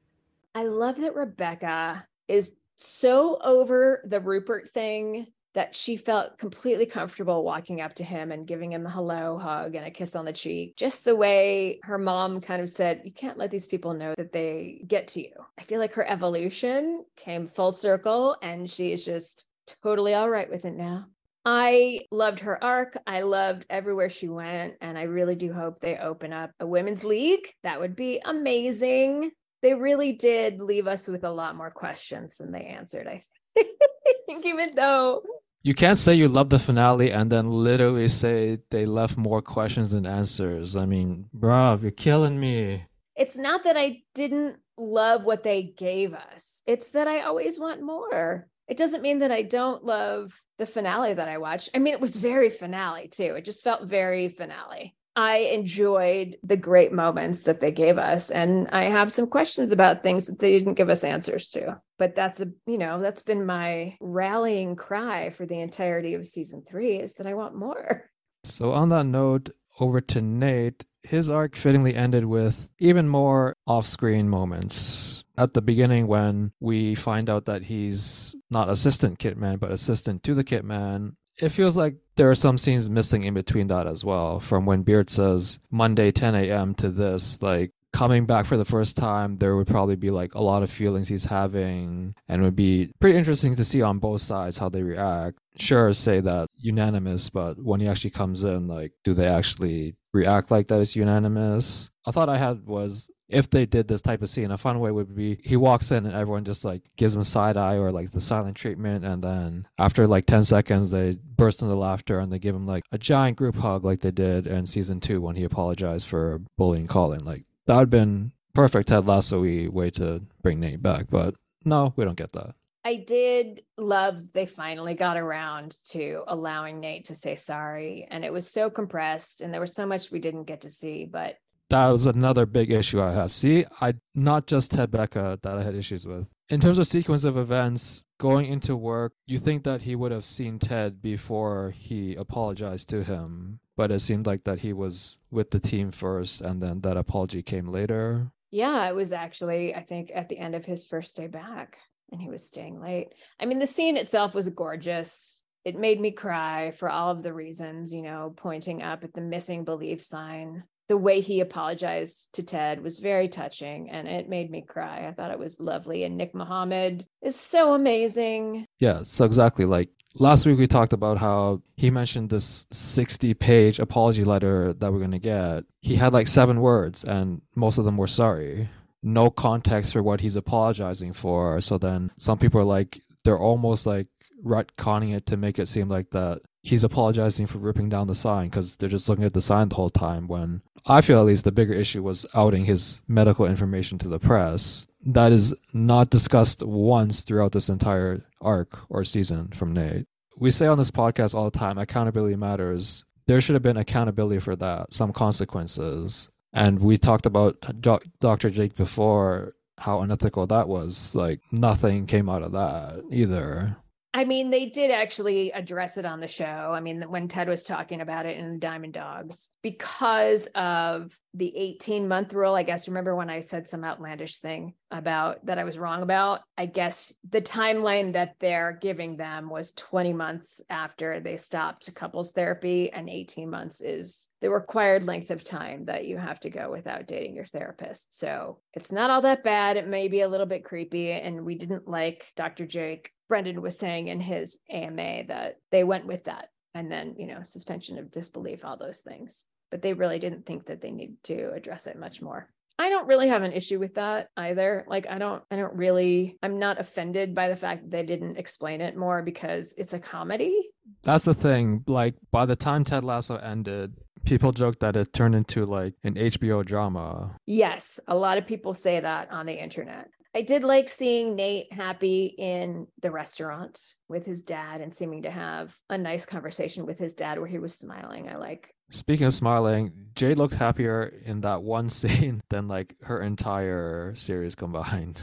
I 0.54 0.64
love 0.64 1.00
that 1.00 1.14
Rebecca 1.14 2.06
is 2.26 2.56
so 2.76 3.38
over 3.42 4.02
the 4.06 4.20
Rupert 4.20 4.68
thing 4.68 5.26
that 5.54 5.74
she 5.74 5.96
felt 5.96 6.38
completely 6.38 6.86
comfortable 6.86 7.42
walking 7.42 7.80
up 7.80 7.94
to 7.94 8.04
him 8.04 8.30
and 8.32 8.46
giving 8.46 8.72
him 8.72 8.86
a 8.86 8.90
hello 8.90 9.38
hug 9.38 9.74
and 9.74 9.86
a 9.86 9.90
kiss 9.90 10.14
on 10.14 10.24
the 10.24 10.32
cheek, 10.32 10.76
just 10.76 11.04
the 11.04 11.16
way 11.16 11.80
her 11.82 11.98
mom 11.98 12.40
kind 12.40 12.62
of 12.62 12.70
said, 12.70 13.00
You 13.04 13.12
can't 13.12 13.38
let 13.38 13.50
these 13.50 13.66
people 13.66 13.94
know 13.94 14.14
that 14.16 14.30
they 14.30 14.84
get 14.86 15.08
to 15.08 15.20
you. 15.20 15.32
I 15.58 15.62
feel 15.62 15.80
like 15.80 15.94
her 15.94 16.08
evolution 16.08 17.04
came 17.16 17.46
full 17.46 17.72
circle 17.72 18.36
and 18.42 18.70
she 18.70 18.92
is 18.92 19.04
just 19.04 19.46
totally 19.82 20.14
all 20.14 20.30
right 20.30 20.50
with 20.50 20.64
it 20.64 20.74
now. 20.74 21.06
I 21.50 22.00
loved 22.10 22.40
her 22.40 22.62
arc. 22.62 22.98
I 23.06 23.22
loved 23.22 23.64
everywhere 23.70 24.10
she 24.10 24.28
went. 24.28 24.74
And 24.82 24.98
I 24.98 25.04
really 25.04 25.34
do 25.34 25.50
hope 25.50 25.80
they 25.80 25.96
open 25.96 26.30
up 26.30 26.50
a 26.60 26.66
women's 26.66 27.04
league. 27.04 27.54
That 27.62 27.80
would 27.80 27.96
be 27.96 28.20
amazing. 28.22 29.30
They 29.62 29.72
really 29.72 30.12
did 30.12 30.60
leave 30.60 30.86
us 30.86 31.08
with 31.08 31.24
a 31.24 31.30
lot 31.30 31.56
more 31.56 31.70
questions 31.70 32.36
than 32.36 32.52
they 32.52 32.64
answered, 32.64 33.06
I 33.06 33.22
think, 33.54 34.44
even 34.44 34.74
though. 34.74 35.22
You 35.62 35.72
can't 35.72 35.96
say 35.96 36.12
you 36.12 36.28
love 36.28 36.50
the 36.50 36.58
finale 36.58 37.12
and 37.12 37.32
then 37.32 37.48
literally 37.48 38.08
say 38.08 38.58
they 38.70 38.84
left 38.84 39.16
more 39.16 39.40
questions 39.40 39.92
than 39.92 40.04
answers. 40.04 40.76
I 40.76 40.84
mean, 40.84 41.30
bruv, 41.34 41.80
you're 41.80 41.92
killing 41.92 42.38
me. 42.38 42.84
It's 43.16 43.38
not 43.38 43.64
that 43.64 43.78
I 43.78 44.02
didn't 44.14 44.58
love 44.76 45.24
what 45.24 45.44
they 45.44 45.62
gave 45.62 46.12
us, 46.12 46.62
it's 46.66 46.90
that 46.90 47.08
I 47.08 47.22
always 47.22 47.58
want 47.58 47.82
more 47.82 48.48
it 48.68 48.76
doesn't 48.76 49.02
mean 49.02 49.20
that 49.20 49.32
I 49.32 49.42
don't 49.42 49.84
love 49.84 50.40
the 50.58 50.66
finale 50.66 51.14
that 51.14 51.28
I 51.28 51.38
watched. 51.38 51.70
I 51.74 51.78
mean, 51.78 51.94
it 51.94 52.00
was 52.00 52.16
very 52.16 52.50
finale 52.50 53.08
too. 53.08 53.34
It 53.36 53.44
just 53.44 53.64
felt 53.64 53.84
very 53.84 54.28
finale. 54.28 54.94
I 55.16 55.38
enjoyed 55.38 56.36
the 56.44 56.56
great 56.56 56.92
moments 56.92 57.42
that 57.42 57.58
they 57.58 57.72
gave 57.72 57.98
us. 57.98 58.30
And 58.30 58.68
I 58.70 58.84
have 58.84 59.10
some 59.10 59.26
questions 59.26 59.72
about 59.72 60.04
things 60.04 60.26
that 60.26 60.38
they 60.38 60.56
didn't 60.56 60.74
give 60.74 60.90
us 60.90 61.02
answers 61.02 61.48
to. 61.50 61.80
But 61.98 62.14
that's 62.14 62.40
a, 62.40 62.52
you 62.66 62.78
know, 62.78 63.00
that's 63.00 63.22
been 63.22 63.44
my 63.44 63.96
rallying 64.00 64.76
cry 64.76 65.30
for 65.30 65.44
the 65.44 65.58
entirety 65.60 66.14
of 66.14 66.24
season 66.24 66.62
three 66.68 67.00
is 67.00 67.14
that 67.14 67.26
I 67.26 67.34
want 67.34 67.56
more. 67.56 68.04
So, 68.44 68.70
on 68.70 68.90
that 68.90 69.06
note, 69.06 69.50
over 69.80 70.00
to 70.00 70.20
Nate. 70.20 70.84
His 71.02 71.30
arc 71.30 71.56
fittingly 71.56 71.94
ended 71.94 72.24
with 72.24 72.68
even 72.78 73.08
more 73.08 73.54
off 73.66 73.86
screen 73.86 74.28
moments. 74.28 75.24
At 75.36 75.54
the 75.54 75.62
beginning, 75.62 76.06
when 76.06 76.52
we 76.60 76.94
find 76.94 77.30
out 77.30 77.46
that 77.46 77.62
he's 77.62 78.34
not 78.50 78.68
assistant 78.68 79.18
Kitman, 79.18 79.58
but 79.58 79.70
assistant 79.70 80.22
to 80.24 80.34
the 80.34 80.44
Kitman, 80.44 81.14
it 81.38 81.50
feels 81.50 81.76
like 81.76 81.96
there 82.16 82.30
are 82.30 82.34
some 82.34 82.58
scenes 82.58 82.90
missing 82.90 83.24
in 83.24 83.34
between 83.34 83.68
that 83.68 83.86
as 83.86 84.04
well. 84.04 84.40
From 84.40 84.66
when 84.66 84.82
Beard 84.82 85.08
says 85.10 85.60
Monday 85.70 86.10
10 86.10 86.34
a.m. 86.34 86.74
to 86.74 86.90
this, 86.90 87.40
like 87.40 87.70
coming 87.92 88.26
back 88.26 88.44
for 88.44 88.56
the 88.56 88.64
first 88.64 88.96
time, 88.96 89.38
there 89.38 89.56
would 89.56 89.66
probably 89.66 89.96
be 89.96 90.10
like 90.10 90.34
a 90.34 90.42
lot 90.42 90.62
of 90.62 90.70
feelings 90.70 91.08
he's 91.08 91.24
having, 91.26 92.14
and 92.28 92.42
would 92.42 92.56
be 92.56 92.92
pretty 93.00 93.16
interesting 93.16 93.54
to 93.56 93.64
see 93.64 93.82
on 93.82 93.98
both 93.98 94.20
sides 94.20 94.58
how 94.58 94.68
they 94.68 94.82
react. 94.82 95.38
Sure, 95.56 95.92
say 95.92 96.20
that 96.20 96.48
unanimous, 96.56 97.30
but 97.30 97.62
when 97.62 97.80
he 97.80 97.88
actually 97.88 98.10
comes 98.10 98.44
in, 98.44 98.68
like, 98.68 98.92
do 99.04 99.14
they 99.14 99.26
actually 99.26 99.94
react 100.12 100.50
like 100.50 100.68
that 100.68 100.80
is 100.80 100.96
unanimous. 100.96 101.90
A 102.06 102.12
thought 102.12 102.28
I 102.28 102.38
had 102.38 102.66
was 102.66 103.10
if 103.28 103.50
they 103.50 103.66
did 103.66 103.88
this 103.88 104.00
type 104.00 104.22
of 104.22 104.28
scene, 104.28 104.50
a 104.50 104.58
fun 104.58 104.80
way 104.80 104.90
would 104.90 105.14
be 105.14 105.38
he 105.42 105.56
walks 105.56 105.90
in 105.90 106.06
and 106.06 106.14
everyone 106.14 106.44
just 106.44 106.64
like 106.64 106.82
gives 106.96 107.14
him 107.14 107.20
a 107.20 107.24
side 107.24 107.56
eye 107.56 107.76
or 107.76 107.92
like 107.92 108.10
the 108.10 108.20
silent 108.20 108.56
treatment, 108.56 109.04
and 109.04 109.22
then 109.22 109.66
after 109.78 110.06
like 110.06 110.26
ten 110.26 110.42
seconds 110.42 110.90
they 110.90 111.18
burst 111.36 111.62
into 111.62 111.74
laughter 111.74 112.18
and 112.18 112.32
they 112.32 112.38
give 112.38 112.54
him 112.54 112.66
like 112.66 112.84
a 112.92 112.98
giant 112.98 113.36
group 113.36 113.56
hug 113.56 113.84
like 113.84 114.00
they 114.00 114.10
did 114.10 114.46
in 114.46 114.66
season 114.66 115.00
two 115.00 115.20
when 115.20 115.36
he 115.36 115.44
apologized 115.44 116.06
for 116.06 116.40
bullying 116.56 116.86
Colin. 116.86 117.24
Like 117.24 117.44
that 117.66 117.74
would 117.74 117.80
have 117.80 117.90
been 117.90 118.32
perfect 118.54 118.88
Ted 118.88 119.06
Lasso 119.06 119.40
we 119.40 119.68
way 119.68 119.90
to 119.90 120.22
bring 120.42 120.60
Nate 120.60 120.82
back, 120.82 121.06
but 121.10 121.34
no, 121.64 121.92
we 121.96 122.04
don't 122.04 122.16
get 122.16 122.32
that. 122.32 122.54
I 122.84 122.96
did 122.96 123.60
love 123.76 124.32
they 124.32 124.46
finally 124.46 124.94
got 124.94 125.18
around 125.18 125.76
to 125.90 126.22
allowing 126.26 126.80
Nate 126.80 127.06
to 127.06 127.14
say 127.14 127.36
sorry. 127.36 128.06
And 128.10 128.24
it 128.24 128.32
was 128.32 128.50
so 128.50 128.70
compressed 128.70 129.42
and 129.42 129.52
there 129.52 129.60
was 129.60 129.74
so 129.74 129.84
much 129.84 130.10
we 130.10 130.20
didn't 130.20 130.44
get 130.44 130.62
to 130.62 130.70
see. 130.70 131.04
But 131.04 131.36
that 131.70 131.88
was 131.88 132.06
another 132.06 132.46
big 132.46 132.70
issue 132.70 133.00
I 133.00 133.12
have. 133.12 133.30
See, 133.30 133.64
I 133.80 133.94
not 134.14 134.46
just 134.46 134.72
Ted 134.72 134.90
Becca 134.90 135.38
that 135.42 135.58
I 135.58 135.62
had 135.62 135.74
issues 135.74 136.06
with. 136.06 136.26
In 136.48 136.60
terms 136.60 136.78
of 136.78 136.86
sequence 136.86 137.24
of 137.24 137.36
events, 137.36 138.04
going 138.18 138.46
into 138.46 138.74
work, 138.74 139.12
you 139.26 139.38
think 139.38 139.64
that 139.64 139.82
he 139.82 139.94
would 139.94 140.12
have 140.12 140.24
seen 140.24 140.58
Ted 140.58 141.02
before 141.02 141.74
he 141.76 142.14
apologized 142.14 142.88
to 142.88 143.04
him, 143.04 143.60
but 143.76 143.90
it 143.90 144.00
seemed 144.00 144.26
like 144.26 144.44
that 144.44 144.60
he 144.60 144.72
was 144.72 145.18
with 145.30 145.50
the 145.50 145.60
team 145.60 145.90
first 145.90 146.40
and 146.40 146.62
then 146.62 146.80
that 146.80 146.96
apology 146.96 147.42
came 147.42 147.68
later. 147.68 148.32
Yeah, 148.50 148.88
it 148.88 148.94
was 148.94 149.12
actually, 149.12 149.74
I 149.74 149.82
think, 149.82 150.10
at 150.14 150.30
the 150.30 150.38
end 150.38 150.54
of 150.54 150.64
his 150.64 150.86
first 150.86 151.16
day 151.16 151.26
back 151.26 151.76
and 152.10 152.20
he 152.20 152.30
was 152.30 152.46
staying 152.46 152.80
late. 152.80 153.08
I 153.38 153.44
mean, 153.44 153.58
the 153.58 153.66
scene 153.66 153.98
itself 153.98 154.34
was 154.34 154.48
gorgeous. 154.48 155.42
It 155.66 155.78
made 155.78 156.00
me 156.00 156.12
cry 156.12 156.70
for 156.70 156.88
all 156.88 157.10
of 157.10 157.22
the 157.22 157.34
reasons, 157.34 157.92
you 157.92 158.00
know, 158.00 158.32
pointing 158.34 158.82
up 158.82 159.04
at 159.04 159.12
the 159.12 159.20
missing 159.20 159.64
belief 159.64 160.02
sign. 160.02 160.64
The 160.88 160.96
way 160.96 161.20
he 161.20 161.40
apologized 161.40 162.28
to 162.32 162.42
Ted 162.42 162.82
was 162.82 162.98
very 162.98 163.28
touching 163.28 163.90
and 163.90 164.08
it 164.08 164.28
made 164.28 164.50
me 164.50 164.62
cry. 164.62 165.06
I 165.06 165.12
thought 165.12 165.30
it 165.30 165.38
was 165.38 165.60
lovely. 165.60 166.04
And 166.04 166.16
Nick 166.16 166.34
Mohammed 166.34 167.06
is 167.22 167.36
so 167.36 167.74
amazing. 167.74 168.66
Yeah, 168.78 169.02
so 169.02 169.24
exactly 169.24 169.64
like 169.64 169.90
last 170.14 170.46
week 170.46 170.58
we 170.58 170.66
talked 170.66 170.92
about 170.92 171.18
how 171.18 171.62
he 171.76 171.90
mentioned 171.90 172.30
this 172.30 172.66
60 172.72 173.34
page 173.34 173.78
apology 173.78 174.24
letter 174.24 174.72
that 174.72 174.92
we're 174.92 174.98
going 174.98 175.10
to 175.12 175.18
get. 175.18 175.64
He 175.80 175.96
had 175.96 176.12
like 176.12 176.26
seven 176.26 176.60
words 176.60 177.04
and 177.04 177.42
most 177.54 177.78
of 177.78 177.84
them 177.84 177.96
were 177.96 178.06
sorry 178.06 178.68
no 179.02 179.30
context 179.30 179.92
for 179.92 180.02
what 180.02 180.20
he's 180.20 180.36
apologizing 180.36 181.12
for. 181.12 181.60
So 181.60 181.78
then 181.78 182.10
some 182.18 182.38
people 182.38 182.60
are 182.60 182.64
like, 182.64 183.00
they're 183.24 183.38
almost 183.38 183.86
like 183.86 184.08
retconning 184.44 185.14
it 185.14 185.26
to 185.26 185.36
make 185.36 185.58
it 185.58 185.68
seem 185.68 185.88
like 185.88 186.10
that 186.10 186.40
he's 186.68 186.84
apologizing 186.84 187.46
for 187.46 187.58
ripping 187.58 187.88
down 187.88 188.06
the 188.06 188.14
sign 188.14 188.48
because 188.48 188.76
they're 188.76 188.88
just 188.88 189.08
looking 189.08 189.24
at 189.24 189.34
the 189.34 189.40
sign 189.40 189.68
the 189.68 189.74
whole 189.74 189.90
time. 189.90 190.28
When 190.28 190.62
I 190.86 191.00
feel 191.00 191.18
at 191.18 191.26
least 191.26 191.44
the 191.44 191.52
bigger 191.52 191.72
issue 191.72 192.02
was 192.02 192.26
outing 192.34 192.64
his 192.64 193.00
medical 193.08 193.46
information 193.46 193.98
to 193.98 194.08
the 194.08 194.18
press. 194.18 194.86
That 195.06 195.32
is 195.32 195.54
not 195.72 196.10
discussed 196.10 196.62
once 196.62 197.22
throughout 197.22 197.52
this 197.52 197.68
entire 197.68 198.24
arc 198.40 198.78
or 198.90 199.04
season 199.04 199.48
from 199.54 199.72
Nate. 199.72 200.06
We 200.36 200.50
say 200.50 200.66
on 200.66 200.78
this 200.78 200.90
podcast 200.90 201.34
all 201.34 201.50
the 201.50 201.58
time 201.58 201.78
accountability 201.78 202.36
matters. 202.36 203.04
There 203.26 203.40
should 203.40 203.54
have 203.54 203.62
been 203.62 203.76
accountability 203.76 204.40
for 204.40 204.56
that, 204.56 204.92
some 204.92 205.12
consequences. 205.12 206.30
And 206.52 206.78
we 206.80 206.96
talked 206.96 207.26
about 207.26 207.64
Dr. 207.80 208.50
Jake 208.50 208.74
before, 208.74 209.54
how 209.76 210.00
unethical 210.00 210.46
that 210.46 210.68
was. 210.68 211.14
Like, 211.14 211.40
nothing 211.52 212.06
came 212.06 212.28
out 212.28 212.42
of 212.42 212.52
that 212.52 213.02
either. 213.10 213.76
I 214.14 214.24
mean, 214.24 214.50
they 214.50 214.66
did 214.66 214.90
actually 214.90 215.52
address 215.52 215.96
it 215.98 216.06
on 216.06 216.20
the 216.20 216.28
show. 216.28 216.44
I 216.44 216.80
mean, 216.80 217.02
when 217.02 217.28
Ted 217.28 217.48
was 217.48 217.62
talking 217.62 218.00
about 218.00 218.26
it 218.26 218.38
in 218.38 218.58
Diamond 218.58 218.94
Dogs, 218.94 219.50
because 219.62 220.48
of 220.54 221.16
the 221.34 221.56
18 221.56 222.08
month 222.08 222.32
rule. 222.32 222.54
I 222.54 222.62
guess, 222.62 222.88
remember 222.88 223.14
when 223.14 223.30
I 223.30 223.40
said 223.40 223.68
some 223.68 223.84
outlandish 223.84 224.38
thing 224.38 224.74
about 224.90 225.44
that 225.46 225.58
I 225.58 225.64
was 225.64 225.78
wrong 225.78 226.02
about? 226.02 226.40
I 226.56 226.66
guess 226.66 227.12
the 227.28 227.40
timeline 227.40 228.14
that 228.14 228.34
they're 228.40 228.78
giving 228.80 229.16
them 229.16 229.48
was 229.48 229.72
20 229.72 230.12
months 230.12 230.60
after 230.68 231.20
they 231.20 231.36
stopped 231.36 231.94
couples 231.94 232.32
therapy, 232.32 232.90
and 232.90 233.08
18 233.08 233.48
months 233.48 233.80
is 233.80 234.28
the 234.40 234.50
required 234.50 235.04
length 235.04 235.30
of 235.30 235.44
time 235.44 235.84
that 235.86 236.06
you 236.06 236.16
have 236.16 236.40
to 236.40 236.50
go 236.50 236.70
without 236.70 237.06
dating 237.06 237.34
your 237.34 237.46
therapist. 237.46 238.18
So 238.18 238.58
it's 238.74 238.92
not 238.92 239.10
all 239.10 239.20
that 239.22 239.44
bad. 239.44 239.76
It 239.76 239.86
may 239.86 240.08
be 240.08 240.20
a 240.20 240.28
little 240.28 240.46
bit 240.46 240.64
creepy. 240.64 241.10
And 241.12 241.44
we 241.44 241.54
didn't 241.54 241.88
like 241.88 242.32
Dr. 242.36 242.66
Jake 242.66 243.12
Brendan 243.28 243.62
was 243.62 243.78
saying 243.78 244.08
in 244.08 244.20
his 244.20 244.58
AMA 244.70 245.24
that 245.28 245.58
they 245.70 245.84
went 245.84 246.06
with 246.06 246.24
that 246.24 246.50
and 246.74 246.90
then, 246.90 247.14
you 247.18 247.26
know, 247.26 247.42
suspension 247.42 247.98
of 247.98 248.10
disbelief, 248.10 248.64
all 248.64 248.76
those 248.76 249.00
things. 249.00 249.44
But 249.70 249.82
they 249.82 249.92
really 249.92 250.18
didn't 250.18 250.46
think 250.46 250.66
that 250.66 250.80
they 250.80 250.90
needed 250.90 251.22
to 251.24 251.52
address 251.52 251.86
it 251.86 251.98
much 251.98 252.22
more. 252.22 252.48
I 252.78 252.90
don't 252.90 253.08
really 253.08 253.28
have 253.28 253.42
an 253.42 253.52
issue 253.52 253.78
with 253.78 253.96
that 253.96 254.28
either. 254.36 254.84
Like 254.86 255.06
I 255.08 255.18
don't 255.18 255.42
I 255.50 255.56
don't 255.56 255.74
really 255.74 256.38
I'm 256.42 256.58
not 256.60 256.78
offended 256.78 257.34
by 257.34 257.48
the 257.48 257.56
fact 257.56 257.82
that 257.82 257.90
they 257.90 258.04
didn't 258.04 258.36
explain 258.36 258.80
it 258.80 258.96
more 258.96 259.20
because 259.20 259.74
it's 259.76 259.94
a 259.94 259.98
comedy. 259.98 260.70
That's 261.02 261.24
the 261.24 261.34
thing. 261.34 261.82
Like 261.88 262.14
by 262.30 262.46
the 262.46 262.54
time 262.54 262.84
Ted 262.84 263.04
Lasso 263.04 263.36
ended, 263.36 263.94
people 264.24 264.52
joked 264.52 264.80
that 264.80 264.96
it 264.96 265.12
turned 265.12 265.34
into 265.34 265.66
like 265.66 265.94
an 266.04 266.14
HBO 266.14 266.64
drama. 266.64 267.36
Yes, 267.46 267.98
a 268.06 268.14
lot 268.14 268.38
of 268.38 268.46
people 268.46 268.74
say 268.74 269.00
that 269.00 269.30
on 269.32 269.46
the 269.46 269.60
internet. 269.60 270.08
I 270.34 270.42
did 270.42 270.62
like 270.62 270.88
seeing 270.88 271.36
Nate 271.36 271.72
happy 271.72 272.26
in 272.26 272.86
the 273.00 273.10
restaurant 273.10 273.80
with 274.08 274.26
his 274.26 274.42
dad 274.42 274.80
and 274.80 274.92
seeming 274.92 275.22
to 275.22 275.30
have 275.30 275.74
a 275.88 275.96
nice 275.96 276.26
conversation 276.26 276.86
with 276.86 276.98
his 276.98 277.14
dad 277.14 277.38
where 277.38 277.48
he 277.48 277.58
was 277.58 277.74
smiling. 277.74 278.28
I 278.28 278.36
like. 278.36 278.70
Speaking 278.90 279.26
of 279.26 279.34
smiling, 279.34 279.92
Jade 280.14 280.38
looked 280.38 280.54
happier 280.54 281.12
in 281.24 281.40
that 281.42 281.62
one 281.62 281.88
scene 281.88 282.42
than 282.50 282.68
like 282.68 282.94
her 283.02 283.22
entire 283.22 284.14
series 284.14 284.54
combined. 284.54 285.20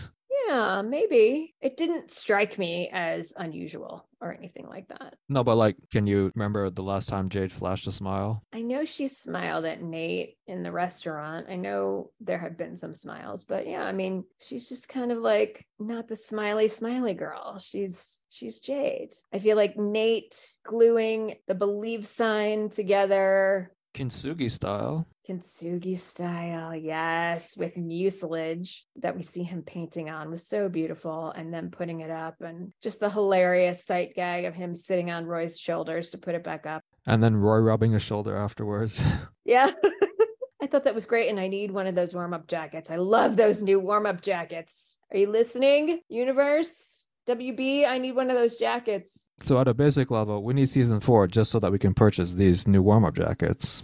Yeah, 0.55 0.81
maybe. 0.83 1.53
It 1.61 1.75
didn't 1.75 2.11
strike 2.11 2.57
me 2.57 2.89
as 2.93 3.33
unusual 3.35 4.07
or 4.21 4.33
anything 4.33 4.67
like 4.67 4.87
that. 4.87 5.15
No, 5.27 5.43
but 5.43 5.57
like, 5.57 5.75
can 5.91 6.07
you 6.07 6.31
remember 6.33 6.69
the 6.69 6.81
last 6.81 7.09
time 7.09 7.27
Jade 7.27 7.51
flashed 7.51 7.87
a 7.87 7.91
smile? 7.91 8.41
I 8.53 8.61
know 8.61 8.85
she 8.85 9.07
smiled 9.07 9.65
at 9.65 9.81
Nate 9.81 10.37
in 10.47 10.63
the 10.63 10.71
restaurant. 10.71 11.47
I 11.49 11.57
know 11.57 12.11
there 12.21 12.37
have 12.37 12.57
been 12.57 12.77
some 12.77 12.95
smiles, 12.95 13.43
but 13.43 13.67
yeah, 13.67 13.83
I 13.83 13.91
mean, 13.91 14.23
she's 14.39 14.69
just 14.69 14.87
kind 14.87 15.11
of 15.11 15.17
like 15.19 15.65
not 15.77 16.07
the 16.07 16.15
smiley, 16.15 16.69
smiley 16.69 17.13
girl. 17.13 17.59
She's 17.59 18.21
she's 18.29 18.59
Jade. 18.59 19.13
I 19.33 19.39
feel 19.39 19.57
like 19.57 19.77
Nate 19.77 20.55
gluing 20.63 21.35
the 21.47 21.55
believe 21.55 22.07
sign 22.07 22.69
together 22.69 23.74
Kintsugi 23.95 24.51
style. 24.51 25.07
Kintsugi 25.27 25.97
style, 25.97 26.75
yes, 26.75 27.55
with 27.55 27.77
mucilage 27.77 28.85
that 28.97 29.15
we 29.15 29.21
see 29.21 29.41
him 29.41 29.61
painting 29.61 30.09
on 30.09 30.29
was 30.29 30.45
so 30.45 30.67
beautiful. 30.67 31.31
And 31.31 31.53
then 31.53 31.71
putting 31.71 32.01
it 32.01 32.11
up, 32.11 32.35
and 32.41 32.73
just 32.83 32.99
the 32.99 33.09
hilarious 33.09 33.85
sight 33.85 34.13
gag 34.13 34.43
of 34.45 34.53
him 34.53 34.75
sitting 34.75 35.11
on 35.11 35.25
Roy's 35.25 35.57
shoulders 35.57 36.09
to 36.09 36.17
put 36.17 36.35
it 36.35 36.43
back 36.43 36.65
up. 36.65 36.83
And 37.07 37.23
then 37.23 37.37
Roy 37.37 37.59
rubbing 37.59 37.93
his 37.93 38.03
shoulder 38.03 38.35
afterwards. 38.35 39.03
Yeah. 39.47 39.69
I 40.61 40.65
thought 40.65 40.85
that 40.85 40.95
was 40.95 41.05
great. 41.05 41.29
And 41.29 41.39
I 41.39 41.47
need 41.47 41.69
one 41.69 41.85
of 41.85 41.93
those 41.93 42.15
warm 42.15 42.33
up 42.33 42.47
jackets. 42.47 42.89
I 42.89 42.95
love 42.95 43.37
those 43.37 43.61
new 43.61 43.79
warm 43.79 44.07
up 44.07 44.21
jackets. 44.21 44.97
Are 45.11 45.17
you 45.17 45.29
listening, 45.29 45.99
universe? 46.09 47.05
WB, 47.27 47.87
I 47.87 47.99
need 47.99 48.13
one 48.13 48.31
of 48.31 48.35
those 48.35 48.55
jackets. 48.55 49.24
So, 49.39 49.59
at 49.59 49.67
a 49.67 49.73
basic 49.73 50.11
level, 50.11 50.43
we 50.43 50.53
need 50.53 50.69
season 50.69 50.99
four 50.99 51.27
just 51.27 51.51
so 51.51 51.59
that 51.59 51.71
we 51.71 51.79
can 51.79 51.93
purchase 51.93 52.33
these 52.33 52.67
new 52.67 52.81
warm 52.81 53.05
up 53.05 53.15
jackets. 53.15 53.83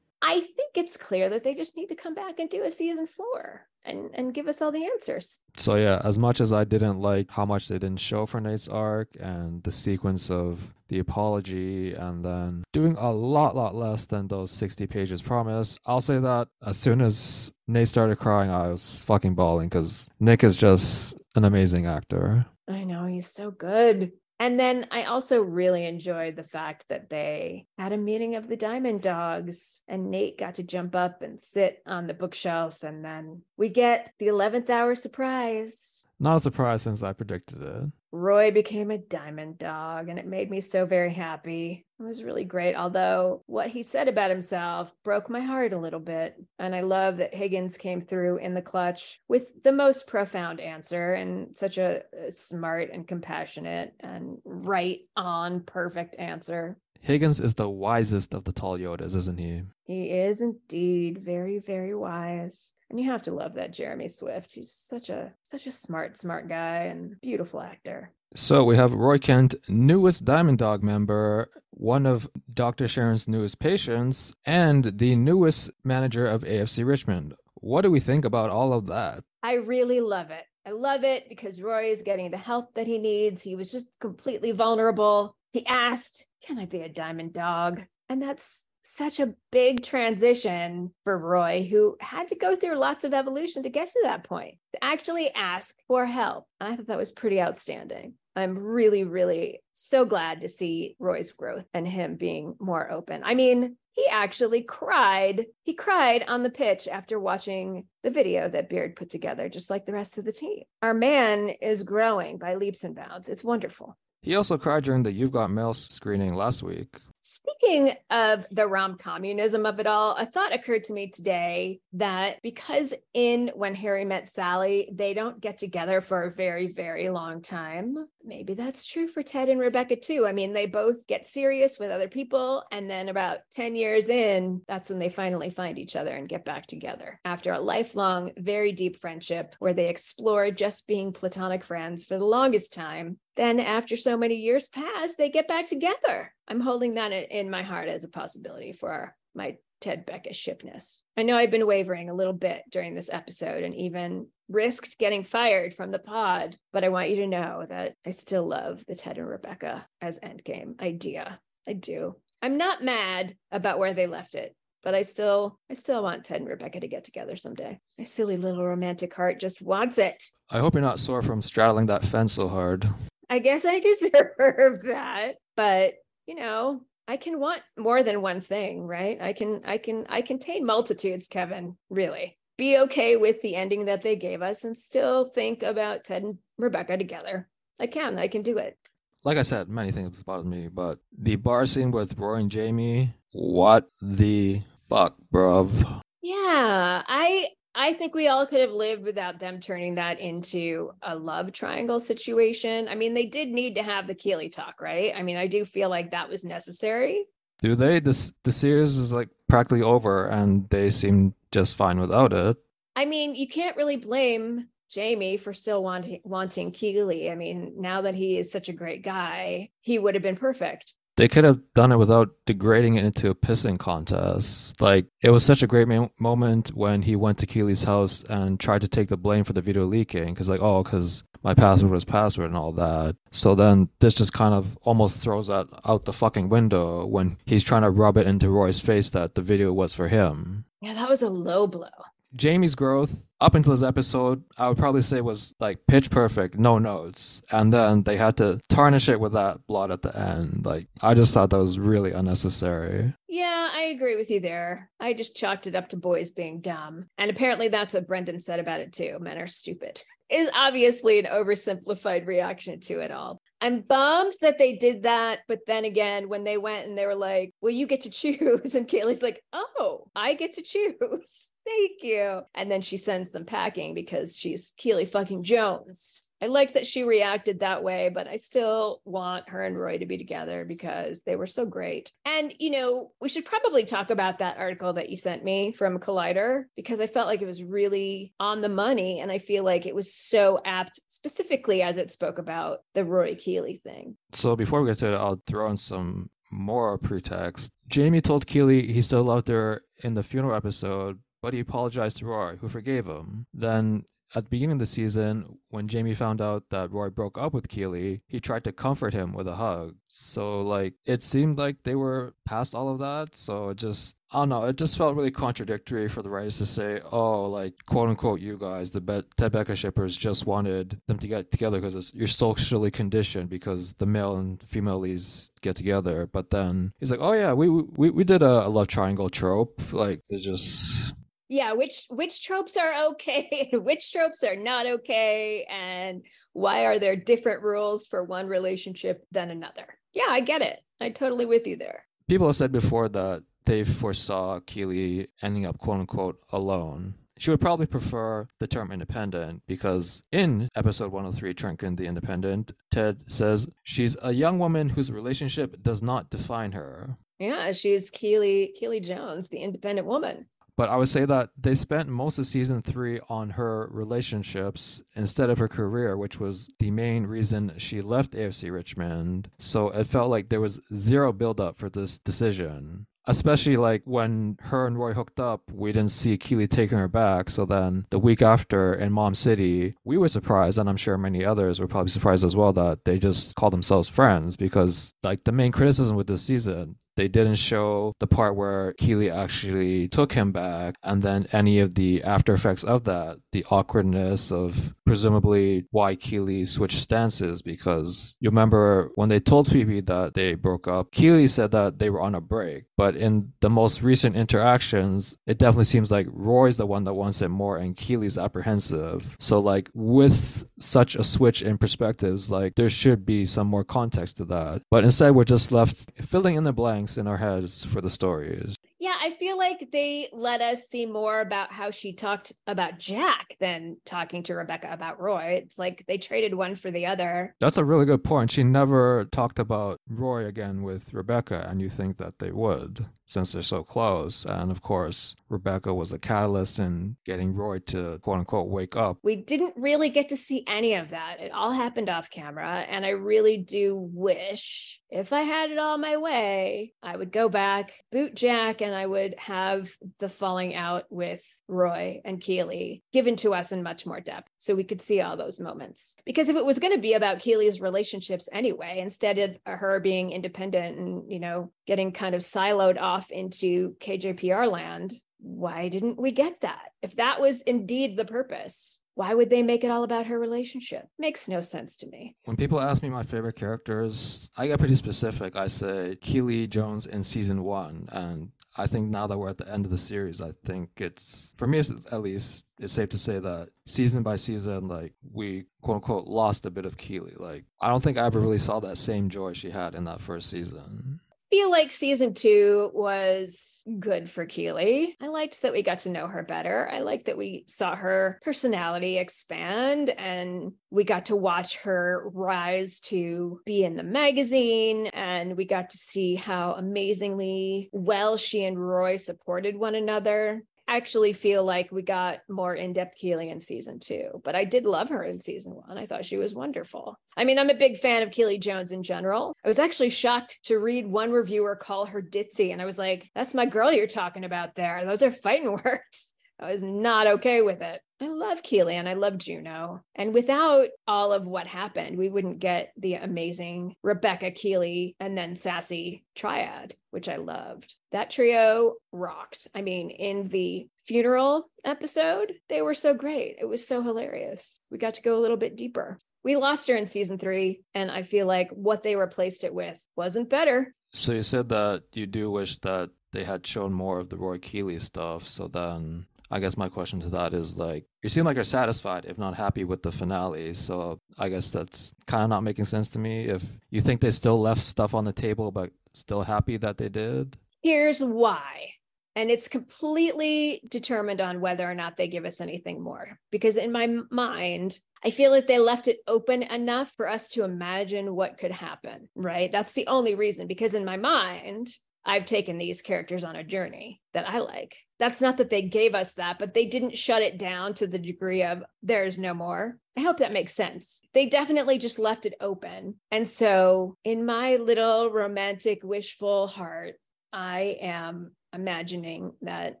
I 0.22 0.40
think 0.40 0.76
it's 0.76 0.96
clear 0.96 1.28
that 1.30 1.42
they 1.42 1.54
just 1.54 1.76
need 1.76 1.88
to 1.88 1.96
come 1.96 2.14
back 2.14 2.38
and 2.38 2.48
do 2.48 2.62
a 2.64 2.70
season 2.70 3.08
four 3.08 3.66
and, 3.84 4.10
and 4.14 4.32
give 4.32 4.46
us 4.46 4.62
all 4.62 4.70
the 4.70 4.84
answers. 4.84 5.40
So, 5.56 5.74
yeah, 5.74 6.00
as 6.04 6.18
much 6.18 6.40
as 6.40 6.52
I 6.52 6.64
didn't 6.64 7.00
like 7.00 7.30
how 7.30 7.44
much 7.44 7.68
they 7.68 7.78
didn't 7.78 8.00
show 8.00 8.26
for 8.26 8.40
Nate's 8.40 8.68
arc 8.68 9.08
and 9.18 9.62
the 9.64 9.72
sequence 9.72 10.30
of 10.30 10.72
the 10.88 11.00
apology 11.00 11.94
and 11.94 12.24
then 12.24 12.62
doing 12.72 12.96
a 12.98 13.10
lot, 13.10 13.56
lot 13.56 13.74
less 13.74 14.06
than 14.06 14.28
those 14.28 14.52
60 14.52 14.86
pages 14.86 15.20
promised, 15.20 15.80
I'll 15.86 16.00
say 16.00 16.20
that 16.20 16.48
as 16.64 16.76
soon 16.76 17.00
as 17.00 17.52
Nate 17.66 17.88
started 17.88 18.18
crying, 18.18 18.50
I 18.50 18.68
was 18.68 19.02
fucking 19.06 19.34
bawling 19.34 19.68
because 19.68 20.08
Nick 20.20 20.44
is 20.44 20.56
just 20.56 21.20
an 21.34 21.44
amazing 21.44 21.86
actor. 21.86 22.46
I 22.68 22.84
know, 22.84 23.06
he's 23.06 23.26
so 23.26 23.50
good. 23.50 24.12
And 24.42 24.58
then 24.58 24.88
I 24.90 25.04
also 25.04 25.40
really 25.40 25.86
enjoyed 25.86 26.34
the 26.34 26.42
fact 26.42 26.86
that 26.88 27.08
they 27.08 27.64
had 27.78 27.92
a 27.92 27.96
meeting 27.96 28.34
of 28.34 28.48
the 28.48 28.56
Diamond 28.56 29.00
Dogs 29.00 29.80
and 29.86 30.10
Nate 30.10 30.36
got 30.36 30.56
to 30.56 30.64
jump 30.64 30.96
up 30.96 31.22
and 31.22 31.40
sit 31.40 31.80
on 31.86 32.08
the 32.08 32.14
bookshelf. 32.14 32.82
And 32.82 33.04
then 33.04 33.42
we 33.56 33.68
get 33.68 34.12
the 34.18 34.26
11th 34.26 34.68
hour 34.68 34.96
surprise 34.96 36.02
not 36.22 36.36
a 36.36 36.40
surprise 36.40 36.82
since 36.82 37.02
I 37.02 37.12
predicted 37.12 37.60
it. 37.60 37.82
Roy 38.12 38.52
became 38.52 38.92
a 38.92 38.98
diamond 38.98 39.58
dog, 39.58 40.08
and 40.08 40.20
it 40.20 40.26
made 40.26 40.50
me 40.50 40.60
so 40.60 40.86
very 40.86 41.12
happy. 41.12 41.84
It 42.02 42.08
was 42.08 42.24
really 42.24 42.44
great. 42.44 42.74
Although 42.74 43.42
what 43.46 43.68
he 43.68 43.84
said 43.84 44.08
about 44.08 44.30
himself 44.30 44.92
broke 45.04 45.30
my 45.30 45.40
heart 45.40 45.72
a 45.72 45.78
little 45.78 46.00
bit. 46.00 46.34
And 46.58 46.74
I 46.74 46.80
love 46.80 47.18
that 47.18 47.32
Higgins 47.32 47.76
came 47.76 48.00
through 48.00 48.38
in 48.38 48.54
the 48.54 48.62
clutch 48.62 49.20
with 49.28 49.62
the 49.62 49.70
most 49.70 50.08
profound 50.08 50.58
answer 50.58 51.14
and 51.14 51.56
such 51.56 51.78
a 51.78 52.02
smart 52.30 52.90
and 52.92 53.06
compassionate 53.06 53.94
and 54.00 54.38
right 54.44 54.98
on 55.16 55.60
perfect 55.60 56.16
answer. 56.18 56.76
Higgins 57.02 57.40
is 57.40 57.54
the 57.54 57.68
wisest 57.68 58.32
of 58.32 58.44
the 58.44 58.52
tall 58.52 58.78
Yodas, 58.78 59.16
isn't 59.16 59.38
he? 59.38 59.62
He 59.82 60.10
is 60.10 60.40
indeed 60.40 61.18
very, 61.18 61.58
very 61.58 61.94
wise. 61.94 62.72
And 62.88 63.00
you 63.00 63.10
have 63.10 63.22
to 63.24 63.32
love 63.32 63.54
that 63.54 63.72
Jeremy 63.72 64.06
Swift. 64.06 64.52
He's 64.52 64.70
such 64.70 65.10
a 65.10 65.32
such 65.42 65.66
a 65.66 65.72
smart, 65.72 66.16
smart 66.16 66.48
guy 66.48 66.84
and 66.84 67.20
beautiful 67.20 67.60
actor. 67.60 68.12
So 68.34 68.64
we 68.64 68.76
have 68.76 68.94
Roy 68.94 69.18
Kent, 69.18 69.54
newest 69.68 70.24
Diamond 70.24 70.58
Dog 70.58 70.82
member, 70.82 71.50
one 71.70 72.06
of 72.06 72.30
Dr. 72.52 72.86
Sharon's 72.86 73.26
newest 73.26 73.58
patients, 73.58 74.32
and 74.46 74.98
the 74.98 75.16
newest 75.16 75.70
manager 75.84 76.26
of 76.26 76.42
AFC 76.44 76.86
Richmond. 76.86 77.34
What 77.54 77.82
do 77.82 77.90
we 77.90 78.00
think 78.00 78.24
about 78.24 78.50
all 78.50 78.72
of 78.72 78.86
that? 78.86 79.24
I 79.42 79.54
really 79.54 80.00
love 80.00 80.30
it. 80.30 80.44
I 80.64 80.70
love 80.70 81.02
it 81.02 81.28
because 81.28 81.60
Roy 81.60 81.90
is 81.90 82.02
getting 82.02 82.30
the 82.30 82.36
help 82.38 82.74
that 82.74 82.86
he 82.86 82.98
needs. 82.98 83.42
He 83.42 83.56
was 83.56 83.72
just 83.72 83.86
completely 84.00 84.52
vulnerable. 84.52 85.36
He 85.52 85.66
asked, 85.66 86.26
Can 86.46 86.58
I 86.58 86.64
be 86.64 86.80
a 86.80 86.88
diamond 86.88 87.34
dog? 87.34 87.82
And 88.08 88.20
that's 88.20 88.64
such 88.82 89.20
a 89.20 89.34
big 89.50 89.82
transition 89.84 90.92
for 91.04 91.16
Roy, 91.16 91.68
who 91.70 91.96
had 92.00 92.28
to 92.28 92.34
go 92.34 92.56
through 92.56 92.76
lots 92.76 93.04
of 93.04 93.14
evolution 93.14 93.62
to 93.62 93.68
get 93.68 93.90
to 93.90 94.00
that 94.04 94.24
point, 94.24 94.56
to 94.72 94.82
actually 94.82 95.30
ask 95.34 95.76
for 95.86 96.04
help. 96.04 96.46
And 96.60 96.72
I 96.72 96.76
thought 96.76 96.88
that 96.88 96.98
was 96.98 97.12
pretty 97.12 97.40
outstanding. 97.40 98.14
I'm 98.34 98.58
really, 98.58 99.04
really 99.04 99.60
so 99.74 100.04
glad 100.06 100.40
to 100.40 100.48
see 100.48 100.96
Roy's 100.98 101.32
growth 101.32 101.66
and 101.74 101.86
him 101.86 102.16
being 102.16 102.56
more 102.58 102.90
open. 102.90 103.20
I 103.22 103.34
mean, 103.34 103.76
he 103.92 104.06
actually 104.10 104.62
cried. 104.62 105.44
He 105.64 105.74
cried 105.74 106.24
on 106.26 106.42
the 106.42 106.50
pitch 106.50 106.88
after 106.88 107.20
watching 107.20 107.84
the 108.02 108.10
video 108.10 108.48
that 108.48 108.70
Beard 108.70 108.96
put 108.96 109.10
together, 109.10 109.50
just 109.50 109.68
like 109.68 109.84
the 109.84 109.92
rest 109.92 110.16
of 110.16 110.24
the 110.24 110.32
team. 110.32 110.62
Our 110.80 110.94
man 110.94 111.50
is 111.60 111.82
growing 111.82 112.38
by 112.38 112.54
leaps 112.54 112.84
and 112.84 112.96
bounds. 112.96 113.28
It's 113.28 113.44
wonderful. 113.44 113.98
He 114.22 114.36
also 114.36 114.56
cried 114.56 114.84
during 114.84 115.02
the 115.02 115.12
You've 115.12 115.32
Got 115.32 115.50
Mail 115.50 115.74
screening 115.74 116.34
last 116.34 116.62
week. 116.62 116.96
Speaking 117.24 117.92
of 118.10 118.46
the 118.50 118.66
rom 118.66 118.96
communism 118.96 119.64
of 119.64 119.78
it 119.78 119.86
all, 119.86 120.16
a 120.16 120.26
thought 120.26 120.52
occurred 120.52 120.84
to 120.84 120.92
me 120.92 121.08
today 121.08 121.80
that 121.92 122.42
because 122.42 122.94
in 123.14 123.52
When 123.54 123.76
Harry 123.76 124.04
Met 124.04 124.28
Sally, 124.28 124.88
they 124.92 125.14
don't 125.14 125.40
get 125.40 125.58
together 125.58 126.00
for 126.00 126.22
a 126.22 126.32
very, 126.32 126.66
very 126.66 127.08
long 127.10 127.40
time, 127.40 127.96
maybe 128.24 128.54
that's 128.54 128.84
true 128.84 129.06
for 129.06 129.22
Ted 129.22 129.48
and 129.48 129.60
Rebecca 129.60 129.96
too. 129.96 130.26
I 130.26 130.32
mean, 130.32 130.52
they 130.52 130.66
both 130.66 131.06
get 131.06 131.26
serious 131.26 131.78
with 131.78 131.90
other 131.90 132.08
people. 132.08 132.64
And 132.72 132.90
then 132.90 133.08
about 133.08 133.38
10 133.52 133.76
years 133.76 134.08
in, 134.08 134.62
that's 134.66 134.90
when 134.90 134.98
they 134.98 135.08
finally 135.08 135.50
find 135.50 135.78
each 135.78 135.94
other 135.94 136.10
and 136.10 136.28
get 136.28 136.44
back 136.44 136.66
together 136.66 137.20
after 137.24 137.52
a 137.52 137.60
lifelong, 137.60 138.32
very 138.36 138.72
deep 138.72 139.00
friendship 139.00 139.54
where 139.60 139.74
they 139.74 139.88
explore 139.88 140.50
just 140.50 140.88
being 140.88 141.12
platonic 141.12 141.62
friends 141.62 142.04
for 142.04 142.18
the 142.18 142.24
longest 142.24 142.72
time 142.72 143.18
then 143.36 143.60
after 143.60 143.96
so 143.96 144.16
many 144.16 144.36
years 144.36 144.68
pass, 144.68 145.14
they 145.16 145.28
get 145.28 145.48
back 145.48 145.64
together. 145.64 146.32
I'm 146.48 146.60
holding 146.60 146.94
that 146.94 147.12
in 147.12 147.50
my 147.50 147.62
heart 147.62 147.88
as 147.88 148.04
a 148.04 148.08
possibility 148.08 148.72
for 148.72 149.14
my 149.34 149.56
Ted 149.80 150.06
Becca 150.06 150.32
shipness. 150.32 151.02
I 151.16 151.22
know 151.24 151.36
I've 151.36 151.50
been 151.50 151.66
wavering 151.66 152.08
a 152.08 152.14
little 152.14 152.32
bit 152.32 152.62
during 152.70 152.94
this 152.94 153.10
episode 153.12 153.64
and 153.64 153.74
even 153.74 154.26
risked 154.48 154.98
getting 154.98 155.24
fired 155.24 155.74
from 155.74 155.90
the 155.90 155.98
pod, 155.98 156.56
but 156.72 156.84
I 156.84 156.88
want 156.88 157.10
you 157.10 157.16
to 157.16 157.26
know 157.26 157.66
that 157.68 157.96
I 158.06 158.10
still 158.10 158.46
love 158.46 158.84
the 158.86 158.94
Ted 158.94 159.18
and 159.18 159.28
Rebecca 159.28 159.86
as 160.00 160.20
endgame 160.20 160.80
idea. 160.80 161.40
I 161.66 161.72
do. 161.72 162.16
I'm 162.42 162.56
not 162.58 162.82
mad 162.82 163.36
about 163.50 163.78
where 163.78 163.94
they 163.94 164.06
left 164.06 164.34
it, 164.34 164.54
but 164.82 164.94
I 164.94 165.02
still 165.02 165.58
I 165.70 165.74
still 165.74 166.02
want 166.02 166.24
Ted 166.24 166.40
and 166.40 166.48
Rebecca 166.48 166.80
to 166.80 166.88
get 166.88 167.04
together 167.04 167.36
someday. 167.36 167.80
My 167.98 168.04
silly 168.04 168.36
little 168.36 168.64
romantic 168.64 169.14
heart 169.14 169.40
just 169.40 169.62
wants 169.62 169.98
it. 169.98 170.22
I 170.50 170.58
hope 170.58 170.74
you're 170.74 170.82
not 170.82 170.98
sore 171.00 171.22
from 171.22 171.42
straddling 171.42 171.86
that 171.86 172.04
fence 172.04 172.32
so 172.32 172.48
hard. 172.48 172.88
I 173.32 173.38
guess 173.38 173.64
I 173.64 173.78
deserve 173.80 174.82
that. 174.84 175.36
But, 175.56 175.94
you 176.26 176.34
know, 176.34 176.82
I 177.08 177.16
can 177.16 177.40
want 177.40 177.62
more 177.78 178.02
than 178.02 178.20
one 178.20 178.42
thing, 178.42 178.86
right? 178.86 179.18
I 179.22 179.32
can 179.32 179.62
I 179.64 179.78
can 179.78 180.04
I 180.10 180.20
contain 180.20 180.66
multitudes, 180.66 181.28
Kevin, 181.28 181.78
really. 181.88 182.36
Be 182.58 182.76
okay 182.80 183.16
with 183.16 183.40
the 183.40 183.56
ending 183.56 183.86
that 183.86 184.02
they 184.02 184.16
gave 184.16 184.42
us 184.42 184.64
and 184.64 184.76
still 184.76 185.24
think 185.24 185.62
about 185.62 186.04
Ted 186.04 186.24
and 186.24 186.38
Rebecca 186.58 186.98
together. 186.98 187.48
I 187.80 187.86
can. 187.86 188.18
I 188.18 188.28
can 188.28 188.42
do 188.42 188.58
it. 188.58 188.76
Like 189.24 189.38
I 189.38 189.42
said, 189.42 189.66
many 189.66 189.92
things 189.92 190.22
bothered 190.22 190.44
me, 190.44 190.68
but 190.68 190.98
the 191.18 191.36
bar 191.36 191.64
scene 191.64 191.90
with 191.90 192.18
Roy 192.18 192.34
and 192.34 192.50
Jamie, 192.50 193.14
what 193.32 193.88
the 194.02 194.60
fuck, 194.90 195.16
bruv? 195.32 196.02
Yeah, 196.20 197.02
I 197.08 197.48
I 197.74 197.94
think 197.94 198.14
we 198.14 198.28
all 198.28 198.46
could 198.46 198.60
have 198.60 198.72
lived 198.72 199.02
without 199.02 199.40
them 199.40 199.58
turning 199.58 199.94
that 199.94 200.20
into 200.20 200.92
a 201.02 201.16
love 201.16 201.52
triangle 201.52 202.00
situation. 202.00 202.88
I 202.88 202.94
mean, 202.94 203.14
they 203.14 203.24
did 203.24 203.48
need 203.48 203.74
to 203.76 203.82
have 203.82 204.06
the 204.06 204.14
Keeley 204.14 204.50
talk, 204.50 204.80
right? 204.80 205.12
I 205.16 205.22
mean, 205.22 205.36
I 205.36 205.46
do 205.46 205.64
feel 205.64 205.88
like 205.88 206.10
that 206.10 206.28
was 206.28 206.44
necessary. 206.44 207.24
Do 207.60 207.74
they? 207.74 208.00
This 208.00 208.34
the 208.42 208.52
series 208.52 208.96
is 208.96 209.12
like 209.12 209.28
practically 209.48 209.82
over, 209.82 210.26
and 210.26 210.68
they 210.68 210.90
seem 210.90 211.34
just 211.50 211.76
fine 211.76 212.00
without 212.00 212.32
it. 212.32 212.56
I 212.96 213.04
mean, 213.06 213.34
you 213.34 213.48
can't 213.48 213.76
really 213.76 213.96
blame 213.96 214.68
Jamie 214.90 215.38
for 215.38 215.52
still 215.54 215.82
wanting 215.82 216.20
wanting 216.24 216.72
Keeley. 216.72 217.30
I 217.30 217.36
mean, 217.36 217.74
now 217.78 218.02
that 218.02 218.14
he 218.14 218.36
is 218.36 218.50
such 218.50 218.68
a 218.68 218.74
great 218.74 219.02
guy, 219.02 219.70
he 219.80 219.98
would 219.98 220.14
have 220.14 220.22
been 220.22 220.36
perfect 220.36 220.94
they 221.16 221.28
could 221.28 221.44
have 221.44 221.60
done 221.74 221.92
it 221.92 221.98
without 221.98 222.30
degrading 222.46 222.96
it 222.96 223.04
into 223.04 223.30
a 223.30 223.34
pissing 223.34 223.78
contest. 223.78 224.80
Like 224.80 225.06
it 225.22 225.30
was 225.30 225.44
such 225.44 225.62
a 225.62 225.66
great 225.66 225.88
ma- 225.88 226.08
moment 226.18 226.68
when 226.74 227.02
he 227.02 227.16
went 227.16 227.38
to 227.38 227.46
Keeley's 227.46 227.84
house 227.84 228.22
and 228.28 228.58
tried 228.58 228.80
to 228.82 228.88
take 228.88 229.08
the 229.08 229.16
blame 229.16 229.44
for 229.44 229.52
the 229.52 229.60
video 229.60 229.84
leaking 229.84 230.32
because 230.32 230.48
like 230.48 230.62
oh 230.62 230.82
because 230.82 231.22
my 231.42 231.54
password 231.54 231.90
was 231.90 232.04
password 232.04 232.48
and 232.48 232.56
all 232.56 232.72
that. 232.72 233.16
So 233.30 233.54
then 233.54 233.88
this 234.00 234.14
just 234.14 234.32
kind 234.32 234.54
of 234.54 234.78
almost 234.82 235.18
throws 235.18 235.48
that 235.48 235.66
out 235.84 236.04
the 236.04 236.12
fucking 236.12 236.48
window 236.48 237.04
when 237.04 237.36
he's 237.44 237.64
trying 237.64 237.82
to 237.82 237.90
rub 237.90 238.16
it 238.16 238.26
into 238.26 238.48
Roy's 238.48 238.80
face 238.80 239.10
that 239.10 239.34
the 239.34 239.42
video 239.42 239.72
was 239.72 239.92
for 239.92 240.08
him. 240.08 240.64
Yeah, 240.80 240.94
that 240.94 241.08
was 241.08 241.22
a 241.22 241.28
low 241.28 241.66
blow. 241.66 241.88
Jamie's 242.34 242.74
growth 242.74 243.24
up 243.42 243.54
until 243.54 243.72
this 243.72 243.82
episode, 243.82 244.42
I 244.56 244.68
would 244.68 244.78
probably 244.78 245.02
say 245.02 245.20
was 245.20 245.54
like 245.60 245.80
pitch 245.86 246.10
perfect, 246.10 246.56
no 246.56 246.78
notes. 246.78 247.42
And 247.50 247.72
then 247.72 248.02
they 248.04 248.16
had 248.16 248.36
to 248.38 248.60
tarnish 248.68 249.08
it 249.08 249.20
with 249.20 249.32
that 249.32 249.66
blood 249.66 249.90
at 249.90 250.02
the 250.02 250.16
end. 250.16 250.64
Like, 250.64 250.88
I 251.00 251.14
just 251.14 251.34
thought 251.34 251.50
that 251.50 251.58
was 251.58 251.78
really 251.78 252.12
unnecessary. 252.12 253.14
Yeah, 253.28 253.68
I 253.72 253.82
agree 253.94 254.16
with 254.16 254.30
you 254.30 254.40
there. 254.40 254.90
I 255.00 255.12
just 255.12 255.34
chalked 255.34 255.66
it 255.66 255.74
up 255.74 255.88
to 255.88 255.96
boys 255.96 256.30
being 256.30 256.60
dumb. 256.60 257.06
And 257.18 257.30
apparently 257.30 257.68
that's 257.68 257.94
what 257.94 258.06
Brendan 258.06 258.40
said 258.40 258.60
about 258.60 258.80
it 258.80 258.92
too. 258.92 259.18
Men 259.20 259.38
are 259.38 259.46
stupid. 259.46 260.02
Is 260.32 260.50
obviously 260.54 261.18
an 261.18 261.26
oversimplified 261.26 262.26
reaction 262.26 262.80
to 262.80 263.00
it 263.00 263.10
all. 263.10 263.40
I'm 263.60 263.82
bummed 263.82 264.34
that 264.40 264.58
they 264.58 264.76
did 264.76 265.04
that. 265.04 265.40
But 265.46 265.60
then 265.66 265.84
again, 265.84 266.28
when 266.28 266.42
they 266.42 266.58
went 266.58 266.88
and 266.88 266.98
they 266.98 267.06
were 267.06 267.14
like, 267.14 267.54
well, 267.60 267.70
you 267.72 267.86
get 267.86 268.02
to 268.02 268.10
choose. 268.10 268.74
And 268.74 268.88
Keeley's 268.88 269.22
like, 269.22 269.42
oh, 269.52 270.08
I 270.16 270.34
get 270.34 270.54
to 270.54 270.62
choose. 270.62 270.94
Thank 271.64 272.02
you. 272.02 272.42
And 272.54 272.70
then 272.70 272.82
she 272.82 272.96
sends 272.96 273.30
them 273.30 273.44
packing 273.44 273.94
because 273.94 274.36
she's 274.36 274.72
Keeley 274.76 275.06
fucking 275.06 275.44
Jones. 275.44 276.22
I 276.42 276.46
like 276.46 276.72
that 276.72 276.88
she 276.88 277.04
reacted 277.04 277.60
that 277.60 277.84
way, 277.84 278.10
but 278.12 278.26
I 278.26 278.34
still 278.34 279.00
want 279.04 279.48
her 279.48 279.62
and 279.62 279.78
Roy 279.78 279.98
to 279.98 280.06
be 280.06 280.18
together 280.18 280.64
because 280.64 281.22
they 281.22 281.36
were 281.36 281.46
so 281.46 281.64
great. 281.64 282.10
And, 282.24 282.52
you 282.58 282.70
know, 282.70 283.12
we 283.20 283.28
should 283.28 283.44
probably 283.44 283.84
talk 283.84 284.10
about 284.10 284.38
that 284.38 284.58
article 284.58 284.92
that 284.94 285.08
you 285.08 285.16
sent 285.16 285.44
me 285.44 285.70
from 285.70 286.00
Collider 286.00 286.64
because 286.74 286.98
I 286.98 287.06
felt 287.06 287.28
like 287.28 287.42
it 287.42 287.46
was 287.46 287.62
really 287.62 288.34
on 288.40 288.60
the 288.60 288.68
money. 288.68 289.20
And 289.20 289.30
I 289.30 289.38
feel 289.38 289.62
like 289.62 289.86
it 289.86 289.94
was 289.94 290.12
so 290.12 290.60
apt, 290.64 290.98
specifically 291.06 291.80
as 291.80 291.96
it 291.96 292.10
spoke 292.10 292.38
about 292.38 292.80
the 292.94 293.04
Roy 293.04 293.36
Keeley 293.36 293.80
thing. 293.84 294.16
So 294.32 294.56
before 294.56 294.82
we 294.82 294.90
get 294.90 294.98
to 294.98 295.12
it, 295.12 295.16
I'll 295.16 295.40
throw 295.46 295.70
in 295.70 295.76
some 295.76 296.28
more 296.50 296.98
pretext. 296.98 297.70
Jamie 297.88 298.20
told 298.20 298.48
Keeley 298.48 298.92
he 298.92 299.00
still 299.00 299.22
loved 299.22 299.46
her 299.46 299.82
in 300.02 300.14
the 300.14 300.24
funeral 300.24 300.56
episode, 300.56 301.20
but 301.40 301.54
he 301.54 301.60
apologized 301.60 302.16
to 302.16 302.26
Roy, 302.26 302.56
who 302.56 302.68
forgave 302.68 303.06
him. 303.06 303.46
Then 303.54 304.06
at 304.34 304.44
the 304.44 304.50
beginning 304.50 304.74
of 304.74 304.78
the 304.78 304.86
season, 304.86 305.58
when 305.68 305.88
Jamie 305.88 306.14
found 306.14 306.40
out 306.40 306.70
that 306.70 306.90
Roy 306.90 307.10
broke 307.10 307.36
up 307.36 307.52
with 307.52 307.68
Keeley, 307.68 308.22
he 308.28 308.40
tried 308.40 308.64
to 308.64 308.72
comfort 308.72 309.12
him 309.12 309.32
with 309.32 309.46
a 309.46 309.56
hug. 309.56 309.96
So, 310.06 310.62
like, 310.62 310.94
it 311.04 311.22
seemed 311.22 311.58
like 311.58 311.82
they 311.84 311.94
were 311.94 312.34
past 312.44 312.74
all 312.74 312.88
of 312.88 312.98
that. 313.00 313.34
So, 313.34 313.70
it 313.70 313.76
just, 313.76 314.16
I 314.32 314.40
don't 314.40 314.48
know, 314.48 314.64
it 314.64 314.76
just 314.76 314.96
felt 314.96 315.16
really 315.16 315.30
contradictory 315.30 316.08
for 316.08 316.22
the 316.22 316.30
writers 316.30 316.58
to 316.58 316.66
say, 316.66 317.00
oh, 317.10 317.44
like, 317.46 317.74
quote 317.86 318.08
unquote, 318.08 318.40
you 318.40 318.56
guys, 318.58 318.90
the 318.90 319.00
Be- 319.00 319.24
Ted 319.36 319.52
Becca 319.52 319.76
shippers 319.76 320.16
just 320.16 320.46
wanted 320.46 321.00
them 321.06 321.18
to 321.18 321.28
get 321.28 321.50
together 321.50 321.80
because 321.80 322.12
you're 322.14 322.26
socially 322.26 322.90
conditioned 322.90 323.50
because 323.50 323.94
the 323.94 324.06
male 324.06 324.36
and 324.36 324.62
female 324.62 324.98
leads 324.98 325.50
get 325.60 325.76
together. 325.76 326.26
But 326.26 326.50
then 326.50 326.92
he's 327.00 327.10
like, 327.10 327.20
oh, 327.20 327.32
yeah, 327.32 327.52
we, 327.52 327.68
we, 327.68 328.10
we 328.10 328.24
did 328.24 328.42
a, 328.42 328.66
a 328.66 328.68
love 328.68 328.88
triangle 328.88 329.28
trope. 329.28 329.92
Like, 329.92 330.20
it 330.28 330.40
just 330.40 331.12
yeah 331.52 331.74
which 331.74 332.06
which 332.08 332.42
tropes 332.42 332.76
are 332.78 333.08
okay 333.08 333.68
and 333.72 333.84
which 333.84 334.10
tropes 334.10 334.42
are 334.42 334.56
not 334.56 334.86
okay 334.86 335.66
and 335.70 336.22
why 336.54 336.86
are 336.86 336.98
there 336.98 337.14
different 337.14 337.62
rules 337.62 338.06
for 338.06 338.24
one 338.24 338.46
relationship 338.46 339.24
than 339.30 339.50
another 339.50 339.98
yeah 340.14 340.28
i 340.30 340.40
get 340.40 340.62
it 340.62 340.80
i 341.00 341.10
totally 341.10 341.44
with 341.44 341.66
you 341.66 341.76
there 341.76 342.02
people 342.26 342.46
have 342.46 342.56
said 342.56 342.72
before 342.72 343.08
that 343.08 343.42
they 343.66 343.84
foresaw 343.84 344.58
keeley 344.60 345.28
ending 345.42 345.66
up 345.66 345.78
quote 345.78 346.00
unquote 346.00 346.38
alone 346.50 347.14
she 347.38 347.50
would 347.50 347.60
probably 347.60 347.86
prefer 347.86 348.46
the 348.60 348.66
term 348.68 348.92
independent 348.92 349.62
because 349.66 350.22
in 350.30 350.68
episode 350.76 351.10
103, 351.10 351.54
Trent 351.54 351.76
Crimm 351.76 351.96
the 351.96 352.06
Independent, 352.06 352.72
Ted 352.92 353.24
says 353.26 353.66
she's 353.82 354.16
a 354.22 354.30
young 354.30 354.60
woman 354.60 354.88
whose 354.88 355.10
relationship 355.10 355.82
does 355.82 356.02
not 356.02 356.30
define 356.30 356.70
her. 356.70 357.16
Yeah, 357.40 357.72
she's 357.72 358.10
Keeley 358.10 358.72
Keeley 358.76 359.00
Jones, 359.00 359.48
the 359.48 359.58
independent 359.58 360.06
woman. 360.06 360.44
But 360.82 360.88
I 360.88 360.96
would 360.96 361.08
say 361.08 361.24
that 361.26 361.50
they 361.56 361.76
spent 361.76 362.08
most 362.08 362.40
of 362.40 362.46
season 362.48 362.82
three 362.82 363.20
on 363.28 363.50
her 363.50 363.86
relationships 363.92 365.00
instead 365.14 365.48
of 365.48 365.58
her 365.58 365.68
career, 365.68 366.16
which 366.16 366.40
was 366.40 366.70
the 366.80 366.90
main 366.90 367.24
reason 367.24 367.74
she 367.76 368.00
left 368.00 368.32
AFC 368.32 368.72
Richmond. 368.72 369.48
So 369.60 369.90
it 369.90 370.08
felt 370.08 370.28
like 370.28 370.48
there 370.48 370.60
was 370.60 370.80
zero 370.92 371.32
buildup 371.32 371.78
for 371.78 371.88
this 371.88 372.18
decision. 372.18 373.06
Especially 373.26 373.76
like 373.76 374.02
when 374.06 374.58
her 374.62 374.88
and 374.88 374.98
Roy 374.98 375.12
hooked 375.12 375.38
up, 375.38 375.70
we 375.72 375.92
didn't 375.92 376.10
see 376.10 376.36
Keeley 376.36 376.66
taking 376.66 376.98
her 376.98 377.06
back. 377.06 377.48
So 377.48 377.64
then 377.64 378.06
the 378.10 378.18
week 378.18 378.42
after 378.42 378.92
in 378.92 379.12
Mom 379.12 379.36
City, 379.36 379.94
we 380.02 380.18
were 380.18 380.26
surprised, 380.26 380.78
and 380.78 380.88
I'm 380.88 380.96
sure 380.96 381.16
many 381.16 381.44
others 381.44 381.78
were 381.78 381.86
probably 381.86 382.10
surprised 382.10 382.44
as 382.44 382.56
well 382.56 382.72
that 382.72 383.04
they 383.04 383.20
just 383.20 383.54
called 383.54 383.72
themselves 383.72 384.08
friends 384.08 384.56
because 384.56 385.14
like 385.22 385.44
the 385.44 385.52
main 385.52 385.70
criticism 385.70 386.16
with 386.16 386.26
this 386.26 386.42
season 386.42 386.96
they 387.16 387.28
didn't 387.28 387.56
show 387.56 388.14
the 388.20 388.26
part 388.26 388.56
where 388.56 388.94
Keeley 388.94 389.30
actually 389.30 390.08
took 390.08 390.32
him 390.32 390.52
back, 390.52 390.94
and 391.02 391.22
then 391.22 391.46
any 391.52 391.78
of 391.80 391.94
the 391.94 392.22
after 392.22 392.54
effects 392.54 392.84
of 392.84 393.04
that, 393.04 393.38
the 393.52 393.64
awkwardness 393.70 394.50
of 394.50 394.94
presumably 395.04 395.84
why 395.90 396.14
Keeley 396.14 396.64
switched 396.64 397.00
stances. 397.00 397.62
Because 397.62 398.36
you 398.40 398.48
remember 398.48 399.10
when 399.14 399.28
they 399.28 399.40
told 399.40 399.70
Phoebe 399.70 400.00
that 400.02 400.34
they 400.34 400.54
broke 400.54 400.88
up, 400.88 401.10
Keeley 401.12 401.46
said 401.46 401.70
that 401.72 401.98
they 401.98 402.08
were 402.08 402.22
on 402.22 402.34
a 402.34 402.40
break. 402.40 402.84
But 402.96 403.16
in 403.16 403.52
the 403.60 403.70
most 403.70 404.02
recent 404.02 404.36
interactions, 404.36 405.36
it 405.46 405.58
definitely 405.58 405.84
seems 405.84 406.10
like 406.10 406.26
Roy's 406.30 406.76
the 406.76 406.86
one 406.86 407.04
that 407.04 407.14
wants 407.14 407.42
it 407.42 407.48
more, 407.48 407.76
and 407.76 407.96
Keeley's 407.96 408.38
apprehensive. 408.38 409.36
So, 409.38 409.58
like, 409.58 409.90
with 409.92 410.64
such 410.78 411.16
a 411.16 411.24
switch 411.24 411.62
in 411.62 411.78
perspectives, 411.78 412.50
like, 412.50 412.74
there 412.76 412.88
should 412.88 413.26
be 413.26 413.44
some 413.44 413.66
more 413.66 413.84
context 413.84 414.36
to 414.38 414.44
that. 414.46 414.82
But 414.90 415.04
instead, 415.04 415.34
we're 415.34 415.44
just 415.44 415.72
left 415.72 416.10
filling 416.16 416.54
in 416.54 416.64
the 416.64 416.72
blanks 416.72 417.01
in 417.18 417.26
our 417.26 417.36
heads 417.36 417.84
for 417.84 418.00
the 418.00 418.10
stories. 418.10 418.76
I 419.22 419.30
feel 419.30 419.56
like 419.56 419.92
they 419.92 420.28
let 420.32 420.60
us 420.60 420.88
see 420.88 421.06
more 421.06 421.40
about 421.40 421.72
how 421.72 421.92
she 421.92 422.12
talked 422.12 422.52
about 422.66 422.98
Jack 422.98 423.54
than 423.60 423.98
talking 424.04 424.42
to 424.42 424.54
Rebecca 424.54 424.88
about 424.90 425.20
Roy. 425.20 425.62
It's 425.62 425.78
like 425.78 426.04
they 426.08 426.18
traded 426.18 426.54
one 426.54 426.74
for 426.74 426.90
the 426.90 427.06
other. 427.06 427.54
That's 427.60 427.78
a 427.78 427.84
really 427.84 428.04
good 428.04 428.24
point. 428.24 428.50
She 428.50 428.64
never 428.64 429.26
talked 429.30 429.60
about 429.60 430.00
Roy 430.08 430.44
again 430.46 430.82
with 430.82 431.14
Rebecca, 431.14 431.64
and 431.70 431.80
you 431.80 431.88
think 431.88 432.16
that 432.16 432.40
they 432.40 432.50
would 432.50 433.06
since 433.24 433.52
they're 433.52 433.62
so 433.62 433.84
close. 433.84 434.44
And 434.44 434.72
of 434.72 434.82
course, 434.82 435.36
Rebecca 435.48 435.94
was 435.94 436.12
a 436.12 436.18
catalyst 436.18 436.80
in 436.80 437.14
getting 437.24 437.54
Roy 437.54 437.78
to 437.78 438.18
quote 438.22 438.40
unquote 438.40 438.70
wake 438.70 438.96
up. 438.96 439.18
We 439.22 439.36
didn't 439.36 439.74
really 439.76 440.08
get 440.08 440.30
to 440.30 440.36
see 440.36 440.64
any 440.66 440.94
of 440.94 441.10
that. 441.10 441.36
It 441.38 441.52
all 441.52 441.70
happened 441.70 442.10
off 442.10 442.28
camera. 442.28 442.84
And 442.88 443.06
I 443.06 443.10
really 443.10 443.56
do 443.56 444.10
wish 444.12 445.00
if 445.12 445.32
I 445.32 445.42
had 445.42 445.70
it 445.70 445.78
all 445.78 445.98
my 445.98 446.16
way, 446.16 446.94
I 447.02 447.14
would 447.16 447.32
go 447.32 447.50
back, 447.50 447.92
boot 448.10 448.34
Jack, 448.34 448.80
and 448.80 448.94
I 448.94 449.06
would 449.12 449.34
have 449.38 449.94
the 450.18 450.28
falling 450.28 450.74
out 450.74 451.04
with 451.08 451.42
Roy 451.68 452.20
and 452.24 452.40
Keeley 452.40 453.02
given 453.12 453.36
to 453.36 453.54
us 453.54 453.70
in 453.70 453.82
much 453.82 454.04
more 454.04 454.20
depth 454.20 454.50
so 454.58 454.74
we 454.74 454.84
could 454.84 455.00
see 455.00 455.20
all 455.20 455.36
those 455.36 455.60
moments. 455.60 456.16
Because 456.26 456.48
if 456.48 456.56
it 456.56 456.64
was 456.64 456.78
going 456.78 456.92
to 456.92 457.00
be 457.00 457.14
about 457.14 457.38
Keeley's 457.38 457.80
relationships 457.80 458.48
anyway, 458.52 458.98
instead 458.98 459.38
of 459.38 459.56
her 459.64 460.00
being 460.00 460.32
independent 460.32 460.98
and, 460.98 461.30
you 461.30 461.38
know, 461.38 461.70
getting 461.86 462.10
kind 462.12 462.34
of 462.34 462.42
siloed 462.42 463.00
off 463.00 463.30
into 463.30 463.94
KJPR 464.00 464.70
land, 464.70 465.14
why 465.38 465.88
didn't 465.88 466.20
we 466.20 466.32
get 466.32 466.60
that? 466.62 466.90
If 467.02 467.16
that 467.16 467.40
was 467.40 467.60
indeed 467.62 468.16
the 468.16 468.24
purpose, 468.24 468.98
Why 469.14 469.34
would 469.34 469.50
they 469.50 469.62
make 469.62 469.84
it 469.84 469.90
all 469.90 470.04
about 470.04 470.26
her 470.26 470.38
relationship? 470.38 471.06
Makes 471.18 471.48
no 471.48 471.60
sense 471.60 471.96
to 471.98 472.06
me. 472.06 472.34
When 472.44 472.56
people 472.56 472.80
ask 472.80 473.02
me 473.02 473.10
my 473.10 473.22
favorite 473.22 473.56
characters, 473.56 474.50
I 474.56 474.68
get 474.68 474.78
pretty 474.78 474.96
specific. 474.96 475.54
I 475.54 475.66
say 475.66 476.16
Keeley 476.20 476.66
Jones 476.66 477.06
in 477.06 477.22
season 477.22 477.62
one, 477.62 478.08
and 478.10 478.50
I 478.76 478.86
think 478.86 479.10
now 479.10 479.26
that 479.26 479.38
we're 479.38 479.50
at 479.50 479.58
the 479.58 479.70
end 479.70 479.84
of 479.84 479.90
the 479.90 479.98
series, 479.98 480.40
I 480.40 480.52
think 480.64 480.90
it's 480.96 481.52
for 481.56 481.66
me 481.66 481.78
at 481.78 482.20
least, 482.20 482.64
it's 482.78 482.92
safe 482.92 483.10
to 483.10 483.18
say 483.18 483.38
that 483.38 483.68
season 483.86 484.22
by 484.22 484.36
season, 484.36 484.88
like 484.88 485.12
we 485.30 485.64
quote 485.82 485.96
unquote 485.96 486.26
lost 486.26 486.66
a 486.66 486.70
bit 486.70 486.86
of 486.86 486.96
Keeley. 486.96 487.34
Like 487.36 487.64
I 487.80 487.88
don't 487.88 488.02
think 488.02 488.18
I 488.18 488.26
ever 488.26 488.40
really 488.40 488.58
saw 488.58 488.80
that 488.80 488.98
same 488.98 489.28
joy 489.28 489.52
she 489.52 489.70
had 489.70 489.94
in 489.94 490.04
that 490.04 490.20
first 490.20 490.48
season 490.48 491.20
feel 491.52 491.70
like 491.70 491.92
season 491.92 492.32
two 492.32 492.90
was 492.94 493.82
good 494.00 494.30
for 494.30 494.46
Keeley. 494.46 495.14
I 495.20 495.28
liked 495.28 495.60
that 495.60 495.72
we 495.74 495.82
got 495.82 495.98
to 496.00 496.08
know 496.08 496.26
her 496.26 496.42
better. 496.42 496.88
I 496.90 497.00
liked 497.00 497.26
that 497.26 497.36
we 497.36 497.64
saw 497.68 497.94
her 497.94 498.40
personality 498.42 499.18
expand 499.18 500.08
and 500.08 500.72
we 500.88 501.04
got 501.04 501.26
to 501.26 501.36
watch 501.36 501.76
her 501.80 502.30
rise 502.32 503.00
to 503.00 503.60
be 503.66 503.84
in 503.84 503.96
the 503.96 504.02
magazine. 504.02 505.08
And 505.08 505.54
we 505.54 505.66
got 505.66 505.90
to 505.90 505.98
see 505.98 506.36
how 506.36 506.72
amazingly 506.72 507.90
well 507.92 508.38
she 508.38 508.64
and 508.64 508.80
Roy 508.80 509.18
supported 509.18 509.76
one 509.76 509.94
another 509.94 510.62
actually 510.96 511.32
feel 511.32 511.64
like 511.64 511.90
we 511.92 512.02
got 512.02 512.40
more 512.48 512.74
in-depth 512.74 513.16
Keeley 513.16 513.50
in 513.50 513.60
season 513.60 513.98
two, 513.98 514.40
but 514.44 514.54
I 514.54 514.64
did 514.64 514.84
love 514.84 515.08
her 515.08 515.22
in 515.24 515.38
season 515.38 515.72
one. 515.72 515.98
I 515.98 516.06
thought 516.06 516.24
she 516.24 516.36
was 516.36 516.54
wonderful. 516.54 517.16
I 517.36 517.44
mean, 517.44 517.58
I'm 517.58 517.70
a 517.70 517.74
big 517.74 517.98
fan 517.98 518.22
of 518.22 518.30
Keeley 518.30 518.58
Jones 518.58 518.92
in 518.92 519.02
general. 519.02 519.54
I 519.64 519.68
was 519.68 519.78
actually 519.78 520.10
shocked 520.10 520.58
to 520.64 520.78
read 520.78 521.06
one 521.06 521.32
reviewer 521.32 521.76
call 521.76 522.06
her 522.06 522.22
ditzy, 522.22 522.72
and 522.72 522.80
I 522.80 522.84
was 522.84 522.98
like, 522.98 523.30
"That's 523.34 523.54
my 523.54 523.66
girl 523.66 523.92
you're 523.92 524.06
talking 524.06 524.44
about 524.44 524.74
there. 524.74 525.04
Those 525.04 525.22
are 525.22 525.32
fighting 525.32 525.72
words." 525.84 526.34
I 526.60 526.72
was 526.72 526.82
not 526.82 527.26
okay 527.26 527.60
with 527.62 527.82
it. 527.82 528.00
I 528.22 528.28
love 528.28 528.62
Keeley 528.62 528.94
and 528.94 529.08
I 529.08 529.14
love 529.14 529.36
Juno. 529.36 530.04
And 530.14 530.32
without 530.32 530.88
all 531.08 531.32
of 531.32 531.48
what 531.48 531.66
happened, 531.66 532.16
we 532.16 532.28
wouldn't 532.28 532.60
get 532.60 532.92
the 532.96 533.14
amazing 533.14 533.96
Rebecca 534.02 534.52
Keeley 534.52 535.16
and 535.18 535.36
then 535.36 535.56
Sassy 535.56 536.24
triad, 536.36 536.94
which 537.10 537.28
I 537.28 537.36
loved. 537.36 537.96
That 538.12 538.30
trio 538.30 538.94
rocked. 539.10 539.66
I 539.74 539.82
mean, 539.82 540.10
in 540.10 540.46
the 540.48 540.86
funeral 541.02 541.68
episode, 541.84 542.52
they 542.68 542.80
were 542.80 542.94
so 542.94 543.12
great. 543.12 543.56
It 543.60 543.68
was 543.68 543.84
so 543.84 544.02
hilarious. 544.02 544.78
We 544.88 544.98
got 544.98 545.14
to 545.14 545.22
go 545.22 545.36
a 545.36 545.40
little 545.40 545.56
bit 545.56 545.76
deeper. 545.76 546.16
We 546.44 546.54
lost 546.54 546.86
her 546.88 546.96
in 546.96 547.06
season 547.06 547.38
three, 547.38 547.82
and 547.92 548.08
I 548.08 548.22
feel 548.22 548.46
like 548.46 548.70
what 548.70 549.02
they 549.02 549.16
replaced 549.16 549.64
it 549.64 549.74
with 549.74 550.00
wasn't 550.14 550.48
better. 550.48 550.94
So 551.12 551.32
you 551.32 551.42
said 551.42 551.68
that 551.70 552.04
you 552.12 552.26
do 552.26 552.50
wish 552.52 552.78
that 552.80 553.10
they 553.32 553.42
had 553.44 553.66
shown 553.66 553.92
more 553.92 554.18
of 554.18 554.28
the 554.28 554.36
Roy 554.36 554.58
Keeley 554.58 554.98
stuff. 554.98 555.48
So 555.48 555.66
then 555.66 556.26
I 556.52 556.60
guess 556.60 556.76
my 556.76 556.90
question 556.90 557.18
to 557.20 557.30
that 557.30 557.54
is 557.54 557.76
like, 557.76 558.04
you 558.22 558.28
seem 558.28 558.44
like 558.44 558.56
you're 558.56 558.64
satisfied, 558.64 559.24
if 559.24 559.38
not 559.38 559.54
happy 559.54 559.84
with 559.84 560.02
the 560.02 560.12
finale. 560.12 560.74
So 560.74 561.18
I 561.38 561.48
guess 561.48 561.70
that's 561.70 562.12
kind 562.26 562.44
of 562.44 562.50
not 562.50 562.62
making 562.62 562.84
sense 562.84 563.08
to 563.10 563.18
me. 563.18 563.46
If 563.46 563.64
you 563.90 564.02
think 564.02 564.20
they 564.20 564.30
still 564.30 564.60
left 564.60 564.82
stuff 564.82 565.14
on 565.14 565.24
the 565.24 565.32
table, 565.32 565.70
but 565.70 565.90
still 566.12 566.42
happy 566.42 566.76
that 566.76 566.98
they 566.98 567.08
did. 567.08 567.56
Here's 567.82 568.22
why. 568.22 568.90
And 569.34 569.50
it's 569.50 569.66
completely 569.66 570.82
determined 570.86 571.40
on 571.40 571.62
whether 571.62 571.90
or 571.90 571.94
not 571.94 572.18
they 572.18 572.28
give 572.28 572.44
us 572.44 572.60
anything 572.60 573.02
more. 573.02 573.38
Because 573.50 573.78
in 573.78 573.90
my 573.90 574.06
mind, 574.30 575.00
I 575.24 575.30
feel 575.30 575.50
like 575.50 575.66
they 575.66 575.78
left 575.78 576.06
it 576.06 576.18
open 576.26 576.64
enough 576.64 577.10
for 577.12 577.30
us 577.30 577.48
to 577.52 577.64
imagine 577.64 578.34
what 578.34 578.58
could 578.58 578.72
happen, 578.72 579.30
right? 579.34 579.72
That's 579.72 579.94
the 579.94 580.06
only 580.06 580.34
reason. 580.34 580.66
Because 580.66 580.92
in 580.92 581.06
my 581.06 581.16
mind, 581.16 581.88
I've 582.24 582.46
taken 582.46 582.78
these 582.78 583.02
characters 583.02 583.44
on 583.44 583.56
a 583.56 583.64
journey 583.64 584.20
that 584.32 584.48
I 584.48 584.58
like. 584.58 584.96
That's 585.18 585.40
not 585.40 585.56
that 585.56 585.70
they 585.70 585.82
gave 585.82 586.14
us 586.14 586.34
that, 586.34 586.58
but 586.58 586.74
they 586.74 586.86
didn't 586.86 587.18
shut 587.18 587.42
it 587.42 587.58
down 587.58 587.94
to 587.94 588.06
the 588.06 588.18
degree 588.18 588.62
of 588.62 588.82
there's 589.02 589.38
no 589.38 589.54
more. 589.54 589.98
I 590.16 590.20
hope 590.20 590.38
that 590.38 590.52
makes 590.52 590.72
sense. 590.72 591.20
They 591.34 591.46
definitely 591.46 591.98
just 591.98 592.18
left 592.18 592.46
it 592.46 592.54
open. 592.60 593.16
And 593.30 593.46
so, 593.46 594.16
in 594.24 594.44
my 594.44 594.76
little 594.76 595.30
romantic, 595.30 596.00
wishful 596.04 596.66
heart, 596.66 597.14
I 597.52 597.98
am 598.00 598.52
imagining 598.72 599.52
that 599.62 600.00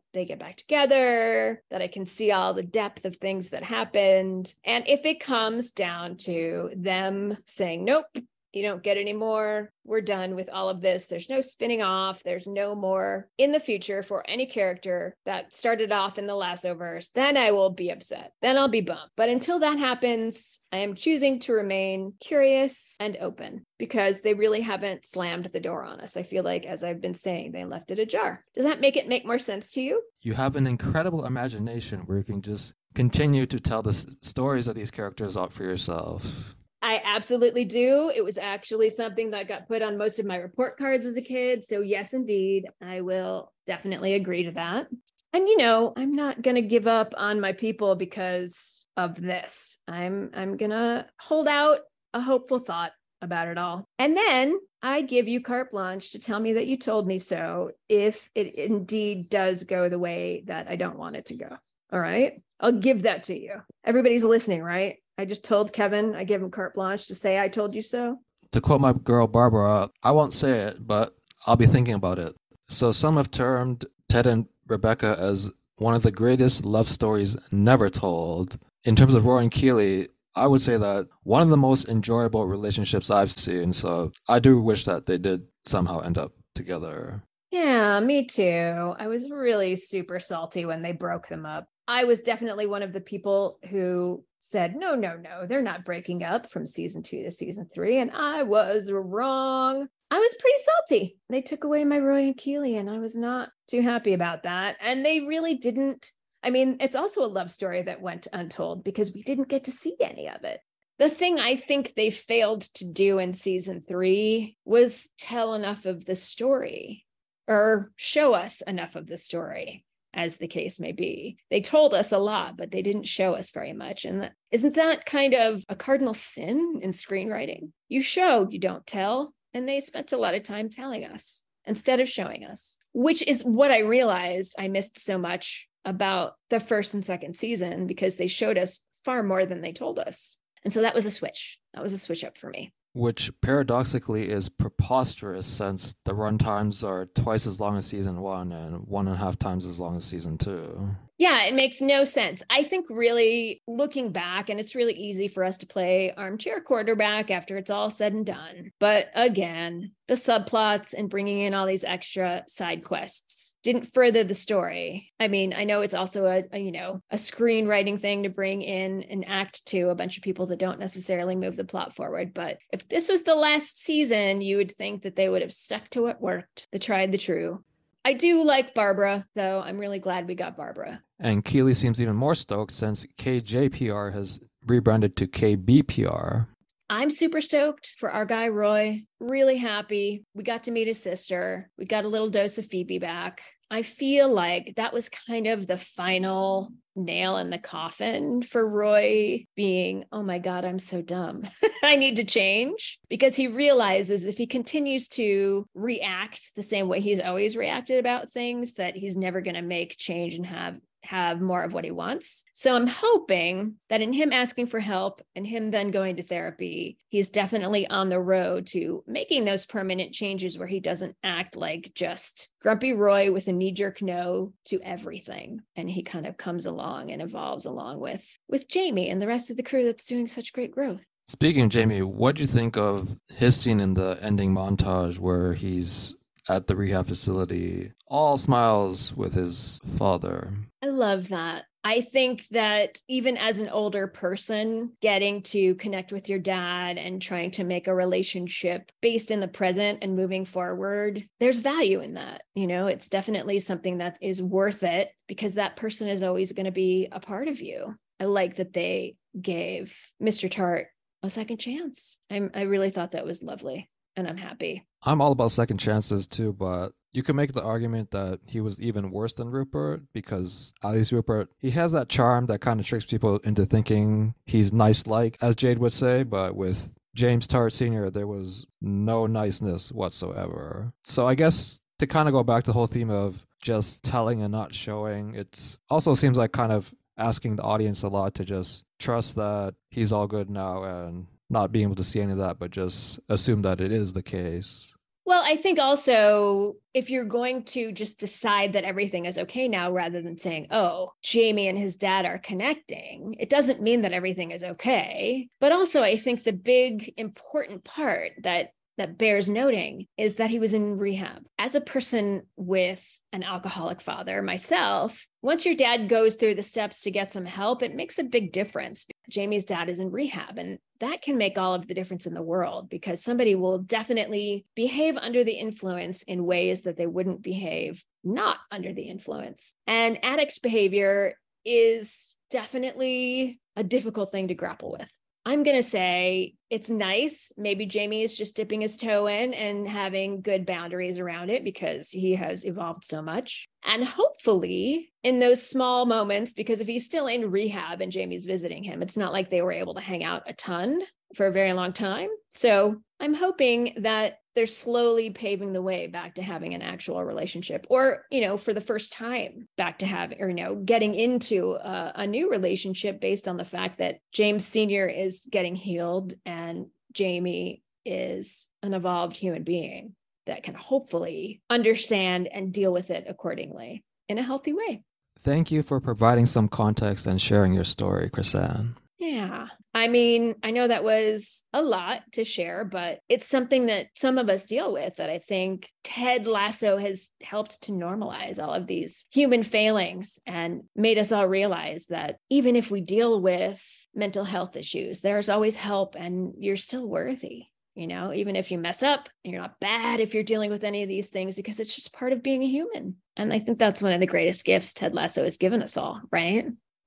they 0.14 0.24
get 0.24 0.38
back 0.38 0.56
together, 0.56 1.62
that 1.70 1.82
I 1.82 1.88
can 1.88 2.06
see 2.06 2.32
all 2.32 2.54
the 2.54 2.62
depth 2.62 3.04
of 3.04 3.16
things 3.16 3.50
that 3.50 3.62
happened. 3.62 4.54
And 4.64 4.86
if 4.88 5.04
it 5.04 5.20
comes 5.20 5.72
down 5.72 6.16
to 6.18 6.70
them 6.74 7.36
saying, 7.46 7.84
nope, 7.84 8.06
you 8.52 8.62
don't 8.62 8.82
get 8.82 8.96
any 8.96 9.12
more. 9.12 9.70
We're 9.84 10.00
done 10.00 10.34
with 10.34 10.48
all 10.48 10.68
of 10.68 10.80
this. 10.80 11.06
There's 11.06 11.28
no 11.28 11.40
spinning 11.40 11.82
off. 11.82 12.22
There's 12.24 12.46
no 12.46 12.74
more 12.74 13.28
in 13.38 13.52
the 13.52 13.60
future 13.60 14.02
for 14.02 14.28
any 14.28 14.46
character 14.46 15.16
that 15.26 15.52
started 15.52 15.90
off 15.90 16.18
in 16.18 16.26
the 16.26 16.34
Lassoverse. 16.34 17.10
Then 17.14 17.36
I 17.36 17.50
will 17.50 17.70
be 17.70 17.90
upset. 17.90 18.32
Then 18.42 18.58
I'll 18.58 18.68
be 18.68 18.80
bummed. 18.80 19.10
But 19.16 19.28
until 19.28 19.58
that 19.60 19.78
happens, 19.78 20.60
I 20.70 20.78
am 20.78 20.94
choosing 20.94 21.40
to 21.40 21.52
remain 21.52 22.14
curious 22.20 22.96
and 23.00 23.16
open 23.20 23.64
because 23.78 24.20
they 24.20 24.34
really 24.34 24.60
haven't 24.60 25.04
slammed 25.04 25.46
the 25.52 25.60
door 25.60 25.82
on 25.82 26.00
us. 26.00 26.16
I 26.16 26.22
feel 26.22 26.44
like, 26.44 26.64
as 26.64 26.84
I've 26.84 27.00
been 27.00 27.14
saying, 27.14 27.52
they 27.52 27.64
left 27.64 27.90
it 27.90 27.98
ajar. 27.98 28.44
Does 28.54 28.64
that 28.64 28.80
make 28.80 28.96
it 28.96 29.08
make 29.08 29.26
more 29.26 29.38
sense 29.38 29.72
to 29.72 29.80
you? 29.80 30.02
You 30.22 30.34
have 30.34 30.54
an 30.54 30.66
incredible 30.68 31.24
imagination 31.24 32.00
where 32.00 32.18
you 32.18 32.24
can 32.24 32.42
just 32.42 32.74
continue 32.94 33.46
to 33.46 33.58
tell 33.58 33.82
the 33.82 33.94
stories 34.22 34.68
of 34.68 34.76
these 34.76 34.90
characters 34.90 35.36
out 35.36 35.52
for 35.52 35.64
yourself. 35.64 36.54
I 36.82 37.00
absolutely 37.04 37.64
do. 37.64 38.12
It 38.14 38.24
was 38.24 38.36
actually 38.36 38.90
something 38.90 39.30
that 39.30 39.48
got 39.48 39.68
put 39.68 39.82
on 39.82 39.96
most 39.96 40.18
of 40.18 40.26
my 40.26 40.36
report 40.36 40.76
cards 40.76 41.06
as 41.06 41.16
a 41.16 41.22
kid. 41.22 41.64
So, 41.66 41.80
yes, 41.80 42.12
indeed, 42.12 42.66
I 42.82 43.00
will 43.00 43.52
definitely 43.66 44.14
agree 44.14 44.42
to 44.44 44.50
that. 44.52 44.88
And 45.32 45.48
you 45.48 45.56
know, 45.56 45.92
I'm 45.96 46.14
not 46.14 46.42
going 46.42 46.56
to 46.56 46.62
give 46.62 46.86
up 46.86 47.14
on 47.16 47.40
my 47.40 47.52
people 47.52 47.94
because 47.94 48.84
of 48.96 49.20
this. 49.20 49.78
I'm 49.88 50.30
I'm 50.34 50.56
going 50.56 50.72
to 50.72 51.06
hold 51.20 51.46
out 51.46 51.78
a 52.12 52.20
hopeful 52.20 52.58
thought 52.58 52.92
about 53.22 53.48
it 53.48 53.56
all. 53.56 53.86
And 53.98 54.16
then 54.16 54.58
I 54.82 55.00
give 55.00 55.28
you 55.28 55.40
carte 55.40 55.70
blanche 55.70 56.10
to 56.10 56.18
tell 56.18 56.40
me 56.40 56.54
that 56.54 56.66
you 56.66 56.76
told 56.76 57.06
me 57.06 57.18
so 57.18 57.70
if 57.88 58.28
it 58.34 58.56
indeed 58.56 59.30
does 59.30 59.64
go 59.64 59.88
the 59.88 59.98
way 59.98 60.42
that 60.48 60.66
I 60.68 60.76
don't 60.76 60.98
want 60.98 61.16
it 61.16 61.26
to 61.26 61.36
go. 61.36 61.48
All 61.92 62.00
right. 62.00 62.42
I'll 62.60 62.72
give 62.72 63.02
that 63.02 63.24
to 63.24 63.38
you. 63.38 63.54
Everybody's 63.84 64.24
listening, 64.24 64.62
right? 64.62 64.96
I 65.18 65.24
just 65.24 65.44
told 65.44 65.72
Kevin, 65.72 66.14
I 66.14 66.24
gave 66.24 66.42
him 66.42 66.50
carte 66.50 66.74
blanche 66.74 67.06
to 67.06 67.14
say, 67.14 67.40
I 67.40 67.48
told 67.48 67.74
you 67.74 67.82
so. 67.82 68.18
To 68.52 68.60
quote 68.60 68.80
my 68.80 68.92
girl 68.92 69.26
Barbara, 69.26 69.90
I 70.02 70.10
won't 70.10 70.34
say 70.34 70.60
it, 70.60 70.86
but 70.86 71.14
I'll 71.46 71.56
be 71.56 71.66
thinking 71.66 71.94
about 71.94 72.18
it. 72.18 72.34
So 72.68 72.92
some 72.92 73.16
have 73.16 73.30
termed 73.30 73.86
Ted 74.08 74.26
and 74.26 74.46
Rebecca 74.68 75.16
as 75.18 75.50
one 75.78 75.94
of 75.94 76.02
the 76.02 76.10
greatest 76.10 76.64
love 76.64 76.88
stories 76.88 77.36
never 77.50 77.88
told. 77.88 78.58
In 78.84 78.96
terms 78.96 79.14
of 79.14 79.24
Roy 79.26 79.38
and 79.38 79.50
Keeley, 79.50 80.08
I 80.34 80.46
would 80.46 80.62
say 80.62 80.76
that 80.76 81.08
one 81.24 81.42
of 81.42 81.48
the 81.48 81.56
most 81.56 81.88
enjoyable 81.88 82.46
relationships 82.46 83.10
I've 83.10 83.30
seen. 83.30 83.72
So 83.72 84.12
I 84.28 84.38
do 84.38 84.60
wish 84.60 84.84
that 84.84 85.06
they 85.06 85.18
did 85.18 85.46
somehow 85.66 86.00
end 86.00 86.18
up 86.18 86.32
together. 86.54 87.22
Yeah, 87.50 88.00
me 88.00 88.24
too. 88.24 88.94
I 88.98 89.06
was 89.08 89.30
really 89.30 89.76
super 89.76 90.18
salty 90.18 90.64
when 90.64 90.80
they 90.82 90.92
broke 90.92 91.28
them 91.28 91.44
up. 91.44 91.66
I 91.92 92.04
was 92.04 92.22
definitely 92.22 92.66
one 92.66 92.80
of 92.80 92.94
the 92.94 93.02
people 93.02 93.58
who 93.68 94.24
said, 94.38 94.74
no, 94.74 94.94
no, 94.94 95.14
no, 95.14 95.44
they're 95.46 95.60
not 95.60 95.84
breaking 95.84 96.24
up 96.24 96.50
from 96.50 96.66
season 96.66 97.02
two 97.02 97.22
to 97.22 97.30
season 97.30 97.68
three. 97.72 97.98
And 97.98 98.10
I 98.10 98.44
was 98.44 98.90
wrong. 98.90 99.86
I 100.10 100.18
was 100.18 100.34
pretty 100.40 100.56
salty. 100.64 101.18
They 101.28 101.42
took 101.42 101.64
away 101.64 101.84
my 101.84 101.98
Roy 101.98 102.22
and 102.22 102.36
Keeley, 102.36 102.76
and 102.78 102.88
I 102.88 102.98
was 102.98 103.14
not 103.14 103.50
too 103.68 103.82
happy 103.82 104.14
about 104.14 104.44
that. 104.44 104.76
And 104.80 105.04
they 105.04 105.20
really 105.20 105.56
didn't. 105.56 106.10
I 106.42 106.48
mean, 106.48 106.78
it's 106.80 106.96
also 106.96 107.26
a 107.26 107.26
love 107.26 107.50
story 107.50 107.82
that 107.82 108.00
went 108.00 108.26
untold 108.32 108.84
because 108.84 109.12
we 109.12 109.20
didn't 109.20 109.48
get 109.48 109.64
to 109.64 109.70
see 109.70 109.94
any 110.00 110.30
of 110.30 110.44
it. 110.44 110.60
The 110.98 111.10
thing 111.10 111.40
I 111.40 111.56
think 111.56 111.92
they 111.94 112.08
failed 112.08 112.62
to 112.76 112.86
do 112.86 113.18
in 113.18 113.34
season 113.34 113.84
three 113.86 114.56
was 114.64 115.10
tell 115.18 115.52
enough 115.52 115.84
of 115.84 116.06
the 116.06 116.16
story 116.16 117.04
or 117.46 117.92
show 117.96 118.32
us 118.32 118.62
enough 118.62 118.96
of 118.96 119.06
the 119.06 119.18
story 119.18 119.84
as 120.14 120.36
the 120.36 120.48
case 120.48 120.80
may 120.80 120.92
be. 120.92 121.36
They 121.50 121.60
told 121.60 121.94
us 121.94 122.12
a 122.12 122.18
lot, 122.18 122.56
but 122.56 122.70
they 122.70 122.82
didn't 122.82 123.04
show 123.04 123.34
us 123.34 123.50
very 123.50 123.72
much. 123.72 124.04
And 124.04 124.30
is 124.50 124.62
isn't 124.62 124.74
that 124.74 125.04
kind 125.04 125.34
of 125.34 125.64
a 125.68 125.74
cardinal 125.74 126.14
sin 126.14 126.78
in 126.82 126.92
screenwriting? 126.92 127.72
You 127.88 128.00
show, 128.00 128.48
you 128.48 128.60
don't 128.60 128.86
tell. 128.86 129.34
And 129.52 129.68
they 129.68 129.80
spent 129.80 130.12
a 130.12 130.16
lot 130.16 130.36
of 130.36 130.44
time 130.44 130.70
telling 130.70 131.04
us 131.04 131.42
instead 131.66 131.98
of 131.98 132.08
showing 132.08 132.44
us, 132.44 132.76
which 132.94 133.22
is 133.26 133.42
what 133.42 133.72
I 133.72 133.80
realized 133.80 134.54
I 134.56 134.68
missed 134.68 135.04
so 135.04 135.18
much 135.18 135.68
about 135.84 136.34
the 136.48 136.60
first 136.60 136.94
and 136.94 137.04
second 137.04 137.36
season 137.36 137.88
because 137.88 138.16
they 138.16 138.28
showed 138.28 138.56
us 138.56 138.80
far 139.04 139.24
more 139.24 139.44
than 139.46 139.62
they 139.62 139.72
told 139.72 139.98
us. 139.98 140.36
And 140.62 140.72
so 140.72 140.82
that 140.82 140.94
was 140.94 141.06
a 141.06 141.10
switch. 141.10 141.58
That 141.74 141.82
was 141.82 141.92
a 141.92 141.98
switch 141.98 142.22
up 142.22 142.38
for 142.38 142.48
me 142.48 142.72
which 142.94 143.30
paradoxically 143.40 144.28
is 144.28 144.48
preposterous 144.48 145.46
since 145.46 145.94
the 146.04 146.14
run 146.14 146.38
times 146.38 146.84
are 146.84 147.06
twice 147.06 147.46
as 147.46 147.60
long 147.60 147.76
as 147.76 147.86
season 147.86 148.20
one 148.20 148.52
and 148.52 148.86
one 148.86 149.06
and 149.06 149.16
a 149.16 149.18
half 149.18 149.38
times 149.38 149.66
as 149.66 149.78
long 149.78 149.96
as 149.96 150.04
season 150.04 150.36
two. 150.36 150.90
Yeah, 151.22 151.44
it 151.44 151.54
makes 151.54 151.80
no 151.80 152.02
sense. 152.02 152.42
I 152.50 152.64
think 152.64 152.86
really 152.90 153.62
looking 153.68 154.10
back, 154.10 154.48
and 154.48 154.58
it's 154.58 154.74
really 154.74 154.94
easy 154.94 155.28
for 155.28 155.44
us 155.44 155.56
to 155.58 155.68
play 155.68 156.12
armchair 156.16 156.60
quarterback 156.60 157.30
after 157.30 157.56
it's 157.56 157.70
all 157.70 157.90
said 157.90 158.12
and 158.12 158.26
done. 158.26 158.72
But 158.80 159.08
again, 159.14 159.92
the 160.08 160.14
subplots 160.14 160.94
and 160.94 161.08
bringing 161.08 161.38
in 161.38 161.54
all 161.54 161.64
these 161.64 161.84
extra 161.84 162.42
side 162.48 162.84
quests 162.84 163.54
didn't 163.62 163.94
further 163.94 164.24
the 164.24 164.34
story. 164.34 165.12
I 165.20 165.28
mean, 165.28 165.54
I 165.56 165.62
know 165.62 165.82
it's 165.82 165.94
also 165.94 166.24
a, 166.24 166.42
a, 166.52 166.58
you 166.58 166.72
know 166.72 167.00
a 167.08 167.16
screenwriting 167.16 168.00
thing 168.00 168.24
to 168.24 168.28
bring 168.28 168.60
in 168.62 169.04
an 169.04 169.22
act 169.22 169.64
to 169.66 169.90
a 169.90 169.94
bunch 169.94 170.16
of 170.16 170.24
people 170.24 170.46
that 170.46 170.58
don't 170.58 170.80
necessarily 170.80 171.36
move 171.36 171.54
the 171.54 171.62
plot 171.62 171.94
forward. 171.94 172.34
But 172.34 172.58
if 172.72 172.88
this 172.88 173.08
was 173.08 173.22
the 173.22 173.36
last 173.36 173.80
season, 173.80 174.40
you 174.40 174.56
would 174.56 174.74
think 174.74 175.02
that 175.02 175.14
they 175.14 175.28
would 175.28 175.42
have 175.42 175.52
stuck 175.52 175.88
to 175.90 176.02
what 176.02 176.20
worked, 176.20 176.66
the 176.72 176.80
tried, 176.80 177.12
the 177.12 177.18
true. 177.18 177.62
I 178.04 178.14
do 178.14 178.44
like 178.44 178.74
Barbara, 178.74 179.26
though. 179.36 179.60
I'm 179.60 179.78
really 179.78 180.00
glad 180.00 180.26
we 180.26 180.34
got 180.34 180.56
Barbara. 180.56 181.00
And 181.22 181.44
Keeley 181.44 181.74
seems 181.74 182.02
even 182.02 182.16
more 182.16 182.34
stoked 182.34 182.72
since 182.72 183.06
KJPR 183.16 184.12
has 184.12 184.40
rebranded 184.66 185.16
to 185.16 185.28
KBPR. 185.28 186.48
I'm 186.90 187.10
super 187.10 187.40
stoked 187.40 187.94
for 187.96 188.10
our 188.10 188.26
guy 188.26 188.48
Roy. 188.48 189.04
Really 189.20 189.56
happy. 189.56 190.24
We 190.34 190.42
got 190.42 190.64
to 190.64 190.72
meet 190.72 190.88
his 190.88 191.00
sister. 191.00 191.70
We 191.78 191.86
got 191.86 192.04
a 192.04 192.08
little 192.08 192.28
dose 192.28 192.58
of 192.58 192.66
Phoebe 192.66 192.98
back. 192.98 193.40
I 193.70 193.82
feel 193.82 194.30
like 194.30 194.74
that 194.76 194.92
was 194.92 195.08
kind 195.08 195.46
of 195.46 195.66
the 195.66 195.78
final 195.78 196.72
nail 196.94 197.38
in 197.38 197.50
the 197.50 197.56
coffin 197.56 198.42
for 198.42 198.68
Roy 198.68 199.46
being, 199.56 200.04
oh 200.12 200.22
my 200.22 200.38
God, 200.38 200.66
I'm 200.66 200.80
so 200.80 201.00
dumb. 201.00 201.44
I 201.84 201.96
need 201.96 202.16
to 202.16 202.24
change 202.24 202.98
because 203.08 203.34
he 203.34 203.46
realizes 203.46 204.26
if 204.26 204.36
he 204.36 204.46
continues 204.46 205.08
to 205.10 205.66
react 205.74 206.50
the 206.56 206.62
same 206.62 206.88
way 206.88 207.00
he's 207.00 207.20
always 207.20 207.56
reacted 207.56 207.98
about 207.98 208.32
things, 208.32 208.74
that 208.74 208.96
he's 208.96 209.16
never 209.16 209.40
going 209.40 209.54
to 209.54 209.62
make 209.62 209.96
change 209.96 210.34
and 210.34 210.44
have 210.44 210.76
have 211.02 211.40
more 211.40 211.62
of 211.62 211.72
what 211.72 211.84
he 211.84 211.90
wants. 211.90 212.44
So 212.52 212.76
I'm 212.76 212.86
hoping 212.86 213.76
that 213.88 214.00
in 214.00 214.12
him 214.12 214.32
asking 214.32 214.66
for 214.66 214.80
help 214.80 215.20
and 215.34 215.46
him 215.46 215.70
then 215.70 215.90
going 215.90 216.16
to 216.16 216.22
therapy, 216.22 216.98
he's 217.08 217.28
definitely 217.28 217.86
on 217.88 218.08
the 218.08 218.20
road 218.20 218.66
to 218.68 219.02
making 219.06 219.44
those 219.44 219.66
permanent 219.66 220.12
changes 220.12 220.58
where 220.58 220.68
he 220.68 220.80
doesn't 220.80 221.16
act 221.22 221.56
like 221.56 221.92
just 221.94 222.48
grumpy 222.60 222.92
Roy 222.92 223.32
with 223.32 223.48
a 223.48 223.52
knee 223.52 223.72
jerk 223.72 224.02
no 224.02 224.52
to 224.66 224.80
everything. 224.82 225.62
And 225.76 225.90
he 225.90 226.02
kind 226.02 226.26
of 226.26 226.36
comes 226.36 226.66
along 226.66 227.10
and 227.10 227.20
evolves 227.20 227.64
along 227.64 228.00
with 228.00 228.24
with 228.48 228.68
Jamie 228.68 229.10
and 229.10 229.20
the 229.20 229.26
rest 229.26 229.50
of 229.50 229.56
the 229.56 229.62
crew 229.62 229.84
that's 229.84 230.06
doing 230.06 230.28
such 230.28 230.52
great 230.52 230.72
growth. 230.72 231.00
Speaking 231.24 231.64
of 231.64 231.70
Jamie, 231.70 232.02
what 232.02 232.36
do 232.36 232.42
you 232.42 232.48
think 232.48 232.76
of 232.76 233.16
his 233.28 233.56
scene 233.56 233.78
in 233.78 233.94
the 233.94 234.18
ending 234.20 234.52
montage 234.52 235.18
where 235.18 235.54
he's 235.54 236.16
at 236.48 236.66
the 236.66 236.76
rehab 236.76 237.06
facility, 237.06 237.92
all 238.06 238.36
smiles 238.36 239.14
with 239.16 239.34
his 239.34 239.80
father. 239.96 240.52
I 240.82 240.86
love 240.86 241.28
that. 241.28 241.64
I 241.84 242.00
think 242.00 242.46
that 242.48 242.98
even 243.08 243.36
as 243.36 243.58
an 243.58 243.68
older 243.68 244.06
person, 244.06 244.92
getting 245.00 245.42
to 245.42 245.74
connect 245.76 246.12
with 246.12 246.28
your 246.28 246.38
dad 246.38 246.96
and 246.96 247.20
trying 247.20 247.50
to 247.52 247.64
make 247.64 247.88
a 247.88 247.94
relationship 247.94 248.92
based 249.00 249.32
in 249.32 249.40
the 249.40 249.48
present 249.48 249.98
and 250.02 250.14
moving 250.14 250.44
forward, 250.44 251.24
there's 251.40 251.58
value 251.58 252.00
in 252.00 252.14
that. 252.14 252.42
You 252.54 252.68
know, 252.68 252.86
it's 252.86 253.08
definitely 253.08 253.58
something 253.58 253.98
that 253.98 254.16
is 254.20 254.40
worth 254.40 254.84
it 254.84 255.10
because 255.26 255.54
that 255.54 255.76
person 255.76 256.08
is 256.08 256.22
always 256.22 256.52
going 256.52 256.66
to 256.66 256.72
be 256.72 257.08
a 257.10 257.18
part 257.18 257.48
of 257.48 257.60
you. 257.60 257.96
I 258.20 258.24
like 258.26 258.56
that 258.56 258.72
they 258.72 259.16
gave 259.40 259.98
Mr. 260.22 260.48
Tart 260.48 260.86
a 261.24 261.30
second 261.30 261.58
chance. 261.58 262.16
I'm, 262.30 262.50
I 262.54 262.62
really 262.62 262.90
thought 262.90 263.12
that 263.12 263.26
was 263.26 263.42
lovely 263.42 263.88
and 264.16 264.28
I'm 264.28 264.36
happy. 264.36 264.84
I'm 265.02 265.20
all 265.20 265.32
about 265.32 265.52
second 265.52 265.78
chances 265.78 266.26
too, 266.26 266.52
but 266.52 266.90
you 267.12 267.22
can 267.22 267.36
make 267.36 267.52
the 267.52 267.62
argument 267.62 268.10
that 268.12 268.40
he 268.46 268.60
was 268.60 268.80
even 268.80 269.10
worse 269.10 269.34
than 269.34 269.50
Rupert 269.50 270.02
because 270.12 270.72
at 270.82 270.92
least 270.92 271.12
Rupert, 271.12 271.50
he 271.58 271.70
has 271.70 271.92
that 271.92 272.08
charm 272.08 272.46
that 272.46 272.60
kind 272.60 272.80
of 272.80 272.86
tricks 272.86 273.04
people 273.04 273.38
into 273.44 273.66
thinking 273.66 274.34
he's 274.46 274.72
nice 274.72 275.06
like, 275.06 275.36
as 275.42 275.56
Jade 275.56 275.78
would 275.78 275.92
say, 275.92 276.22
but 276.22 276.56
with 276.56 276.92
James 277.14 277.46
Tart 277.46 277.72
Sr., 277.72 278.10
there 278.10 278.26
was 278.26 278.66
no 278.80 279.26
niceness 279.26 279.92
whatsoever. 279.92 280.92
So 281.04 281.26
I 281.26 281.34
guess 281.34 281.78
to 281.98 282.06
kind 282.06 282.28
of 282.28 282.32
go 282.32 282.42
back 282.42 282.64
to 282.64 282.70
the 282.70 282.72
whole 282.72 282.86
theme 282.86 283.10
of 283.10 283.46
just 283.60 284.02
telling 284.02 284.42
and 284.42 284.50
not 284.50 284.74
showing, 284.74 285.34
it 285.34 285.78
also 285.90 286.14
seems 286.14 286.38
like 286.38 286.52
kind 286.52 286.72
of 286.72 286.92
asking 287.18 287.56
the 287.56 287.62
audience 287.62 288.02
a 288.02 288.08
lot 288.08 288.34
to 288.34 288.44
just 288.44 288.84
trust 288.98 289.36
that 289.36 289.74
he's 289.90 290.12
all 290.12 290.26
good 290.26 290.48
now 290.48 290.84
and 290.84 291.26
not 291.52 291.72
being 291.72 291.84
able 291.84 291.94
to 291.96 292.04
see 292.04 292.20
any 292.20 292.32
of 292.32 292.38
that, 292.38 292.58
but 292.58 292.70
just 292.70 293.20
assume 293.28 293.62
that 293.62 293.80
it 293.80 293.92
is 293.92 294.12
the 294.12 294.22
case. 294.22 294.94
Well, 295.24 295.42
I 295.44 295.54
think 295.54 295.78
also 295.78 296.74
if 296.94 297.08
you're 297.08 297.24
going 297.24 297.64
to 297.66 297.92
just 297.92 298.18
decide 298.18 298.72
that 298.72 298.84
everything 298.84 299.24
is 299.26 299.38
okay 299.38 299.68
now 299.68 299.92
rather 299.92 300.20
than 300.20 300.36
saying, 300.36 300.66
oh, 300.70 301.12
Jamie 301.22 301.68
and 301.68 301.78
his 301.78 301.96
dad 301.96 302.26
are 302.26 302.38
connecting, 302.38 303.36
it 303.38 303.48
doesn't 303.48 303.80
mean 303.80 304.02
that 304.02 304.12
everything 304.12 304.50
is 304.50 304.64
okay. 304.64 305.48
But 305.60 305.72
also, 305.72 306.02
I 306.02 306.16
think 306.16 306.42
the 306.42 306.52
big 306.52 307.14
important 307.16 307.84
part 307.84 308.32
that 308.42 308.70
that 308.98 309.18
bears 309.18 309.48
noting 309.48 310.06
is 310.16 310.36
that 310.36 310.50
he 310.50 310.58
was 310.58 310.74
in 310.74 310.98
rehab. 310.98 311.46
As 311.58 311.74
a 311.74 311.80
person 311.80 312.42
with 312.56 313.06
an 313.32 313.42
alcoholic 313.42 314.00
father 314.00 314.42
myself, 314.42 315.26
once 315.40 315.64
your 315.64 315.74
dad 315.74 316.08
goes 316.08 316.36
through 316.36 316.54
the 316.54 316.62
steps 316.62 317.02
to 317.02 317.10
get 317.10 317.32
some 317.32 317.46
help, 317.46 317.82
it 317.82 317.94
makes 317.94 318.18
a 318.18 318.24
big 318.24 318.52
difference. 318.52 319.06
Jamie's 319.30 319.64
dad 319.64 319.88
is 319.88 319.98
in 319.98 320.10
rehab, 320.10 320.58
and 320.58 320.78
that 321.00 321.22
can 321.22 321.38
make 321.38 321.56
all 321.56 321.74
of 321.74 321.86
the 321.86 321.94
difference 321.94 322.26
in 322.26 322.34
the 322.34 322.42
world 322.42 322.88
because 322.88 323.22
somebody 323.22 323.54
will 323.54 323.78
definitely 323.78 324.66
behave 324.74 325.16
under 325.16 325.42
the 325.42 325.52
influence 325.52 326.22
in 326.22 326.44
ways 326.44 326.82
that 326.82 326.96
they 326.96 327.06
wouldn't 327.06 327.42
behave 327.42 328.04
not 328.22 328.58
under 328.70 328.92
the 328.92 329.02
influence. 329.02 329.74
And 329.86 330.22
addict 330.22 330.62
behavior 330.62 331.34
is 331.64 332.36
definitely 332.50 333.60
a 333.76 333.82
difficult 333.82 334.32
thing 334.32 334.48
to 334.48 334.54
grapple 334.54 334.92
with. 334.92 335.08
I'm 335.44 335.64
going 335.64 335.76
to 335.76 335.82
say 335.82 336.54
it's 336.70 336.88
nice. 336.88 337.50
Maybe 337.56 337.84
Jamie 337.84 338.22
is 338.22 338.36
just 338.36 338.54
dipping 338.54 338.80
his 338.80 338.96
toe 338.96 339.26
in 339.26 339.54
and 339.54 339.88
having 339.88 340.40
good 340.40 340.64
boundaries 340.64 341.18
around 341.18 341.50
it 341.50 341.64
because 341.64 342.10
he 342.10 342.36
has 342.36 342.64
evolved 342.64 343.04
so 343.04 343.20
much. 343.20 343.68
And 343.84 344.04
hopefully, 344.04 345.12
in 345.24 345.40
those 345.40 345.66
small 345.66 346.06
moments, 346.06 346.54
because 346.54 346.80
if 346.80 346.86
he's 346.86 347.04
still 347.04 347.26
in 347.26 347.50
rehab 347.50 348.00
and 348.00 348.12
Jamie's 348.12 348.44
visiting 348.44 348.84
him, 348.84 349.02
it's 349.02 349.16
not 349.16 349.32
like 349.32 349.50
they 349.50 349.62
were 349.62 349.72
able 349.72 349.94
to 349.94 350.00
hang 350.00 350.22
out 350.22 350.44
a 350.46 350.52
ton 350.52 351.00
for 351.34 351.46
a 351.46 351.52
very 351.52 351.72
long 351.72 351.92
time. 351.92 352.28
So 352.50 353.02
I'm 353.22 353.34
hoping 353.34 353.94
that 353.98 354.40
they're 354.54 354.66
slowly 354.66 355.30
paving 355.30 355.72
the 355.72 355.80
way 355.80 356.08
back 356.08 356.34
to 356.34 356.42
having 356.42 356.74
an 356.74 356.82
actual 356.82 357.24
relationship 357.24 357.86
or 357.88 358.24
you 358.30 358.42
know 358.42 358.58
for 358.58 358.74
the 358.74 358.80
first 358.80 359.12
time 359.12 359.68
back 359.78 360.00
to 360.00 360.06
have 360.06 360.32
or 360.38 360.48
you 360.48 360.54
know 360.54 360.74
getting 360.74 361.14
into 361.14 361.72
a, 361.72 362.12
a 362.16 362.26
new 362.26 362.50
relationship 362.50 363.20
based 363.20 363.48
on 363.48 363.56
the 363.56 363.64
fact 363.64 363.98
that 363.98 364.18
james 364.32 364.66
senior 364.66 365.06
is 365.06 365.46
getting 365.50 365.74
healed 365.74 366.34
and 366.44 366.86
jamie 367.14 367.82
is 368.04 368.68
an 368.82 368.92
evolved 368.92 369.36
human 369.36 369.62
being 369.62 370.14
that 370.46 370.62
can 370.62 370.74
hopefully 370.74 371.62
understand 371.70 372.48
and 372.48 372.72
deal 372.72 372.92
with 372.92 373.10
it 373.10 373.24
accordingly 373.28 374.04
in 374.28 374.38
a 374.38 374.42
healthy 374.42 374.72
way. 374.72 375.02
Thank 375.38 375.70
you 375.70 375.82
for 375.82 376.00
providing 376.00 376.46
some 376.46 376.68
context 376.68 377.26
and 377.26 377.40
sharing 377.40 377.72
your 377.72 377.84
story 377.84 378.28
Crisann 378.28 378.96
yeah. 379.22 379.68
I 379.94 380.08
mean, 380.08 380.56
I 380.64 380.72
know 380.72 380.88
that 380.88 381.04
was 381.04 381.62
a 381.72 381.80
lot 381.80 382.22
to 382.32 382.44
share, 382.44 382.84
but 382.84 383.20
it's 383.28 383.46
something 383.46 383.86
that 383.86 384.08
some 384.16 384.36
of 384.36 384.48
us 384.48 384.66
deal 384.66 384.92
with 384.92 385.16
that 385.16 385.30
I 385.30 385.38
think 385.38 385.88
Ted 386.02 386.48
Lasso 386.48 386.96
has 386.96 387.30
helped 387.40 387.82
to 387.84 387.92
normalize 387.92 388.60
all 388.60 388.74
of 388.74 388.88
these 388.88 389.26
human 389.30 389.62
failings 389.62 390.40
and 390.44 390.82
made 390.96 391.18
us 391.18 391.30
all 391.30 391.46
realize 391.46 392.06
that 392.06 392.38
even 392.50 392.74
if 392.74 392.90
we 392.90 393.00
deal 393.00 393.40
with 393.40 393.80
mental 394.12 394.42
health 394.42 394.74
issues, 394.74 395.20
there's 395.20 395.48
always 395.48 395.76
help 395.76 396.16
and 396.18 396.54
you're 396.58 396.74
still 396.74 397.08
worthy. 397.08 397.66
You 397.94 398.08
know, 398.08 398.32
even 398.32 398.56
if 398.56 398.72
you 398.72 398.78
mess 398.78 399.04
up, 399.04 399.28
you're 399.44 399.60
not 399.60 399.78
bad 399.78 400.18
if 400.18 400.34
you're 400.34 400.42
dealing 400.42 400.70
with 400.70 400.82
any 400.82 401.04
of 401.04 401.08
these 401.08 401.30
things 401.30 401.54
because 401.54 401.78
it's 401.78 401.94
just 401.94 402.12
part 402.12 402.32
of 402.32 402.42
being 402.42 402.64
a 402.64 402.68
human. 402.68 403.16
And 403.36 403.52
I 403.52 403.60
think 403.60 403.78
that's 403.78 404.02
one 404.02 404.12
of 404.12 404.20
the 404.20 404.26
greatest 404.26 404.64
gifts 404.64 404.94
Ted 404.94 405.14
Lasso 405.14 405.44
has 405.44 405.58
given 405.58 405.80
us 405.80 405.96
all, 405.96 406.20
right? 406.32 406.66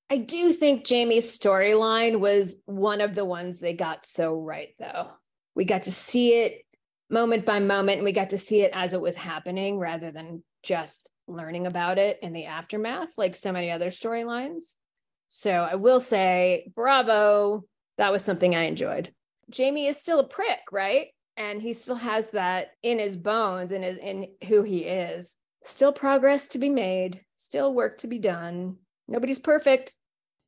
I 0.10 0.18
do 0.18 0.53
think 0.53 0.86
Jamie's 0.86 1.38
storyline 1.38 2.20
was 2.20 2.58
one 2.66 3.01
of 3.01 3.16
the 3.16 3.26
ones 3.26 3.60
they 3.60 3.74
got 3.74 4.06
so 4.06 4.39
right, 4.39 4.70
though. 4.78 5.10
We 5.56 5.66
got 5.66 5.84
to 5.84 5.91
see 5.91 6.41
it 6.41 6.62
moment 7.10 7.45
by 7.45 7.60
moment, 7.60 7.97
and 7.97 8.06
we 8.06 8.12
got 8.12 8.30
to 8.30 8.38
see 8.38 8.62
it 8.62 8.72
as 8.74 8.93
it 8.93 9.01
was 9.01 9.16
happening 9.16 9.80
rather 9.80 10.12
than 10.12 10.43
just 10.62 11.10
learning 11.28 11.66
about 11.66 11.97
it 11.97 12.20
in 12.22 12.34
the 12.34 12.45
aftermath, 12.45 13.18
like 13.18 13.36
so 13.36 13.51
many 13.51 13.72
other 13.72 13.89
storylines. 13.89 14.76
So 15.28 15.51
I 15.51 15.76
will 15.76 15.99
say, 15.99 16.72
bravo. 16.76 17.64
That 17.97 18.12
was 18.12 18.26
something 18.26 18.53
I 18.53 18.64
enjoyed. 18.64 19.14
Jamie 19.49 19.88
is 19.88 19.97
still 19.97 20.20
a 20.20 20.28
prick, 20.28 20.60
right? 20.72 21.08
And 21.38 21.62
he 21.62 21.74
still 21.74 21.95
has 21.95 22.30
that 22.32 22.72
in 22.84 22.99
his 22.99 23.16
bones 23.16 23.72
and 23.72 23.84
in, 23.84 23.97
in 23.99 24.28
who 24.47 24.64
he 24.64 24.80
is. 24.80 25.38
Still 25.64 25.93
progress 25.93 26.49
to 26.49 26.60
be 26.60 26.70
made, 26.70 27.22
still 27.38 27.74
work 27.74 27.99
to 27.99 28.08
be 28.08 28.20
done 28.20 28.78
Nobody's 29.08 29.39
perfect. 29.39 29.95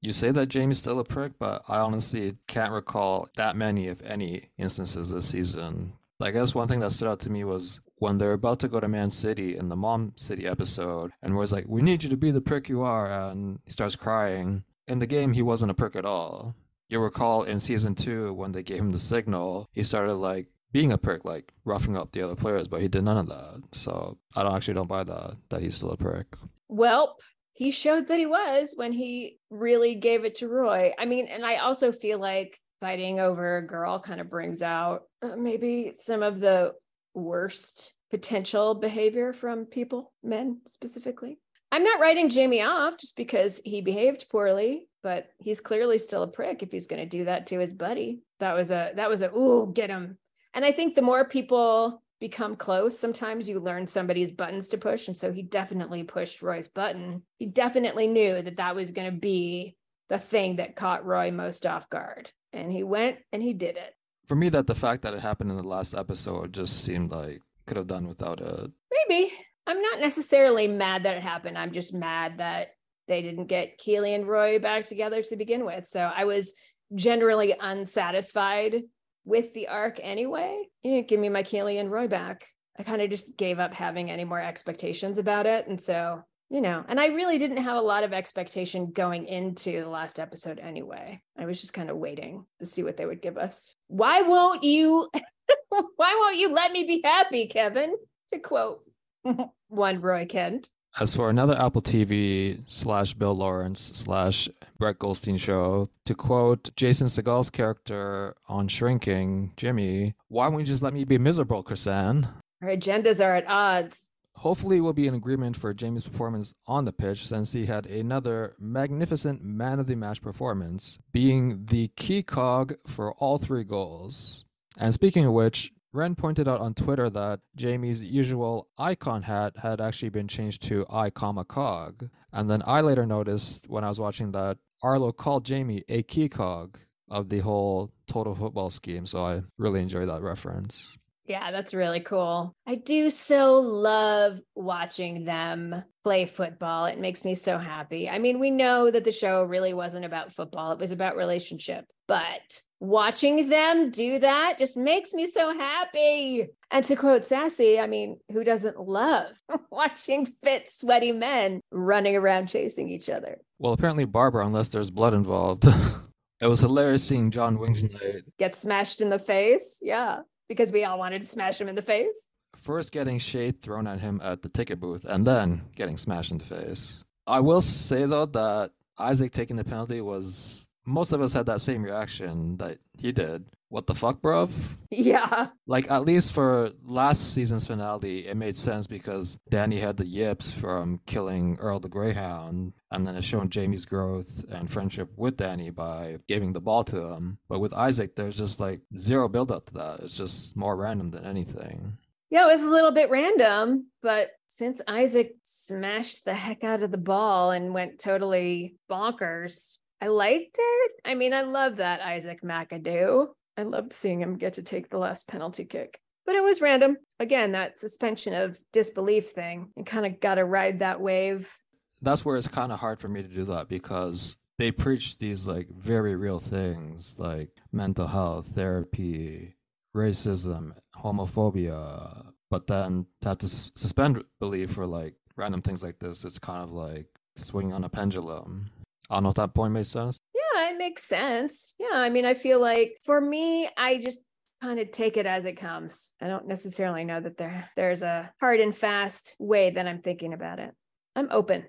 You 0.02 0.14
say 0.14 0.32
that 0.32 0.48
Jamie's 0.48 0.78
still 0.78 1.00
a 1.00 1.04
prick, 1.04 1.34
but 1.40 1.64
I 1.68 1.80
honestly 1.80 2.38
can't 2.48 2.72
recall 2.72 3.28
that 3.36 3.56
many, 3.56 3.88
if 3.88 4.02
any, 4.04 4.50
instances 4.58 5.10
this 5.10 5.30
season. 5.30 5.94
I 6.20 6.32
guess 6.32 6.56
one 6.56 6.68
thing 6.68 6.80
that 6.82 6.92
stood 6.92 7.08
out 7.08 7.20
to 7.22 7.30
me 7.30 7.44
was 7.44 7.80
when 7.98 8.18
they're 8.18 8.34
about 8.34 8.60
to 8.60 8.68
go 8.68 8.80
to 8.80 8.88
Man 8.88 9.10
City 9.10 9.58
in 9.58 9.70
the 9.70 9.76
Mom 9.76 10.14
City 10.16 10.48
episode, 10.48 11.12
and 11.22 11.36
Roy's 11.36 11.52
like, 11.52 11.66
"We 11.68 11.82
need 11.82 12.04
you 12.04 12.10
to 12.10 12.18
be 12.18 12.32
the 12.32 12.42
prick 12.42 12.70
you 12.70 12.82
are," 12.82 13.12
and 13.12 13.60
he 13.66 13.72
starts 13.72 13.96
crying. 13.96 14.64
In 14.88 15.00
the 15.00 15.08
game, 15.08 15.34
he 15.34 15.42
wasn't 15.42 15.72
a 15.72 15.76
prick 15.76 15.96
at 15.96 16.06
all. 16.06 16.56
You 16.90 17.00
recall 17.00 17.44
in 17.44 17.60
season 17.60 17.96
two 17.96 18.34
when 18.34 18.52
they 18.52 18.64
gave 18.64 18.80
him 18.80 18.92
the 18.92 19.00
signal, 19.00 19.68
he 19.72 19.84
started 19.84 20.14
like 20.14 20.48
being 20.72 20.92
a 20.92 20.98
prick, 20.98 21.26
like 21.26 21.54
roughing 21.66 21.98
up 21.98 22.12
the 22.12 22.22
other 22.22 22.36
players, 22.36 22.68
but 22.68 22.82
he 22.82 22.88
did 22.88 23.04
none 23.04 23.18
of 23.18 23.28
that. 23.28 23.62
So 23.74 24.18
I 24.36 24.44
don't 24.44 24.56
actually 24.56 24.76
don't 24.76 24.88
buy 24.88 25.04
that 25.04 25.38
that 25.50 25.62
he's 25.62 25.76
still 25.76 25.92
a 25.92 25.98
prick. 25.98 26.28
Well, 26.68 27.18
he 27.58 27.72
showed 27.72 28.06
that 28.06 28.20
he 28.20 28.28
was 28.28 28.74
when 28.76 28.92
he 28.92 29.40
really 29.50 29.96
gave 29.96 30.26
it 30.26 30.36
to 30.36 30.48
Roy. 30.48 30.94
I 31.00 31.06
mean, 31.06 31.26
and 31.26 31.44
I 31.44 31.56
also 31.56 31.92
feel 31.92 32.20
like 32.20 32.56
fighting 32.80 33.20
over 33.20 33.58
a 33.58 33.66
girl 33.66 33.98
kind 33.98 34.22
of 34.22 34.30
brings 34.30 34.62
out 34.62 35.06
uh, 35.24 35.36
maybe 35.36 35.92
some 35.96 36.22
of 36.22 36.40
the 36.40 36.76
worst 37.16 37.94
potential 38.12 38.76
behavior 38.76 39.34
from 39.34 39.66
people, 39.66 40.14
men 40.22 40.62
specifically. 40.68 41.40
I'm 41.72 41.84
not 41.84 42.00
writing 42.00 42.30
Jamie 42.30 42.62
off 42.62 43.00
just 43.00 43.18
because 43.18 43.60
he 43.66 43.82
behaved 43.82 44.30
poorly, 44.30 44.88
but 45.02 45.26
he's 45.40 45.60
clearly 45.60 45.98
still 45.98 46.22
a 46.22 46.28
prick 46.28 46.62
if 46.62 46.72
he's 46.72 46.86
going 46.86 47.02
to 47.02 47.10
do 47.10 47.26
that 47.26 47.48
to 47.48 47.58
his 47.58 47.74
buddy. 47.74 48.22
That 48.40 48.54
was 48.54 48.70
a 48.70 48.92
that 48.98 49.10
was 49.10 49.24
a 49.24 49.32
ooh, 49.36 49.74
get 49.74 49.90
him. 49.90 50.20
And 50.54 50.64
I 50.64 50.72
think 50.72 50.94
the 50.94 51.02
more 51.02 51.28
people 51.28 52.04
become 52.20 52.56
close, 52.56 52.98
sometimes 52.98 53.48
you 53.48 53.60
learn 53.60 53.86
somebody's 53.86 54.32
buttons 54.32 54.68
to 54.70 54.78
push, 54.78 55.08
and 55.08 55.16
so 55.16 55.32
he 55.32 55.44
definitely 55.44 56.04
pushed 56.04 56.42
Roy's 56.42 56.68
button. 56.68 57.22
He 57.38 57.46
definitely 57.46 58.08
knew 58.08 58.42
that 58.42 58.58
that 58.58 58.76
was 58.76 58.92
going 58.92 59.12
to 59.12 59.18
be 59.18 59.76
the 60.10 60.18
thing 60.18 60.56
that 60.56 60.76
caught 60.76 61.06
Roy 61.06 61.32
most 61.32 61.66
off 61.66 61.90
guard, 61.90 62.32
and 62.54 62.72
he 62.72 62.84
went 62.84 63.18
and 63.32 63.42
he 63.42 63.54
did 63.54 63.78
it. 63.78 63.94
For 64.26 64.36
me, 64.36 64.50
that 64.50 64.68
the 64.68 64.76
fact 64.76 65.04
that 65.04 65.14
it 65.14 65.20
happened 65.20 65.52
in 65.52 65.58
the 65.58 65.68
last 65.68 65.94
episode 65.94 66.54
just 66.54 66.84
seemed 66.84 67.12
like 67.12 67.42
could 67.66 67.78
have 67.78 67.88
done 67.88 68.08
without 68.08 68.42
it. 68.42 68.72
Maybe 69.10 69.32
I'm 69.68 69.82
not 69.82 70.00
necessarily 70.00 70.68
mad 70.68 71.04
that 71.04 71.18
it 71.18 71.24
happened. 71.24 71.58
I'm 71.58 71.72
just 71.72 71.94
mad 71.94 72.38
that 72.40 72.70
they 73.08 73.22
didn't 73.22 73.46
get 73.48 73.78
Keeley 73.78 74.14
and 74.14 74.28
Roy 74.28 74.60
back 74.60 74.86
together 74.86 75.22
to 75.22 75.36
begin 75.36 75.66
with. 75.66 75.88
So 75.88 76.00
I 76.00 76.26
was 76.26 76.54
generally 76.96 77.54
unsatisfied 77.60 78.84
with 79.28 79.54
the 79.54 79.68
arc 79.68 80.00
anyway. 80.02 80.64
You 80.84 80.96
didn't 80.96 81.10
give 81.10 81.20
me 81.20 81.30
my 81.30 81.44
Keeley 81.44 81.78
and 81.78 81.92
Roy 81.92 82.08
back. 82.08 82.48
I 82.80 82.84
kind 82.84 83.02
of 83.02 83.10
just 83.10 83.36
gave 83.38 83.60
up 83.60 83.74
having 83.74 84.10
any 84.10 84.24
more 84.24 84.42
expectations 84.42 85.18
about 85.18 85.46
it. 85.46 85.68
And 85.68 85.80
so, 85.80 86.24
you 86.50 86.62
know, 86.62 86.86
and 86.88 87.00
I 87.00 87.08
really 87.08 87.38
didn't 87.38 87.58
have 87.58 87.76
a 87.76 87.82
lot 87.82 88.04
of 88.04 88.14
expectation 88.14 88.92
going 88.92 89.26
into 89.26 89.84
the 89.84 89.90
last 89.90 90.20
episode 90.20 90.60
anyway. 90.60 91.22
I 91.38 91.46
was 91.46 91.60
just 91.60 91.74
kind 91.74 91.90
of 91.90 91.98
waiting 91.98 92.46
to 92.60 92.66
see 92.66 92.84
what 92.84 92.96
they 92.96 93.06
would 93.06 93.22
give 93.22 93.38
us. 93.38 93.76
Why 93.88 94.22
won't 94.22 94.64
you? 94.64 95.10
why 95.70 96.18
won't 96.22 96.38
you 96.38 96.54
let 96.54 96.72
me 96.72 96.86
be 96.86 97.02
happy, 97.04 97.48
Kevin? 97.48 97.96
To 98.32 98.40
quote 98.40 98.80
one 99.68 100.00
Roy 100.00 100.26
Kent. 100.26 100.70
As 101.00 101.16
for 101.16 101.30
another 101.30 101.56
Apple 101.56 101.82
TV 101.82 102.64
slash 102.66 103.14
Bill 103.14 103.34
Lawrence 103.34 103.92
slash 103.94 104.50
Brett 104.80 104.98
Goldstein 104.98 105.38
show, 105.38 105.90
to 106.06 106.16
quote 106.16 106.76
Jason 106.76 107.08
Segel's 107.08 107.52
character 107.52 108.36
on 108.48 108.68
Shrinking, 108.68 109.54
Jimmy, 109.58 110.16
why 110.28 110.48
won't 110.48 110.62
you 110.62 110.66
just 110.66 110.82
let 110.82 110.94
me 110.94 111.04
be 111.04 111.20
miserable, 111.20 111.62
Crisann? 111.62 112.28
Our 112.64 112.70
agendas 112.70 113.24
are 113.24 113.36
at 113.36 113.48
odds. 113.48 114.14
Hopefully, 114.38 114.82
we'll 114.82 114.94
be 114.94 115.08
in 115.08 115.16
agreement 115.16 115.56
for 115.56 115.74
Jamie's 115.74 116.04
performance 116.04 116.54
on 116.68 116.86
the 116.86 116.94
pitch 116.94 117.28
since 117.28 117.54
he 117.54 117.66
had 117.66 117.88
another 117.88 118.56
magnificent 118.60 119.44
man 119.44 119.80
of 119.80 119.88
the 119.88 119.96
match 119.96 120.22
performance, 120.22 121.00
being 121.12 121.66
the 121.66 121.90
key 121.96 122.22
cog 122.22 122.76
for 122.86 123.14
all 123.14 123.38
three 123.40 123.64
goals. 123.64 124.46
And 124.78 124.94
speaking 124.94 125.26
of 125.26 125.34
which, 125.34 125.72
Ren 125.94 126.16
pointed 126.16 126.48
out 126.48 126.60
on 126.60 126.74
Twitter 126.74 127.10
that 127.10 127.40
Jamie's 127.56 128.04
usual 128.04 128.68
icon 128.78 129.24
hat 129.24 129.58
had 129.58 129.80
actually 129.82 130.10
been 130.10 130.28
changed 130.28 130.62
to 130.64 130.86
I, 130.90 131.10
comma 131.10 131.46
cog. 131.46 132.10
And 132.32 132.50
then 132.50 132.62
I 132.66 132.82
later 132.82 133.06
noticed 133.06 133.68
when 133.68 133.84
I 133.84 133.90
was 133.90 134.00
watching 134.00 134.32
that 134.34 134.58
Arlo 134.84 135.12
called 135.12 135.46
Jamie 135.46 135.84
a 135.88 136.04
key 136.04 136.30
cog 136.30 136.78
of 137.10 137.30
the 137.30 137.40
whole 137.40 137.92
total 138.08 138.36
football 138.36 138.70
scheme. 138.70 139.06
So 139.06 139.26
I 139.26 139.44
really 139.58 139.82
enjoyed 139.82 140.10
that 140.10 140.22
reference. 140.22 140.98
Yeah, 141.28 141.52
that's 141.52 141.74
really 141.74 142.00
cool. 142.00 142.56
I 142.66 142.76
do 142.76 143.10
so 143.10 143.60
love 143.60 144.40
watching 144.56 145.26
them 145.26 145.84
play 146.06 146.26
football. 146.26 146.86
It 146.86 147.00
makes 147.00 147.26
me 147.26 147.36
so 147.36 147.58
happy. 147.58 148.10
I 148.10 148.18
mean, 148.18 148.40
we 148.40 148.50
know 148.50 148.90
that 148.90 149.04
the 149.04 149.12
show 149.12 149.44
really 149.44 149.74
wasn't 149.74 150.06
about 150.06 150.32
football, 150.32 150.72
it 150.72 150.80
was 150.80 150.92
about 150.92 151.18
relationship, 151.18 151.86
but 152.08 152.62
watching 152.80 153.50
them 153.50 153.92
do 153.92 154.20
that 154.20 154.58
just 154.58 154.78
makes 154.78 155.14
me 155.14 155.28
so 155.28 155.54
happy. 155.54 156.48
And 156.72 156.86
to 156.86 156.96
quote 156.96 157.26
Sassy, 157.26 157.78
I 157.78 157.88
mean, 157.88 158.20
who 158.32 158.46
doesn't 158.46 158.80
love 158.80 159.36
watching 159.70 160.34
fit, 160.44 160.72
sweaty 160.72 161.12
men 161.12 161.60
running 161.72 162.16
around 162.16 162.48
chasing 162.48 162.90
each 162.90 163.10
other? 163.10 163.38
Well, 163.60 163.74
apparently, 163.74 164.06
Barbara, 164.06 164.46
unless 164.46 164.70
there's 164.70 164.92
blood 164.92 165.14
involved. 165.14 165.66
it 166.42 166.48
was 166.48 166.62
hilarious 166.62 167.04
seeing 167.04 167.32
John 167.32 167.58
Wingsnight 167.58 168.20
uh, 168.20 168.22
get 168.40 168.56
smashed 168.56 169.02
in 169.02 169.10
the 169.10 169.20
face. 169.20 169.78
Yeah 169.82 170.20
because 170.48 170.72
we 170.72 170.84
all 170.84 171.00
wanted 171.00 171.22
to 171.22 171.28
smash 171.28 171.60
him 171.60 171.68
in 171.68 171.76
the 171.76 171.82
face. 171.82 172.30
First, 172.56 172.92
getting 172.92 173.20
shade 173.20 173.62
thrown 173.62 173.88
at 173.88 174.00
him 174.00 174.20
at 174.24 174.42
the 174.42 174.50
ticket 174.50 174.80
booth, 174.80 175.06
and 175.06 175.26
then 175.28 175.64
getting 175.76 175.98
smashed 175.98 176.32
in 176.32 176.38
the 176.38 176.46
face. 176.46 177.04
I 177.28 177.40
will 177.40 177.62
say 177.62 178.06
though 178.06 178.26
that 178.26 178.72
Isaac 178.98 179.32
taking 179.32 179.58
the 179.58 179.64
penalty 179.64 180.02
was 180.02 180.66
most 180.86 181.12
of 181.12 181.22
us 181.22 181.34
had 181.34 181.46
that 181.48 181.62
same 181.62 181.84
reaction 181.84 182.58
that 182.58 182.80
he 182.98 183.12
did 183.12 183.46
what 183.70 183.88
the 183.88 183.96
fuck, 183.96 184.22
bruv? 184.22 184.50
Yeah. 184.90 185.48
Like, 185.66 185.92
at 185.92 186.06
least 186.06 186.34
for 186.34 186.72
last 186.86 187.34
season's 187.34 187.66
finale, 187.66 188.28
it 188.28 188.38
made 188.38 188.56
sense 188.56 188.88
because 188.88 189.38
Danny 189.50 189.80
had 189.80 189.98
the 189.98 190.06
yips 190.06 190.52
from 190.52 191.02
killing 191.06 191.58
Earl 191.60 191.80
the 191.80 191.90
Greyhound, 191.90 192.74
and 192.92 193.06
then 193.06 193.16
it's 193.16 193.28
shown 193.28 193.50
Jamie's 193.50 193.86
growth 193.86 194.46
and 194.50 194.72
friendship 194.72 195.10
with 195.18 195.38
Danny 195.38 195.70
by 195.70 196.18
giving 196.28 196.54
the 196.54 196.62
ball 196.62 196.84
to 196.86 197.02
him. 197.12 197.38
But 197.50 197.60
with 197.60 197.74
Isaac, 197.74 198.16
there's 198.16 198.38
just 198.38 198.60
like 198.60 198.82
zero 198.98 199.28
build 199.28 199.52
up 199.52 199.66
to 199.68 199.74
that. 199.74 200.00
It's 200.00 200.14
just 200.14 200.56
more 200.56 200.76
random 200.78 201.12
than 201.12 201.26
anything. 201.26 201.98
Yeah, 202.30 202.44
it 202.44 202.52
was 202.52 202.64
a 202.64 202.70
little 202.70 202.92
bit 202.92 203.10
random, 203.10 203.88
but 204.02 204.32
since 204.48 204.82
Isaac 204.88 205.36
smashed 205.44 206.26
the 206.26 206.34
heck 206.34 206.64
out 206.64 206.84
of 206.84 206.92
the 206.92 206.98
ball 206.98 207.52
and 207.52 207.74
went 207.74 208.00
totally 208.00 208.76
bonkers, 208.90 209.78
I 210.02 210.08
liked 210.08 210.58
it. 210.60 210.92
I 211.06 211.16
mean, 211.16 211.34
I 211.34 211.42
love 211.42 211.78
that 211.78 212.02
Isaac 212.02 212.42
McAdoo. 212.42 213.28
I 213.58 213.64
loved 213.64 213.92
seeing 213.92 214.22
him 214.22 214.38
get 214.38 214.54
to 214.54 214.62
take 214.62 214.90
the 214.90 215.00
last 215.00 215.28
penalty 215.28 215.66
kick. 215.66 216.00
But 216.26 216.36
it 216.36 216.44
was 216.44 216.62
random. 216.62 216.98
Again, 217.20 217.54
that 217.54 217.80
suspension 217.80 218.34
of 218.34 218.60
disbelief 218.72 219.32
thing 219.32 219.70
and 219.76 219.86
kind 219.86 220.06
of 220.06 220.20
got 220.20 220.36
to 220.36 220.46
ride 220.46 220.80
that 220.80 221.02
wave. 221.02 221.58
That's 222.02 222.24
where 222.24 222.38
it's 222.38 222.48
kind 222.48 222.72
of 222.72 222.80
hard 222.80 223.00
for 223.00 223.08
me 223.08 223.24
to 223.24 223.28
do 223.28 223.46
that 223.46 223.70
because 223.70 224.38
they 224.58 224.72
preach 224.72 225.18
these 225.18 225.48
like 225.48 225.70
very 225.70 226.16
real 226.16 226.40
things 226.40 227.16
like 227.18 227.50
mental 227.72 228.08
health, 228.08 228.48
therapy, 228.54 229.56
racism, 229.96 230.74
homophobia. 230.96 232.28
But 232.52 232.68
then 232.68 233.08
to 233.22 233.30
have 233.30 233.38
to 233.40 233.48
suspend 233.48 234.24
belief 234.40 234.72
for 234.72 234.86
like 234.86 235.16
random 235.36 235.62
things 235.62 235.82
like 235.82 236.00
this, 236.00 236.26
it's 236.26 236.40
kind 236.40 236.62
of 236.62 236.72
like 236.72 237.08
swinging 237.36 237.74
on 237.74 237.84
a 237.84 237.90
pendulum. 237.90 238.70
I 239.10 239.16
don't 239.16 239.24
know 239.24 239.30
if 239.30 239.36
that 239.36 239.54
point 239.54 239.74
made 239.74 239.88
sense 239.88 240.20
it 240.58 240.78
makes 240.78 241.04
sense. 241.04 241.74
Yeah. 241.80 241.94
I 241.94 242.10
mean, 242.10 242.26
I 242.26 242.34
feel 242.34 242.60
like 242.60 242.98
for 243.04 243.20
me, 243.20 243.70
I 243.78 243.98
just 243.98 244.22
kind 244.62 244.80
of 244.80 244.92
take 244.92 245.18
it 245.18 245.26
as 245.26 245.46
it 245.46 245.54
comes. 245.54 246.14
I 246.22 246.28
don't 246.28 246.48
necessarily 246.48 247.04
know 247.04 247.20
that 247.20 247.38
there 247.38 247.70
there's 247.76 248.02
a 248.02 248.32
hard 248.40 248.60
and 248.60 248.76
fast 248.76 249.36
way 249.40 249.70
that 249.70 249.88
I'm 249.88 250.02
thinking 250.02 250.34
about 250.34 250.60
it. 250.60 250.74
I'm 251.16 251.28
open. 251.32 251.66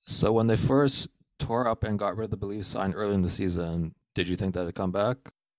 So 0.00 0.32
when 0.32 0.46
they 0.46 0.56
first 0.56 1.08
tore 1.38 1.68
up 1.68 1.84
and 1.84 1.98
got 1.98 2.16
rid 2.16 2.24
of 2.24 2.30
the 2.30 2.36
belief 2.36 2.66
sign 2.66 2.92
early 2.92 3.14
in 3.14 3.22
the 3.22 3.30
season, 3.30 3.94
did 4.14 4.28
you 4.28 4.36
think 4.36 4.54
that 4.54 4.62
it'd 4.62 4.74
come 4.74 4.92
back? 4.92 5.16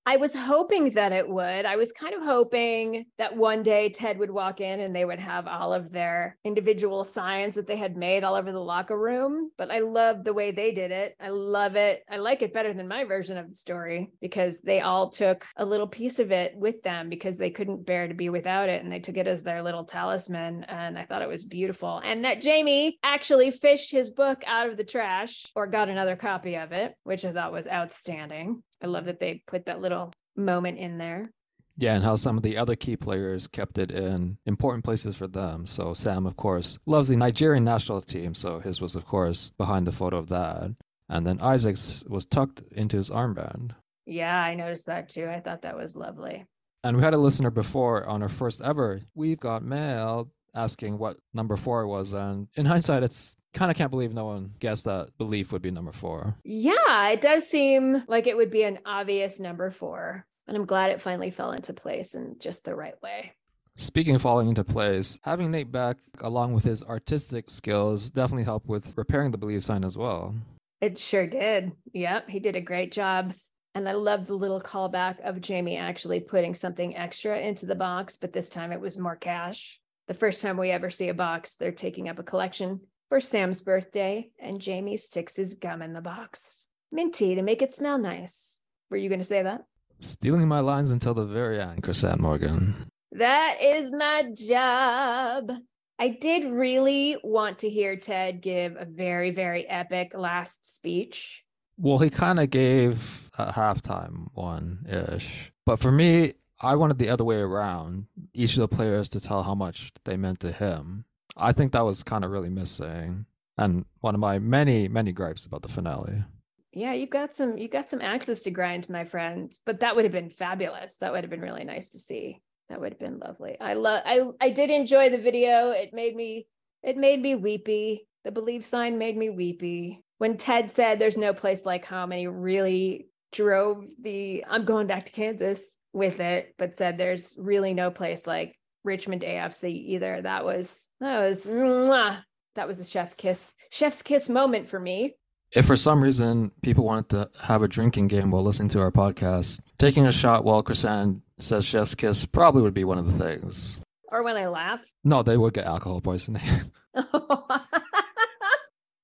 I 0.08 0.18
was 0.18 0.36
hoping 0.36 0.92
that 0.92 1.12
it 1.12 1.28
would. 1.28 1.66
I 1.66 1.78
was 1.78 1.92
kind 1.92 2.14
of 2.14 2.22
hoping 2.22 3.08
that 3.18 3.36
one 3.36 3.64
day 3.64 3.90
Ted 3.90 4.20
would 4.20 4.30
walk 4.30 4.62
in 4.62 4.80
and 4.82 4.96
they 4.96 5.04
would 5.04 5.20
have 5.20 5.48
all 5.48 5.74
of 5.74 5.92
their 5.92 6.38
individual 6.44 7.04
signs 7.04 7.56
that 7.56 7.66
they 7.66 7.76
had 7.76 7.98
made 7.98 8.24
all 8.24 8.36
over 8.36 8.52
the 8.52 8.60
locker 8.60 9.00
room. 9.00 9.50
But 9.58 9.72
I 9.72 9.80
love 9.80 10.24
the 10.24 10.34
way 10.34 10.52
they 10.52 10.72
did 10.74 10.92
it. 10.92 11.16
I 11.20 11.30
love 11.30 11.76
it. 11.76 12.04
I 12.08 12.18
like 12.18 12.44
it 12.44 12.54
better 12.54 12.72
than 12.72 12.88
my 12.88 13.04
version 13.04 13.36
of 13.36 13.50
the 13.50 13.56
story 13.56 14.12
because 14.22 14.60
they 14.60 14.82
all 14.82 15.10
took 15.10 15.44
a 15.58 15.66
little 15.66 15.88
piece 15.88 16.20
of 16.20 16.32
it 16.32 16.56
with 16.56 16.84
them 16.84 17.10
because 17.10 17.40
they 17.40 17.50
couldn't 17.50 17.88
bear 17.88 18.08
to 18.08 18.14
be 18.14 18.30
without 18.30 18.70
it. 18.70 18.84
And 18.84 18.92
they 18.92 19.00
took 19.00 19.18
it 19.18 19.26
as 19.26 19.42
their 19.42 19.64
little 19.64 19.86
talisman. 19.86 20.66
And 20.66 21.00
I 21.00 21.06
thought 21.06 21.24
it 21.24 21.28
was 21.28 21.46
beautiful. 21.46 22.00
And 22.06 22.26
that 22.26 22.42
Jamie 22.42 23.00
actually 23.02 23.50
fished 23.50 23.92
his 23.92 24.12
book 24.12 24.44
out 24.46 24.70
of 24.70 24.78
the 24.78 24.84
trash 24.84 25.48
or 25.56 25.66
got 25.66 25.90
another 25.90 26.16
copy 26.16 26.58
of 26.58 26.74
it, 26.74 26.94
which 27.04 27.26
I 27.26 27.32
thought 27.32 27.52
was 27.52 27.68
outstanding. 27.68 28.62
I 28.82 28.88
love 28.88 29.06
that 29.06 29.20
they 29.20 29.44
put 29.48 29.66
that 29.66 29.82
little 29.82 30.14
moment 30.36 30.78
in 30.78 30.98
there. 30.98 31.30
Yeah, 31.78 31.96
and 31.96 32.04
how 32.04 32.16
some 32.16 32.38
of 32.38 32.44
the 32.44 32.58
other 32.58 32.76
key 32.76 32.96
players 32.96 33.48
kept 33.48 33.78
it 33.78 33.92
in 33.92 34.38
important 34.46 34.86
places 34.86 35.16
for 35.18 35.28
them. 35.28 35.66
So 35.66 35.94
Sam, 35.94 36.26
of 36.26 36.38
course, 36.38 36.80
loves 36.86 37.10
the 37.10 37.18
Nigerian 37.18 37.66
national 37.66 38.02
team, 38.02 38.34
so 38.34 38.60
his 38.60 38.80
was, 38.80 38.96
of 38.96 39.06
course, 39.06 39.52
behind 39.58 39.86
the 39.86 39.92
photo 39.92 40.18
of 40.18 40.30
that. 40.30 40.72
And 41.10 41.28
then 41.28 41.42
Isaac's 41.42 42.04
was 42.08 42.26
tucked 42.26 42.62
into 42.72 42.98
his 42.98 43.10
armband. 43.10 43.72
Yeah, 44.06 44.38
I 44.38 44.56
noticed 44.56 44.86
that 44.86 45.10
too. 45.10 45.28
I 45.28 45.40
thought 45.42 45.64
that 45.64 45.78
was 45.78 45.96
lovely. 45.96 46.46
And 46.84 46.98
we 46.98 47.04
had 47.04 47.14
a 47.14 47.18
listener 47.18 47.50
before 47.52 48.06
on 48.06 48.22
our 48.22 48.30
first 48.30 48.62
ever 48.62 49.02
We've 49.14 49.40
Got 49.40 49.64
Mail 49.64 50.30
asking 50.54 50.98
what 50.98 51.18
number 51.34 51.58
four 51.58 51.86
was. 51.88 52.14
And 52.14 52.48
in 52.56 52.66
hindsight, 52.68 53.04
it's 53.04 53.36
kind 53.56 53.72
of 53.72 53.78
can't 53.78 53.90
believe 53.90 54.14
no 54.14 54.26
one 54.26 54.52
guessed 54.60 54.84
that 54.84 55.10
belief 55.18 55.52
would 55.52 55.62
be 55.62 55.72
number 55.72 55.92
four. 55.92 56.36
Yeah, 56.44 57.10
it 57.10 57.22
does 57.22 57.48
seem 57.48 58.04
like 58.08 58.28
it 58.28 58.38
would 58.38 58.52
be 58.52 58.64
an 58.64 58.80
obvious 58.86 59.40
number 59.40 59.72
four. 59.72 60.26
And 60.48 60.56
I'm 60.56 60.66
glad 60.66 60.92
it 60.92 61.02
finally 61.02 61.32
fell 61.32 61.54
into 61.54 61.74
place 61.74 62.14
in 62.14 62.36
just 62.38 62.64
the 62.64 62.76
right 62.76 63.02
way. 63.02 63.32
Speaking 63.78 64.16
of 64.16 64.22
falling 64.22 64.48
into 64.48 64.64
place, 64.64 65.18
having 65.24 65.52
Nate 65.52 65.72
back 65.72 65.98
along 66.20 66.54
with 66.54 66.64
his 66.64 66.84
artistic 66.84 67.50
skills 67.50 68.10
definitely 68.10 68.44
helped 68.44 68.68
with 68.68 68.96
repairing 68.98 69.32
the 69.32 69.38
belief 69.38 69.64
sign 69.64 69.84
as 69.84 69.98
well. 69.98 70.36
It 70.82 71.00
sure 71.00 71.26
did. 71.26 71.72
Yep, 71.94 72.30
he 72.30 72.40
did 72.40 72.56
a 72.56 72.62
great 72.62 72.92
job. 72.92 73.34
And 73.74 73.90
I 73.90 73.94
love 73.94 74.28
the 74.28 74.36
little 74.36 74.62
callback 74.62 75.20
of 75.22 75.42
Jamie 75.42 75.78
actually 75.78 76.22
putting 76.22 76.56
something 76.56 76.96
extra 76.96 77.40
into 77.40 77.66
the 77.66 77.76
box, 77.76 78.16
but 78.16 78.32
this 78.32 78.48
time 78.48 78.72
it 78.72 78.80
was 78.80 78.98
more 78.98 79.18
cash. 79.18 79.80
The 80.08 80.14
first 80.14 80.42
time 80.42 80.56
we 80.56 80.72
ever 80.72 80.90
see 80.90 81.10
a 81.10 81.14
box, 81.14 81.56
they're 81.56 81.72
taking 81.72 82.08
up 82.08 82.20
a 82.20 82.24
collection 82.24 82.80
for 83.10 83.20
Sam's 83.20 83.62
birthday, 83.62 84.30
and 84.40 84.62
Jamie 84.62 84.98
sticks 84.98 85.36
his 85.36 85.54
gum 85.56 85.82
in 85.82 85.94
the 85.94 86.02
box. 86.02 86.66
Minty 86.92 87.36
to 87.36 87.42
make 87.42 87.62
it 87.62 87.72
smell 87.72 87.98
nice. 87.98 88.62
Were 88.90 88.98
you 88.98 89.10
going 89.10 89.20
to 89.20 89.26
say 89.26 89.44
that? 89.44 89.66
Stealing 90.00 90.48
my 90.48 90.60
lines 90.60 90.92
until 90.92 91.14
the 91.14 91.26
very 91.26 91.60
end, 91.60 91.84
Crisann 91.84 92.22
Morgan. 92.22 92.90
That 93.12 93.58
is 93.62 93.92
my 93.92 94.26
job. 94.36 95.52
I 95.98 96.10
did 96.10 96.46
really 96.46 97.18
want 97.24 97.60
to 97.60 97.70
hear 97.70 97.96
Ted 97.96 98.42
give 98.42 98.76
a 98.76 98.86
very, 98.86 99.32
very 99.32 99.66
epic 99.68 100.12
last 100.14 100.76
speech. 100.76 101.44
Well, 101.78 101.98
he 102.00 102.10
kind 102.10 102.40
of 102.40 102.50
gave 102.50 103.30
a 103.38 103.52
halftime 103.52 104.28
one 104.34 104.86
ish. 104.90 105.52
But 105.66 105.80
for 105.80 105.92
me, 105.92 106.34
I 106.62 106.76
wanted 106.76 106.98
the 107.00 107.10
other 107.10 107.24
way 107.24 107.38
around. 107.38 108.08
Each 108.34 108.54
of 108.54 108.60
the 108.60 108.76
players 108.76 109.10
to 109.10 109.20
tell 109.20 109.44
how 109.44 109.56
much 109.56 109.92
they 110.04 110.18
meant 110.18 110.42
to 110.42 110.52
him. 110.52 111.06
I 111.38 111.52
think 111.54 111.72
that 111.74 111.86
was 111.86 112.04
kind 112.04 112.24
of 112.24 112.32
really 112.32 112.50
missing, 112.50 113.26
and 113.58 113.86
one 114.02 114.16
of 114.16 114.22
my 114.22 114.40
many 114.40 114.88
many 114.88 115.12
gripes 115.12 115.46
about 115.46 115.62
the 115.62 115.68
finale. 115.68 116.24
Yeah, 116.72 116.92
you 116.92 117.08
got 117.08 117.34
some 117.34 117.58
you 117.58 117.70
got 117.70 117.90
some 117.90 118.02
axes 118.02 118.42
to 118.44 118.52
grind, 118.52 118.90
my 118.90 119.06
friend. 119.06 119.52
But 119.66 119.80
that 119.80 119.96
would 119.96 120.06
have 120.06 120.12
been 120.12 120.30
fabulous. 120.30 120.98
That 120.98 121.14
would 121.14 121.24
have 121.24 121.32
been 121.32 121.42
really 121.42 121.64
nice 121.64 121.90
to 121.90 122.00
see. 122.00 122.42
That 122.70 122.82
would 122.82 122.92
have 122.92 123.00
been 123.00 123.20
lovely. 123.20 123.58
I 123.60 123.74
love 123.76 124.02
I 124.06 124.24
I 124.42 124.50
did 124.50 124.70
enjoy 124.70 125.10
the 125.10 125.18
video. 125.18 125.72
It 125.72 125.94
made 125.94 126.16
me 126.16 126.48
it 126.84 126.98
made 126.98 127.22
me 127.22 127.36
weepy. 127.36 128.08
The 128.26 128.32
believe 128.32 128.66
sign 128.66 128.98
made 128.98 129.16
me 129.16 129.30
weepy. 129.30 130.04
When 130.18 130.36
Ted 130.36 130.70
said 130.70 131.00
there's 131.00 131.18
no 131.18 131.34
place 131.34 131.66
like 131.66 131.86
home 131.86 132.12
and 132.12 132.20
he 132.20 132.28
really 132.28 133.08
drove 133.32 133.88
the 134.02 134.44
I'm 134.48 134.66
going 134.66 134.88
back 134.88 135.06
to 135.06 135.12
Kansas 135.12 135.78
with 135.94 136.20
it, 136.20 136.56
but 136.58 136.76
said 136.76 136.98
there's 136.98 137.36
really 137.38 137.74
no 137.74 137.90
place 137.90 138.28
like 138.28 138.58
Richmond 138.86 139.24
AFC 139.24 139.70
either. 139.70 140.22
That 140.22 140.46
was 140.46 140.90
that 141.00 141.22
was 141.22 141.48
mwah, 141.48 142.24
that 142.56 142.68
was 142.68 142.80
a 142.80 142.86
chef 142.86 143.18
kiss, 143.18 143.54
chef's 143.72 144.02
kiss 144.02 144.30
moment 144.30 144.70
for 144.70 144.80
me. 144.80 145.16
If 145.52 145.66
for 145.66 145.78
some 145.78 146.02
reason 146.02 146.52
people 146.62 146.84
wanted 146.84 147.10
to 147.10 147.30
have 147.44 147.62
a 147.62 147.68
drinking 147.68 148.08
game 148.08 148.32
while 148.32 148.44
listening 148.44 148.70
to 148.70 148.82
our 148.82 148.92
podcast, 148.92 149.60
taking 149.78 150.06
a 150.06 150.12
shot 150.12 150.44
while 150.44 150.64
Crisann 150.64 151.22
says 151.40 151.66
chef's 151.66 151.96
kiss 151.96 152.26
probably 152.26 152.62
would 152.62 152.74
be 152.74 152.84
one 152.84 152.98
of 152.98 153.06
the 153.06 153.24
things. 153.24 153.80
Or 154.10 154.24
when 154.24 154.38
I 154.38 154.48
laugh. 154.48 154.86
No, 155.04 155.24
they 155.24 155.38
would 155.38 155.54
get 155.54 155.66
alcohol 155.66 156.02
poisoning. 156.02 156.44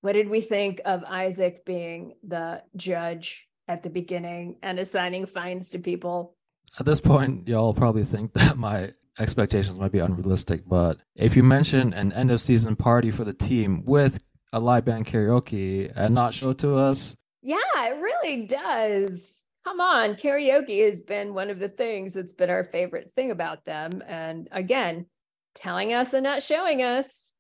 what 0.02 0.14
did 0.14 0.30
we 0.30 0.41
think 0.41 0.82
of 0.86 1.03
Isaac 1.03 1.66
being 1.66 2.16
the 2.24 2.64
judge 2.76 3.48
at 3.68 3.84
the 3.84 3.90
beginning 3.90 4.58
and 4.62 4.80
assigning 4.80 5.26
fines 5.26 5.70
to 5.70 5.80
people? 5.80 6.36
At 6.80 6.85
this 6.85 7.02
point, 7.02 7.48
y'all 7.48 7.73
probably 7.73 8.03
think 8.03 8.34
that 8.34 8.57
my 8.57 8.93
expectations 9.19 9.77
might 9.77 9.91
be 9.91 9.99
unrealistic, 9.99 10.68
but 10.68 10.99
if 11.15 11.35
you 11.35 11.43
mention 11.43 11.93
an 11.93 12.14
end 12.14 12.31
of 12.31 12.41
season 12.41 12.76
party 12.76 13.11
for 13.11 13.23
the 13.23 13.34
team 13.34 13.84
with 13.85 14.23
a 14.53 14.60
live 14.60 14.85
band 14.85 15.06
karaoke 15.06 15.91
and 15.95 16.15
not 16.15 16.34
show 16.34 16.53
to 16.53 16.76
us, 16.76 17.15
yeah, 17.41 17.57
it 17.77 17.99
really 17.99 18.45
does. 18.45 19.43
Come 19.65 19.80
on, 19.80 20.15
karaoke 20.15 20.85
has 20.85 21.02
been 21.02 21.34
one 21.34 21.49
of 21.49 21.60
the 21.60 21.69
things 21.69 22.14
that's 22.14 22.34
been 22.34 22.49
our 22.49 22.64
favorite 22.64 23.11
thing 23.15 23.31
about 23.31 23.65
them. 23.65 24.02
And 24.07 24.48
again, 24.52 25.06
telling 25.53 25.93
us 25.93 26.14
and 26.14 26.23
not 26.23 26.41
showing 26.41 26.81
us. 26.81 27.31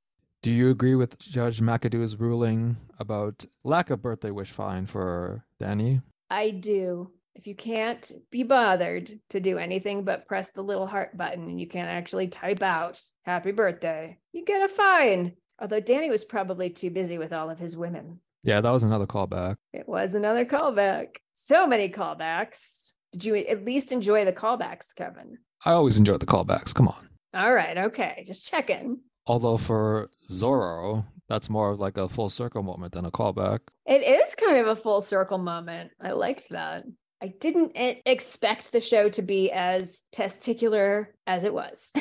Do 0.41 0.51
you 0.51 0.71
agree 0.71 0.95
with 0.95 1.17
Judge 1.19 1.61
McAdoo's 1.61 2.19
ruling 2.19 2.77
about 2.99 3.45
lack 3.63 3.89
of 3.91 4.01
birthday 4.01 4.31
wish 4.31 4.51
fine 4.51 4.87
for 4.87 5.45
Danny? 5.59 6.01
I 6.29 6.51
do 6.51 7.11
if 7.35 7.47
you 7.47 7.55
can't 7.55 8.11
be 8.29 8.43
bothered 8.43 9.19
to 9.29 9.39
do 9.39 9.57
anything 9.57 10.03
but 10.03 10.27
press 10.27 10.51
the 10.51 10.61
little 10.61 10.87
heart 10.87 11.17
button 11.17 11.49
and 11.49 11.59
you 11.59 11.67
can't 11.67 11.89
actually 11.89 12.27
type 12.27 12.61
out 12.61 13.01
happy 13.23 13.51
birthday, 13.51 14.17
you 14.31 14.45
get 14.45 14.63
a 14.63 14.67
fine. 14.67 15.33
Although 15.59 15.79
Danny 15.79 16.09
was 16.09 16.25
probably 16.25 16.69
too 16.69 16.89
busy 16.89 17.17
with 17.17 17.33
all 17.33 17.49
of 17.49 17.59
his 17.59 17.77
women. 17.77 18.19
Yeah, 18.43 18.61
that 18.61 18.71
was 18.71 18.83
another 18.83 19.05
callback. 19.05 19.55
It 19.73 19.87
was 19.87 20.15
another 20.15 20.45
callback. 20.45 21.17
So 21.33 21.67
many 21.67 21.89
callbacks. 21.89 22.91
Did 23.13 23.25
you 23.25 23.35
at 23.35 23.65
least 23.65 23.91
enjoy 23.91 24.25
the 24.25 24.33
callbacks, 24.33 24.95
Kevin? 24.95 25.37
I 25.63 25.73
always 25.73 25.97
enjoy 25.97 26.17
the 26.17 26.25
callbacks. 26.25 26.73
Come 26.73 26.87
on. 26.87 27.09
All 27.33 27.53
right. 27.53 27.77
Okay. 27.77 28.23
Just 28.25 28.49
checking. 28.49 28.99
Although 29.27 29.57
for 29.57 30.09
Zorro, 30.31 31.05
that's 31.29 31.49
more 31.49 31.69
of 31.69 31.79
like 31.79 31.97
a 31.97 32.09
full 32.09 32.29
circle 32.29 32.63
moment 32.63 32.93
than 32.93 33.05
a 33.05 33.11
callback. 33.11 33.59
It 33.85 34.01
is 34.01 34.33
kind 34.33 34.57
of 34.57 34.67
a 34.67 34.75
full 34.75 35.01
circle 35.01 35.37
moment. 35.37 35.91
I 36.01 36.11
liked 36.11 36.49
that. 36.49 36.83
I 37.23 37.27
didn't 37.27 37.73
expect 37.75 38.71
the 38.71 38.79
show 38.79 39.07
to 39.09 39.21
be 39.21 39.51
as 39.51 40.03
testicular 40.11 41.07
as 41.27 41.43
it 41.43 41.53
was. 41.53 41.93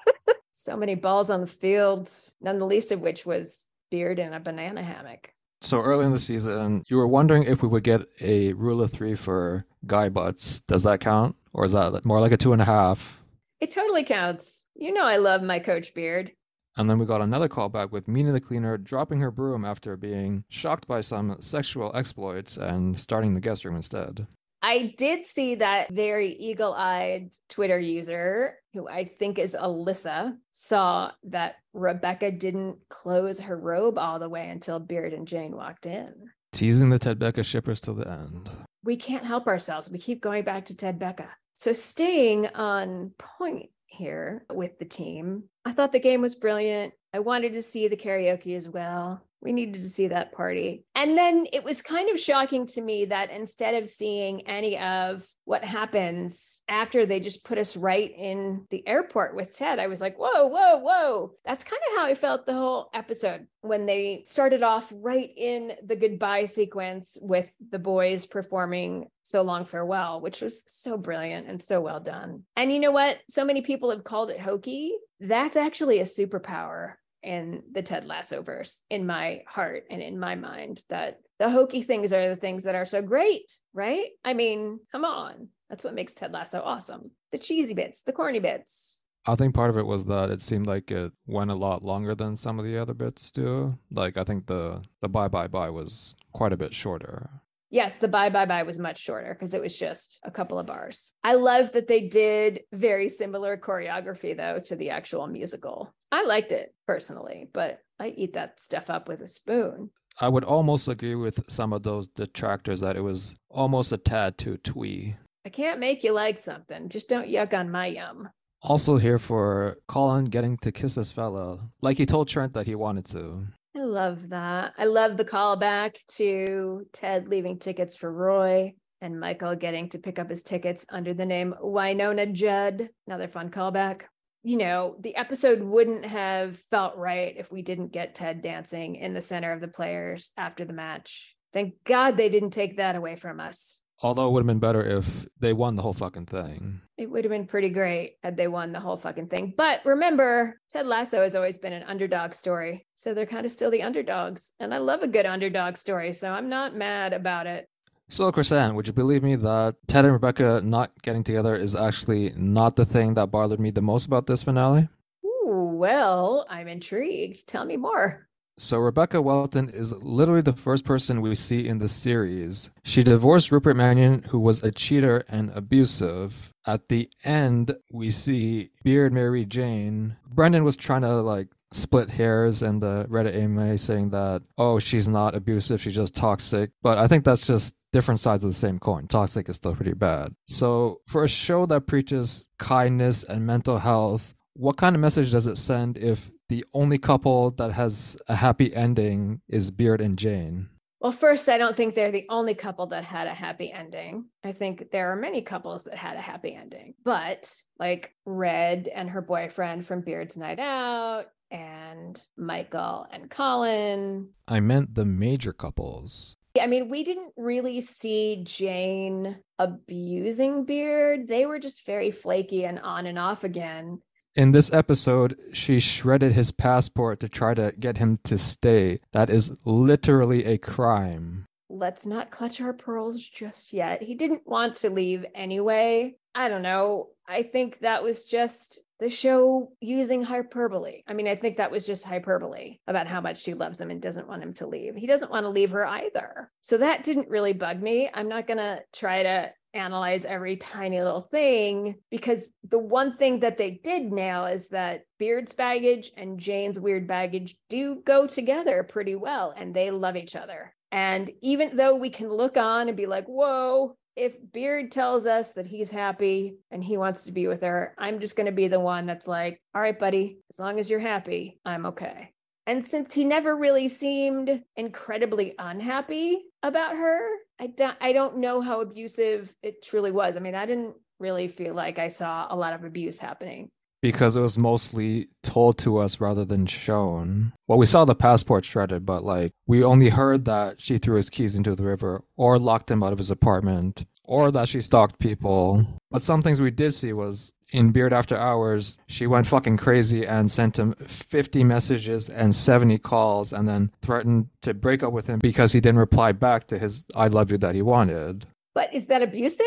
so 0.52 0.76
many 0.76 0.94
balls 0.94 1.30
on 1.30 1.40
the 1.40 1.48
field, 1.48 2.08
none 2.40 2.60
the 2.60 2.66
least 2.66 2.92
of 2.92 3.00
which 3.00 3.26
was 3.26 3.66
Beard 3.90 4.20
in 4.20 4.32
a 4.32 4.38
banana 4.38 4.84
hammock. 4.84 5.32
So 5.62 5.80
early 5.80 6.04
in 6.04 6.12
the 6.12 6.18
season, 6.20 6.84
you 6.86 6.96
were 6.96 7.08
wondering 7.08 7.42
if 7.42 7.60
we 7.60 7.68
would 7.68 7.82
get 7.82 8.02
a 8.20 8.52
rule 8.52 8.80
of 8.80 8.92
three 8.92 9.16
for 9.16 9.64
guy 9.84 10.08
butts. 10.08 10.60
Does 10.60 10.84
that 10.84 11.00
count? 11.00 11.34
Or 11.52 11.64
is 11.64 11.72
that 11.72 12.04
more 12.04 12.20
like 12.20 12.30
a 12.30 12.36
two 12.36 12.52
and 12.52 12.62
a 12.62 12.66
half? 12.66 13.20
It 13.60 13.72
totally 13.72 14.04
counts. 14.04 14.66
You 14.76 14.92
know, 14.92 15.04
I 15.04 15.16
love 15.16 15.42
my 15.42 15.58
coach 15.58 15.92
Beard. 15.92 16.30
And 16.76 16.88
then 16.88 17.00
we 17.00 17.06
got 17.06 17.20
another 17.20 17.48
callback 17.48 17.90
with 17.90 18.06
Mina 18.06 18.30
the 18.30 18.40
cleaner 18.40 18.78
dropping 18.78 19.18
her 19.18 19.32
broom 19.32 19.64
after 19.64 19.96
being 19.96 20.44
shocked 20.48 20.86
by 20.86 21.00
some 21.00 21.38
sexual 21.40 21.90
exploits 21.96 22.56
and 22.56 23.00
starting 23.00 23.34
the 23.34 23.40
guest 23.40 23.64
room 23.64 23.74
instead. 23.74 24.28
I 24.62 24.94
did 24.96 25.24
see 25.24 25.56
that 25.56 25.92
very 25.92 26.32
eagle 26.32 26.72
eyed 26.72 27.32
Twitter 27.48 27.78
user, 27.78 28.56
who 28.74 28.88
I 28.88 29.04
think 29.04 29.38
is 29.38 29.56
Alyssa, 29.58 30.36
saw 30.50 31.12
that 31.24 31.56
Rebecca 31.72 32.32
didn't 32.32 32.78
close 32.88 33.38
her 33.40 33.56
robe 33.56 33.98
all 33.98 34.18
the 34.18 34.28
way 34.28 34.48
until 34.48 34.78
Beard 34.78 35.12
and 35.12 35.28
Jane 35.28 35.54
walked 35.54 35.86
in. 35.86 36.12
Teasing 36.52 36.90
the 36.90 36.98
Ted 36.98 37.18
Becca 37.18 37.42
shippers 37.42 37.80
till 37.80 37.94
the 37.94 38.08
end. 38.08 38.50
We 38.84 38.96
can't 38.96 39.24
help 39.24 39.46
ourselves. 39.46 39.90
We 39.90 39.98
keep 39.98 40.20
going 40.20 40.44
back 40.44 40.66
to 40.66 40.76
Ted 40.76 40.98
Becca. 40.98 41.28
So, 41.56 41.72
staying 41.72 42.46
on 42.48 43.12
point 43.18 43.70
here 43.86 44.44
with 44.52 44.78
the 44.78 44.84
team, 44.84 45.44
I 45.64 45.72
thought 45.72 45.92
the 45.92 46.00
game 46.00 46.20
was 46.20 46.36
brilliant. 46.36 46.94
I 47.12 47.18
wanted 47.18 47.52
to 47.52 47.62
see 47.62 47.88
the 47.88 47.96
karaoke 47.96 48.56
as 48.56 48.68
well 48.68 49.22
we 49.40 49.52
needed 49.52 49.74
to 49.74 49.88
see 49.88 50.08
that 50.08 50.32
party. 50.32 50.84
And 50.94 51.16
then 51.16 51.46
it 51.52 51.62
was 51.62 51.82
kind 51.82 52.10
of 52.10 52.18
shocking 52.18 52.66
to 52.68 52.80
me 52.80 53.06
that 53.06 53.30
instead 53.30 53.74
of 53.74 53.88
seeing 53.88 54.46
any 54.46 54.78
of 54.78 55.26
what 55.44 55.64
happens 55.64 56.60
after 56.68 57.06
they 57.06 57.20
just 57.20 57.44
put 57.44 57.56
us 57.56 57.76
right 57.76 58.12
in 58.16 58.66
the 58.70 58.86
airport 58.86 59.34
with 59.34 59.56
Ted, 59.56 59.78
I 59.78 59.86
was 59.86 60.00
like, 60.00 60.18
whoa, 60.18 60.46
whoa, 60.46 60.78
whoa. 60.78 61.32
That's 61.44 61.64
kind 61.64 61.80
of 61.90 61.98
how 61.98 62.06
I 62.06 62.14
felt 62.14 62.46
the 62.46 62.52
whole 62.52 62.90
episode 62.92 63.46
when 63.62 63.86
they 63.86 64.22
started 64.26 64.62
off 64.62 64.92
right 64.94 65.30
in 65.36 65.72
the 65.84 65.96
goodbye 65.96 66.44
sequence 66.44 67.16
with 67.20 67.50
the 67.70 67.78
boys 67.78 68.26
performing 68.26 69.06
So 69.22 69.42
Long 69.42 69.64
Farewell, 69.64 70.20
which 70.20 70.42
was 70.42 70.62
so 70.66 70.98
brilliant 70.98 71.46
and 71.48 71.62
so 71.62 71.80
well 71.80 72.00
done. 72.00 72.42
And 72.56 72.72
you 72.72 72.80
know 72.80 72.92
what? 72.92 73.18
So 73.28 73.44
many 73.44 73.62
people 73.62 73.90
have 73.90 74.04
called 74.04 74.30
it 74.30 74.40
hokey. 74.40 74.94
That's 75.20 75.56
actually 75.56 76.00
a 76.00 76.04
superpower 76.04 76.94
in 77.28 77.62
the 77.72 77.82
Ted 77.82 78.06
Lasso 78.06 78.40
verse 78.40 78.80
in 78.88 79.04
my 79.04 79.42
heart 79.46 79.84
and 79.90 80.00
in 80.00 80.18
my 80.18 80.34
mind 80.34 80.82
that 80.88 81.20
the 81.38 81.50
hokey 81.50 81.82
things 81.82 82.10
are 82.10 82.30
the 82.30 82.40
things 82.40 82.64
that 82.64 82.74
are 82.74 82.86
so 82.86 83.02
great, 83.02 83.52
right? 83.74 84.08
I 84.24 84.32
mean, 84.32 84.80
come 84.90 85.04
on. 85.04 85.48
That's 85.68 85.84
what 85.84 85.92
makes 85.92 86.14
Ted 86.14 86.32
Lasso 86.32 86.62
awesome. 86.64 87.10
The 87.30 87.36
cheesy 87.36 87.74
bits, 87.74 88.02
the 88.02 88.14
corny 88.14 88.38
bits. 88.38 88.98
I 89.26 89.34
think 89.34 89.54
part 89.54 89.68
of 89.68 89.76
it 89.76 89.84
was 89.84 90.06
that 90.06 90.30
it 90.30 90.40
seemed 90.40 90.66
like 90.66 90.90
it 90.90 91.12
went 91.26 91.50
a 91.50 91.54
lot 91.54 91.84
longer 91.84 92.14
than 92.14 92.34
some 92.34 92.58
of 92.58 92.64
the 92.64 92.78
other 92.78 92.94
bits 92.94 93.30
do. 93.30 93.78
Like 93.90 94.16
I 94.16 94.24
think 94.24 94.46
the 94.46 94.80
the 95.02 95.08
bye 95.10 95.28
bye 95.28 95.48
bye 95.48 95.68
was 95.68 96.16
quite 96.32 96.54
a 96.54 96.56
bit 96.56 96.74
shorter. 96.74 97.28
Yes, 97.68 97.96
the 97.96 98.08
bye 98.08 98.30
bye 98.30 98.46
bye 98.46 98.62
was 98.62 98.78
much 98.78 98.98
shorter 98.98 99.34
because 99.34 99.52
it 99.52 99.60
was 99.60 99.78
just 99.78 100.18
a 100.22 100.30
couple 100.30 100.58
of 100.58 100.64
bars. 100.64 101.12
I 101.22 101.34
love 101.34 101.72
that 101.72 101.88
they 101.88 102.08
did 102.08 102.60
very 102.72 103.10
similar 103.10 103.58
choreography 103.58 104.34
though 104.34 104.60
to 104.60 104.76
the 104.76 104.88
actual 104.88 105.26
musical. 105.26 105.92
I 106.10 106.24
liked 106.24 106.52
it 106.52 106.74
personally, 106.86 107.48
but 107.52 107.80
I 108.00 108.08
eat 108.08 108.32
that 108.34 108.60
stuff 108.60 108.90
up 108.90 109.08
with 109.08 109.20
a 109.20 109.28
spoon. 109.28 109.90
I 110.20 110.28
would 110.28 110.44
almost 110.44 110.88
agree 110.88 111.14
with 111.14 111.40
some 111.48 111.72
of 111.72 111.82
those 111.82 112.08
detractors 112.08 112.80
that 112.80 112.96
it 112.96 113.02
was 113.02 113.36
almost 113.50 113.92
a 113.92 113.98
tad 113.98 114.36
too 114.38 114.56
twee. 114.58 115.16
I 115.46 115.50
can't 115.50 115.80
make 115.80 116.02
you 116.02 116.12
like 116.12 116.38
something. 116.38 116.88
Just 116.88 117.08
don't 117.08 117.28
yuck 117.28 117.54
on 117.54 117.70
my 117.70 117.86
yum. 117.86 118.28
Also 118.62 118.96
here 118.96 119.18
for 119.18 119.76
Colin 119.86 120.24
getting 120.24 120.56
to 120.58 120.72
kiss 120.72 120.96
his 120.96 121.12
fella, 121.12 121.60
like 121.80 121.96
he 121.96 122.06
told 122.06 122.28
Trent 122.28 122.52
that 122.54 122.66
he 122.66 122.74
wanted 122.74 123.06
to. 123.06 123.46
I 123.76 123.80
love 123.84 124.30
that. 124.30 124.74
I 124.76 124.86
love 124.86 125.16
the 125.16 125.24
callback 125.24 126.04
to 126.16 126.84
Ted 126.92 127.28
leaving 127.28 127.58
tickets 127.58 127.94
for 127.94 128.12
Roy 128.12 128.74
and 129.00 129.20
Michael 129.20 129.54
getting 129.54 129.88
to 129.90 129.98
pick 129.98 130.18
up 130.18 130.28
his 130.28 130.42
tickets 130.42 130.84
under 130.90 131.14
the 131.14 131.24
name 131.24 131.54
Wynonna 131.62 132.32
Judd. 132.32 132.88
Another 133.06 133.28
fun 133.28 133.50
callback. 133.50 134.02
You 134.42 134.56
know, 134.56 134.96
the 135.00 135.16
episode 135.16 135.60
wouldn't 135.60 136.06
have 136.06 136.56
felt 136.56 136.96
right 136.96 137.34
if 137.36 137.50
we 137.50 137.62
didn't 137.62 137.92
get 137.92 138.14
Ted 138.14 138.40
dancing 138.40 138.96
in 138.96 139.12
the 139.12 139.20
center 139.20 139.52
of 139.52 139.60
the 139.60 139.68
players 139.68 140.30
after 140.36 140.64
the 140.64 140.72
match. 140.72 141.34
Thank 141.52 141.74
God 141.84 142.16
they 142.16 142.28
didn't 142.28 142.50
take 142.50 142.76
that 142.76 142.96
away 142.96 143.16
from 143.16 143.40
us. 143.40 143.80
Although 144.00 144.28
it 144.28 144.30
would 144.30 144.40
have 144.40 144.46
been 144.46 144.60
better 144.60 144.82
if 144.82 145.26
they 145.40 145.52
won 145.52 145.74
the 145.74 145.82
whole 145.82 145.92
fucking 145.92 146.26
thing. 146.26 146.80
It 146.96 147.10
would 147.10 147.24
have 147.24 147.32
been 147.32 147.48
pretty 147.48 147.68
great 147.68 148.14
had 148.22 148.36
they 148.36 148.46
won 148.46 148.70
the 148.70 148.78
whole 148.78 148.96
fucking 148.96 149.26
thing. 149.26 149.54
But 149.56 149.80
remember, 149.84 150.60
Ted 150.70 150.86
Lasso 150.86 151.20
has 151.20 151.34
always 151.34 151.58
been 151.58 151.72
an 151.72 151.82
underdog 151.82 152.32
story. 152.32 152.86
So 152.94 153.12
they're 153.12 153.26
kind 153.26 153.44
of 153.44 153.50
still 153.50 153.72
the 153.72 153.82
underdogs. 153.82 154.52
And 154.60 154.72
I 154.72 154.78
love 154.78 155.02
a 155.02 155.08
good 155.08 155.26
underdog 155.26 155.76
story. 155.76 156.12
So 156.12 156.30
I'm 156.30 156.48
not 156.48 156.76
mad 156.76 157.12
about 157.12 157.48
it. 157.48 157.68
So, 158.10 158.32
Crisann, 158.32 158.74
would 158.74 158.86
you 158.86 158.94
believe 158.94 159.22
me 159.22 159.36
that 159.36 159.76
Ted 159.86 160.06
and 160.06 160.14
Rebecca 160.14 160.62
not 160.64 160.92
getting 161.02 161.22
together 161.22 161.54
is 161.54 161.74
actually 161.74 162.32
not 162.36 162.74
the 162.74 162.86
thing 162.86 163.14
that 163.14 163.30
bothered 163.30 163.60
me 163.60 163.70
the 163.70 163.82
most 163.82 164.06
about 164.06 164.26
this 164.26 164.42
finale? 164.42 164.88
Ooh, 165.24 165.72
well, 165.74 166.46
I'm 166.48 166.68
intrigued. 166.68 167.46
Tell 167.46 167.66
me 167.66 167.76
more. 167.76 168.26
So, 168.56 168.78
Rebecca 168.78 169.20
Welton 169.20 169.68
is 169.68 169.92
literally 169.92 170.40
the 170.40 170.54
first 170.54 170.86
person 170.86 171.20
we 171.20 171.34
see 171.34 171.68
in 171.68 171.78
the 171.78 171.88
series. 171.88 172.70
She 172.82 173.02
divorced 173.02 173.52
Rupert 173.52 173.76
Mannion, 173.76 174.22
who 174.30 174.38
was 174.38 174.64
a 174.64 174.72
cheater 174.72 175.22
and 175.28 175.50
abusive. 175.50 176.54
At 176.66 176.88
the 176.88 177.10
end, 177.24 177.76
we 177.92 178.10
see 178.10 178.70
Beard 178.82 179.12
marry 179.12 179.44
Jane. 179.44 180.16
Brendan 180.26 180.64
was 180.64 180.76
trying 180.76 181.02
to 181.02 181.20
like 181.20 181.48
split 181.72 182.08
hairs 182.10 182.62
and 182.62 182.82
the 182.82 183.06
Reddit 183.10 183.36
AMA 183.36 183.78
saying 183.78 184.10
that, 184.10 184.42
oh, 184.56 184.78
she's 184.78 185.08
not 185.08 185.34
abusive, 185.34 185.80
she's 185.80 185.94
just 185.94 186.16
toxic. 186.16 186.70
But 186.82 186.98
I 186.98 187.06
think 187.06 187.24
that's 187.24 187.46
just 187.46 187.74
different 187.92 188.20
sides 188.20 188.44
of 188.44 188.50
the 188.50 188.54
same 188.54 188.78
coin. 188.78 189.06
Toxic 189.06 189.48
is 189.48 189.56
still 189.56 189.74
pretty 189.74 189.94
bad. 189.94 190.34
So, 190.46 191.00
for 191.06 191.24
a 191.24 191.28
show 191.28 191.66
that 191.66 191.86
preaches 191.86 192.48
kindness 192.58 193.24
and 193.24 193.46
mental 193.46 193.78
health, 193.78 194.34
what 194.54 194.76
kind 194.76 194.94
of 194.96 195.00
message 195.00 195.30
does 195.30 195.46
it 195.46 195.58
send 195.58 195.98
if 195.98 196.30
the 196.48 196.64
only 196.74 196.98
couple 196.98 197.50
that 197.52 197.72
has 197.72 198.16
a 198.28 198.36
happy 198.36 198.74
ending 198.74 199.40
is 199.48 199.70
Beard 199.70 200.00
and 200.00 200.18
Jane? 200.18 200.68
Well, 201.00 201.12
first, 201.12 201.48
I 201.48 201.58
don't 201.58 201.76
think 201.76 201.94
they're 201.94 202.10
the 202.10 202.26
only 202.28 202.54
couple 202.54 202.86
that 202.88 203.04
had 203.04 203.28
a 203.28 203.34
happy 203.34 203.70
ending. 203.70 204.24
I 204.42 204.50
think 204.50 204.90
there 204.90 205.12
are 205.12 205.16
many 205.16 205.42
couples 205.42 205.84
that 205.84 205.94
had 205.94 206.16
a 206.16 206.20
happy 206.20 206.56
ending, 206.56 206.94
but 207.04 207.54
like 207.78 208.14
Red 208.26 208.88
and 208.92 209.08
her 209.10 209.22
boyfriend 209.22 209.86
from 209.86 210.00
Beard's 210.00 210.36
Night 210.36 210.58
Out, 210.58 211.26
and 211.50 212.20
Michael 212.36 213.06
and 213.10 213.30
Colin. 213.30 214.30
I 214.46 214.60
meant 214.60 214.94
the 214.94 215.04
major 215.04 215.52
couples. 215.52 216.36
I 216.60 216.66
mean, 216.66 216.88
we 216.88 217.04
didn't 217.04 217.32
really 217.36 217.80
see 217.80 218.42
Jane 218.44 219.36
abusing 219.58 220.64
Beard. 220.64 221.28
They 221.28 221.46
were 221.46 221.58
just 221.58 221.84
very 221.86 222.10
flaky 222.10 222.64
and 222.64 222.78
on 222.80 223.06
and 223.06 223.18
off 223.18 223.44
again. 223.44 224.00
In 224.34 224.52
this 224.52 224.72
episode, 224.72 225.36
she 225.52 225.80
shredded 225.80 226.32
his 226.32 226.52
passport 226.52 227.20
to 227.20 227.28
try 227.28 227.54
to 227.54 227.72
get 227.78 227.98
him 227.98 228.20
to 228.24 228.38
stay. 228.38 229.00
That 229.12 229.30
is 229.30 229.50
literally 229.64 230.44
a 230.44 230.58
crime. 230.58 231.46
Let's 231.68 232.06
not 232.06 232.30
clutch 232.30 232.60
our 232.60 232.72
pearls 232.72 233.22
just 233.22 233.72
yet. 233.72 234.02
He 234.02 234.14
didn't 234.14 234.46
want 234.46 234.76
to 234.76 234.90
leave 234.90 235.26
anyway. 235.34 236.16
I 236.34 236.48
don't 236.48 236.62
know. 236.62 237.08
I 237.26 237.42
think 237.42 237.80
that 237.80 238.02
was 238.02 238.24
just 238.24 238.80
the 239.00 239.08
show 239.08 239.72
using 239.80 240.22
hyperbole. 240.22 241.02
I 241.06 241.14
mean, 241.14 241.28
I 241.28 241.36
think 241.36 241.56
that 241.56 241.70
was 241.70 241.86
just 241.86 242.04
hyperbole 242.04 242.78
about 242.86 243.06
how 243.06 243.20
much 243.20 243.42
she 243.42 243.54
loves 243.54 243.80
him 243.80 243.90
and 243.90 244.02
doesn't 244.02 244.28
want 244.28 244.42
him 244.42 244.54
to 244.54 244.66
leave. 244.66 244.96
He 244.96 245.06
doesn't 245.06 245.30
want 245.30 245.44
to 245.44 245.50
leave 245.50 245.70
her 245.70 245.86
either. 245.86 246.50
So 246.60 246.78
that 246.78 247.04
didn't 247.04 247.28
really 247.28 247.52
bug 247.52 247.80
me. 247.80 248.10
I'm 248.12 248.28
not 248.28 248.46
going 248.46 248.58
to 248.58 248.82
try 248.92 249.22
to 249.22 249.52
analyze 249.74 250.24
every 250.24 250.56
tiny 250.56 250.98
little 250.98 251.28
thing 251.30 251.94
because 252.10 252.48
the 252.68 252.78
one 252.78 253.14
thing 253.14 253.40
that 253.40 253.58
they 253.58 253.80
did 253.82 254.10
nail 254.10 254.46
is 254.46 254.68
that 254.68 255.02
Beard's 255.18 255.52
baggage 255.52 256.10
and 256.16 256.40
Jane's 256.40 256.80
weird 256.80 257.06
baggage 257.06 257.56
do 257.68 258.02
go 258.04 258.26
together 258.26 258.82
pretty 258.82 259.14
well 259.14 259.52
and 259.56 259.74
they 259.74 259.90
love 259.90 260.16
each 260.16 260.36
other. 260.36 260.74
And 260.90 261.30
even 261.42 261.76
though 261.76 261.96
we 261.96 262.10
can 262.10 262.30
look 262.30 262.56
on 262.56 262.88
and 262.88 262.96
be 262.96 263.06
like, 263.06 263.26
whoa, 263.26 263.96
if 264.18 264.36
Beard 264.52 264.90
tells 264.90 265.26
us 265.26 265.52
that 265.52 265.66
he's 265.66 265.92
happy 265.92 266.56
and 266.72 266.82
he 266.82 266.96
wants 266.96 267.24
to 267.24 267.32
be 267.32 267.46
with 267.46 267.62
her, 267.62 267.94
I'm 267.96 268.18
just 268.18 268.34
going 268.34 268.46
to 268.46 268.52
be 268.52 268.66
the 268.66 268.80
one 268.80 269.06
that's 269.06 269.28
like, 269.28 269.60
all 269.74 269.80
right, 269.80 269.96
buddy, 269.96 270.40
as 270.50 270.58
long 270.58 270.80
as 270.80 270.90
you're 270.90 270.98
happy, 270.98 271.60
I'm 271.64 271.86
okay. 271.86 272.32
And 272.66 272.84
since 272.84 273.14
he 273.14 273.24
never 273.24 273.56
really 273.56 273.86
seemed 273.86 274.62
incredibly 274.76 275.54
unhappy 275.58 276.40
about 276.64 276.96
her, 276.96 277.28
I 277.60 277.68
don't, 277.68 277.96
I 278.00 278.12
don't 278.12 278.38
know 278.38 278.60
how 278.60 278.80
abusive 278.80 279.54
it 279.62 279.82
truly 279.84 280.10
was. 280.10 280.36
I 280.36 280.40
mean, 280.40 280.56
I 280.56 280.66
didn't 280.66 280.96
really 281.20 281.46
feel 281.46 281.74
like 281.74 282.00
I 282.00 282.08
saw 282.08 282.48
a 282.50 282.56
lot 282.56 282.74
of 282.74 282.84
abuse 282.84 283.18
happening 283.18 283.70
because 284.00 284.36
it 284.36 284.40
was 284.40 284.58
mostly 284.58 285.28
told 285.42 285.78
to 285.78 285.98
us 285.98 286.20
rather 286.20 286.44
than 286.44 286.66
shown. 286.66 287.52
Well, 287.66 287.78
we 287.78 287.86
saw 287.86 288.04
the 288.04 288.14
passport 288.14 288.64
shredded, 288.64 289.04
but 289.04 289.24
like 289.24 289.52
we 289.66 289.82
only 289.82 290.10
heard 290.10 290.44
that 290.44 290.80
she 290.80 290.98
threw 290.98 291.16
his 291.16 291.30
keys 291.30 291.54
into 291.54 291.74
the 291.74 291.84
river 291.84 292.22
or 292.36 292.58
locked 292.58 292.90
him 292.90 293.02
out 293.02 293.12
of 293.12 293.18
his 293.18 293.30
apartment 293.30 294.04
or 294.24 294.52
that 294.52 294.68
she 294.68 294.80
stalked 294.80 295.18
people. 295.18 295.86
But 296.10 296.22
some 296.22 296.42
things 296.42 296.60
we 296.60 296.70
did 296.70 296.94
see 296.94 297.12
was 297.12 297.54
in 297.72 297.90
Beard 297.90 298.12
After 298.12 298.36
Hours, 298.36 298.96
she 299.08 299.26
went 299.26 299.46
fucking 299.46 299.78
crazy 299.78 300.26
and 300.26 300.50
sent 300.50 300.78
him 300.78 300.94
50 300.94 301.64
messages 301.64 302.28
and 302.28 302.54
70 302.54 302.98
calls 302.98 303.52
and 303.52 303.66
then 303.66 303.90
threatened 304.02 304.48
to 304.62 304.74
break 304.74 305.02
up 305.02 305.12
with 305.12 305.26
him 305.26 305.38
because 305.38 305.72
he 305.72 305.80
didn't 305.80 305.98
reply 305.98 306.32
back 306.32 306.66
to 306.68 306.78
his 306.78 307.04
I 307.14 307.28
love 307.28 307.50
you 307.50 307.58
that 307.58 307.74
he 307.74 307.82
wanted. 307.82 308.46
But 308.74 308.94
is 308.94 309.06
that 309.06 309.22
abusive? 309.22 309.66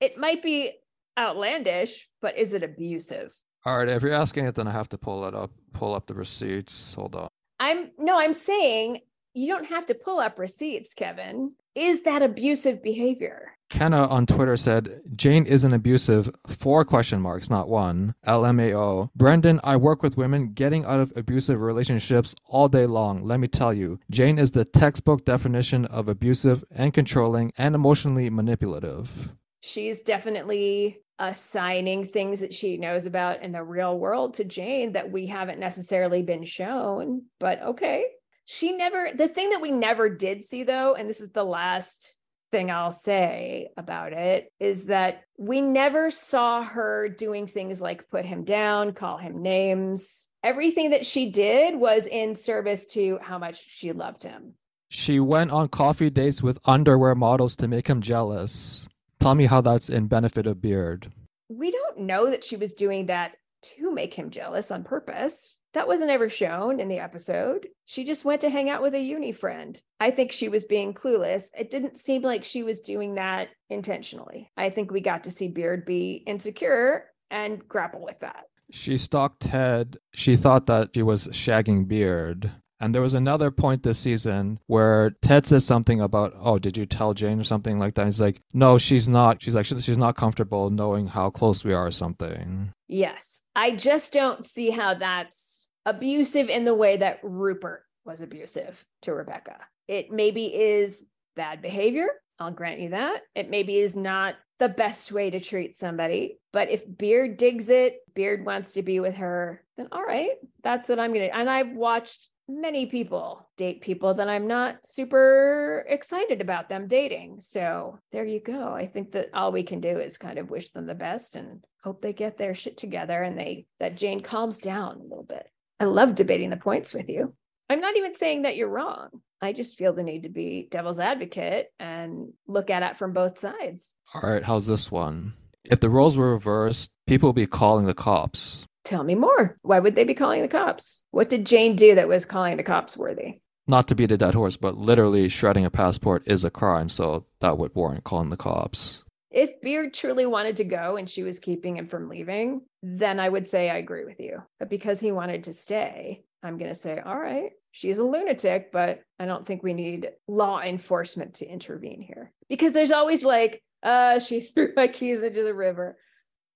It 0.00 0.18
might 0.18 0.42
be 0.42 0.72
outlandish, 1.18 2.08
but 2.20 2.36
is 2.38 2.52
it 2.52 2.62
abusive? 2.62 3.32
All 3.64 3.78
right, 3.78 3.88
if 3.88 4.02
you're 4.02 4.12
asking 4.12 4.46
it, 4.46 4.54
then 4.54 4.66
I 4.66 4.72
have 4.72 4.88
to 4.90 4.98
pull 4.98 5.26
it 5.26 5.34
up, 5.34 5.50
pull 5.72 5.94
up 5.94 6.06
the 6.06 6.14
receipts. 6.14 6.94
Hold 6.94 7.14
on. 7.14 7.28
I'm 7.60 7.92
no, 7.96 8.18
I'm 8.18 8.34
saying 8.34 9.00
you 9.34 9.46
don't 9.46 9.66
have 9.66 9.86
to 9.86 9.94
pull 9.94 10.18
up 10.18 10.38
receipts, 10.38 10.94
Kevin. 10.94 11.52
Is 11.74 12.02
that 12.02 12.22
abusive 12.22 12.82
behavior? 12.82 13.52
Kenna 13.70 14.06
on 14.06 14.26
Twitter 14.26 14.56
said, 14.56 15.00
Jane 15.16 15.46
isn't 15.46 15.72
abusive. 15.72 16.28
Four 16.46 16.84
question 16.84 17.22
marks, 17.22 17.48
not 17.48 17.70
one. 17.70 18.14
LMAO. 18.26 19.08
Brendan, 19.16 19.60
I 19.64 19.76
work 19.76 20.02
with 20.02 20.18
women 20.18 20.52
getting 20.52 20.84
out 20.84 21.00
of 21.00 21.10
abusive 21.16 21.62
relationships 21.62 22.34
all 22.44 22.68
day 22.68 22.84
long. 22.84 23.24
Let 23.24 23.40
me 23.40 23.48
tell 23.48 23.72
you, 23.72 23.98
Jane 24.10 24.38
is 24.38 24.50
the 24.50 24.66
textbook 24.66 25.24
definition 25.24 25.86
of 25.86 26.08
abusive 26.08 26.62
and 26.70 26.92
controlling 26.92 27.52
and 27.56 27.74
emotionally 27.74 28.28
manipulative. 28.28 29.30
She's 29.62 30.00
definitely 30.00 30.98
assigning 31.18 32.04
things 32.04 32.40
that 32.40 32.54
she 32.54 32.76
knows 32.76 33.06
about 33.06 33.42
in 33.42 33.52
the 33.52 33.62
real 33.62 33.98
world 33.98 34.34
to 34.34 34.44
Jane 34.44 34.92
that 34.92 35.10
we 35.10 35.26
haven't 35.26 35.60
necessarily 35.60 36.22
been 36.22 36.44
shown. 36.44 37.22
But 37.38 37.62
okay. 37.62 38.06
She 38.44 38.72
never, 38.72 39.10
the 39.14 39.28
thing 39.28 39.50
that 39.50 39.60
we 39.60 39.70
never 39.70 40.08
did 40.08 40.42
see 40.42 40.64
though, 40.64 40.94
and 40.94 41.08
this 41.08 41.20
is 41.20 41.30
the 41.30 41.44
last 41.44 42.16
thing 42.50 42.70
I'll 42.70 42.90
say 42.90 43.68
about 43.76 44.12
it, 44.12 44.52
is 44.58 44.86
that 44.86 45.22
we 45.38 45.60
never 45.60 46.10
saw 46.10 46.62
her 46.62 47.08
doing 47.08 47.46
things 47.46 47.80
like 47.80 48.10
put 48.10 48.24
him 48.24 48.44
down, 48.44 48.92
call 48.92 49.16
him 49.16 49.42
names. 49.42 50.28
Everything 50.42 50.90
that 50.90 51.06
she 51.06 51.30
did 51.30 51.76
was 51.76 52.06
in 52.06 52.34
service 52.34 52.86
to 52.86 53.18
how 53.22 53.38
much 53.38 53.64
she 53.68 53.92
loved 53.92 54.24
him. 54.24 54.54
She 54.88 55.20
went 55.20 55.52
on 55.52 55.68
coffee 55.68 56.10
dates 56.10 56.42
with 56.42 56.58
underwear 56.64 57.14
models 57.14 57.56
to 57.56 57.68
make 57.68 57.88
him 57.88 58.02
jealous. 58.02 58.86
Tell 59.22 59.36
me 59.36 59.46
how 59.46 59.60
that's 59.60 59.88
in 59.88 60.08
benefit 60.08 60.48
of 60.48 60.60
Beard. 60.60 61.12
We 61.48 61.70
don't 61.70 62.00
know 62.00 62.28
that 62.28 62.42
she 62.42 62.56
was 62.56 62.74
doing 62.74 63.06
that 63.06 63.36
to 63.76 63.94
make 63.94 64.12
him 64.12 64.30
jealous 64.30 64.72
on 64.72 64.82
purpose. 64.82 65.60
That 65.74 65.86
wasn't 65.86 66.10
ever 66.10 66.28
shown 66.28 66.80
in 66.80 66.88
the 66.88 66.98
episode. 66.98 67.68
She 67.84 68.02
just 68.02 68.24
went 68.24 68.40
to 68.40 68.50
hang 68.50 68.68
out 68.68 68.82
with 68.82 68.96
a 68.96 69.00
uni 69.00 69.30
friend. 69.30 69.80
I 70.00 70.10
think 70.10 70.32
she 70.32 70.48
was 70.48 70.64
being 70.64 70.92
clueless. 70.92 71.50
It 71.56 71.70
didn't 71.70 71.98
seem 71.98 72.22
like 72.22 72.42
she 72.42 72.64
was 72.64 72.80
doing 72.80 73.14
that 73.14 73.50
intentionally. 73.70 74.50
I 74.56 74.70
think 74.70 74.90
we 74.90 75.00
got 75.00 75.22
to 75.22 75.30
see 75.30 75.46
Beard 75.46 75.84
be 75.84 76.24
insecure 76.26 77.04
and 77.30 77.66
grapple 77.68 78.02
with 78.02 78.18
that. 78.22 78.46
She 78.72 78.96
stalked 78.96 79.42
Ted. 79.42 79.98
She 80.12 80.34
thought 80.34 80.66
that 80.66 80.90
she 80.96 81.02
was 81.02 81.28
shagging 81.28 81.86
Beard. 81.86 82.50
And 82.82 82.92
there 82.92 83.00
was 83.00 83.14
another 83.14 83.52
point 83.52 83.84
this 83.84 84.00
season 84.00 84.58
where 84.66 85.10
Ted 85.22 85.46
says 85.46 85.64
something 85.64 86.00
about, 86.00 86.34
"Oh, 86.36 86.58
did 86.58 86.76
you 86.76 86.84
tell 86.84 87.14
Jane 87.14 87.38
or 87.38 87.44
something 87.44 87.78
like 87.78 87.94
that?" 87.94 88.06
he's 88.06 88.20
like, 88.20 88.42
"No, 88.52 88.76
she's 88.76 89.08
not. 89.08 89.40
She's 89.40 89.54
like, 89.54 89.66
she's 89.66 89.96
not 89.96 90.16
comfortable 90.16 90.68
knowing 90.68 91.06
how 91.06 91.30
close 91.30 91.64
we 91.64 91.72
are 91.72 91.86
or 91.86 91.92
something." 91.92 92.72
Yes, 92.88 93.44
I 93.54 93.70
just 93.76 94.12
don't 94.12 94.44
see 94.44 94.70
how 94.70 94.94
that's 94.94 95.70
abusive 95.86 96.48
in 96.48 96.64
the 96.64 96.74
way 96.74 96.96
that 96.96 97.20
Rupert 97.22 97.84
was 98.04 98.20
abusive 98.20 98.84
to 99.02 99.14
Rebecca. 99.14 99.58
It 99.86 100.10
maybe 100.10 100.52
is 100.52 101.06
bad 101.36 101.62
behavior. 101.62 102.08
I'll 102.40 102.50
grant 102.50 102.80
you 102.80 102.88
that. 102.88 103.22
It 103.36 103.48
maybe 103.48 103.76
is 103.76 103.94
not 103.94 104.34
the 104.62 104.68
best 104.68 105.10
way 105.10 105.28
to 105.28 105.40
treat 105.40 105.74
somebody. 105.74 106.38
But 106.52 106.70
if 106.70 106.84
Beard 106.96 107.36
digs 107.36 107.68
it, 107.68 107.96
Beard 108.14 108.46
wants 108.46 108.74
to 108.74 108.82
be 108.82 109.00
with 109.00 109.16
her, 109.16 109.64
then 109.76 109.88
all 109.90 110.04
right, 110.04 110.30
that's 110.62 110.88
what 110.88 111.00
I'm 111.00 111.12
going 111.12 111.28
to. 111.28 111.36
And 111.36 111.50
I've 111.50 111.72
watched 111.72 112.28
many 112.48 112.86
people 112.86 113.48
date 113.56 113.80
people 113.80 114.14
that 114.14 114.28
I'm 114.28 114.46
not 114.46 114.86
super 114.86 115.84
excited 115.88 116.40
about 116.40 116.68
them 116.68 116.86
dating. 116.86 117.38
So 117.40 117.98
there 118.12 118.24
you 118.24 118.38
go. 118.38 118.68
I 118.72 118.86
think 118.86 119.10
that 119.12 119.30
all 119.34 119.50
we 119.50 119.64
can 119.64 119.80
do 119.80 119.98
is 119.98 120.16
kind 120.16 120.38
of 120.38 120.48
wish 120.48 120.70
them 120.70 120.86
the 120.86 120.94
best 120.94 121.34
and 121.34 121.64
hope 121.82 122.00
they 122.00 122.12
get 122.12 122.38
their 122.38 122.54
shit 122.54 122.76
together 122.76 123.20
and 123.20 123.36
they 123.36 123.66
that 123.80 123.96
Jane 123.96 124.20
calms 124.20 124.58
down 124.58 124.98
a 124.98 125.02
little 125.02 125.24
bit. 125.24 125.48
I 125.80 125.86
love 125.86 126.14
debating 126.14 126.50
the 126.50 126.56
points 126.56 126.94
with 126.94 127.08
you. 127.08 127.34
I'm 127.72 127.80
not 127.80 127.96
even 127.96 128.14
saying 128.14 128.42
that 128.42 128.54
you're 128.54 128.68
wrong. 128.68 129.08
I 129.40 129.54
just 129.54 129.78
feel 129.78 129.94
the 129.94 130.02
need 130.02 130.24
to 130.24 130.28
be 130.28 130.68
devil's 130.70 131.00
advocate 131.00 131.72
and 131.80 132.34
look 132.46 132.68
at 132.68 132.82
it 132.82 132.98
from 132.98 133.14
both 133.14 133.38
sides. 133.38 133.96
All 134.12 134.28
right, 134.28 134.44
how's 134.44 134.66
this 134.66 134.90
one? 134.90 135.32
If 135.64 135.80
the 135.80 135.88
roles 135.88 136.14
were 136.14 136.32
reversed, 136.32 136.90
people 137.06 137.30
would 137.30 137.36
be 137.36 137.46
calling 137.46 137.86
the 137.86 137.94
cops. 137.94 138.66
Tell 138.84 139.02
me 139.02 139.14
more. 139.14 139.56
Why 139.62 139.78
would 139.78 139.94
they 139.94 140.04
be 140.04 140.12
calling 140.12 140.42
the 140.42 140.48
cops? 140.48 141.02
What 141.12 141.30
did 141.30 141.46
Jane 141.46 141.74
do 141.74 141.94
that 141.94 142.08
was 142.08 142.26
calling 142.26 142.58
the 142.58 142.62
cops 142.62 142.94
worthy? 142.94 143.40
Not 143.66 143.88
to 143.88 143.94
beat 143.94 144.12
a 144.12 144.18
dead 144.18 144.34
horse, 144.34 144.58
but 144.58 144.76
literally 144.76 145.30
shredding 145.30 145.64
a 145.64 145.70
passport 145.70 146.24
is 146.26 146.44
a 146.44 146.50
crime, 146.50 146.90
so 146.90 147.24
that 147.40 147.56
would 147.56 147.74
warrant 147.74 148.04
calling 148.04 148.28
the 148.28 148.36
cops. 148.36 149.02
If 149.30 149.62
Beard 149.62 149.94
truly 149.94 150.26
wanted 150.26 150.56
to 150.56 150.64
go 150.64 150.98
and 150.98 151.08
she 151.08 151.22
was 151.22 151.40
keeping 151.40 151.78
him 151.78 151.86
from 151.86 152.10
leaving, 152.10 152.66
then 152.82 153.18
I 153.18 153.30
would 153.30 153.48
say 153.48 153.70
I 153.70 153.78
agree 153.78 154.04
with 154.04 154.20
you. 154.20 154.42
But 154.58 154.68
because 154.68 155.00
he 155.00 155.10
wanted 155.10 155.44
to 155.44 155.54
stay, 155.54 156.24
I'm 156.42 156.58
going 156.58 156.70
to 156.70 156.78
say, 156.78 156.98
all 156.98 157.18
right, 157.18 157.52
she's 157.72 157.98
a 157.98 158.04
lunatic, 158.04 158.70
but 158.70 159.02
I 159.18 159.26
don't 159.26 159.46
think 159.46 159.62
we 159.62 159.74
need 159.74 160.10
law 160.28 160.60
enforcement 160.60 161.34
to 161.34 161.46
intervene 161.46 162.00
here. 162.00 162.32
Because 162.48 162.72
there's 162.72 162.92
always 162.92 163.24
like, 163.24 163.62
uh, 163.82 164.20
she 164.20 164.40
threw 164.40 164.72
my 164.76 164.86
keys 164.86 165.22
into 165.22 165.42
the 165.42 165.54
river 165.54 165.96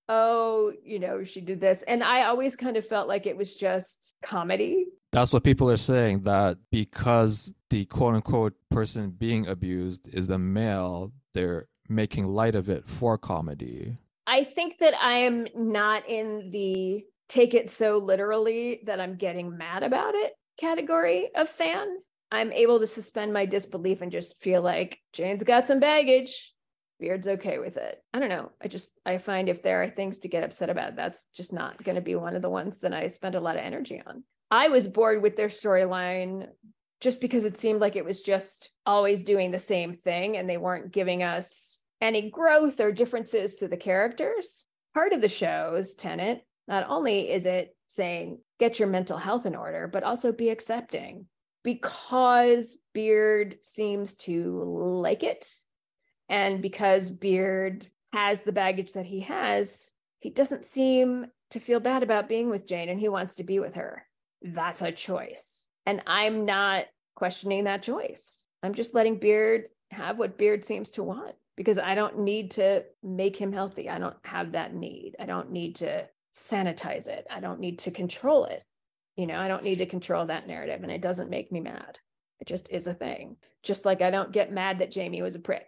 oh, 0.09 0.73
you 0.83 0.99
know, 0.99 1.23
she 1.23 1.41
did 1.41 1.59
this. 1.59 1.81
And 1.83 2.03
I 2.03 2.23
always 2.23 2.55
kind 2.55 2.77
of 2.77 2.87
felt 2.87 3.07
like 3.07 3.25
it 3.25 3.35
was 3.35 3.55
just 3.55 4.15
comedy. 4.23 4.87
That's 5.11 5.33
what 5.33 5.43
people 5.43 5.69
are 5.69 5.77
saying 5.77 6.23
that 6.23 6.57
because 6.71 7.53
the 7.69 7.85
quote 7.85 8.15
unquote 8.15 8.53
person 8.69 9.11
being 9.11 9.47
abused 9.47 10.09
is 10.13 10.27
the 10.27 10.37
male, 10.37 11.11
they're 11.33 11.67
making 11.89 12.25
light 12.25 12.55
of 12.55 12.69
it 12.69 12.85
for 12.85 13.17
comedy. 13.17 13.97
I 14.25 14.43
think 14.43 14.77
that 14.79 14.93
I 15.01 15.13
am 15.13 15.47
not 15.55 16.07
in 16.07 16.51
the 16.51 17.05
take 17.29 17.53
it 17.53 17.69
so 17.69 17.97
literally 17.97 18.81
that 18.85 18.99
I'm 18.99 19.15
getting 19.15 19.57
mad 19.57 19.83
about 19.83 20.15
it 20.15 20.33
category 20.57 21.29
of 21.35 21.49
fan. 21.49 21.87
I'm 22.31 22.51
able 22.51 22.79
to 22.79 22.87
suspend 22.87 23.31
my 23.31 23.45
disbelief 23.45 24.01
and 24.01 24.11
just 24.11 24.41
feel 24.41 24.61
like 24.61 24.99
Jane's 25.13 25.43
got 25.43 25.65
some 25.65 25.79
baggage. 25.79 26.53
Beard's 26.99 27.27
okay 27.27 27.59
with 27.59 27.77
it. 27.77 28.01
I 28.13 28.19
don't 28.19 28.29
know. 28.29 28.51
I 28.61 28.67
just 28.67 28.91
I 29.05 29.17
find 29.17 29.47
if 29.47 29.61
there 29.61 29.83
are 29.83 29.87
things 29.87 30.19
to 30.19 30.27
get 30.27 30.43
upset 30.43 30.69
about, 30.69 30.95
that's 30.95 31.25
just 31.33 31.53
not 31.53 31.81
going 31.83 31.95
to 31.95 32.01
be 32.01 32.15
one 32.15 32.35
of 32.35 32.41
the 32.41 32.49
ones 32.49 32.79
that 32.79 32.93
I 32.93 33.07
spend 33.07 33.35
a 33.35 33.39
lot 33.39 33.55
of 33.55 33.61
energy 33.61 34.01
on. 34.05 34.23
I 34.49 34.69
was 34.69 34.87
bored 34.87 35.21
with 35.21 35.35
their 35.35 35.47
storyline 35.47 36.47
just 36.99 37.21
because 37.21 37.45
it 37.45 37.57
seemed 37.57 37.79
like 37.79 37.95
it 37.95 38.05
was 38.05 38.21
just 38.21 38.71
always 38.85 39.23
doing 39.23 39.51
the 39.51 39.59
same 39.59 39.93
thing 39.93 40.37
and 40.37 40.49
they 40.49 40.57
weren't 40.57 40.91
giving 40.91 41.21
us 41.21 41.81
any 42.01 42.29
growth 42.29 42.79
or 42.79 42.91
differences 42.91 43.55
to 43.55 43.67
the 43.67 43.77
characters. 43.77 44.65
Part 44.93 45.13
of 45.13 45.21
the 45.21 45.29
show's 45.29 45.93
tenant, 45.93 46.41
not 46.67 46.85
only 46.89 47.29
is 47.29 47.45
it 47.45 47.75
saying 47.87 48.39
get 48.59 48.79
your 48.79 48.87
mental 48.87 49.17
health 49.17 49.45
in 49.45 49.55
order, 49.55 49.87
but 49.87 50.03
also 50.03 50.31
be 50.31 50.49
accepting 50.49 51.25
because 51.63 52.77
Beard 52.93 53.57
seems 53.61 54.15
to 54.15 54.63
like 55.01 55.23
it 55.23 55.45
and 56.29 56.61
because 56.61 57.11
Beard 57.11 57.89
has 58.13 58.41
the 58.41 58.51
baggage 58.51 58.93
that 58.93 59.05
he 59.05 59.21
has, 59.21 59.91
he 60.19 60.29
doesn't 60.29 60.65
seem 60.65 61.27
to 61.51 61.59
feel 61.59 61.79
bad 61.79 62.03
about 62.03 62.29
being 62.29 62.49
with 62.49 62.67
Jane 62.67 62.89
and 62.89 62.99
he 62.99 63.09
wants 63.09 63.35
to 63.35 63.43
be 63.43 63.59
with 63.59 63.75
her. 63.75 64.03
That's 64.41 64.81
a 64.81 64.91
choice. 64.91 65.67
And 65.85 66.01
I'm 66.05 66.45
not 66.45 66.85
questioning 67.15 67.63
that 67.65 67.83
choice. 67.83 68.43
I'm 68.63 68.73
just 68.73 68.93
letting 68.93 69.19
Beard 69.19 69.65
have 69.91 70.17
what 70.17 70.37
Beard 70.37 70.65
seems 70.65 70.91
to 70.91 71.03
want 71.03 71.33
because 71.55 71.79
I 71.79 71.95
don't 71.95 72.19
need 72.19 72.51
to 72.51 72.83
make 73.03 73.35
him 73.35 73.51
healthy. 73.51 73.89
I 73.89 73.99
don't 73.99 74.17
have 74.23 74.51
that 74.51 74.73
need. 74.73 75.15
I 75.19 75.25
don't 75.25 75.51
need 75.51 75.77
to 75.77 76.07
sanitize 76.37 77.07
it. 77.07 77.25
I 77.29 77.39
don't 77.39 77.59
need 77.59 77.79
to 77.79 77.91
control 77.91 78.45
it. 78.45 78.63
You 79.15 79.25
know, 79.25 79.39
I 79.39 79.47
don't 79.47 79.63
need 79.63 79.79
to 79.79 79.85
control 79.85 80.27
that 80.27 80.47
narrative 80.47 80.83
and 80.83 80.91
it 80.91 81.01
doesn't 81.01 81.29
make 81.29 81.51
me 81.51 81.59
mad. 81.59 81.97
It 82.39 82.47
just 82.47 82.71
is 82.71 82.85
a 82.85 82.93
thing. 82.93 83.37
Just 83.63 83.83
like 83.83 84.01
I 84.01 84.11
don't 84.11 84.31
get 84.31 84.51
mad 84.51 84.79
that 84.79 84.91
Jamie 84.91 85.23
was 85.23 85.35
a 85.35 85.39
prick 85.39 85.67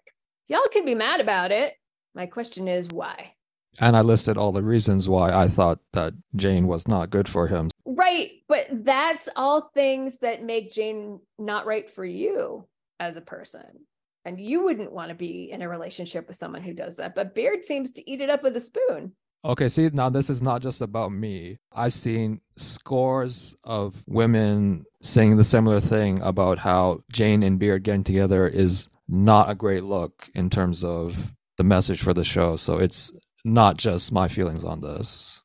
y'all 0.50 0.68
can 0.74 0.84
be 0.84 0.96
mad 0.96 1.22
about 1.22 1.52
it. 1.52 1.76
My 2.14 2.26
question 2.26 2.68
is 2.68 2.90
why? 2.90 3.34
And 3.80 3.96
I 3.96 4.02
listed 4.02 4.38
all 4.38 4.52
the 4.52 4.64
reasons 4.64 5.08
why 5.08 5.32
I 5.32 5.48
thought 5.48 5.80
that 5.94 6.14
Jane 6.36 6.68
was 6.68 6.88
not 6.88 7.12
good 7.12 7.30
for 7.30 7.48
him. 7.48 7.70
Right. 7.86 8.32
But 8.50 8.68
that's 8.72 9.30
all 9.36 9.70
things 9.74 10.18
that 10.20 10.44
make 10.44 10.72
Jane 10.72 11.20
not 11.38 11.68
right 11.68 11.90
for 11.90 12.04
you 12.04 12.68
as 13.00 13.16
a 13.16 13.22
person. 13.22 13.86
And 14.26 14.42
you 14.42 14.64
wouldn't 14.64 14.92
want 14.92 15.10
to 15.10 15.16
be 15.16 15.52
in 15.52 15.62
a 15.62 15.70
relationship 15.70 16.28
with 16.28 16.36
someone 16.36 16.64
who 16.64 16.74
does 16.74 16.98
that. 16.98 17.16
But 17.16 17.36
Beard 17.36 17.64
seems 17.64 17.92
to 17.92 18.10
eat 18.10 18.22
it 18.22 18.30
up 18.30 18.44
with 18.44 18.58
a 18.58 18.60
spoon. 18.60 19.14
Okay, 19.46 19.70
see, 19.70 19.90
now 19.94 20.10
this 20.10 20.30
is 20.30 20.42
not 20.42 20.62
just 20.62 20.82
about 20.82 21.12
me. 21.12 21.58
I've 21.72 21.94
seen 21.94 22.42
scores 22.58 23.56
of 23.64 24.04
women 24.06 24.86
saying 25.02 25.38
the 25.38 25.46
similar 25.46 25.80
thing 25.80 26.22
about 26.22 26.60
how 26.60 27.04
Jane 27.12 27.42
and 27.44 27.58
Beard 27.58 27.84
getting 27.84 28.04
together 28.04 28.48
is 28.48 28.90
not 29.08 29.50
a 29.50 29.56
great 29.56 29.84
look 29.84 30.30
in 30.36 30.50
terms 30.50 30.84
of 30.84 31.34
the 31.58 31.64
message 31.64 32.02
for 32.02 32.14
the 32.14 32.26
show. 32.26 32.58
So 32.58 32.78
it's 32.78 33.14
not 33.46 33.78
just 33.78 34.12
my 34.12 34.28
feelings 34.28 34.66
on 34.66 34.82
this. 34.82 35.42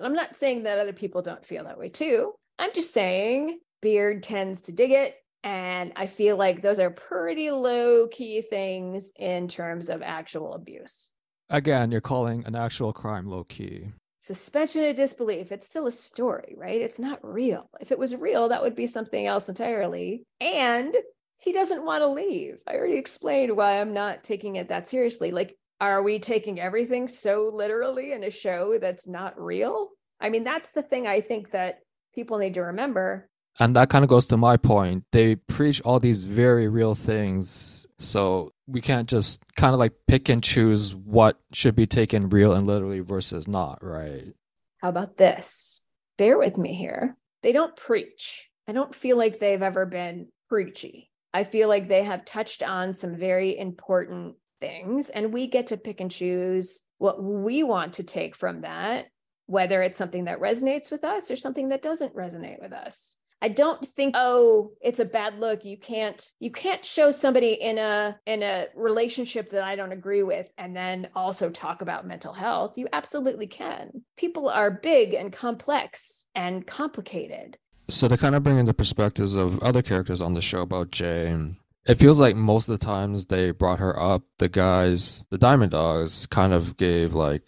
I'm 0.00 0.14
not 0.14 0.36
saying 0.36 0.62
that 0.62 0.78
other 0.78 0.92
people 0.92 1.20
don't 1.20 1.44
feel 1.44 1.64
that 1.64 1.78
way 1.78 1.88
too. 1.88 2.32
I'm 2.58 2.72
just 2.72 2.94
saying 2.94 3.58
Beard 3.80 4.22
tends 4.22 4.60
to 4.62 4.72
dig 4.72 4.92
it. 4.92 5.16
And 5.44 5.92
I 5.96 6.06
feel 6.06 6.36
like 6.36 6.62
those 6.62 6.78
are 6.78 6.90
pretty 6.90 7.50
low 7.50 8.06
key 8.06 8.42
things 8.42 9.12
in 9.16 9.48
terms 9.48 9.90
of 9.90 10.00
actual 10.00 10.54
abuse. 10.54 11.12
Again, 11.52 11.92
you're 11.92 12.00
calling 12.00 12.44
an 12.46 12.54
actual 12.54 12.94
crime 12.94 13.26
low 13.26 13.44
key. 13.44 13.92
Suspension 14.16 14.84
of 14.86 14.96
disbelief. 14.96 15.52
It's 15.52 15.68
still 15.68 15.86
a 15.86 15.92
story, 15.92 16.54
right? 16.56 16.80
It's 16.80 16.98
not 16.98 17.20
real. 17.22 17.68
If 17.78 17.92
it 17.92 17.98
was 17.98 18.16
real, 18.16 18.48
that 18.48 18.62
would 18.62 18.74
be 18.74 18.86
something 18.86 19.26
else 19.26 19.50
entirely. 19.50 20.24
And 20.40 20.96
he 21.42 21.52
doesn't 21.52 21.84
want 21.84 22.00
to 22.00 22.08
leave. 22.08 22.54
I 22.66 22.76
already 22.76 22.96
explained 22.96 23.54
why 23.54 23.78
I'm 23.78 23.92
not 23.92 24.24
taking 24.24 24.56
it 24.56 24.68
that 24.68 24.88
seriously. 24.88 25.30
Like, 25.30 25.54
are 25.78 26.02
we 26.02 26.18
taking 26.18 26.58
everything 26.58 27.06
so 27.06 27.50
literally 27.52 28.12
in 28.12 28.24
a 28.24 28.30
show 28.30 28.78
that's 28.80 29.06
not 29.06 29.38
real? 29.38 29.90
I 30.18 30.30
mean, 30.30 30.44
that's 30.44 30.70
the 30.70 30.82
thing 30.82 31.06
I 31.06 31.20
think 31.20 31.50
that 31.50 31.80
people 32.14 32.38
need 32.38 32.54
to 32.54 32.62
remember. 32.62 33.28
And 33.58 33.76
that 33.76 33.90
kind 33.90 34.04
of 34.04 34.08
goes 34.08 34.26
to 34.26 34.36
my 34.36 34.56
point. 34.56 35.04
They 35.12 35.36
preach 35.36 35.80
all 35.82 36.00
these 36.00 36.24
very 36.24 36.68
real 36.68 36.94
things. 36.94 37.86
So 37.98 38.52
we 38.66 38.80
can't 38.80 39.08
just 39.08 39.40
kind 39.56 39.74
of 39.74 39.78
like 39.78 39.92
pick 40.06 40.28
and 40.28 40.42
choose 40.42 40.94
what 40.94 41.38
should 41.52 41.76
be 41.76 41.86
taken 41.86 42.30
real 42.30 42.52
and 42.52 42.66
literally 42.66 43.00
versus 43.00 43.46
not, 43.46 43.78
right? 43.84 44.32
How 44.78 44.88
about 44.88 45.16
this? 45.16 45.82
Bear 46.18 46.38
with 46.38 46.56
me 46.56 46.74
here. 46.74 47.16
They 47.42 47.52
don't 47.52 47.76
preach. 47.76 48.48
I 48.66 48.72
don't 48.72 48.94
feel 48.94 49.16
like 49.16 49.38
they've 49.38 49.62
ever 49.62 49.86
been 49.86 50.28
preachy. 50.48 51.10
I 51.34 51.44
feel 51.44 51.68
like 51.68 51.88
they 51.88 52.02
have 52.02 52.24
touched 52.24 52.62
on 52.62 52.94
some 52.94 53.16
very 53.16 53.58
important 53.58 54.36
things, 54.60 55.08
and 55.08 55.32
we 55.32 55.46
get 55.46 55.68
to 55.68 55.76
pick 55.76 56.00
and 56.00 56.10
choose 56.10 56.80
what 56.98 57.22
we 57.22 57.62
want 57.62 57.94
to 57.94 58.04
take 58.04 58.36
from 58.36 58.60
that, 58.60 59.06
whether 59.46 59.82
it's 59.82 59.98
something 59.98 60.24
that 60.24 60.40
resonates 60.40 60.90
with 60.90 61.04
us 61.04 61.30
or 61.30 61.36
something 61.36 61.70
that 61.70 61.82
doesn't 61.82 62.14
resonate 62.14 62.60
with 62.60 62.72
us. 62.72 63.16
I 63.42 63.48
don't 63.48 63.86
think 63.86 64.14
oh 64.16 64.70
it's 64.80 65.00
a 65.00 65.04
bad 65.04 65.40
look. 65.40 65.64
You 65.64 65.76
can't 65.76 66.24
you 66.38 66.50
can't 66.50 66.84
show 66.86 67.10
somebody 67.10 67.54
in 67.54 67.76
a 67.76 68.18
in 68.24 68.42
a 68.42 68.68
relationship 68.76 69.50
that 69.50 69.64
I 69.64 69.74
don't 69.74 69.92
agree 69.92 70.22
with 70.22 70.50
and 70.56 70.76
then 70.76 71.08
also 71.16 71.50
talk 71.50 71.82
about 71.82 72.06
mental 72.06 72.32
health. 72.32 72.78
You 72.78 72.86
absolutely 72.92 73.48
can. 73.48 74.04
People 74.16 74.48
are 74.48 74.70
big 74.70 75.12
and 75.12 75.32
complex 75.32 76.26
and 76.36 76.64
complicated. 76.66 77.58
So 77.88 78.06
to 78.06 78.16
kind 78.16 78.36
of 78.36 78.44
bring 78.44 78.58
in 78.58 78.64
the 78.64 78.72
perspectives 78.72 79.34
of 79.34 79.60
other 79.60 79.82
characters 79.82 80.20
on 80.20 80.34
the 80.34 80.40
show 80.40 80.62
about 80.62 80.92
Jane, 80.92 81.56
it 81.84 81.96
feels 81.96 82.20
like 82.20 82.36
most 82.36 82.68
of 82.68 82.78
the 82.78 82.86
times 82.86 83.26
they 83.26 83.50
brought 83.50 83.80
her 83.80 84.00
up, 84.00 84.22
the 84.38 84.48
guys, 84.48 85.24
the 85.30 85.38
Diamond 85.38 85.72
Dogs, 85.72 86.26
kind 86.26 86.52
of 86.52 86.76
gave 86.76 87.12
like 87.12 87.42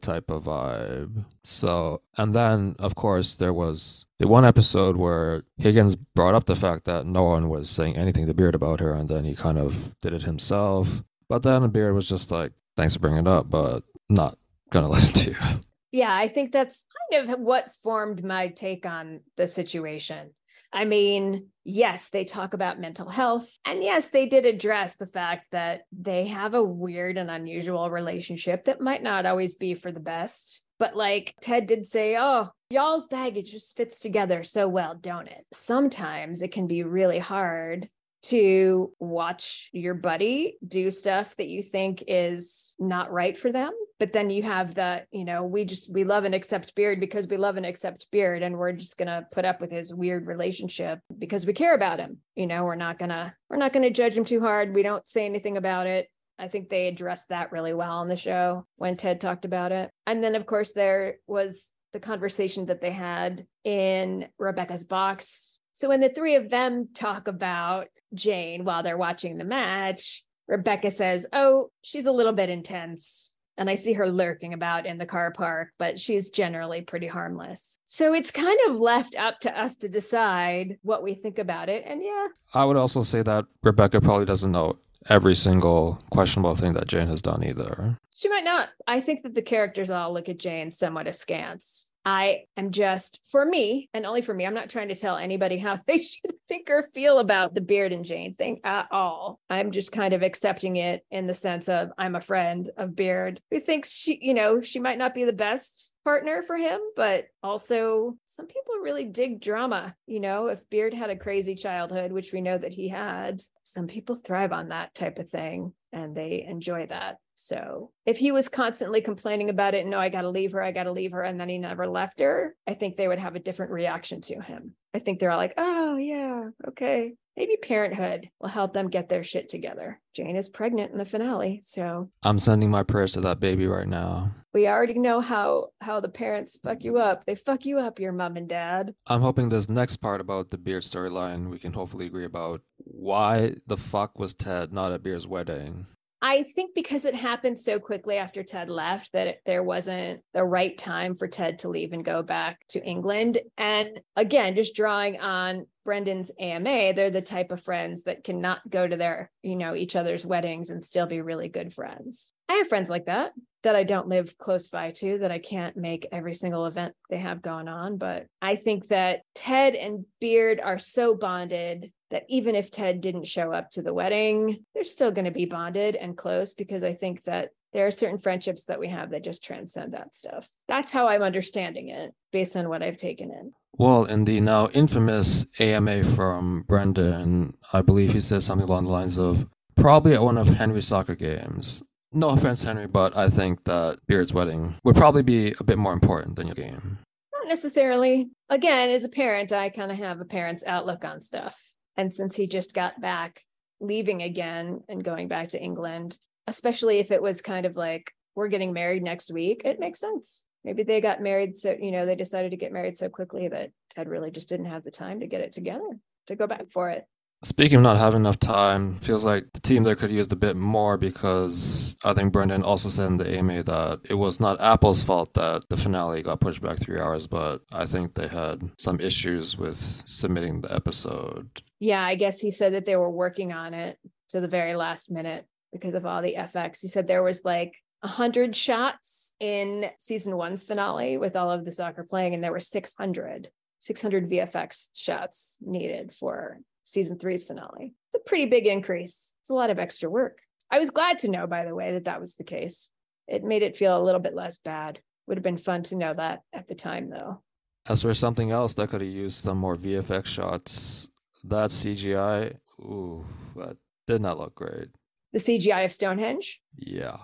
type 0.00 0.30
of 0.30 0.44
vibe. 0.44 1.24
So, 1.44 2.02
and 2.16 2.34
then 2.34 2.76
of 2.78 2.94
course 2.94 3.36
there 3.36 3.52
was 3.52 4.06
the 4.18 4.28
one 4.28 4.44
episode 4.44 4.96
where 4.96 5.42
Higgins 5.58 5.96
brought 5.96 6.34
up 6.34 6.46
the 6.46 6.56
fact 6.56 6.84
that 6.84 7.06
no 7.06 7.24
one 7.24 7.48
was 7.48 7.68
saying 7.68 7.96
anything 7.96 8.26
to 8.26 8.34
Beard 8.34 8.54
about 8.54 8.80
her, 8.80 8.92
and 8.92 9.08
then 9.08 9.24
he 9.24 9.34
kind 9.34 9.58
of 9.58 9.92
did 10.00 10.12
it 10.12 10.22
himself. 10.22 11.02
But 11.28 11.42
then 11.42 11.68
Beard 11.70 11.94
was 11.94 12.08
just 12.08 12.30
like, 12.30 12.52
"Thanks 12.76 12.94
for 12.94 13.00
bringing 13.00 13.20
it 13.20 13.28
up, 13.28 13.50
but 13.50 13.82
not 14.08 14.38
gonna 14.70 14.88
listen 14.90 15.14
to 15.14 15.30
you." 15.30 15.60
yeah, 15.92 16.14
I 16.14 16.28
think 16.28 16.52
that's 16.52 16.86
kind 17.12 17.28
of 17.28 17.40
what's 17.40 17.76
formed 17.76 18.24
my 18.24 18.48
take 18.48 18.86
on 18.86 19.20
the 19.36 19.46
situation. 19.46 20.30
I 20.72 20.84
mean, 20.84 21.48
yes, 21.64 22.08
they 22.08 22.24
talk 22.24 22.54
about 22.54 22.80
mental 22.80 23.08
health. 23.08 23.48
And 23.64 23.82
yes, 23.82 24.08
they 24.08 24.26
did 24.26 24.46
address 24.46 24.96
the 24.96 25.06
fact 25.06 25.46
that 25.52 25.82
they 25.92 26.26
have 26.26 26.54
a 26.54 26.62
weird 26.62 27.18
and 27.18 27.30
unusual 27.30 27.90
relationship 27.90 28.64
that 28.64 28.80
might 28.80 29.02
not 29.02 29.26
always 29.26 29.54
be 29.54 29.74
for 29.74 29.92
the 29.92 30.00
best. 30.00 30.62
But 30.78 30.96
like 30.96 31.34
Ted 31.40 31.66
did 31.66 31.86
say, 31.86 32.16
oh, 32.18 32.50
y'all's 32.70 33.06
baggage 33.06 33.52
just 33.52 33.76
fits 33.76 34.00
together 34.00 34.42
so 34.42 34.68
well, 34.68 34.94
don't 34.94 35.28
it? 35.28 35.44
Sometimes 35.52 36.42
it 36.42 36.52
can 36.52 36.66
be 36.66 36.82
really 36.82 37.18
hard 37.18 37.88
to 38.26 38.92
watch 38.98 39.68
your 39.72 39.94
buddy 39.94 40.56
do 40.66 40.90
stuff 40.90 41.36
that 41.36 41.48
you 41.48 41.62
think 41.62 42.02
is 42.06 42.74
not 42.78 43.12
right 43.12 43.36
for 43.36 43.52
them 43.52 43.72
but 43.98 44.12
then 44.12 44.30
you 44.30 44.42
have 44.42 44.74
the 44.74 45.04
you 45.10 45.24
know 45.24 45.44
we 45.44 45.64
just 45.64 45.92
we 45.92 46.04
love 46.04 46.24
and 46.24 46.34
accept 46.34 46.74
beard 46.74 47.00
because 47.00 47.26
we 47.26 47.36
love 47.36 47.56
and 47.56 47.66
accept 47.66 48.06
beard 48.10 48.42
and 48.42 48.56
we're 48.56 48.72
just 48.72 48.98
going 48.98 49.08
to 49.08 49.26
put 49.32 49.44
up 49.44 49.60
with 49.60 49.70
his 49.70 49.94
weird 49.94 50.26
relationship 50.26 51.00
because 51.18 51.46
we 51.46 51.52
care 51.52 51.74
about 51.74 51.98
him 51.98 52.18
you 52.34 52.46
know 52.46 52.64
we're 52.64 52.74
not 52.74 52.98
going 52.98 53.10
to 53.10 53.32
we're 53.48 53.56
not 53.56 53.72
going 53.72 53.82
to 53.82 53.90
judge 53.90 54.16
him 54.16 54.24
too 54.24 54.40
hard 54.40 54.74
we 54.74 54.82
don't 54.82 55.06
say 55.08 55.24
anything 55.24 55.56
about 55.56 55.86
it 55.86 56.08
I 56.38 56.48
think 56.48 56.68
they 56.68 56.88
addressed 56.88 57.30
that 57.30 57.52
really 57.52 57.72
well 57.72 57.96
on 57.98 58.08
the 58.08 58.16
show 58.16 58.66
when 58.76 58.96
Ted 58.96 59.20
talked 59.20 59.44
about 59.44 59.72
it. 59.72 59.90
And 60.06 60.22
then, 60.22 60.34
of 60.34 60.44
course, 60.44 60.72
there 60.72 61.16
was 61.26 61.72
the 61.92 62.00
conversation 62.00 62.66
that 62.66 62.80
they 62.80 62.90
had 62.90 63.46
in 63.64 64.28
Rebecca's 64.38 64.84
box. 64.84 65.55
So 65.76 65.90
when 65.90 66.00
the 66.00 66.08
three 66.08 66.36
of 66.36 66.48
them 66.48 66.88
talk 66.94 67.28
about 67.28 67.88
Jane 68.14 68.64
while 68.64 68.82
they're 68.82 68.96
watching 68.96 69.36
the 69.36 69.44
match, 69.44 70.24
Rebecca 70.48 70.90
says, 70.90 71.26
Oh, 71.34 71.70
she's 71.82 72.06
a 72.06 72.12
little 72.12 72.32
bit 72.32 72.48
intense. 72.48 73.30
And 73.58 73.68
I 73.68 73.74
see 73.74 73.92
her 73.92 74.08
lurking 74.08 74.54
about 74.54 74.86
in 74.86 74.96
the 74.96 75.04
car 75.04 75.32
park, 75.32 75.74
but 75.78 76.00
she's 76.00 76.30
generally 76.30 76.80
pretty 76.80 77.06
harmless. 77.06 77.78
So 77.84 78.14
it's 78.14 78.30
kind 78.30 78.58
of 78.68 78.80
left 78.80 79.16
up 79.18 79.38
to 79.40 79.60
us 79.60 79.76
to 79.76 79.88
decide 79.90 80.78
what 80.80 81.02
we 81.02 81.12
think 81.12 81.38
about 81.38 81.68
it. 81.68 81.84
And 81.86 82.02
yeah. 82.02 82.28
I 82.54 82.64
would 82.64 82.78
also 82.78 83.02
say 83.02 83.20
that 83.20 83.44
Rebecca 83.62 84.00
probably 84.00 84.24
doesn't 84.24 84.52
know 84.52 84.78
every 85.10 85.34
single 85.34 86.02
questionable 86.08 86.56
thing 86.56 86.72
that 86.72 86.88
Jane 86.88 87.08
has 87.08 87.20
done 87.20 87.44
either. 87.44 87.98
She 88.14 88.30
might 88.30 88.44
not. 88.44 88.70
I 88.86 89.00
think 89.00 89.24
that 89.24 89.34
the 89.34 89.42
characters 89.42 89.90
all 89.90 90.14
look 90.14 90.30
at 90.30 90.38
Jane 90.38 90.70
somewhat 90.70 91.06
askance. 91.06 91.88
I 92.06 92.44
am 92.56 92.70
just, 92.70 93.18
for 93.24 93.44
me, 93.44 93.90
and 93.92 94.06
only 94.06 94.22
for 94.22 94.32
me, 94.32 94.46
I'm 94.46 94.54
not 94.54 94.70
trying 94.70 94.86
to 94.88 94.94
tell 94.94 95.16
anybody 95.16 95.58
how 95.58 95.76
they 95.88 95.98
should 95.98 96.34
think 96.48 96.70
or 96.70 96.84
feel 96.94 97.18
about 97.18 97.52
the 97.52 97.60
Beard 97.60 97.92
and 97.92 98.04
Jane 98.04 98.36
thing 98.36 98.60
at 98.62 98.86
all. 98.92 99.40
I'm 99.50 99.72
just 99.72 99.90
kind 99.90 100.14
of 100.14 100.22
accepting 100.22 100.76
it 100.76 101.04
in 101.10 101.26
the 101.26 101.34
sense 101.34 101.68
of 101.68 101.90
I'm 101.98 102.14
a 102.14 102.20
friend 102.20 102.70
of 102.76 102.94
Beard 102.94 103.40
who 103.50 103.58
thinks 103.58 103.90
she, 103.90 104.20
you 104.22 104.34
know, 104.34 104.62
she 104.62 104.78
might 104.78 104.98
not 104.98 105.14
be 105.14 105.24
the 105.24 105.32
best 105.32 105.92
partner 106.04 106.42
for 106.42 106.56
him, 106.56 106.78
but 106.94 107.26
also 107.42 108.16
some 108.26 108.46
people 108.46 108.74
really 108.80 109.06
dig 109.06 109.40
drama. 109.40 109.92
You 110.06 110.20
know, 110.20 110.46
if 110.46 110.70
Beard 110.70 110.94
had 110.94 111.10
a 111.10 111.16
crazy 111.16 111.56
childhood, 111.56 112.12
which 112.12 112.32
we 112.32 112.40
know 112.40 112.56
that 112.56 112.72
he 112.72 112.88
had, 112.88 113.42
some 113.64 113.88
people 113.88 114.14
thrive 114.14 114.52
on 114.52 114.68
that 114.68 114.94
type 114.94 115.18
of 115.18 115.28
thing 115.28 115.72
and 115.92 116.14
they 116.14 116.46
enjoy 116.48 116.86
that. 116.86 117.16
So 117.36 117.90
if 118.06 118.16
he 118.16 118.32
was 118.32 118.48
constantly 118.48 119.00
complaining 119.00 119.50
about 119.50 119.74
it, 119.74 119.86
no, 119.86 119.98
I 119.98 120.08
got 120.08 120.22
to 120.22 120.30
leave 120.30 120.52
her, 120.52 120.62
I 120.62 120.72
got 120.72 120.84
to 120.84 120.92
leave 120.92 121.12
her, 121.12 121.22
and 121.22 121.38
then 121.38 121.48
he 121.48 121.58
never 121.58 121.86
left 121.86 122.20
her, 122.20 122.56
I 122.66 122.74
think 122.74 122.96
they 122.96 123.08
would 123.08 123.18
have 123.18 123.36
a 123.36 123.40
different 123.40 123.72
reaction 123.72 124.20
to 124.22 124.40
him. 124.40 124.74
I 124.94 124.98
think 124.98 125.18
they're 125.18 125.30
all 125.30 125.36
like, 125.36 125.54
oh, 125.58 125.96
yeah, 125.96 126.48
okay. 126.68 127.12
Maybe 127.36 127.58
parenthood 127.58 128.30
will 128.40 128.48
help 128.48 128.72
them 128.72 128.88
get 128.88 129.10
their 129.10 129.22
shit 129.22 129.50
together. 129.50 130.00
Jane 130.14 130.36
is 130.36 130.48
pregnant 130.48 130.92
in 130.92 130.96
the 130.96 131.04
finale, 131.04 131.60
so 131.62 132.08
I'm 132.22 132.40
sending 132.40 132.70
my 132.70 132.82
prayers 132.82 133.12
to 133.12 133.20
that 133.20 133.40
baby 133.40 133.66
right 133.66 133.86
now. 133.86 134.34
We 134.54 134.66
already 134.66 134.98
know 134.98 135.20
how 135.20 135.66
how 135.82 136.00
the 136.00 136.08
parents 136.08 136.58
fuck 136.62 136.82
you 136.82 136.96
up. 136.96 137.26
They 137.26 137.34
fuck 137.34 137.66
you 137.66 137.78
up, 137.78 138.00
your 138.00 138.12
mom 138.12 138.38
and 138.38 138.48
dad. 138.48 138.94
I'm 139.06 139.20
hoping 139.20 139.50
this 139.50 139.68
next 139.68 139.96
part 139.96 140.22
about 140.22 140.50
the 140.50 140.56
Beard 140.56 140.82
storyline 140.82 141.50
we 141.50 141.58
can 141.58 141.74
hopefully 141.74 142.06
agree 142.06 142.24
about. 142.24 142.62
Why 142.78 143.56
the 143.66 143.76
fuck 143.76 144.18
was 144.18 144.32
Ted 144.32 144.72
not 144.72 144.92
at 144.92 145.02
Beard's 145.02 145.26
wedding? 145.26 145.88
I 146.28 146.42
think 146.42 146.74
because 146.74 147.04
it 147.04 147.14
happened 147.14 147.56
so 147.56 147.78
quickly 147.78 148.16
after 148.16 148.42
Ted 148.42 148.68
left 148.68 149.12
that 149.12 149.28
it, 149.28 149.42
there 149.46 149.62
wasn't 149.62 150.22
the 150.34 150.42
right 150.42 150.76
time 150.76 151.14
for 151.14 151.28
Ted 151.28 151.60
to 151.60 151.68
leave 151.68 151.92
and 151.92 152.04
go 152.04 152.20
back 152.20 152.66
to 152.70 152.84
England. 152.84 153.38
And 153.56 154.00
again, 154.16 154.56
just 154.56 154.74
drawing 154.74 155.20
on 155.20 155.68
Brendan's 155.84 156.32
AMA, 156.40 156.94
they're 156.94 157.10
the 157.10 157.22
type 157.22 157.52
of 157.52 157.62
friends 157.62 158.02
that 158.02 158.24
cannot 158.24 158.68
go 158.68 158.88
to 158.88 158.96
their, 158.96 159.30
you 159.44 159.54
know, 159.54 159.76
each 159.76 159.94
other's 159.94 160.26
weddings 160.26 160.70
and 160.70 160.84
still 160.84 161.06
be 161.06 161.20
really 161.20 161.48
good 161.48 161.72
friends. 161.72 162.32
I 162.48 162.54
have 162.54 162.68
friends 162.68 162.90
like 162.90 163.06
that 163.06 163.30
that 163.66 163.74
I 163.74 163.82
don't 163.82 164.06
live 164.06 164.38
close 164.38 164.68
by 164.68 164.92
to 164.92 165.18
that 165.18 165.32
I 165.32 165.40
can't 165.40 165.76
make 165.76 166.06
every 166.12 166.34
single 166.34 166.66
event 166.66 166.94
they 167.10 167.18
have 167.18 167.42
going 167.42 167.66
on. 167.66 167.96
But 167.96 168.26
I 168.40 168.54
think 168.54 168.86
that 168.88 169.22
Ted 169.34 169.74
and 169.74 170.04
Beard 170.20 170.60
are 170.60 170.78
so 170.78 171.16
bonded 171.16 171.90
that 172.12 172.22
even 172.28 172.54
if 172.54 172.70
Ted 172.70 173.00
didn't 173.00 173.26
show 173.26 173.50
up 173.50 173.68
to 173.70 173.82
the 173.82 173.92
wedding, 173.92 174.64
they're 174.72 174.84
still 174.84 175.10
going 175.10 175.24
to 175.24 175.32
be 175.32 175.46
bonded 175.46 175.96
and 175.96 176.16
close 176.16 176.54
because 176.54 176.84
I 176.84 176.94
think 176.94 177.24
that 177.24 177.50
there 177.72 177.84
are 177.88 177.90
certain 177.90 178.18
friendships 178.18 178.66
that 178.66 178.78
we 178.78 178.86
have 178.86 179.10
that 179.10 179.24
just 179.24 179.42
transcend 179.42 179.94
that 179.94 180.14
stuff. 180.14 180.48
That's 180.68 180.92
how 180.92 181.08
I'm 181.08 181.22
understanding 181.22 181.88
it 181.88 182.14
based 182.30 182.56
on 182.56 182.68
what 182.68 182.84
I've 182.84 182.96
taken 182.96 183.32
in. 183.32 183.52
Well, 183.76 184.04
in 184.04 184.26
the 184.26 184.40
now 184.40 184.68
infamous 184.74 185.44
AMA 185.58 186.04
from 186.04 186.62
Brendan, 186.68 187.58
I 187.72 187.82
believe 187.82 188.12
he 188.12 188.20
says 188.20 188.46
something 188.46 188.68
along 188.68 188.84
the 188.84 188.92
lines 188.92 189.18
of 189.18 189.44
probably 189.74 190.14
at 190.14 190.22
one 190.22 190.38
of 190.38 190.46
Henry's 190.46 190.86
soccer 190.86 191.16
games. 191.16 191.82
No 192.16 192.30
offense, 192.30 192.62
Henry, 192.62 192.86
but 192.86 193.14
I 193.14 193.28
think 193.28 193.62
that 193.64 193.98
Beard's 194.06 194.32
wedding 194.32 194.74
would 194.84 194.96
probably 194.96 195.20
be 195.20 195.54
a 195.60 195.64
bit 195.64 195.76
more 195.76 195.92
important 195.92 196.36
than 196.36 196.46
your 196.46 196.54
game. 196.54 196.98
Not 197.34 197.46
necessarily. 197.46 198.30
Again, 198.48 198.88
as 198.88 199.04
a 199.04 199.10
parent, 199.10 199.52
I 199.52 199.68
kind 199.68 199.92
of 199.92 199.98
have 199.98 200.18
a 200.18 200.24
parent's 200.24 200.64
outlook 200.66 201.04
on 201.04 201.20
stuff. 201.20 201.60
And 201.94 202.10
since 202.10 202.34
he 202.34 202.46
just 202.46 202.74
got 202.74 202.98
back, 203.02 203.42
leaving 203.80 204.22
again 204.22 204.80
and 204.88 205.04
going 205.04 205.28
back 205.28 205.48
to 205.48 205.62
England, 205.62 206.18
especially 206.46 207.00
if 207.00 207.10
it 207.10 207.20
was 207.20 207.42
kind 207.42 207.66
of 207.66 207.76
like, 207.76 208.10
we're 208.34 208.48
getting 208.48 208.72
married 208.72 209.02
next 209.02 209.30
week, 209.30 209.60
it 209.66 209.78
makes 209.78 210.00
sense. 210.00 210.42
Maybe 210.64 210.84
they 210.84 211.02
got 211.02 211.20
married 211.20 211.58
so, 211.58 211.76
you 211.78 211.90
know, 211.90 212.06
they 212.06 212.16
decided 212.16 212.52
to 212.52 212.56
get 212.56 212.72
married 212.72 212.96
so 212.96 213.10
quickly 213.10 213.48
that 213.48 213.72
Ted 213.90 214.08
really 214.08 214.30
just 214.30 214.48
didn't 214.48 214.66
have 214.66 214.84
the 214.84 214.90
time 214.90 215.20
to 215.20 215.26
get 215.26 215.42
it 215.42 215.52
together 215.52 215.98
to 216.28 216.34
go 216.34 216.46
back 216.46 216.70
for 216.70 216.88
it. 216.88 217.04
Speaking 217.46 217.76
of 217.76 217.82
not 217.84 217.96
having 217.96 218.22
enough 218.22 218.40
time, 218.40 218.96
feels 218.96 219.24
like 219.24 219.52
the 219.52 219.60
team 219.60 219.84
there 219.84 219.94
could 219.94 220.10
use 220.10 220.26
a 220.32 220.36
bit 220.36 220.56
more 220.56 220.96
because 220.96 221.96
I 222.02 222.12
think 222.12 222.32
Brendan 222.32 222.64
also 222.64 222.88
said 222.88 223.06
in 223.06 223.18
the 223.18 223.38
AMA 223.38 223.62
that 223.62 224.00
it 224.10 224.14
was 224.14 224.40
not 224.40 224.60
Apple's 224.60 225.04
fault 225.04 225.32
that 225.34 225.62
the 225.68 225.76
finale 225.76 226.24
got 226.24 226.40
pushed 226.40 226.60
back 226.60 226.80
three 226.80 226.98
hours, 226.98 227.28
but 227.28 227.62
I 227.70 227.86
think 227.86 228.14
they 228.14 228.26
had 228.26 228.68
some 228.80 228.98
issues 228.98 229.56
with 229.56 230.02
submitting 230.06 230.62
the 230.62 230.74
episode. 230.74 231.62
Yeah, 231.78 232.02
I 232.02 232.16
guess 232.16 232.40
he 232.40 232.50
said 232.50 232.74
that 232.74 232.84
they 232.84 232.96
were 232.96 233.12
working 233.12 233.52
on 233.52 233.74
it 233.74 233.96
to 234.30 234.40
the 234.40 234.48
very 234.48 234.74
last 234.74 235.12
minute 235.12 235.46
because 235.72 235.94
of 235.94 236.04
all 236.04 236.22
the 236.22 236.34
FX. 236.36 236.80
He 236.80 236.88
said 236.88 237.06
there 237.06 237.22
was 237.22 237.44
like 237.44 237.76
a 238.02 238.08
hundred 238.08 238.56
shots 238.56 239.30
in 239.38 239.88
season 240.00 240.36
one's 240.36 240.64
finale 240.64 241.16
with 241.16 241.36
all 241.36 241.52
of 241.52 241.64
the 241.64 241.70
soccer 241.70 242.02
playing, 242.02 242.34
and 242.34 242.42
there 242.42 242.50
were 242.50 242.58
600, 242.58 243.50
600 243.78 244.28
VFX 244.28 244.88
shots 244.94 245.58
needed 245.60 246.12
for 246.12 246.58
season 246.86 247.18
three's 247.18 247.44
finale. 247.44 247.92
It's 248.08 248.22
a 248.22 248.28
pretty 248.28 248.46
big 248.46 248.66
increase. 248.66 249.34
It's 249.40 249.50
a 249.50 249.54
lot 249.54 249.70
of 249.70 249.78
extra 249.78 250.08
work. 250.08 250.38
I 250.70 250.78
was 250.78 250.90
glad 250.90 251.18
to 251.18 251.30
know, 251.30 251.46
by 251.46 251.64
the 251.64 251.74
way, 251.74 251.92
that 251.92 252.04
that 252.04 252.20
was 252.20 252.34
the 252.34 252.44
case. 252.44 252.90
It 253.28 253.44
made 253.44 253.62
it 253.62 253.76
feel 253.76 253.96
a 253.96 254.02
little 254.02 254.20
bit 254.20 254.34
less 254.34 254.58
bad. 254.58 255.00
Would 255.26 255.36
have 255.36 255.44
been 255.44 255.56
fun 255.56 255.82
to 255.84 255.96
know 255.96 256.14
that 256.14 256.42
at 256.52 256.68
the 256.68 256.76
time, 256.76 257.10
though. 257.10 257.42
As 257.88 258.02
for 258.02 258.14
something 258.14 258.52
else 258.52 258.74
that 258.74 258.90
could 258.90 259.00
have 259.00 259.10
used 259.10 259.42
some 259.42 259.58
more 259.58 259.76
VFX 259.76 260.26
shots, 260.26 261.08
that 261.44 261.70
CGI, 261.70 262.56
ooh, 262.80 263.24
that 263.56 263.76
did 264.06 264.20
not 264.20 264.38
look 264.38 264.54
great. 264.54 264.88
The 265.32 265.40
CGI 265.40 265.84
of 265.84 265.92
Stonehenge? 265.92 266.60
Yeah. 266.76 267.16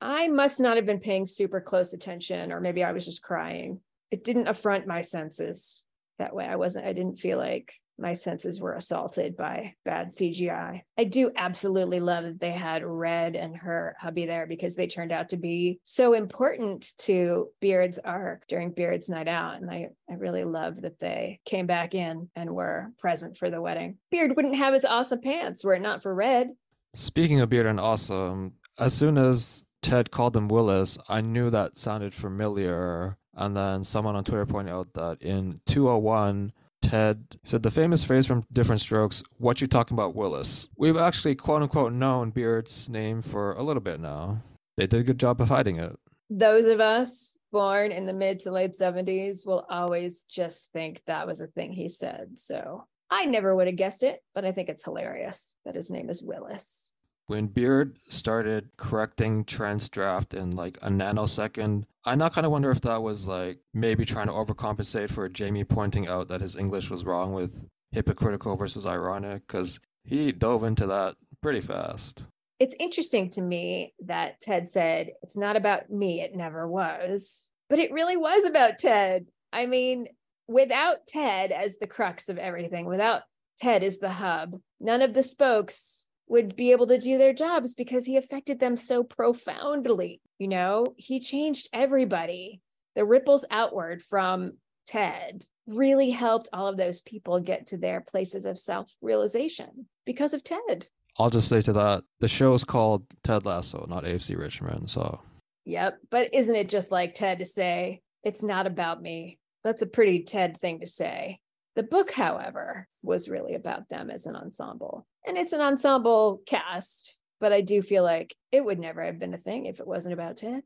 I 0.00 0.28
must 0.28 0.58
not 0.58 0.76
have 0.76 0.86
been 0.86 1.00
paying 1.00 1.26
super 1.26 1.60
close 1.60 1.92
attention, 1.92 2.50
or 2.50 2.60
maybe 2.60 2.82
I 2.82 2.92
was 2.92 3.04
just 3.04 3.22
crying. 3.22 3.80
It 4.10 4.24
didn't 4.24 4.48
affront 4.48 4.86
my 4.86 5.02
senses 5.02 5.84
that 6.18 6.34
way. 6.34 6.46
I 6.46 6.56
wasn't, 6.56 6.86
I 6.86 6.92
didn't 6.94 7.18
feel 7.18 7.38
like 7.38 7.74
my 7.98 8.14
senses 8.14 8.60
were 8.60 8.74
assaulted 8.74 9.36
by 9.36 9.74
bad 9.84 10.08
CGI. 10.08 10.82
I 10.98 11.04
do 11.04 11.30
absolutely 11.36 12.00
love 12.00 12.24
that 12.24 12.40
they 12.40 12.52
had 12.52 12.84
Red 12.84 13.36
and 13.36 13.56
her 13.56 13.96
hubby 13.98 14.26
there 14.26 14.46
because 14.46 14.76
they 14.76 14.86
turned 14.86 15.12
out 15.12 15.30
to 15.30 15.36
be 15.36 15.80
so 15.82 16.12
important 16.12 16.92
to 16.98 17.48
Beard's 17.60 17.98
arc 17.98 18.46
during 18.48 18.72
Beard's 18.72 19.08
night 19.08 19.28
out. 19.28 19.60
And 19.60 19.70
I, 19.70 19.88
I 20.10 20.14
really 20.14 20.44
love 20.44 20.82
that 20.82 20.98
they 20.98 21.40
came 21.44 21.66
back 21.66 21.94
in 21.94 22.28
and 22.36 22.54
were 22.54 22.92
present 22.98 23.36
for 23.36 23.50
the 23.50 23.60
wedding. 23.60 23.98
Beard 24.10 24.36
wouldn't 24.36 24.56
have 24.56 24.74
his 24.74 24.84
awesome 24.84 25.20
pants 25.20 25.64
were 25.64 25.74
it 25.74 25.82
not 25.82 26.02
for 26.02 26.14
Red. 26.14 26.50
Speaking 26.94 27.40
of 27.40 27.48
Beard 27.48 27.66
and 27.66 27.80
awesome, 27.80 28.54
as 28.78 28.94
soon 28.94 29.18
as 29.18 29.66
Ted 29.82 30.10
called 30.10 30.36
him 30.36 30.48
Willis, 30.48 30.98
I 31.08 31.20
knew 31.20 31.50
that 31.50 31.78
sounded 31.78 32.14
familiar. 32.14 33.16
And 33.34 33.56
then 33.56 33.84
someone 33.84 34.16
on 34.16 34.24
Twitter 34.24 34.46
pointed 34.46 34.72
out 34.72 34.94
that 34.94 35.22
in 35.22 35.60
201, 35.66 36.52
Ted 36.86 37.38
said 37.42 37.64
the 37.64 37.70
famous 37.72 38.04
phrase 38.04 38.28
from 38.28 38.46
Diff'rent 38.52 38.80
Strokes, 38.80 39.20
What 39.38 39.60
you 39.60 39.66
talking 39.66 39.96
about, 39.96 40.14
Willis? 40.14 40.68
We've 40.76 40.96
actually 40.96 41.34
quote 41.34 41.62
unquote 41.62 41.92
known 41.92 42.30
Beard's 42.30 42.88
name 42.88 43.22
for 43.22 43.54
a 43.54 43.62
little 43.64 43.82
bit 43.82 43.98
now. 43.98 44.40
They 44.76 44.86
did 44.86 45.00
a 45.00 45.02
good 45.02 45.18
job 45.18 45.40
of 45.40 45.48
hiding 45.48 45.80
it. 45.80 45.98
Those 46.30 46.66
of 46.66 46.78
us 46.78 47.36
born 47.50 47.90
in 47.90 48.06
the 48.06 48.12
mid 48.12 48.38
to 48.40 48.52
late 48.52 48.74
70s 48.80 49.44
will 49.44 49.66
always 49.68 50.22
just 50.30 50.70
think 50.72 51.02
that 51.06 51.26
was 51.26 51.40
a 51.40 51.48
thing 51.48 51.72
he 51.72 51.88
said. 51.88 52.38
So 52.38 52.84
I 53.10 53.24
never 53.24 53.56
would 53.56 53.66
have 53.66 53.74
guessed 53.74 54.04
it, 54.04 54.22
but 54.32 54.44
I 54.44 54.52
think 54.52 54.68
it's 54.68 54.84
hilarious 54.84 55.56
that 55.64 55.74
his 55.74 55.90
name 55.90 56.08
is 56.08 56.22
Willis. 56.22 56.92
When 57.26 57.48
Beard 57.48 57.98
started 58.08 58.68
correcting 58.76 59.44
Trent's 59.44 59.88
draft 59.88 60.34
in 60.34 60.52
like 60.52 60.78
a 60.82 60.88
nanosecond, 60.88 61.86
I 62.06 62.14
now 62.14 62.28
kind 62.28 62.46
of 62.46 62.52
wonder 62.52 62.70
if 62.70 62.80
that 62.82 63.02
was 63.02 63.26
like 63.26 63.58
maybe 63.74 64.04
trying 64.04 64.28
to 64.28 64.32
overcompensate 64.32 65.10
for 65.10 65.28
Jamie 65.28 65.64
pointing 65.64 66.06
out 66.06 66.28
that 66.28 66.40
his 66.40 66.56
English 66.56 66.88
was 66.88 67.04
wrong 67.04 67.32
with 67.32 67.68
hypocritical 67.90 68.54
versus 68.56 68.86
ironic, 68.86 69.46
because 69.46 69.80
he 70.04 70.30
dove 70.30 70.62
into 70.62 70.86
that 70.86 71.16
pretty 71.42 71.60
fast. 71.60 72.24
It's 72.60 72.76
interesting 72.78 73.30
to 73.30 73.42
me 73.42 73.92
that 74.04 74.40
Ted 74.40 74.68
said, 74.68 75.10
It's 75.22 75.36
not 75.36 75.56
about 75.56 75.90
me. 75.90 76.20
It 76.20 76.34
never 76.34 76.68
was. 76.68 77.48
But 77.68 77.80
it 77.80 77.92
really 77.92 78.16
was 78.16 78.44
about 78.44 78.78
Ted. 78.78 79.26
I 79.52 79.66
mean, 79.66 80.06
without 80.46 81.06
Ted 81.08 81.50
as 81.50 81.76
the 81.78 81.88
crux 81.88 82.28
of 82.28 82.38
everything, 82.38 82.86
without 82.86 83.22
Ted 83.58 83.82
as 83.82 83.98
the 83.98 84.10
hub, 84.10 84.60
none 84.80 85.02
of 85.02 85.12
the 85.12 85.24
spokes 85.24 86.06
would 86.28 86.54
be 86.56 86.72
able 86.72 86.86
to 86.86 86.98
do 86.98 87.18
their 87.18 87.32
jobs 87.32 87.74
because 87.74 88.04
he 88.06 88.16
affected 88.16 88.60
them 88.60 88.76
so 88.76 89.02
profoundly. 89.02 90.20
You 90.38 90.48
know, 90.48 90.94
he 90.96 91.20
changed 91.20 91.68
everybody. 91.72 92.60
The 92.94 93.04
ripples 93.04 93.44
outward 93.50 94.02
from 94.02 94.52
Ted 94.86 95.44
really 95.66 96.10
helped 96.10 96.48
all 96.52 96.68
of 96.68 96.76
those 96.76 97.02
people 97.02 97.40
get 97.40 97.66
to 97.68 97.76
their 97.76 98.00
places 98.00 98.44
of 98.44 98.58
self 98.58 98.94
realization 99.00 99.86
because 100.04 100.34
of 100.34 100.44
Ted. 100.44 100.86
I'll 101.18 101.30
just 101.30 101.48
say 101.48 101.62
to 101.62 101.72
that 101.72 102.04
the 102.20 102.28
show 102.28 102.52
is 102.54 102.64
called 102.64 103.04
Ted 103.24 103.44
Lasso, 103.44 103.86
not 103.88 104.04
AFC 104.04 104.38
Richmond. 104.38 104.90
So, 104.90 105.20
yep. 105.64 105.98
But 106.10 106.34
isn't 106.34 106.54
it 106.54 106.68
just 106.68 106.92
like 106.92 107.14
Ted 107.14 107.38
to 107.38 107.44
say, 107.44 108.02
it's 108.22 108.42
not 108.42 108.66
about 108.66 109.02
me? 109.02 109.38
That's 109.64 109.82
a 109.82 109.86
pretty 109.86 110.22
Ted 110.24 110.56
thing 110.58 110.80
to 110.80 110.86
say. 110.86 111.40
The 111.74 111.82
book, 111.82 112.10
however, 112.10 112.86
was 113.02 113.28
really 113.28 113.54
about 113.54 113.88
them 113.88 114.10
as 114.10 114.26
an 114.26 114.36
ensemble. 114.36 115.06
And 115.26 115.36
it's 115.36 115.52
an 115.52 115.60
ensemble 115.60 116.42
cast, 116.46 117.16
but 117.40 117.52
I 117.52 117.60
do 117.60 117.82
feel 117.82 118.02
like 118.02 118.34
it 118.52 118.64
would 118.64 118.78
never 118.78 119.04
have 119.04 119.18
been 119.18 119.34
a 119.34 119.38
thing 119.38 119.66
if 119.66 119.80
it 119.80 119.86
wasn't 119.86 120.14
about 120.14 120.36
Ted. 120.36 120.62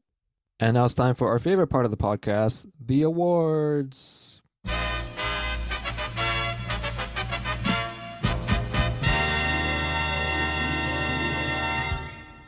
And 0.58 0.74
now 0.74 0.84
it's 0.84 0.94
time 0.94 1.14
for 1.14 1.28
our 1.28 1.38
favorite 1.38 1.68
part 1.68 1.84
of 1.84 1.90
the 1.90 1.96
podcast 1.96 2.66
the 2.84 3.02
awards. 3.02 4.42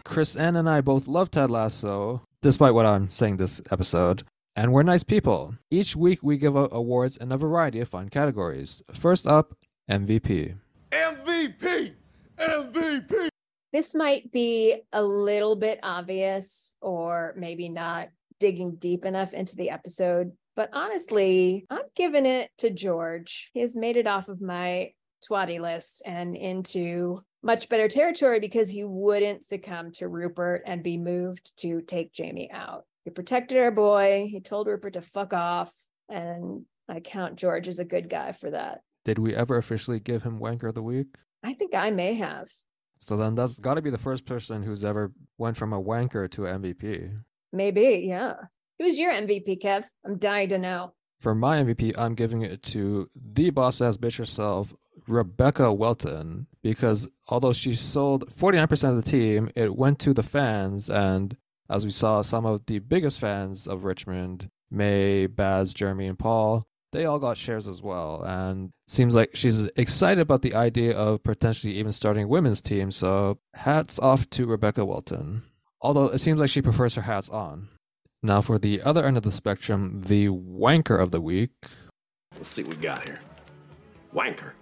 Crisann 0.04 0.56
and 0.56 0.68
I 0.68 0.82
both 0.82 1.08
love 1.08 1.30
Ted 1.30 1.50
Lasso, 1.50 2.20
despite 2.42 2.74
what 2.74 2.84
I'm 2.84 3.08
saying 3.08 3.38
this 3.38 3.62
episode. 3.70 4.24
And 4.54 4.70
we're 4.74 4.82
nice 4.82 5.02
people. 5.02 5.56
Each 5.70 5.96
week 5.96 6.22
we 6.22 6.36
give 6.36 6.54
out 6.54 6.68
awards 6.70 7.16
in 7.16 7.32
a 7.32 7.38
variety 7.38 7.80
of 7.80 7.88
fun 7.88 8.10
categories. 8.10 8.82
First 8.92 9.26
up, 9.26 9.56
MVP. 9.90 10.56
MVP! 10.90 11.92
MVP! 12.38 13.31
This 13.72 13.94
might 13.94 14.30
be 14.30 14.82
a 14.92 15.02
little 15.02 15.56
bit 15.56 15.80
obvious 15.82 16.76
or 16.80 17.34
maybe 17.36 17.68
not 17.68 18.08
digging 18.38 18.76
deep 18.76 19.04
enough 19.04 19.32
into 19.32 19.56
the 19.56 19.70
episode, 19.70 20.32
but 20.56 20.70
honestly, 20.72 21.64
I'm 21.70 21.82
giving 21.94 22.26
it 22.26 22.50
to 22.58 22.70
George. 22.70 23.50
He 23.54 23.60
has 23.60 23.74
made 23.74 23.96
it 23.96 24.06
off 24.06 24.28
of 24.28 24.40
my 24.40 24.92
twatty 25.26 25.60
list 25.60 26.02
and 26.04 26.36
into 26.36 27.22
much 27.42 27.68
better 27.68 27.88
territory 27.88 28.40
because 28.40 28.68
he 28.68 28.84
wouldn't 28.84 29.44
succumb 29.44 29.90
to 29.92 30.08
Rupert 30.08 30.62
and 30.66 30.82
be 30.82 30.98
moved 30.98 31.56
to 31.58 31.80
take 31.80 32.12
Jamie 32.12 32.50
out. 32.52 32.84
He 33.04 33.10
protected 33.10 33.58
our 33.58 33.70
boy. 33.70 34.28
He 34.30 34.40
told 34.40 34.66
Rupert 34.66 34.94
to 34.94 35.02
fuck 35.02 35.32
off. 35.32 35.74
And 36.08 36.64
I 36.88 37.00
count 37.00 37.36
George 37.36 37.68
as 37.68 37.78
a 37.78 37.84
good 37.84 38.08
guy 38.08 38.32
for 38.32 38.50
that. 38.50 38.82
Did 39.04 39.18
we 39.18 39.34
ever 39.34 39.56
officially 39.56 39.98
give 39.98 40.22
him 40.22 40.38
Wanker 40.38 40.68
of 40.68 40.74
the 40.74 40.82
Week? 40.82 41.08
I 41.42 41.54
think 41.54 41.74
I 41.74 41.90
may 41.90 42.14
have. 42.14 42.48
So 43.04 43.16
then 43.16 43.34
that's 43.34 43.58
got 43.58 43.74
to 43.74 43.82
be 43.82 43.90
the 43.90 43.98
first 43.98 44.24
person 44.24 44.62
who's 44.62 44.84
ever 44.84 45.12
went 45.36 45.56
from 45.56 45.72
a 45.72 45.82
wanker 45.82 46.30
to 46.30 46.46
an 46.46 46.62
MVP. 46.62 47.12
Maybe, 47.52 48.04
yeah. 48.08 48.34
Who's 48.78 48.96
your 48.96 49.12
MVP, 49.12 49.60
Kev? 49.60 49.84
I'm 50.06 50.18
dying 50.18 50.50
to 50.50 50.58
know. 50.58 50.94
For 51.20 51.34
my 51.34 51.62
MVP, 51.62 51.94
I'm 51.98 52.14
giving 52.14 52.42
it 52.42 52.62
to 52.64 53.10
the 53.14 53.50
boss 53.50 53.80
ass 53.80 53.96
bitch 53.96 54.18
herself, 54.18 54.74
Rebecca 55.08 55.72
Welton, 55.72 56.46
because 56.62 57.08
although 57.28 57.52
she 57.52 57.74
sold 57.74 58.28
49% 58.34 58.90
of 58.90 58.96
the 58.96 59.10
team, 59.10 59.50
it 59.56 59.76
went 59.76 59.98
to 60.00 60.14
the 60.14 60.22
fans 60.22 60.88
and 60.88 61.36
as 61.68 61.84
we 61.84 61.90
saw 61.90 62.22
some 62.22 62.44
of 62.44 62.66
the 62.66 62.78
biggest 62.80 63.18
fans 63.18 63.66
of 63.66 63.84
Richmond, 63.84 64.50
May, 64.70 65.26
Baz, 65.26 65.72
Jeremy, 65.72 66.06
and 66.06 66.18
Paul, 66.18 66.66
they 66.92 67.06
all 67.06 67.18
got 67.18 67.36
shares 67.36 67.66
as 67.66 67.82
well. 67.82 68.22
And 68.22 68.70
seems 68.86 69.14
like 69.14 69.30
she's 69.34 69.64
excited 69.76 70.20
about 70.20 70.42
the 70.42 70.54
idea 70.54 70.96
of 70.96 71.22
potentially 71.22 71.74
even 71.74 71.92
starting 71.92 72.24
a 72.24 72.28
women's 72.28 72.60
team. 72.60 72.90
So 72.90 73.38
hats 73.54 73.98
off 73.98 74.28
to 74.30 74.46
Rebecca 74.46 74.84
Welton. 74.84 75.42
Although 75.80 76.06
it 76.06 76.18
seems 76.18 76.38
like 76.38 76.50
she 76.50 76.62
prefers 76.62 76.94
her 76.94 77.02
hats 77.02 77.28
on. 77.28 77.68
Now 78.22 78.40
for 78.40 78.58
the 78.58 78.80
other 78.82 79.04
end 79.04 79.16
of 79.16 79.24
the 79.24 79.32
spectrum, 79.32 80.02
the 80.02 80.28
wanker 80.28 81.00
of 81.00 81.10
the 81.10 81.20
week. 81.20 81.50
Let's 82.36 82.48
see 82.48 82.62
what 82.62 82.76
we 82.76 82.82
got 82.82 83.08
here. 83.08 83.20
Wanker. 84.14 84.52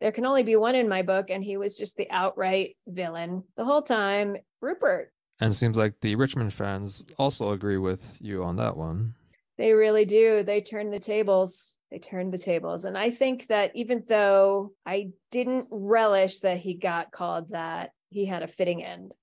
There 0.00 0.12
can 0.12 0.26
only 0.26 0.42
be 0.42 0.56
one 0.56 0.74
in 0.74 0.88
my 0.88 1.02
book, 1.02 1.30
and 1.30 1.42
he 1.42 1.56
was 1.56 1.78
just 1.78 1.96
the 1.96 2.10
outright 2.10 2.76
villain 2.86 3.42
the 3.56 3.64
whole 3.64 3.82
time. 3.82 4.36
Rupert. 4.60 5.10
And 5.40 5.52
it 5.52 5.54
seems 5.54 5.76
like 5.76 5.94
the 6.00 6.14
Richmond 6.16 6.52
fans 6.52 7.04
also 7.18 7.52
agree 7.52 7.78
with 7.78 8.16
you 8.20 8.44
on 8.44 8.56
that 8.56 8.76
one. 8.76 9.14
They 9.56 9.72
really 9.72 10.04
do. 10.04 10.42
They 10.42 10.60
turn 10.60 10.90
the 10.90 10.98
tables. 10.98 11.76
They 11.90 11.98
turned 11.98 12.32
the 12.32 12.38
tables. 12.38 12.84
And 12.84 12.98
I 12.98 13.10
think 13.10 13.46
that 13.48 13.70
even 13.74 14.02
though 14.08 14.72
I 14.84 15.10
didn't 15.30 15.68
relish 15.70 16.40
that 16.40 16.56
he 16.56 16.74
got 16.74 17.12
called 17.12 17.50
that, 17.50 17.92
he 18.10 18.26
had 18.26 18.42
a 18.42 18.48
fitting 18.48 18.84
end. 18.84 19.14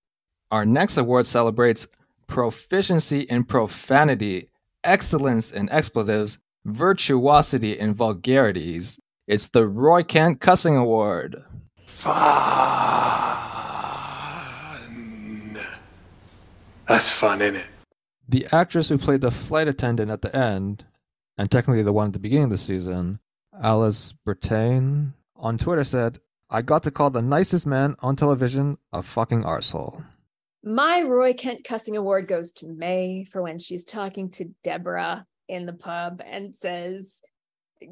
Our 0.51 0.65
next 0.65 0.97
award 0.97 1.25
celebrates 1.25 1.87
proficiency 2.27 3.21
in 3.21 3.43
profanity, 3.43 4.49
excellence 4.83 5.51
in 5.51 5.69
expletives, 5.69 6.39
virtuosity 6.65 7.77
in 7.77 7.93
vulgarities. 7.93 8.99
It's 9.27 9.49
the 9.49 9.67
Roy 9.67 10.03
Kent 10.03 10.39
Cussing 10.39 10.77
Award. 10.77 11.43
Fun. 11.85 12.17
That's 16.87 17.09
fun, 17.09 17.41
isn't 17.41 17.57
it? 17.57 17.65
The 18.31 18.47
actress 18.53 18.87
who 18.87 18.97
played 18.97 19.19
the 19.19 19.29
flight 19.29 19.67
attendant 19.67 20.09
at 20.09 20.21
the 20.21 20.33
end, 20.33 20.85
and 21.37 21.51
technically 21.51 21.83
the 21.83 21.91
one 21.91 22.07
at 22.07 22.13
the 22.13 22.19
beginning 22.19 22.45
of 22.45 22.51
the 22.51 22.57
season, 22.57 23.19
Alice 23.61 24.13
Brattain, 24.25 25.11
on 25.35 25.57
Twitter 25.57 25.83
said, 25.83 26.19
I 26.49 26.61
got 26.61 26.83
to 26.83 26.91
call 26.91 27.09
the 27.09 27.21
nicest 27.21 27.67
man 27.67 27.97
on 27.99 28.15
television 28.15 28.77
a 28.93 29.03
fucking 29.03 29.43
arsehole. 29.43 30.05
My 30.63 31.01
Roy 31.01 31.33
Kent 31.33 31.65
cussing 31.65 31.97
award 31.97 32.29
goes 32.29 32.53
to 32.53 32.67
May 32.67 33.25
for 33.25 33.41
when 33.41 33.59
she's 33.59 33.83
talking 33.83 34.29
to 34.31 34.45
Deborah 34.63 35.25
in 35.49 35.65
the 35.65 35.73
pub 35.73 36.21
and 36.25 36.55
says, 36.55 37.21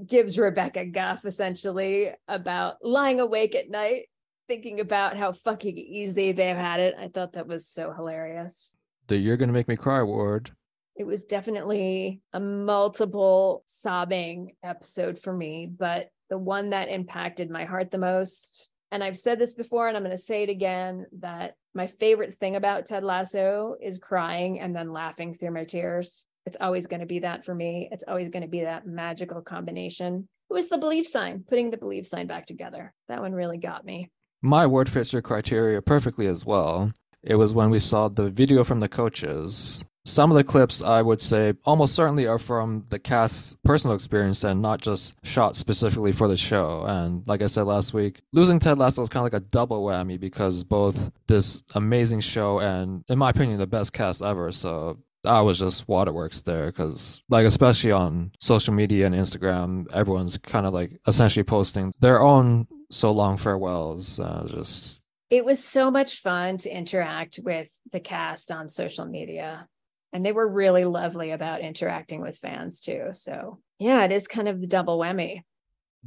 gives 0.05 0.39
Rebecca 0.39 0.85
guff 0.85 1.25
essentially 1.25 2.11
about 2.29 2.77
lying 2.81 3.19
awake 3.19 3.55
at 3.55 3.69
night, 3.69 4.03
thinking 4.47 4.79
about 4.79 5.17
how 5.17 5.33
fucking 5.33 5.77
easy 5.77 6.31
they've 6.31 6.55
had 6.55 6.79
it. 6.79 6.95
I 6.97 7.09
thought 7.09 7.33
that 7.33 7.47
was 7.47 7.67
so 7.67 7.91
hilarious 7.91 8.73
the 9.09 9.17
You're 9.17 9.37
Gonna 9.37 9.51
Make 9.51 9.67
Me 9.67 9.75
Cry 9.75 9.99
award. 9.99 10.51
It 10.95 11.05
was 11.05 11.25
definitely 11.25 12.21
a 12.33 12.39
multiple 12.39 13.63
sobbing 13.65 14.53
episode 14.63 15.17
for 15.17 15.33
me, 15.33 15.65
but 15.65 16.09
the 16.29 16.37
one 16.37 16.69
that 16.69 16.89
impacted 16.89 17.49
my 17.49 17.65
heart 17.65 17.89
the 17.89 17.97
most. 17.97 18.69
And 18.91 19.03
I've 19.03 19.17
said 19.17 19.39
this 19.39 19.53
before, 19.53 19.87
and 19.87 19.95
I'm 19.95 20.03
going 20.03 20.15
to 20.15 20.21
say 20.21 20.43
it 20.43 20.49
again 20.49 21.05
that 21.19 21.55
my 21.73 21.87
favorite 21.87 22.33
thing 22.35 22.55
about 22.55 22.85
Ted 22.85 23.03
Lasso 23.03 23.75
is 23.81 23.97
crying 23.97 24.59
and 24.59 24.75
then 24.75 24.91
laughing 24.91 25.33
through 25.33 25.51
my 25.51 25.63
tears. 25.63 26.25
It's 26.45 26.57
always 26.59 26.87
going 26.87 26.99
to 27.01 27.05
be 27.05 27.19
that 27.19 27.45
for 27.45 27.53
me. 27.53 27.87
It's 27.91 28.03
always 28.07 28.29
going 28.29 28.41
to 28.41 28.47
be 28.47 28.61
that 28.61 28.87
magical 28.87 29.41
combination. 29.41 30.27
It 30.49 30.53
was 30.53 30.69
the 30.69 30.79
belief 30.79 31.07
sign, 31.07 31.45
putting 31.47 31.69
the 31.69 31.77
belief 31.77 32.07
sign 32.07 32.27
back 32.27 32.45
together. 32.45 32.93
That 33.07 33.21
one 33.21 33.33
really 33.33 33.59
got 33.59 33.85
me. 33.85 34.09
My 34.41 34.65
word 34.65 34.89
fits 34.89 35.13
your 35.13 35.21
criteria 35.21 35.81
perfectly 35.81 36.25
as 36.25 36.45
well. 36.45 36.91
It 37.23 37.35
was 37.35 37.53
when 37.53 37.69
we 37.69 37.79
saw 37.79 38.07
the 38.07 38.29
video 38.29 38.63
from 38.63 38.79
the 38.79 38.89
coaches. 38.89 39.83
Some 40.05 40.31
of 40.31 40.37
the 40.37 40.43
clips, 40.43 40.81
I 40.81 41.01
would 41.01 41.21
say, 41.21 41.53
almost 41.65 41.93
certainly 41.93 42.25
are 42.25 42.39
from 42.39 42.85
the 42.89 42.97
cast's 42.97 43.57
personal 43.63 43.95
experience 43.95 44.43
and 44.43 44.61
not 44.61 44.81
just 44.81 45.13
shot 45.23 45.55
specifically 45.55 46.11
for 46.11 46.27
the 46.27 46.37
show. 46.37 46.83
And 46.87 47.27
like 47.27 47.41
I 47.41 47.47
said 47.47 47.63
last 47.63 47.93
week, 47.93 48.21
losing 48.33 48.59
Ted 48.59 48.79
Lasso 48.79 49.03
is 49.03 49.09
kind 49.09 49.27
of 49.27 49.31
like 49.31 49.41
a 49.41 49.45
double 49.45 49.85
whammy 49.85 50.19
because 50.19 50.63
both 50.63 51.11
this 51.27 51.61
amazing 51.75 52.21
show 52.21 52.59
and, 52.59 53.03
in 53.07 53.19
my 53.19 53.29
opinion, 53.29 53.59
the 53.59 53.67
best 53.67 53.93
cast 53.93 54.23
ever. 54.23 54.51
So 54.51 54.97
I 55.25 55.41
was 55.41 55.59
just 55.59 55.87
waterworks 55.87 56.41
there 56.41 56.67
because, 56.67 57.21
like, 57.29 57.45
especially 57.45 57.91
on 57.91 58.31
social 58.39 58.73
media 58.73 59.05
and 59.05 59.13
Instagram, 59.13 59.85
everyone's 59.93 60.37
kind 60.37 60.65
of 60.65 60.73
like 60.73 60.99
essentially 61.05 61.43
posting 61.43 61.93
their 61.99 62.21
own 62.21 62.67
so 62.89 63.11
long 63.11 63.37
farewells. 63.37 64.19
Uh, 64.19 64.47
just 64.49 65.01
it 65.29 65.45
was 65.45 65.63
so 65.63 65.91
much 65.91 66.21
fun 66.21 66.57
to 66.59 66.75
interact 66.75 67.39
with 67.43 67.69
the 67.91 67.99
cast 67.99 68.51
on 68.51 68.67
social 68.69 69.05
media. 69.05 69.67
And 70.11 70.25
they 70.25 70.31
were 70.31 70.47
really 70.47 70.85
lovely 70.85 71.31
about 71.31 71.61
interacting 71.61 72.21
with 72.21 72.37
fans 72.37 72.81
too. 72.81 73.09
So 73.13 73.59
yeah, 73.77 74.03
it 74.05 74.11
is 74.11 74.27
kind 74.27 74.47
of 74.47 74.59
the 74.59 74.67
double 74.67 74.97
whammy. 74.97 75.43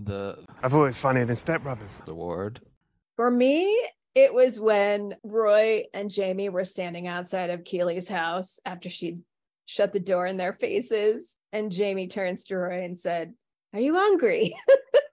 The 0.02 0.44
I've 0.62 0.74
always 0.74 0.98
funnier 0.98 1.24
than 1.24 1.36
Step 1.36 1.62
Brothers. 1.62 2.02
award. 2.06 2.60
For 3.16 3.30
me, 3.30 3.88
it 4.14 4.34
was 4.34 4.58
when 4.58 5.14
Roy 5.22 5.84
and 5.94 6.10
Jamie 6.10 6.48
were 6.48 6.64
standing 6.64 7.06
outside 7.06 7.50
of 7.50 7.64
Keeley's 7.64 8.08
house 8.08 8.58
after 8.64 8.88
she'd 8.88 9.20
shut 9.66 9.92
the 9.92 10.00
door 10.00 10.26
in 10.26 10.36
their 10.36 10.52
faces. 10.52 11.38
And 11.52 11.70
Jamie 11.70 12.08
turns 12.08 12.44
to 12.46 12.56
Roy 12.56 12.84
and 12.84 12.98
said, 12.98 13.34
Are 13.72 13.80
you 13.80 13.94
hungry? 13.94 14.56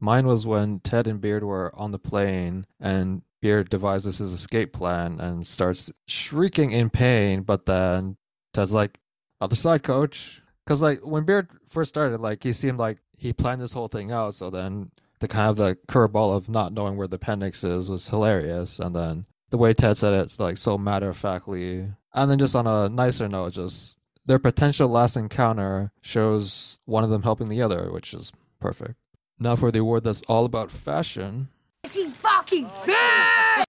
Mine 0.00 0.26
was 0.26 0.46
when 0.46 0.80
Ted 0.80 1.06
and 1.06 1.20
Beard 1.20 1.44
were 1.44 1.72
on 1.74 1.92
the 1.92 1.98
plane 1.98 2.66
and 2.80 3.22
Beard 3.40 3.70
devises 3.70 4.18
his 4.18 4.32
escape 4.32 4.72
plan 4.72 5.20
and 5.20 5.46
starts 5.46 5.92
shrieking 6.06 6.72
in 6.72 6.90
pain, 6.90 7.42
but 7.42 7.66
then 7.66 8.16
Ted's 8.52 8.74
like, 8.74 8.98
other 9.40 9.54
side, 9.56 9.82
coach. 9.82 10.42
Because, 10.64 10.82
like, 10.82 11.00
when 11.00 11.24
Beard 11.24 11.48
first 11.68 11.88
started, 11.88 12.20
like, 12.20 12.42
he 12.42 12.52
seemed 12.52 12.78
like 12.78 12.98
he 13.16 13.32
planned 13.32 13.60
this 13.60 13.72
whole 13.72 13.88
thing 13.88 14.12
out. 14.12 14.34
So 14.34 14.50
then 14.50 14.90
the 15.20 15.28
kind 15.28 15.48
of 15.48 15.56
the 15.56 15.76
curveball 15.88 16.36
of 16.36 16.48
not 16.48 16.72
knowing 16.72 16.96
where 16.96 17.08
the 17.08 17.16
appendix 17.16 17.64
is 17.64 17.90
was 17.90 18.08
hilarious. 18.08 18.78
And 18.78 18.94
then 18.94 19.26
the 19.50 19.58
way 19.58 19.72
Ted 19.74 19.96
said 19.96 20.12
it's 20.14 20.38
like 20.38 20.56
so 20.56 20.76
matter 20.78 21.08
of 21.08 21.16
factly. 21.16 21.88
And 22.12 22.30
then 22.30 22.38
just 22.38 22.56
on 22.56 22.66
a 22.66 22.88
nicer 22.88 23.28
note, 23.28 23.54
just 23.54 23.96
their 24.26 24.38
potential 24.38 24.88
last 24.88 25.16
encounter 25.16 25.92
shows 26.02 26.80
one 26.84 27.04
of 27.04 27.10
them 27.10 27.22
helping 27.22 27.48
the 27.48 27.62
other, 27.62 27.90
which 27.90 28.14
is 28.14 28.32
perfect. 28.60 28.94
Now 29.42 29.56
for 29.56 29.72
the 29.72 29.78
award 29.78 30.04
that's 30.04 30.20
all 30.28 30.44
about 30.44 30.70
fashion. 30.70 31.48
She's 31.86 32.14
fucking 32.14 32.66
fat! 32.66 33.64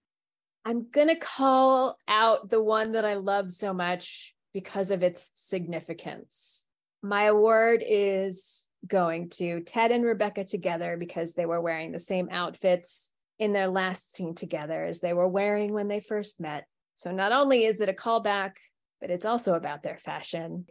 I'm 0.66 0.90
going 0.90 1.08
to 1.08 1.16
call 1.16 1.96
out 2.06 2.50
the 2.50 2.62
one 2.62 2.92
that 2.92 3.06
I 3.06 3.14
love 3.14 3.50
so 3.50 3.72
much 3.72 4.34
because 4.52 4.90
of 4.90 5.02
its 5.02 5.30
significance. 5.34 6.64
My 7.02 7.24
award 7.24 7.82
is 7.86 8.66
going 8.86 9.30
to 9.30 9.60
Ted 9.60 9.92
and 9.92 10.04
Rebecca 10.04 10.44
together 10.44 10.98
because 10.98 11.32
they 11.32 11.46
were 11.46 11.60
wearing 11.60 11.90
the 11.90 11.98
same 11.98 12.28
outfits 12.30 13.10
in 13.38 13.54
their 13.54 13.68
last 13.68 14.14
scene 14.14 14.34
together 14.34 14.84
as 14.84 15.00
they 15.00 15.14
were 15.14 15.28
wearing 15.28 15.72
when 15.72 15.88
they 15.88 16.00
first 16.00 16.38
met. 16.38 16.66
So 16.94 17.10
not 17.12 17.32
only 17.32 17.64
is 17.64 17.80
it 17.80 17.88
a 17.88 17.94
callback, 17.94 18.56
but 19.00 19.10
it's 19.10 19.24
also 19.24 19.54
about 19.54 19.82
their 19.82 19.98
fashion. 19.98 20.66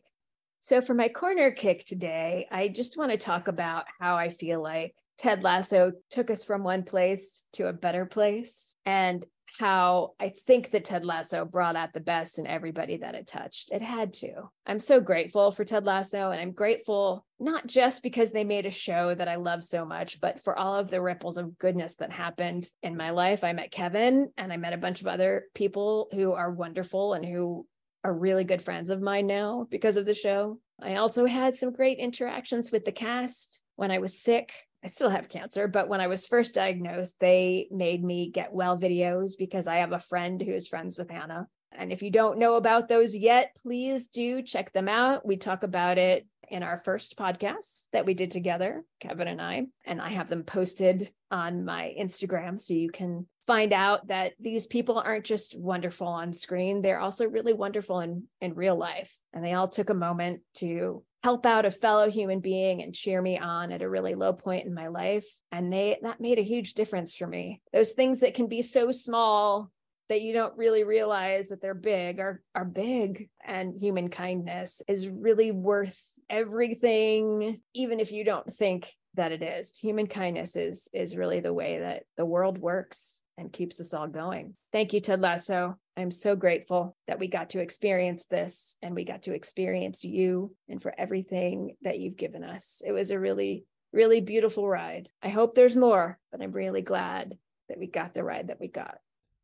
So 0.63 0.79
for 0.79 0.93
my 0.93 1.09
corner 1.09 1.49
kick 1.49 1.83
today, 1.83 2.47
I 2.51 2.67
just 2.67 2.95
want 2.95 3.09
to 3.09 3.17
talk 3.17 3.47
about 3.47 3.85
how 3.99 4.15
I 4.15 4.29
feel 4.29 4.61
like 4.61 4.93
Ted 5.17 5.41
Lasso 5.41 5.91
took 6.11 6.29
us 6.29 6.43
from 6.43 6.63
one 6.63 6.83
place 6.83 7.45
to 7.53 7.67
a 7.67 7.73
better 7.73 8.05
place 8.05 8.75
and 8.85 9.25
how 9.59 10.11
I 10.19 10.29
think 10.29 10.71
that 10.71 10.85
Ted 10.85 11.03
Lasso 11.03 11.45
brought 11.45 11.75
out 11.75 11.93
the 11.93 11.99
best 11.99 12.37
in 12.37 12.45
everybody 12.45 12.97
that 12.97 13.15
it 13.15 13.25
touched. 13.25 13.71
It 13.71 13.81
had 13.81 14.13
to. 14.13 14.49
I'm 14.67 14.79
so 14.79 15.01
grateful 15.01 15.51
for 15.51 15.65
Ted 15.65 15.85
Lasso, 15.85 16.29
and 16.29 16.39
I'm 16.39 16.51
grateful 16.51 17.25
not 17.39 17.65
just 17.65 18.03
because 18.03 18.31
they 18.31 18.43
made 18.43 18.67
a 18.67 18.71
show 18.71 19.15
that 19.15 19.27
I 19.27 19.35
love 19.35 19.63
so 19.63 19.83
much, 19.83 20.21
but 20.21 20.39
for 20.39 20.57
all 20.57 20.75
of 20.75 20.89
the 20.89 21.01
ripples 21.01 21.37
of 21.37 21.57
goodness 21.57 21.95
that 21.95 22.11
happened 22.11 22.69
in 22.83 22.95
my 22.95 23.09
life. 23.09 23.43
I 23.43 23.53
met 23.53 23.71
Kevin 23.71 24.29
and 24.37 24.53
I 24.53 24.57
met 24.57 24.73
a 24.73 24.77
bunch 24.77 25.01
of 25.01 25.07
other 25.07 25.45
people 25.55 26.07
who 26.13 26.33
are 26.33 26.51
wonderful 26.51 27.13
and 27.13 27.25
who 27.25 27.65
are 28.03 28.13
really 28.13 28.43
good 28.43 28.61
friends 28.61 28.89
of 28.89 29.01
mine 29.01 29.27
now 29.27 29.67
because 29.69 29.97
of 29.97 30.05
the 30.05 30.13
show. 30.13 30.59
I 30.81 30.95
also 30.95 31.25
had 31.25 31.55
some 31.55 31.71
great 31.71 31.99
interactions 31.99 32.71
with 32.71 32.85
the 32.85 32.91
cast 32.91 33.61
when 33.75 33.91
I 33.91 33.99
was 33.99 34.19
sick. 34.19 34.51
I 34.83 34.87
still 34.87 35.09
have 35.09 35.29
cancer, 35.29 35.67
but 35.67 35.87
when 35.87 36.01
I 36.01 36.07
was 36.07 36.25
first 36.25 36.55
diagnosed, 36.55 37.15
they 37.19 37.67
made 37.69 38.03
me 38.03 38.31
get 38.31 38.53
well 38.53 38.79
videos 38.79 39.33
because 39.37 39.67
I 39.67 39.77
have 39.77 39.91
a 39.91 39.99
friend 39.99 40.41
who 40.41 40.51
is 40.51 40.67
friends 40.67 40.97
with 40.97 41.11
Hannah. 41.11 41.47
And 41.71 41.91
if 41.91 42.01
you 42.01 42.09
don't 42.09 42.39
know 42.39 42.55
about 42.55 42.89
those 42.89 43.15
yet, 43.15 43.55
please 43.61 44.07
do 44.07 44.41
check 44.41 44.73
them 44.73 44.89
out. 44.89 45.25
We 45.25 45.37
talk 45.37 45.63
about 45.63 45.97
it 45.97 46.25
in 46.49 46.63
our 46.63 46.77
first 46.77 47.17
podcast 47.17 47.85
that 47.93 48.05
we 48.05 48.13
did 48.13 48.29
together, 48.29 48.83
Kevin 48.99 49.29
and 49.29 49.41
I, 49.41 49.67
and 49.85 50.01
I 50.01 50.09
have 50.09 50.27
them 50.27 50.43
posted 50.43 51.09
on 51.31 51.63
my 51.63 51.95
Instagram 51.97 52.59
so 52.59 52.73
you 52.73 52.89
can 52.89 53.25
find 53.45 53.73
out 53.73 54.07
that 54.07 54.33
these 54.39 54.67
people 54.67 54.99
aren't 54.99 55.25
just 55.25 55.57
wonderful 55.57 56.07
on 56.07 56.33
screen, 56.33 56.81
they're 56.81 56.99
also 56.99 57.27
really 57.27 57.53
wonderful 57.53 57.99
in 57.99 58.23
in 58.39 58.53
real 58.53 58.75
life. 58.75 59.15
And 59.33 59.43
they 59.43 59.53
all 59.53 59.67
took 59.67 59.89
a 59.89 59.95
moment 59.95 60.41
to 60.55 61.03
help 61.23 61.45
out 61.45 61.65
a 61.65 61.71
fellow 61.71 62.09
human 62.09 62.39
being 62.39 62.81
and 62.81 62.95
cheer 62.95 63.21
me 63.21 63.37
on 63.37 63.71
at 63.71 63.83
a 63.83 63.89
really 63.89 64.15
low 64.15 64.33
point 64.33 64.65
in 64.65 64.73
my 64.73 64.87
life 64.87 65.25
and 65.51 65.71
they 65.71 65.99
that 66.01 66.19
made 66.19 66.39
a 66.39 66.43
huge 66.43 66.73
difference 66.73 67.15
for 67.15 67.27
me. 67.27 67.61
Those 67.73 67.91
things 67.91 68.21
that 68.21 68.33
can 68.33 68.47
be 68.47 68.61
so 68.61 68.91
small 68.91 69.71
that 70.09 70.21
you 70.21 70.33
don't 70.33 70.57
really 70.57 70.83
realize 70.83 71.47
that 71.49 71.61
they're 71.61 71.73
big 71.73 72.19
are 72.19 72.41
are 72.53 72.65
big 72.65 73.29
and 73.45 73.73
human 73.79 74.09
kindness 74.09 74.81
is 74.87 75.07
really 75.07 75.51
worth 75.51 75.99
everything 76.29 77.61
even 77.73 77.99
if 77.99 78.11
you 78.11 78.25
don't 78.25 78.49
think 78.51 78.91
that 79.13 79.31
it 79.31 79.41
is 79.41 79.77
human 79.77 80.07
kindness 80.07 80.55
is 80.55 80.89
is 80.93 81.15
really 81.15 81.39
the 81.39 81.53
way 81.53 81.79
that 81.79 82.03
the 82.17 82.25
world 82.25 82.57
works 82.57 83.21
and 83.41 83.51
keeps 83.51 83.81
us 83.81 83.93
all 83.93 84.07
going. 84.07 84.55
Thank 84.71 84.93
you 84.93 85.01
ted 85.01 85.19
lasso. 85.19 85.77
I'm 85.97 86.11
so 86.11 86.35
grateful 86.35 86.95
that 87.07 87.19
we 87.19 87.27
got 87.27 87.49
to 87.51 87.59
experience 87.59 88.25
this 88.29 88.77
and 88.81 88.95
we 88.95 89.03
got 89.03 89.23
to 89.23 89.33
experience 89.33 90.05
you 90.05 90.55
and 90.69 90.81
for 90.81 90.93
everything 90.97 91.75
that 91.81 91.99
you've 91.99 92.15
given 92.15 92.43
us. 92.43 92.81
It 92.85 92.93
was 92.93 93.11
a 93.11 93.19
really 93.19 93.65
really 93.91 94.21
beautiful 94.21 94.69
ride. 94.69 95.09
I 95.21 95.27
hope 95.29 95.53
there's 95.53 95.75
more 95.75 96.17
but 96.31 96.41
i'm 96.41 96.53
really 96.53 96.81
glad 96.81 97.37
that 97.67 97.77
we 97.77 97.87
got 97.87 98.13
the 98.13 98.23
ride 98.23 98.47
that 98.47 98.59
we 98.59 98.69
got. 98.69 98.99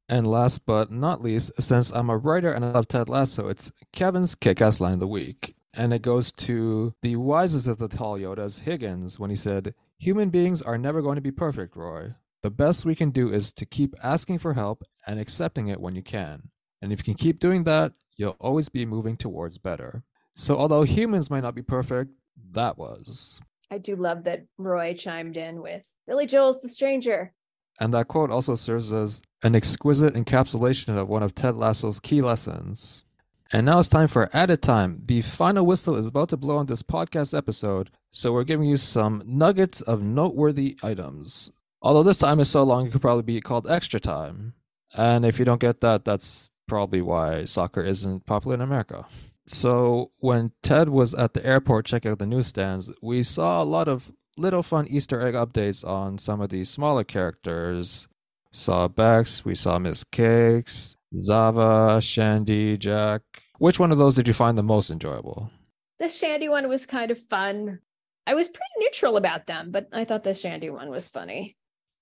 And 0.08 0.26
last 0.26 0.66
but 0.66 0.90
not 0.90 1.22
least, 1.22 1.52
since 1.62 1.92
I'm 1.92 2.10
a 2.10 2.18
writer 2.18 2.54
and 2.54 2.64
I 2.64 2.72
love 2.72 2.88
Ted 2.88 3.10
Lasso, 3.10 3.50
it's 3.50 3.72
Kevin's 3.92 4.36
kick 4.36 4.62
ass 4.62 4.80
line 4.80 4.94
of 4.94 5.00
the 5.02 5.08
week. 5.08 5.56
And 5.74 5.94
it 5.94 6.02
goes 6.02 6.32
to 6.34 6.94
the 7.02 7.18
wisest 7.18 7.68
of 7.68 7.78
the 7.78 7.90
tall 7.90 8.18
Yodas, 8.18 8.62
Higgins, 8.62 9.20
when 9.20 9.30
he 9.30 9.36
said, 9.36 9.76
Human 10.00 10.30
beings 10.30 10.62
are 10.62 10.78
never 10.78 11.02
going 11.02 11.16
to 11.16 11.22
be 11.22 11.32
perfect, 11.32 11.76
Roy. 11.76 12.14
The 12.44 12.50
best 12.50 12.86
we 12.86 12.96
can 12.96 13.12
do 13.12 13.34
is 13.34 13.52
to 13.54 13.66
keep 13.66 13.96
asking 14.04 14.40
for 14.40 14.54
help 14.54 14.84
and 15.06 15.20
accepting 15.20 15.68
it 15.68 15.82
when 15.82 15.96
you 15.96 16.04
can. 16.04 16.50
And 16.82 16.94
if 16.94 17.00
you 17.00 17.04
can 17.04 17.16
keep 17.16 17.40
doing 17.40 17.64
that, 17.64 17.94
you'll 18.16 18.38
always 18.40 18.70
be 18.70 18.86
moving 18.86 19.18
towards 19.18 19.58
better. 19.58 20.04
So, 20.36 20.56
although 20.56 20.84
humans 20.84 21.30
might 21.30 21.44
not 21.44 21.56
be 21.56 21.64
perfect, 21.64 22.12
that 22.52 22.78
was. 22.78 23.42
I 23.72 23.80
do 23.80 23.96
love 23.96 24.24
that 24.26 24.46
Roy 24.58 24.94
chimed 24.94 25.36
in 25.36 25.62
with 25.62 25.90
Billy 26.06 26.26
Joel's 26.26 26.62
The 26.62 26.70
Stranger. 26.70 27.34
And 27.80 27.94
that 27.94 28.08
quote 28.08 28.32
also 28.32 28.56
serves 28.56 28.94
as 28.94 29.22
an 29.44 29.56
exquisite 29.56 30.14
encapsulation 30.14 30.98
of 30.98 31.10
one 31.10 31.24
of 31.24 31.36
Ted 31.36 31.58
Lasso's 31.58 32.00
key 32.00 32.22
lessons. 32.22 33.04
And 33.52 33.66
now 33.66 33.80
it's 33.80 33.88
time 33.88 34.08
for 34.08 34.30
added 34.34 34.62
time. 34.62 35.02
The 35.06 35.22
final 35.22 35.66
whistle 35.66 35.96
is 35.96 36.08
about 36.08 36.30
to 36.30 36.38
blow 36.38 36.58
on 36.58 36.66
this 36.66 36.84
podcast 36.84 37.38
episode, 37.38 37.92
so 38.12 38.34
we're 38.34 38.44
giving 38.44 38.68
you 38.68 38.78
some 38.78 39.24
nuggets 39.26 39.82
of 39.82 40.02
noteworthy 40.02 40.78
items. 40.84 41.52
Although 41.82 42.04
this 42.04 42.18
time 42.18 42.40
is 42.40 42.50
so 42.50 42.64
long, 42.64 42.88
it 42.88 42.92
could 42.92 43.02
probably 43.02 43.24
be 43.24 43.42
called 43.42 43.70
extra 43.70 44.00
time. 44.00 44.54
And 44.96 45.26
if 45.26 45.40
you 45.40 45.46
don't 45.46 45.62
get 45.62 45.82
that, 45.82 46.06
that's 46.06 46.52
probably 46.68 47.02
why 47.02 47.46
soccer 47.46 47.82
isn't 47.82 48.26
popular 48.26 48.56
in 48.56 48.62
America. 48.62 49.06
So, 49.46 50.12
when 50.18 50.52
Ted 50.62 50.90
was 50.90 51.14
at 51.14 51.34
the 51.34 51.46
airport 51.46 51.86
checking 51.86 52.12
out 52.12 52.20
the 52.20 52.26
newsstands, 52.26 52.90
we 53.02 53.24
saw 53.24 53.62
a 53.62 53.66
lot 53.66 53.88
of 53.88 54.12
little 54.38 54.64
fun 54.64 54.88
Easter 54.88 55.22
egg 55.22 55.34
updates 55.36 55.88
on 55.88 56.18
some 56.18 56.42
of 56.42 56.50
the 56.50 56.66
smaller 56.66 57.04
characters. 57.04 58.08
Saw 58.52 58.88
Bex, 58.88 59.46
we 59.46 59.56
saw 59.56 59.80
Miss 59.80 60.04
Cakes, 60.04 60.96
Zava, 61.16 62.02
Shandy, 62.02 62.78
Jack. 62.78 63.22
Which 63.60 63.80
one 63.80 63.92
of 63.92 63.98
those 63.98 64.16
did 64.16 64.28
you 64.28 64.34
find 64.34 64.58
the 64.58 64.64
most 64.64 64.90
enjoyable? 64.90 65.52
The 66.00 66.10
Shandy 66.10 66.50
one 66.50 66.68
was 66.70 66.86
kind 66.86 67.12
of 67.12 67.18
fun. 67.18 67.80
I 68.26 68.36
was 68.36 68.48
pretty 68.48 68.64
neutral 68.78 69.18
about 69.18 69.48
them, 69.48 69.72
but 69.72 69.88
I 69.94 70.06
thought 70.06 70.24
the 70.24 70.34
Shandy 70.34 70.70
one 70.70 70.90
was 70.90 71.08
funny. 71.08 71.57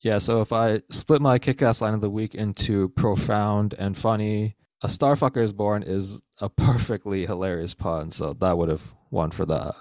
Yeah, 0.05 0.19
so 0.19 0.39
if 0.41 0.53
I 0.53 0.83
split 0.91 1.19
my 1.19 1.39
kick 1.39 1.63
ass 1.63 1.81
line 1.81 1.95
of 1.95 2.01
the 2.01 2.11
week 2.11 2.35
into 2.35 2.89
profound 2.89 3.73
and 3.73 3.97
funny, 3.97 4.55
A 4.83 4.87
Starfucker 4.87 5.41
is 5.41 5.51
Born 5.51 5.81
is 5.81 6.21
a 6.39 6.47
perfectly 6.47 7.25
hilarious 7.25 7.73
pun, 7.73 8.11
so 8.11 8.33
that 8.33 8.55
would 8.55 8.69
have 8.69 8.93
won 9.09 9.31
for 9.31 9.47
that. 9.47 9.73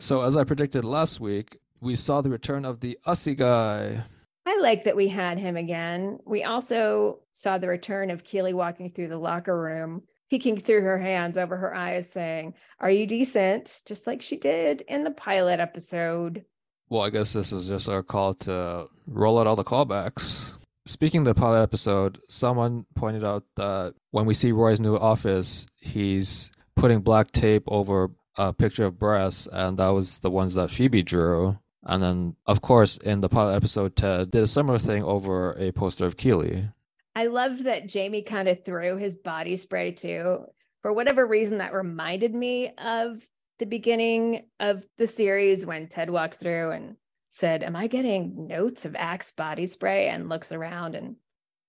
So, 0.00 0.22
as 0.22 0.34
I 0.34 0.44
predicted 0.44 0.82
last 0.82 1.20
week, 1.20 1.58
we 1.82 1.94
saw 1.94 2.22
the 2.22 2.30
return 2.30 2.64
of 2.64 2.80
the 2.80 2.98
Ussy 3.06 3.36
guy. 3.36 4.02
I 4.46 4.58
like 4.62 4.84
that 4.84 4.96
we 4.96 5.08
had 5.08 5.38
him 5.38 5.58
again. 5.58 6.20
We 6.24 6.42
also 6.42 7.18
saw 7.34 7.58
the 7.58 7.68
return 7.68 8.10
of 8.10 8.24
Keeley 8.24 8.54
walking 8.54 8.90
through 8.90 9.08
the 9.08 9.18
locker 9.18 9.60
room, 9.60 10.04
peeking 10.30 10.56
through 10.56 10.84
her 10.84 10.98
hands 10.98 11.36
over 11.36 11.58
her 11.58 11.74
eyes, 11.74 12.08
saying, 12.08 12.54
Are 12.80 12.90
you 12.90 13.06
decent? 13.06 13.82
Just 13.84 14.06
like 14.06 14.22
she 14.22 14.38
did 14.38 14.80
in 14.88 15.04
the 15.04 15.10
pilot 15.10 15.60
episode. 15.60 16.46
Well, 16.88 17.02
I 17.02 17.10
guess 17.10 17.32
this 17.32 17.52
is 17.52 17.66
just 17.66 17.88
our 17.88 18.02
call 18.02 18.34
to 18.34 18.86
roll 19.06 19.38
out 19.38 19.46
all 19.46 19.56
the 19.56 19.64
callbacks. 19.64 20.52
Speaking 20.84 21.20
of 21.20 21.24
the 21.24 21.34
pilot 21.34 21.62
episode, 21.62 22.20
someone 22.28 22.86
pointed 22.94 23.24
out 23.24 23.42
that 23.56 23.94
when 24.12 24.24
we 24.24 24.34
see 24.34 24.52
Roy's 24.52 24.78
new 24.80 24.96
office, 24.96 25.66
he's 25.80 26.52
putting 26.76 27.00
black 27.00 27.32
tape 27.32 27.64
over 27.66 28.10
a 28.36 28.52
picture 28.52 28.84
of 28.84 28.98
breasts, 28.98 29.48
and 29.50 29.78
that 29.78 29.88
was 29.88 30.20
the 30.20 30.30
ones 30.30 30.54
that 30.54 30.70
Phoebe 30.70 31.02
drew. 31.02 31.58
And 31.82 32.02
then, 32.02 32.36
of 32.46 32.62
course, 32.62 32.98
in 32.98 33.20
the 33.20 33.28
pilot 33.28 33.54
episode, 33.56 33.96
Ted 33.96 34.30
did 34.30 34.42
a 34.42 34.46
similar 34.46 34.78
thing 34.78 35.02
over 35.02 35.52
a 35.52 35.72
poster 35.72 36.04
of 36.06 36.16
Keeley. 36.16 36.68
I 37.16 37.26
love 37.26 37.64
that 37.64 37.88
Jamie 37.88 38.22
kind 38.22 38.46
of 38.46 38.64
threw 38.64 38.96
his 38.96 39.16
body 39.16 39.56
spray 39.56 39.90
too. 39.92 40.46
for 40.82 40.92
whatever 40.92 41.26
reason, 41.26 41.58
that 41.58 41.72
reminded 41.72 42.32
me 42.32 42.70
of 42.78 43.26
the 43.58 43.66
beginning 43.66 44.46
of 44.60 44.84
the 44.98 45.06
series 45.06 45.64
when 45.64 45.88
Ted 45.88 46.10
walked 46.10 46.36
through 46.36 46.72
and 46.72 46.96
said, 47.28 47.62
Am 47.62 47.76
I 47.76 47.86
getting 47.86 48.46
notes 48.46 48.84
of 48.84 48.96
Axe 48.96 49.32
body 49.32 49.66
spray? 49.66 50.08
And 50.08 50.28
looks 50.28 50.52
around 50.52 50.94
and 50.94 51.16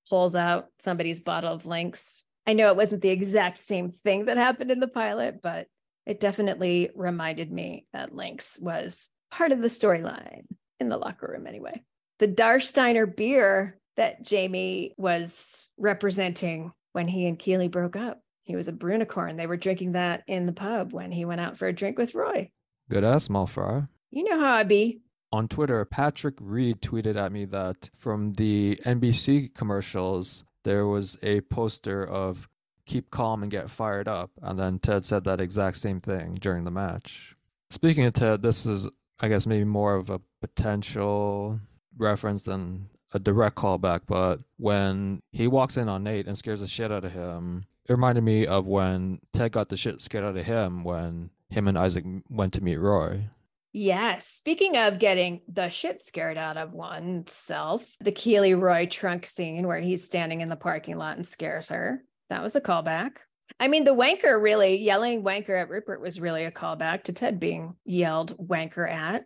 pulls 0.09 0.35
out 0.35 0.67
somebody's 0.79 1.19
bottle 1.19 1.53
of 1.53 1.65
Lynx. 1.65 2.23
I 2.45 2.53
know 2.53 2.69
it 2.69 2.77
wasn't 2.77 3.01
the 3.01 3.09
exact 3.09 3.59
same 3.59 3.91
thing 3.91 4.25
that 4.25 4.37
happened 4.37 4.71
in 4.71 4.79
the 4.79 4.87
pilot, 4.87 5.41
but 5.41 5.67
it 6.05 6.19
definitely 6.19 6.89
reminded 6.95 7.51
me 7.51 7.85
that 7.91 8.15
Lynx 8.15 8.57
was 8.59 9.09
part 9.31 9.51
of 9.51 9.61
the 9.61 9.67
storyline 9.67 10.43
in 10.79 10.87
the 10.87 10.97
locker 10.97 11.27
room 11.29 11.47
anyway. 11.47 11.83
The 12.19 12.27
Darsteiner 12.27 13.13
beer 13.13 13.77
that 13.97 14.23
Jamie 14.23 14.93
was 14.97 15.69
representing 15.77 16.71
when 16.93 17.07
he 17.07 17.27
and 17.27 17.37
Keeley 17.37 17.67
broke 17.67 17.95
up. 17.95 18.21
He 18.47 18.55
was 18.55 18.69
a 18.69 18.73
Brunicorn. 18.73 19.35
They 19.35 19.45
were 19.45 19.57
drinking 19.57 19.91
that 19.91 20.23
in 20.25 20.45
the 20.45 20.53
pub 20.53 20.93
when 20.93 21.11
he 21.11 21.25
went 21.25 21.41
out 21.41 21.57
for 21.57 21.67
a 21.67 21.73
drink 21.73 21.97
with 21.97 22.15
Roy. 22.15 22.49
Good 22.89 23.03
ass, 23.03 23.25
small 23.25 23.45
fry. 23.45 23.87
You 24.09 24.23
know 24.23 24.39
how 24.39 24.53
I 24.53 24.63
be. 24.63 25.01
On 25.33 25.49
Twitter, 25.49 25.83
Patrick 25.83 26.35
Reed 26.39 26.81
tweeted 26.81 27.17
at 27.17 27.33
me 27.33 27.43
that 27.43 27.89
from 27.97 28.31
the 28.33 28.79
NBC 28.85 29.53
commercials, 29.53 30.45
there 30.63 30.87
was 30.87 31.17
a 31.21 31.41
poster 31.41 32.01
of 32.01 32.47
keep 32.85 33.11
calm 33.11 33.43
and 33.43 33.51
get 33.51 33.69
fired 33.69 34.07
up. 34.07 34.31
And 34.41 34.57
then 34.57 34.79
Ted 34.79 35.05
said 35.05 35.25
that 35.25 35.41
exact 35.41 35.75
same 35.75 35.99
thing 35.99 36.35
during 36.39 36.63
the 36.63 36.71
match. 36.71 37.35
Speaking 37.69 38.05
of 38.05 38.13
Ted, 38.13 38.41
this 38.43 38.65
is, 38.65 38.87
I 39.19 39.27
guess, 39.27 39.45
maybe 39.45 39.65
more 39.65 39.95
of 39.95 40.09
a 40.09 40.21
potential 40.39 41.59
reference 41.97 42.45
than 42.45 42.87
a 43.13 43.19
direct 43.19 43.57
callback, 43.57 44.01
but 44.07 44.39
when 44.57 45.19
he 45.31 45.47
walks 45.47 45.75
in 45.75 45.89
on 45.89 46.03
Nate 46.03 46.27
and 46.27 46.37
scares 46.37 46.61
the 46.61 46.67
shit 46.67 46.91
out 46.93 47.03
of 47.03 47.11
him, 47.11 47.65
it 47.87 47.93
reminded 47.93 48.23
me 48.23 48.45
of 48.45 48.65
when 48.67 49.19
Ted 49.33 49.51
got 49.53 49.69
the 49.69 49.77
shit 49.77 50.01
scared 50.01 50.23
out 50.23 50.35
of 50.35 50.45
him 50.45 50.83
when 50.83 51.29
him 51.49 51.67
and 51.67 51.77
Isaac 51.77 52.03
went 52.29 52.53
to 52.53 52.63
meet 52.63 52.77
Roy. 52.77 53.29
Yes. 53.73 54.25
Speaking 54.27 54.75
of 54.77 54.99
getting 54.99 55.41
the 55.47 55.69
shit 55.69 56.01
scared 56.01 56.37
out 56.37 56.57
of 56.57 56.73
oneself, 56.73 57.95
the 58.01 58.11
Keeley 58.11 58.55
Roy 58.55 58.87
trunk 58.87 59.25
scene 59.25 59.67
where 59.67 59.79
he's 59.79 60.03
standing 60.03 60.41
in 60.41 60.49
the 60.49 60.55
parking 60.55 60.97
lot 60.97 61.15
and 61.15 61.25
scares 61.25 61.69
her. 61.69 62.01
That 62.29 62.43
was 62.43 62.55
a 62.55 62.61
callback. 62.61 63.11
I 63.59 63.67
mean, 63.67 63.85
the 63.85 63.95
wanker 63.95 64.41
really 64.41 64.77
yelling 64.77 65.23
wanker 65.23 65.61
at 65.61 65.69
Rupert 65.69 66.01
was 66.01 66.19
really 66.19 66.43
a 66.43 66.51
callback 66.51 67.03
to 67.03 67.13
Ted 67.13 67.39
being 67.39 67.75
yelled 67.85 68.37
wanker 68.37 68.89
at. 68.91 69.25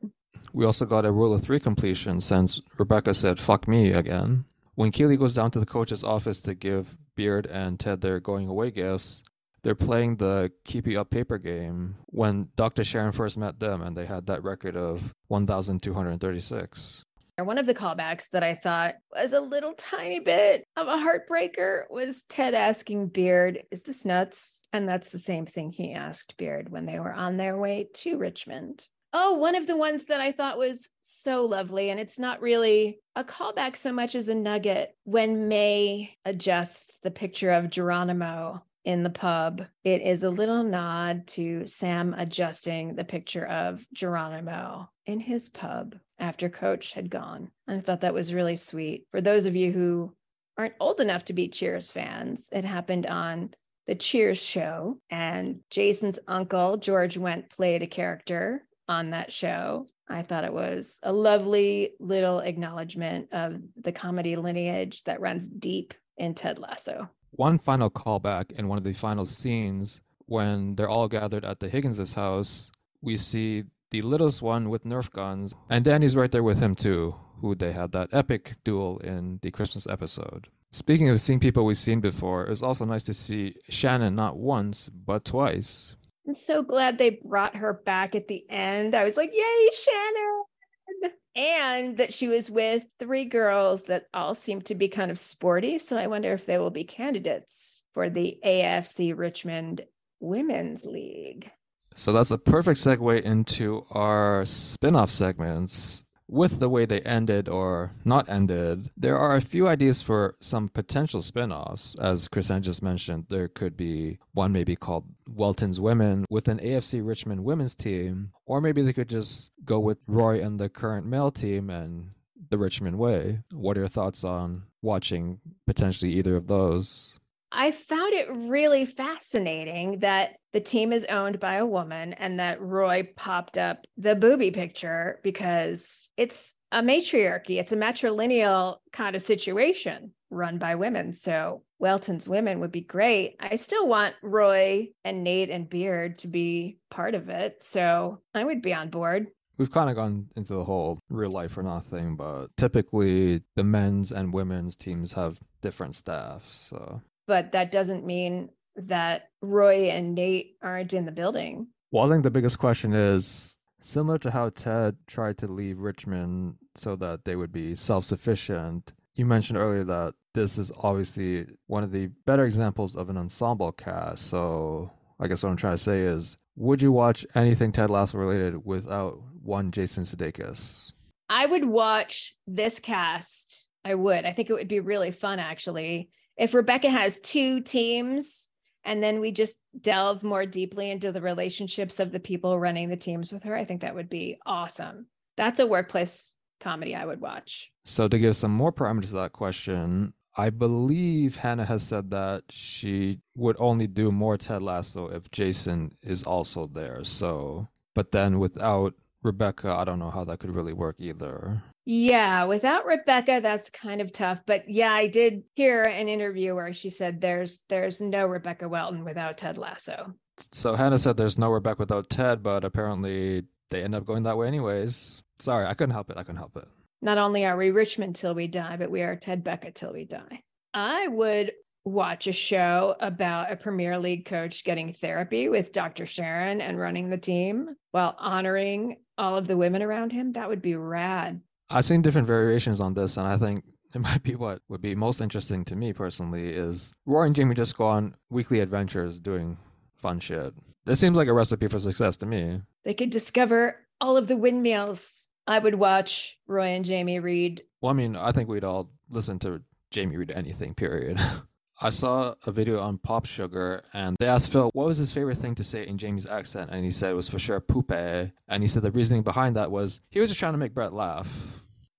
We 0.53 0.65
also 0.65 0.85
got 0.85 1.05
a 1.05 1.11
rule 1.11 1.33
of 1.33 1.41
three 1.41 1.59
completion 1.59 2.19
since 2.19 2.61
Rebecca 2.77 3.13
said, 3.13 3.39
fuck 3.39 3.67
me 3.67 3.91
again. 3.93 4.45
When 4.75 4.91
Keeley 4.91 5.17
goes 5.17 5.33
down 5.33 5.51
to 5.51 5.59
the 5.59 5.65
coach's 5.65 6.03
office 6.03 6.41
to 6.41 6.53
give 6.53 6.97
Beard 7.21 7.45
and 7.45 7.79
Ted 7.79 8.01
their 8.01 8.19
going 8.19 8.47
away 8.47 8.71
gifts, 8.71 9.23
they're 9.61 9.75
playing 9.75 10.15
the 10.15 10.51
Keepy 10.65 10.97
Up 10.97 11.11
paper 11.11 11.37
game 11.37 11.97
when 12.07 12.47
Dr. 12.55 12.83
Sharon 12.83 13.11
first 13.11 13.37
met 13.37 13.59
them 13.59 13.79
and 13.83 13.95
they 13.95 14.07
had 14.07 14.25
that 14.25 14.43
record 14.43 14.75
of 14.75 15.13
1,236. 15.27 17.05
One 17.37 17.59
of 17.59 17.67
the 17.67 17.75
callbacks 17.75 18.31
that 18.31 18.43
I 18.43 18.55
thought 18.55 18.95
was 19.15 19.33
a 19.33 19.39
little 19.39 19.73
tiny 19.73 20.19
bit 20.19 20.63
of 20.75 20.87
a 20.87 20.97
heartbreaker 20.97 21.83
was 21.91 22.23
Ted 22.23 22.55
asking 22.55 23.09
Beard, 23.09 23.65
Is 23.69 23.83
this 23.83 24.03
nuts? 24.03 24.61
And 24.73 24.89
that's 24.89 25.09
the 25.09 25.19
same 25.19 25.45
thing 25.45 25.71
he 25.71 25.93
asked 25.93 26.37
Beard 26.37 26.71
when 26.71 26.87
they 26.87 26.99
were 26.99 27.13
on 27.13 27.37
their 27.37 27.55
way 27.55 27.87
to 27.97 28.17
Richmond. 28.17 28.87
Oh, 29.13 29.33
one 29.33 29.55
of 29.55 29.67
the 29.67 29.75
ones 29.75 30.05
that 30.05 30.21
I 30.21 30.31
thought 30.31 30.57
was 30.57 30.89
so 31.01 31.45
lovely, 31.45 31.89
and 31.89 31.99
it's 31.99 32.17
not 32.17 32.41
really 32.41 33.01
a 33.15 33.25
callback 33.25 33.75
so 33.75 33.91
much 33.91 34.15
as 34.15 34.29
a 34.29 34.35
nugget 34.35 34.95
when 35.03 35.49
May 35.49 36.15
adjusts 36.23 36.99
the 37.03 37.11
picture 37.11 37.51
of 37.51 37.69
Geronimo 37.69 38.63
in 38.85 39.03
the 39.03 39.09
pub. 39.09 39.63
It 39.83 40.01
is 40.01 40.23
a 40.23 40.29
little 40.29 40.63
nod 40.63 41.27
to 41.27 41.67
Sam 41.67 42.13
adjusting 42.17 42.95
the 42.95 43.03
picture 43.03 43.45
of 43.45 43.85
Geronimo 43.93 44.89
in 45.05 45.19
his 45.19 45.49
pub 45.49 45.95
after 46.17 46.49
Coach 46.49 46.93
had 46.93 47.09
gone. 47.09 47.51
And 47.67 47.77
I 47.77 47.81
thought 47.81 48.01
that 48.01 48.13
was 48.13 48.33
really 48.33 48.55
sweet. 48.55 49.07
For 49.11 49.19
those 49.19 49.45
of 49.45 49.55
you 49.55 49.71
who 49.73 50.15
aren't 50.57 50.75
old 50.79 51.01
enough 51.01 51.25
to 51.25 51.33
be 51.33 51.49
Cheers 51.49 51.91
fans, 51.91 52.47
it 52.51 52.63
happened 52.63 53.05
on 53.05 53.51
the 53.87 53.95
Cheers 53.95 54.41
show, 54.41 54.99
and 55.09 55.59
Jason's 55.69 56.19
uncle, 56.27 56.77
George 56.77 57.17
Wendt, 57.17 57.49
played 57.49 57.81
a 57.81 57.87
character 57.87 58.63
on 58.91 59.11
that 59.11 59.31
show. 59.31 59.87
I 60.09 60.21
thought 60.21 60.43
it 60.43 60.53
was 60.53 60.99
a 61.01 61.13
lovely 61.13 61.93
little 61.99 62.39
acknowledgement 62.39 63.29
of 63.31 63.61
the 63.81 63.93
comedy 63.93 64.35
lineage 64.35 65.03
that 65.05 65.21
runs 65.21 65.47
deep 65.47 65.93
in 66.17 66.35
Ted 66.35 66.59
Lasso. 66.59 67.09
One 67.31 67.57
final 67.57 67.89
callback 67.89 68.51
in 68.51 68.67
one 68.67 68.77
of 68.77 68.83
the 68.83 68.91
final 68.91 69.25
scenes 69.25 70.01
when 70.25 70.75
they're 70.75 70.89
all 70.89 71.07
gathered 71.07 71.45
at 71.45 71.61
the 71.61 71.69
Higgins' 71.69 72.13
house, 72.13 72.69
we 73.01 73.15
see 73.15 73.63
the 73.91 74.01
littlest 74.01 74.41
one 74.41 74.69
with 74.69 74.83
Nerf 74.83 75.09
guns, 75.09 75.53
and 75.69 75.85
Dani's 75.85 76.15
right 76.15 76.31
there 76.31 76.43
with 76.43 76.59
him 76.59 76.75
too, 76.75 77.15
who 77.39 77.55
they 77.55 77.71
had 77.71 77.93
that 77.93 78.09
epic 78.11 78.55
duel 78.65 78.97
in 78.99 79.39
the 79.41 79.51
Christmas 79.51 79.87
episode. 79.87 80.47
Speaking 80.71 81.09
of 81.09 81.19
seeing 81.21 81.39
people 81.39 81.65
we've 81.65 81.77
seen 81.77 81.99
before, 82.01 82.45
it 82.45 82.49
was 82.49 82.63
also 82.63 82.85
nice 82.85 83.03
to 83.03 83.13
see 83.13 83.55
Shannon 83.69 84.15
not 84.15 84.37
once, 84.37 84.89
but 84.89 85.25
twice. 85.25 85.95
I'm 86.27 86.33
so 86.33 86.61
glad 86.61 86.97
they 86.97 87.21
brought 87.23 87.55
her 87.55 87.73
back 87.73 88.15
at 88.15 88.27
the 88.27 88.43
end. 88.49 88.95
I 88.95 89.03
was 89.03 89.17
like, 89.17 89.31
yay, 89.33 89.69
Shannon. 89.73 91.13
And 91.35 91.97
that 91.97 92.13
she 92.13 92.27
was 92.27 92.49
with 92.49 92.83
three 92.99 93.25
girls 93.25 93.83
that 93.83 94.05
all 94.13 94.35
seem 94.35 94.61
to 94.63 94.75
be 94.75 94.89
kind 94.89 95.09
of 95.09 95.17
sporty. 95.17 95.77
So 95.77 95.97
I 95.97 96.07
wonder 96.07 96.33
if 96.33 96.45
they 96.45 96.57
will 96.57 96.69
be 96.69 96.83
candidates 96.83 97.83
for 97.93 98.09
the 98.09 98.37
AFC 98.45 99.17
Richmond 99.17 99.81
Women's 100.19 100.85
League. 100.85 101.49
So 101.93 102.13
that's 102.13 102.31
a 102.31 102.37
perfect 102.37 102.79
segue 102.79 103.21
into 103.21 103.83
our 103.91 104.45
spin 104.45 104.95
off 104.95 105.11
segments 105.11 106.03
with 106.31 106.59
the 106.59 106.69
way 106.69 106.85
they 106.85 107.01
ended 107.01 107.49
or 107.49 107.91
not 108.05 108.29
ended, 108.29 108.89
there 108.95 109.17
are 109.17 109.35
a 109.35 109.41
few 109.41 109.67
ideas 109.67 110.01
for 110.01 110.35
some 110.39 110.69
potential 110.69 111.21
spin 111.21 111.51
offs. 111.51 111.93
As 111.99 112.29
Crisann 112.29 112.63
just 112.63 112.81
mentioned, 112.81 113.25
there 113.29 113.49
could 113.49 113.75
be 113.75 114.17
one 114.33 114.53
maybe 114.53 114.77
called 114.77 115.03
Welton's 115.29 115.81
Women 115.81 116.25
with 116.29 116.47
an 116.47 116.59
AFC 116.59 117.05
Richmond 117.05 117.43
women's 117.43 117.75
team, 117.75 118.31
or 118.45 118.61
maybe 118.61 118.81
they 118.81 118.93
could 118.93 119.09
just 119.09 119.51
go 119.65 119.77
with 119.77 119.97
Roy 120.07 120.41
and 120.41 120.57
the 120.57 120.69
current 120.69 121.05
male 121.05 121.31
team 121.31 121.69
and 121.69 122.11
the 122.49 122.57
Richmond 122.57 122.97
way. 122.97 123.39
What 123.51 123.77
are 123.77 123.81
your 123.81 123.89
thoughts 123.89 124.23
on 124.23 124.63
watching 124.81 125.41
potentially 125.67 126.13
either 126.13 126.37
of 126.37 126.47
those? 126.47 127.19
I 127.51 127.71
found 127.71 128.13
it 128.13 128.27
really 128.31 128.85
fascinating 128.85 129.99
that 129.99 130.37
the 130.53 130.59
team 130.59 130.91
is 130.91 131.05
owned 131.05 131.39
by 131.39 131.55
a 131.55 131.65
woman 131.65 132.13
and 132.13 132.39
that 132.39 132.61
Roy 132.61 133.07
popped 133.15 133.57
up 133.57 133.85
the 133.97 134.15
booby 134.15 134.51
picture 134.51 135.19
because 135.23 136.09
it's 136.17 136.55
a 136.71 136.81
matriarchy, 136.81 137.59
it's 137.59 137.71
a 137.71 137.77
matrilineal 137.77 138.77
kind 138.93 139.15
of 139.15 139.21
situation 139.21 140.11
run 140.29 140.57
by 140.57 140.75
women. 140.75 141.13
So 141.13 141.63
Welton's 141.79 142.27
women 142.27 142.59
would 142.61 142.71
be 142.71 142.81
great. 142.81 143.35
I 143.39 143.55
still 143.55 143.87
want 143.87 144.15
Roy 144.21 144.89
and 145.03 145.23
Nate 145.23 145.49
and 145.49 145.69
Beard 145.69 146.19
to 146.19 146.27
be 146.27 146.77
part 146.89 147.15
of 147.15 147.29
it. 147.29 147.63
So 147.63 148.21
I 148.33 148.43
would 148.43 148.61
be 148.61 148.73
on 148.73 148.89
board. 148.89 149.27
We've 149.57 149.71
kind 149.71 149.89
of 149.89 149.95
gone 149.95 150.27
into 150.35 150.53
the 150.53 150.63
whole 150.63 150.99
real 151.09 151.31
life 151.31 151.57
or 151.57 151.63
nothing, 151.63 152.15
but 152.15 152.47
typically 152.57 153.43
the 153.55 153.63
men's 153.63 154.11
and 154.11 154.33
women's 154.33 154.75
teams 154.75 155.13
have 155.13 155.39
different 155.61 155.95
staff. 155.95 156.47
So 156.51 157.01
but 157.27 157.51
that 157.51 157.71
doesn't 157.71 158.05
mean 158.05 158.49
that 158.75 159.29
Roy 159.41 159.89
and 159.89 160.15
Nate 160.15 160.57
aren't 160.61 160.93
in 160.93 161.05
the 161.05 161.11
building. 161.11 161.67
Well, 161.91 162.05
I 162.05 162.09
think 162.09 162.23
the 162.23 162.31
biggest 162.31 162.59
question 162.59 162.93
is 162.93 163.57
similar 163.81 164.17
to 164.19 164.31
how 164.31 164.49
Ted 164.49 164.95
tried 165.07 165.37
to 165.39 165.47
leave 165.47 165.79
Richmond 165.79 166.55
so 166.75 166.95
that 166.97 167.25
they 167.25 167.35
would 167.35 167.51
be 167.51 167.75
self 167.75 168.05
sufficient. 168.05 168.93
You 169.15 169.25
mentioned 169.25 169.59
earlier 169.59 169.83
that 169.83 170.13
this 170.33 170.57
is 170.57 170.71
obviously 170.77 171.45
one 171.67 171.83
of 171.83 171.91
the 171.91 172.07
better 172.25 172.45
examples 172.45 172.95
of 172.95 173.09
an 173.09 173.17
ensemble 173.17 173.73
cast. 173.73 174.27
So 174.27 174.91
I 175.19 175.27
guess 175.27 175.43
what 175.43 175.49
I'm 175.49 175.57
trying 175.57 175.75
to 175.75 175.83
say 175.83 176.01
is 176.01 176.37
would 176.55 176.81
you 176.81 176.91
watch 176.91 177.25
anything 177.35 177.71
Ted 177.71 177.89
Lasso 177.89 178.17
related 178.17 178.65
without 178.65 179.21
one 179.41 179.71
Jason 179.71 180.03
Sudeikis? 180.03 180.91
I 181.29 181.45
would 181.45 181.65
watch 181.65 182.35
this 182.47 182.79
cast. 182.79 183.67
I 183.83 183.95
would. 183.95 184.25
I 184.25 184.31
think 184.31 184.49
it 184.49 184.53
would 184.53 184.67
be 184.67 184.79
really 184.79 185.11
fun 185.11 185.39
actually 185.39 186.09
if 186.37 186.53
Rebecca 186.53 186.89
has 186.89 187.19
two 187.19 187.61
teams 187.61 188.49
and 188.83 189.01
then 189.01 189.19
we 189.19 189.31
just 189.31 189.55
delve 189.79 190.23
more 190.23 190.45
deeply 190.45 190.89
into 190.89 191.11
the 191.11 191.21
relationships 191.21 191.99
of 191.99 192.11
the 192.11 192.19
people 192.19 192.59
running 192.59 192.89
the 192.89 192.97
teams 192.97 193.31
with 193.31 193.43
her, 193.43 193.55
I 193.55 193.65
think 193.65 193.81
that 193.81 193.95
would 193.95 194.09
be 194.09 194.37
awesome. 194.45 195.07
That's 195.37 195.59
a 195.59 195.67
workplace 195.67 196.35
comedy 196.59 196.95
I 196.95 197.05
would 197.05 197.21
watch. 197.21 197.71
So, 197.85 198.07
to 198.07 198.19
give 198.19 198.35
some 198.35 198.51
more 198.51 198.71
parameters 198.71 199.07
to 199.07 199.15
that 199.15 199.33
question, 199.33 200.13
I 200.37 200.49
believe 200.49 201.37
Hannah 201.37 201.65
has 201.65 201.83
said 201.83 202.11
that 202.11 202.43
she 202.49 203.19
would 203.35 203.57
only 203.59 203.87
do 203.87 204.11
more 204.11 204.37
Ted 204.37 204.61
Lasso 204.61 205.07
if 205.09 205.29
Jason 205.31 205.97
is 206.01 206.23
also 206.23 206.67
there. 206.67 207.03
So, 207.03 207.67
but 207.93 208.11
then 208.11 208.39
without 208.39 208.93
Rebecca, 209.23 209.71
I 209.71 209.83
don't 209.83 209.99
know 209.99 210.09
how 210.09 210.23
that 210.25 210.39
could 210.39 210.51
really 210.51 210.73
work 210.73 210.95
either. 210.99 211.63
Yeah, 211.85 212.45
without 212.45 212.85
Rebecca, 212.85 213.39
that's 213.41 213.69
kind 213.69 214.01
of 214.01 214.11
tough. 214.11 214.41
But 214.45 214.69
yeah, 214.69 214.91
I 214.91 215.07
did 215.07 215.43
hear 215.55 215.83
an 215.83 216.07
interview 216.09 216.55
where 216.55 216.73
she 216.73 216.89
said 216.89 217.21
there's 217.21 217.59
there's 217.69 218.01
no 218.01 218.27
Rebecca 218.27 218.69
Welton 218.69 219.03
without 219.03 219.37
Ted 219.37 219.57
Lasso. 219.57 220.13
So 220.51 220.75
Hannah 220.75 220.97
said 220.97 221.17
there's 221.17 221.37
no 221.37 221.51
Rebecca 221.51 221.79
without 221.79 222.09
Ted, 222.09 222.43
but 222.43 222.63
apparently 222.63 223.43
they 223.69 223.83
end 223.83 223.95
up 223.95 224.05
going 224.05 224.23
that 224.23 224.37
way 224.37 224.47
anyways. 224.47 225.23
Sorry, 225.39 225.65
I 225.65 225.73
couldn't 225.73 225.93
help 225.93 226.09
it. 226.09 226.17
I 226.17 226.23
couldn't 226.23 226.37
help 226.37 226.55
it. 226.57 226.67
Not 227.01 227.17
only 227.17 227.45
are 227.45 227.57
we 227.57 227.71
Richmond 227.71 228.15
till 228.15 228.35
we 228.35 228.47
die, 228.47 228.77
but 228.77 228.91
we 228.91 229.01
are 229.01 229.15
Ted 229.15 229.43
Becca 229.43 229.71
till 229.71 229.93
we 229.93 230.05
die. 230.05 230.43
I 230.73 231.07
would 231.07 231.51
watch 231.83 232.27
a 232.27 232.31
show 232.31 232.95
about 232.99 233.51
a 233.51 233.55
Premier 233.55 233.97
League 233.97 234.25
coach 234.25 234.63
getting 234.63 234.93
therapy 234.93 235.49
with 235.49 235.71
Dr. 235.71 236.05
Sharon 236.05 236.61
and 236.61 236.79
running 236.79 237.09
the 237.09 237.17
team 237.17 237.75
while 237.91 238.15
honoring 238.19 238.97
all 239.21 239.37
of 239.37 239.47
the 239.47 239.55
women 239.55 239.81
around 239.81 240.11
him. 240.11 240.33
That 240.33 240.49
would 240.49 240.61
be 240.61 240.75
rad. 240.75 241.41
I've 241.69 241.85
seen 241.85 242.01
different 242.01 242.27
variations 242.27 242.81
on 242.81 242.95
this, 242.95 243.15
and 243.15 243.27
I 243.27 243.37
think 243.37 243.63
it 243.93 244.01
might 244.01 244.23
be 244.23 244.35
what 244.35 244.61
would 244.67 244.81
be 244.81 244.95
most 244.95 245.21
interesting 245.21 245.63
to 245.65 245.75
me 245.75 245.93
personally 245.93 246.49
is 246.49 246.93
Roy 247.05 247.23
and 247.25 247.35
Jamie 247.35 247.55
just 247.55 247.77
go 247.77 247.85
on 247.85 248.15
weekly 248.29 248.59
adventures 248.59 249.19
doing 249.19 249.57
fun 249.95 250.19
shit. 250.19 250.53
This 250.85 250.99
seems 250.99 251.15
like 251.15 251.27
a 251.27 251.33
recipe 251.33 251.67
for 251.67 251.79
success 251.79 252.17
to 252.17 252.25
me. 252.25 252.61
They 252.83 252.95
could 252.95 253.11
discover 253.11 253.77
all 254.01 254.17
of 254.17 254.27
the 254.27 254.35
windmills. 254.35 255.27
I 255.47 255.59
would 255.59 255.75
watch 255.75 256.37
Roy 256.47 256.67
and 256.67 256.83
Jamie 256.83 257.19
read. 257.19 257.61
Well, 257.81 257.91
I 257.91 257.93
mean, 257.93 258.15
I 258.15 258.31
think 258.31 258.49
we'd 258.49 258.63
all 258.63 258.89
listen 259.09 259.37
to 259.39 259.61
Jamie 259.91 260.17
read 260.17 260.31
anything, 260.31 260.73
period. 260.73 261.19
I 261.83 261.89
saw 261.89 262.35
a 262.45 262.51
video 262.51 262.79
on 262.79 262.99
Pop 262.99 263.25
Sugar 263.25 263.83
and 263.91 264.15
they 264.19 264.27
asked 264.27 264.51
Phil 264.51 264.69
what 264.73 264.85
was 264.85 264.99
his 264.99 265.11
favorite 265.11 265.39
thing 265.39 265.55
to 265.55 265.63
say 265.63 265.87
in 265.87 265.97
Jamie's 265.97 266.27
accent, 266.27 266.69
and 266.71 266.85
he 266.85 266.91
said 266.91 267.09
it 267.09 267.15
was 267.15 267.27
for 267.27 267.39
sure 267.39 267.59
poupe. 267.59 268.31
And 268.47 268.63
he 268.63 268.67
said 268.67 268.83
the 268.83 268.91
reasoning 268.91 269.23
behind 269.23 269.55
that 269.55 269.71
was 269.71 270.01
he 270.11 270.19
was 270.19 270.29
just 270.29 270.39
trying 270.39 270.53
to 270.53 270.59
make 270.59 270.75
Brett 270.75 270.93
laugh. 270.93 271.27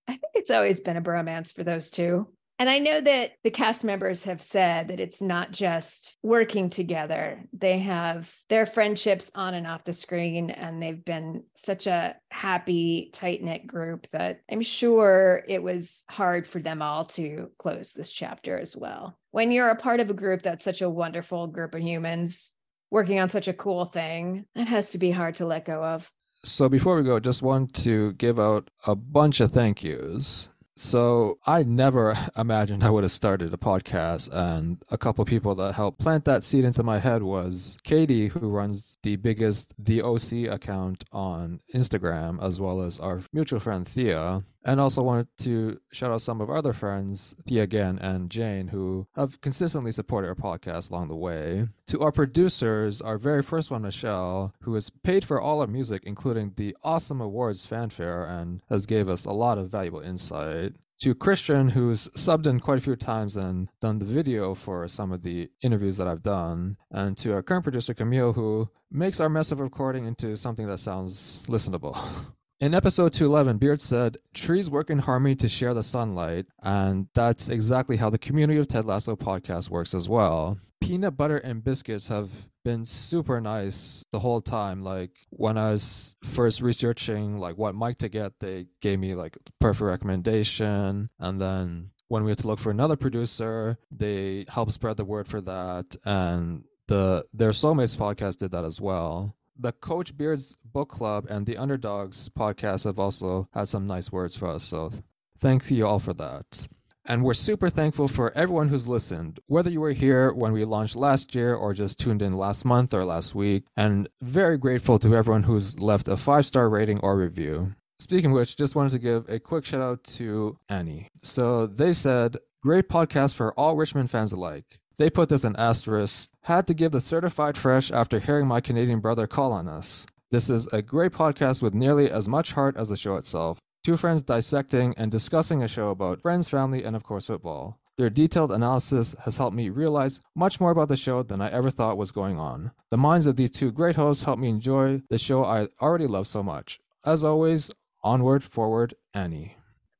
I 0.06 0.12
think 0.12 0.34
it's 0.34 0.52
always 0.52 0.78
been 0.78 0.96
a 0.96 1.02
bromance 1.02 1.52
for 1.52 1.64
those 1.64 1.90
two. 1.90 2.28
And 2.58 2.70
I 2.70 2.78
know 2.78 3.00
that 3.00 3.32
the 3.42 3.50
cast 3.50 3.82
members 3.82 4.22
have 4.24 4.40
said 4.40 4.88
that 4.88 5.00
it's 5.00 5.20
not 5.20 5.50
just 5.50 6.16
working 6.22 6.70
together. 6.70 7.44
They 7.52 7.80
have 7.80 8.32
their 8.48 8.66
friendships 8.66 9.32
on 9.34 9.54
and 9.54 9.66
off 9.66 9.84
the 9.84 9.92
screen, 9.92 10.50
and 10.50 10.80
they've 10.80 11.04
been 11.04 11.42
such 11.56 11.88
a 11.88 12.14
happy, 12.30 13.10
tight 13.12 13.42
knit 13.42 13.66
group 13.66 14.06
that 14.12 14.42
I'm 14.50 14.60
sure 14.60 15.42
it 15.48 15.62
was 15.62 16.04
hard 16.08 16.46
for 16.46 16.60
them 16.60 16.82
all 16.82 17.06
to 17.06 17.50
close 17.58 17.92
this 17.92 18.12
chapter 18.12 18.56
as 18.58 18.76
well. 18.76 19.18
When 19.32 19.50
you're 19.50 19.70
a 19.70 19.76
part 19.76 19.98
of 20.00 20.10
a 20.10 20.14
group 20.14 20.42
that's 20.42 20.64
such 20.64 20.82
a 20.82 20.90
wonderful 20.90 21.48
group 21.48 21.74
of 21.74 21.82
humans 21.82 22.52
working 22.90 23.18
on 23.18 23.28
such 23.28 23.48
a 23.48 23.54
cool 23.54 23.86
thing, 23.86 24.44
that 24.54 24.68
has 24.68 24.90
to 24.90 24.98
be 24.98 25.10
hard 25.10 25.36
to 25.36 25.46
let 25.46 25.64
go 25.64 25.82
of. 25.82 26.08
So 26.44 26.68
before 26.68 26.96
we 26.96 27.02
go, 27.02 27.18
just 27.18 27.42
want 27.42 27.72
to 27.82 28.12
give 28.14 28.38
out 28.38 28.68
a 28.86 28.94
bunch 28.94 29.40
of 29.40 29.52
thank 29.52 29.82
yous. 29.82 30.48
So 30.74 31.38
I 31.46 31.62
never 31.64 32.16
imagined 32.36 32.82
I 32.82 32.90
would 32.90 33.04
have 33.04 33.12
started 33.12 33.52
a 33.52 33.58
podcast, 33.58 34.30
and 34.32 34.82
a 34.90 34.98
couple 34.98 35.24
people 35.24 35.54
that 35.56 35.74
helped 35.74 35.98
plant 35.98 36.24
that 36.24 36.44
seed 36.44 36.64
into 36.64 36.82
my 36.82 36.98
head 36.98 37.22
was 37.22 37.76
Katie, 37.82 38.28
who 38.28 38.48
runs 38.48 38.96
the 39.02 39.16
biggest 39.16 39.74
The 39.78 40.02
OC 40.02 40.50
account 40.50 41.04
on 41.12 41.60
Instagram, 41.74 42.42
as 42.42 42.58
well 42.58 42.80
as 42.80 42.98
our 42.98 43.22
mutual 43.32 43.60
friend 43.60 43.86
Thea. 43.86 44.44
And 44.64 44.80
also 44.80 45.02
wanted 45.02 45.28
to 45.38 45.80
shout 45.90 46.12
out 46.12 46.22
some 46.22 46.40
of 46.40 46.48
our 46.48 46.56
other 46.56 46.72
friends, 46.72 47.34
Thea 47.46 47.62
again 47.62 47.98
and 47.98 48.30
Jane, 48.30 48.68
who 48.68 49.06
have 49.16 49.40
consistently 49.40 49.92
supported 49.92 50.28
our 50.28 50.34
podcast 50.34 50.90
along 50.90 51.08
the 51.08 51.16
way. 51.16 51.66
To 51.88 52.00
our 52.00 52.12
producers, 52.12 53.00
our 53.00 53.18
very 53.18 53.42
first 53.42 53.70
one, 53.70 53.82
Michelle, 53.82 54.54
who 54.60 54.74
has 54.74 54.90
paid 54.90 55.24
for 55.24 55.40
all 55.40 55.60
our 55.60 55.66
music, 55.66 56.02
including 56.04 56.52
the 56.56 56.76
awesome 56.82 57.20
awards 57.20 57.66
fanfare, 57.66 58.24
and 58.24 58.60
has 58.68 58.86
gave 58.86 59.08
us 59.08 59.24
a 59.24 59.32
lot 59.32 59.58
of 59.58 59.70
valuable 59.70 60.00
insight 60.00 60.74
to 61.02 61.14
Christian, 61.16 61.70
who's 61.70 62.06
subbed 62.10 62.46
in 62.46 62.60
quite 62.60 62.78
a 62.78 62.80
few 62.80 62.94
times 62.94 63.36
and 63.36 63.68
done 63.80 63.98
the 63.98 64.04
video 64.04 64.54
for 64.54 64.86
some 64.86 65.10
of 65.10 65.22
the 65.22 65.50
interviews 65.60 65.96
that 65.96 66.06
I've 66.06 66.22
done, 66.22 66.76
and 66.92 67.18
to 67.18 67.34
our 67.34 67.42
current 67.42 67.64
producer, 67.64 67.92
Camille, 67.92 68.34
who 68.34 68.68
makes 68.88 69.18
our 69.18 69.28
mess 69.28 69.50
of 69.50 69.58
recording 69.58 70.06
into 70.06 70.36
something 70.36 70.66
that 70.68 70.78
sounds 70.78 71.42
listenable. 71.48 71.98
In 72.62 72.74
episode 72.74 73.12
211, 73.12 73.58
Beard 73.58 73.80
said, 73.80 74.18
Trees 74.34 74.70
work 74.70 74.88
in 74.88 75.00
harmony 75.00 75.34
to 75.34 75.48
share 75.48 75.74
the 75.74 75.82
sunlight, 75.82 76.46
and 76.62 77.08
that's 77.12 77.48
exactly 77.48 77.96
how 77.96 78.08
the 78.08 78.18
community 78.18 78.60
of 78.60 78.68
Ted 78.68 78.84
Lasso 78.84 79.16
podcast 79.16 79.68
works 79.68 79.94
as 79.94 80.08
well. 80.08 80.60
Peanut 80.80 81.16
butter 81.16 81.38
and 81.38 81.64
biscuits 81.64 82.06
have 82.06 82.30
been 82.64 82.86
super 82.86 83.40
nice 83.40 84.04
the 84.12 84.20
whole 84.20 84.40
time. 84.40 84.84
Like 84.84 85.10
when 85.30 85.58
I 85.58 85.72
was 85.72 86.14
first 86.22 86.62
researching 86.62 87.38
like 87.38 87.58
what 87.58 87.74
mic 87.74 87.98
to 87.98 88.08
get, 88.08 88.38
they 88.38 88.68
gave 88.80 89.00
me 89.00 89.16
like 89.16 89.36
perfect 89.60 89.82
recommendation. 89.82 91.10
And 91.18 91.40
then 91.40 91.90
when 92.06 92.22
we 92.22 92.30
had 92.30 92.38
to 92.38 92.46
look 92.46 92.60
for 92.60 92.70
another 92.70 92.94
producer, 92.94 93.76
they 93.90 94.46
helped 94.48 94.70
spread 94.70 94.98
the 94.98 95.04
word 95.04 95.26
for 95.26 95.40
that. 95.40 95.96
And 96.04 96.62
the 96.86 97.24
their 97.34 97.50
Soulmates 97.50 97.96
podcast 97.96 98.38
did 98.38 98.52
that 98.52 98.64
as 98.64 98.80
well 98.80 99.34
the 99.58 99.72
Coach 99.72 100.16
Beards 100.16 100.56
Book 100.64 100.88
Club 100.88 101.26
and 101.28 101.46
the 101.46 101.56
Underdogs 101.56 102.28
podcast 102.28 102.84
have 102.84 102.98
also 102.98 103.48
had 103.52 103.68
some 103.68 103.86
nice 103.86 104.10
words 104.10 104.36
for 104.36 104.48
us. 104.48 104.64
So 104.64 104.90
thanks 105.38 105.68
to 105.68 105.74
you 105.74 105.86
all 105.86 105.98
for 105.98 106.14
that. 106.14 106.66
And 107.04 107.24
we're 107.24 107.34
super 107.34 107.68
thankful 107.68 108.06
for 108.06 108.30
everyone 108.36 108.68
who's 108.68 108.86
listened, 108.86 109.40
whether 109.46 109.68
you 109.68 109.80
were 109.80 109.92
here 109.92 110.32
when 110.32 110.52
we 110.52 110.64
launched 110.64 110.94
last 110.94 111.34
year 111.34 111.54
or 111.54 111.74
just 111.74 111.98
tuned 111.98 112.22
in 112.22 112.36
last 112.36 112.64
month 112.64 112.94
or 112.94 113.04
last 113.04 113.34
week. 113.34 113.64
And 113.76 114.08
very 114.20 114.56
grateful 114.56 115.00
to 115.00 115.14
everyone 115.16 115.42
who's 115.42 115.80
left 115.80 116.06
a 116.06 116.16
five 116.16 116.46
star 116.46 116.68
rating 116.68 117.00
or 117.00 117.16
review. 117.16 117.74
Speaking 117.98 118.30
of 118.30 118.36
which, 118.36 118.56
just 118.56 118.74
wanted 118.74 118.92
to 118.92 118.98
give 119.00 119.28
a 119.28 119.40
quick 119.40 119.64
shout 119.64 119.80
out 119.80 120.04
to 120.04 120.58
Annie. 120.68 121.08
So 121.22 121.66
they 121.66 121.92
said, 121.92 122.36
Great 122.62 122.88
podcast 122.88 123.34
for 123.34 123.52
all 123.54 123.74
Richmond 123.74 124.08
fans 124.08 124.32
alike. 124.32 124.78
They 124.96 125.10
put 125.10 125.28
this 125.28 125.42
in 125.42 125.56
asterisk. 125.56 126.30
Had 126.46 126.66
to 126.66 126.74
give 126.74 126.90
the 126.90 127.00
certified 127.00 127.56
fresh 127.56 127.92
after 127.92 128.18
hearing 128.18 128.48
my 128.48 128.60
Canadian 128.60 128.98
brother 128.98 129.28
call 129.28 129.52
on 129.52 129.68
us. 129.68 130.06
This 130.32 130.50
is 130.50 130.66
a 130.72 130.82
great 130.82 131.12
podcast 131.12 131.62
with 131.62 131.72
nearly 131.72 132.10
as 132.10 132.26
much 132.26 132.50
heart 132.50 132.76
as 132.76 132.88
the 132.88 132.96
show 132.96 133.14
itself. 133.14 133.60
Two 133.84 133.96
friends 133.96 134.24
dissecting 134.24 134.92
and 134.96 135.12
discussing 135.12 135.62
a 135.62 135.68
show 135.68 135.90
about 135.90 136.20
friends, 136.20 136.48
family, 136.48 136.82
and 136.82 136.96
of 136.96 137.04
course 137.04 137.26
football. 137.26 137.78
Their 137.96 138.10
detailed 138.10 138.50
analysis 138.50 139.14
has 139.24 139.36
helped 139.36 139.54
me 139.54 139.68
realize 139.68 140.18
much 140.34 140.58
more 140.58 140.72
about 140.72 140.88
the 140.88 140.96
show 140.96 141.22
than 141.22 141.40
I 141.40 141.48
ever 141.52 141.70
thought 141.70 141.96
was 141.96 142.10
going 142.10 142.40
on. 142.40 142.72
The 142.90 142.96
minds 142.96 143.26
of 143.26 143.36
these 143.36 143.50
two 143.52 143.70
great 143.70 143.94
hosts 143.94 144.24
help 144.24 144.40
me 144.40 144.48
enjoy 144.48 145.02
the 145.10 145.18
show 145.18 145.44
I 145.44 145.68
already 145.80 146.08
love 146.08 146.26
so 146.26 146.42
much. 146.42 146.80
As 147.06 147.22
always, 147.22 147.70
onward, 148.02 148.42
forward, 148.42 148.94
Annie. 149.14 149.58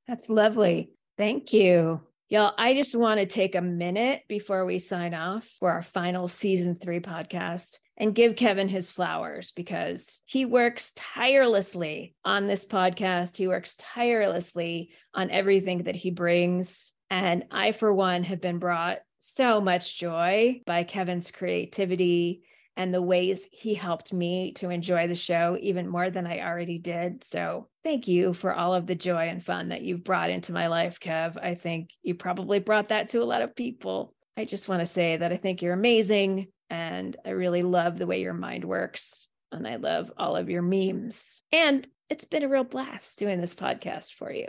That's 0.09 0.29
lovely. 0.29 0.91
Thank 1.17 1.53
you. 1.53 2.01
Y'all, 2.33 2.55
I 2.57 2.73
just 2.73 2.95
want 2.95 3.21
to 3.21 3.27
take 3.27 3.55
a 3.55 3.61
minute 3.61 4.23
before 4.27 4.65
we 4.65 4.79
sign 4.79 5.13
off 5.13 5.47
for 5.61 5.71
our 5.71 5.83
final 5.83 6.27
season 6.27 6.77
three 6.77 6.99
podcast 6.99 7.77
and 7.99 8.15
give 8.15 8.37
Kevin 8.37 8.69
his 8.69 8.91
flowers 8.91 9.53
because 9.53 10.23
he 10.25 10.47
works 10.47 10.93
tirelessly 10.97 12.15
on 12.25 12.47
this 12.47 12.65
podcast. 12.65 13.37
He 13.37 13.49
works 13.49 13.75
tirelessly 13.79 14.93
on 15.13 15.31
everything 15.31 15.83
that 15.83 15.95
he 15.95 16.11
brings. 16.11 16.95
And 17.11 17.45
I, 17.51 17.73
for 17.73 17.93
one, 17.93 18.23
have 18.23 18.41
been 18.41 18.59
brought 18.59 19.01
so 19.19 19.61
much 19.61 19.99
joy 19.99 20.63
by 20.65 20.85
Kevin's 20.85 21.31
creativity 21.31 22.45
and 22.77 22.93
the 22.93 23.03
ways 23.03 23.49
he 23.53 23.75
helped 23.75 24.13
me 24.13 24.53
to 24.53 24.71
enjoy 24.71 25.07
the 25.07 25.15
show 25.15 25.59
even 25.61 25.89
more 25.89 26.11
than 26.11 26.27
I 26.27 26.41
already 26.41 26.79
did. 26.79 27.23
So, 27.25 27.69
thank 27.85 28.09
you 28.09 28.33
for 28.33 28.55
all 28.55 28.75
of 28.75 28.87
the 28.87 28.95
joy 28.95 29.29
and 29.29 29.45
fun 29.45 29.69
that 29.69 29.83
you've 29.83 30.05
brought 30.05 30.31
into 30.31 30.53
my 30.53 30.69
life, 30.69 30.99
Kev. 31.01 31.37
I 31.43 31.55
think 31.55 31.91
you 32.03 32.15
probably 32.15 32.59
brought 32.59 32.89
that 32.89 33.09
to 33.09 33.23
a 33.23 33.25
lot 33.25 33.43
of 33.43 33.55
people. 33.55 34.15
I 34.37 34.45
just 34.45 34.69
want 34.69 34.81
to 34.81 34.87
say 34.87 35.17
that 35.17 35.33
I 35.33 35.37
think 35.37 35.61
you're 35.61 35.75
amazing 35.75 36.49
and 36.71 37.17
I 37.25 37.31
really 37.31 37.63
love 37.63 37.99
the 37.99 38.07
way 38.07 38.23
your 38.23 38.33
mind 38.33 38.65
works. 38.65 39.29
And 39.51 39.69
I 39.69 39.77
love 39.77 40.11
all 40.17 40.37
of 40.37 40.49
your 40.49 40.63
memes. 40.63 41.43
And 41.53 41.87
it's 42.09 42.25
been 42.25 42.43
a 42.43 42.49
real 42.49 42.65
blast 42.65 43.19
doing 43.19 43.41
this 43.41 43.53
podcast 43.55 44.13
for 44.13 44.33
you. 44.33 44.47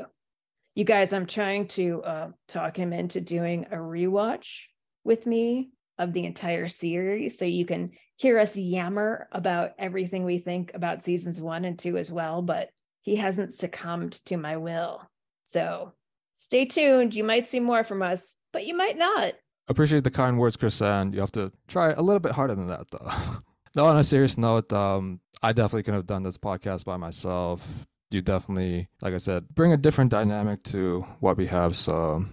You 0.75 0.85
guys, 0.85 1.11
I'm 1.11 1.25
trying 1.25 1.67
to 1.69 2.01
uh, 2.03 2.27
talk 2.47 2.77
him 2.77 2.93
into 2.93 3.19
doing 3.19 3.65
a 3.71 3.75
rewatch 3.75 4.63
with 5.03 5.27
me 5.27 5.69
of 5.99 6.13
the 6.13 6.25
entire 6.25 6.69
series 6.69 7.37
so 7.37 7.45
you 7.45 7.65
can 7.65 7.91
hear 8.15 8.39
us 8.39 8.55
yammer 8.55 9.27
about 9.31 9.71
everything 9.77 10.23
we 10.25 10.39
think 10.39 10.71
about 10.73 11.03
seasons 11.03 11.41
one 11.41 11.65
and 11.65 11.77
two 11.77 11.97
as 11.97 12.11
well, 12.11 12.41
but 12.41 12.69
he 13.01 13.15
hasn't 13.15 13.53
succumbed 13.53 14.13
to 14.25 14.37
my 14.37 14.57
will. 14.57 15.07
So 15.43 15.93
stay 16.33 16.65
tuned. 16.65 17.15
You 17.15 17.23
might 17.23 17.47
see 17.47 17.59
more 17.59 17.83
from 17.83 18.01
us, 18.01 18.35
but 18.51 18.65
you 18.65 18.75
might 18.75 18.97
not. 18.97 19.33
Appreciate 19.67 20.03
the 20.03 20.11
kind 20.11 20.37
words, 20.37 20.57
Chris, 20.57 20.81
and 20.81 21.13
you 21.13 21.19
have 21.21 21.31
to 21.33 21.51
try 21.67 21.91
a 21.91 22.01
little 22.01 22.19
bit 22.19 22.33
harder 22.33 22.55
than 22.55 22.67
that, 22.67 22.85
though. 22.91 23.11
no, 23.75 23.85
on 23.85 23.97
a 23.97 24.03
serious 24.03 24.37
note, 24.37 24.71
um, 24.73 25.19
I 25.41 25.53
definitely 25.53 25.83
could 25.83 25.93
have 25.93 26.05
done 26.05 26.23
this 26.23 26.37
podcast 26.37 26.85
by 26.85 26.97
myself. 26.97 27.65
You 28.11 28.21
definitely, 28.21 28.89
like 29.01 29.13
I 29.13 29.17
said, 29.17 29.47
bring 29.49 29.73
a 29.73 29.77
different 29.77 30.11
dynamic 30.11 30.63
to 30.63 31.05
what 31.19 31.37
we 31.37 31.47
have. 31.47 31.75
So 31.75 32.25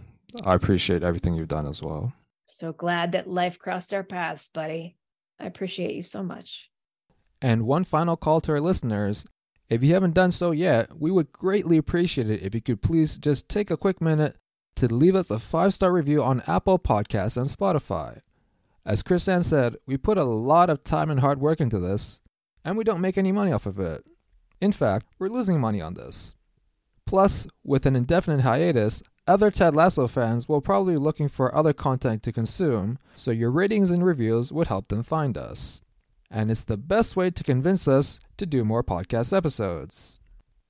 I 0.44 0.54
appreciate 0.54 1.02
everything 1.02 1.34
you've 1.34 1.48
done 1.48 1.66
as 1.66 1.82
well. 1.82 2.12
So 2.46 2.72
glad 2.72 3.12
that 3.12 3.28
life 3.28 3.58
crossed 3.58 3.94
our 3.94 4.02
paths, 4.02 4.48
buddy. 4.52 4.96
I 5.40 5.46
appreciate 5.46 5.94
you 5.94 6.02
so 6.02 6.22
much. 6.22 6.70
And 7.42 7.66
one 7.66 7.84
final 7.84 8.16
call 8.16 8.40
to 8.42 8.52
our 8.52 8.60
listeners 8.60 9.24
If 9.68 9.82
you 9.82 9.94
haven't 9.94 10.14
done 10.14 10.32
so 10.32 10.50
yet, 10.50 10.98
we 10.98 11.10
would 11.10 11.32
greatly 11.32 11.76
appreciate 11.76 12.28
it 12.28 12.42
if 12.42 12.54
you 12.54 12.60
could 12.60 12.82
please 12.82 13.18
just 13.18 13.48
take 13.48 13.70
a 13.70 13.76
quick 13.76 14.00
minute 14.00 14.36
to 14.76 14.92
leave 14.92 15.14
us 15.14 15.30
a 15.30 15.38
five 15.38 15.72
star 15.72 15.92
review 15.92 16.22
on 16.22 16.42
Apple 16.46 16.78
Podcasts 16.78 17.36
and 17.36 17.46
Spotify. 17.46 18.20
As 18.84 19.02
Crisann 19.02 19.42
said, 19.42 19.76
we 19.86 19.96
put 19.96 20.18
a 20.18 20.24
lot 20.24 20.70
of 20.70 20.82
time 20.84 21.10
and 21.10 21.20
hard 21.20 21.40
work 21.40 21.60
into 21.60 21.78
this, 21.78 22.20
and 22.64 22.76
we 22.76 22.84
don't 22.84 23.00
make 23.00 23.18
any 23.18 23.30
money 23.30 23.52
off 23.52 23.66
of 23.66 23.78
it. 23.78 24.04
In 24.60 24.72
fact, 24.72 25.06
we're 25.18 25.28
losing 25.28 25.60
money 25.60 25.80
on 25.80 25.94
this. 25.94 26.34
Plus, 27.06 27.46
with 27.64 27.86
an 27.86 27.96
indefinite 27.96 28.42
hiatus, 28.42 29.02
other 29.30 29.50
Ted 29.50 29.76
Lasso 29.76 30.08
fans 30.08 30.48
will 30.48 30.60
probably 30.60 30.94
be 30.94 30.98
looking 30.98 31.28
for 31.28 31.54
other 31.54 31.72
content 31.72 32.22
to 32.24 32.32
consume, 32.32 32.98
so 33.14 33.30
your 33.30 33.50
ratings 33.50 33.90
and 33.90 34.04
reviews 34.04 34.52
would 34.52 34.66
help 34.66 34.88
them 34.88 35.04
find 35.04 35.38
us. 35.38 35.80
And 36.30 36.50
it's 36.50 36.64
the 36.64 36.76
best 36.76 37.14
way 37.14 37.30
to 37.30 37.44
convince 37.44 37.86
us 37.86 38.20
to 38.38 38.46
do 38.46 38.64
more 38.64 38.82
podcast 38.82 39.36
episodes. 39.36 40.18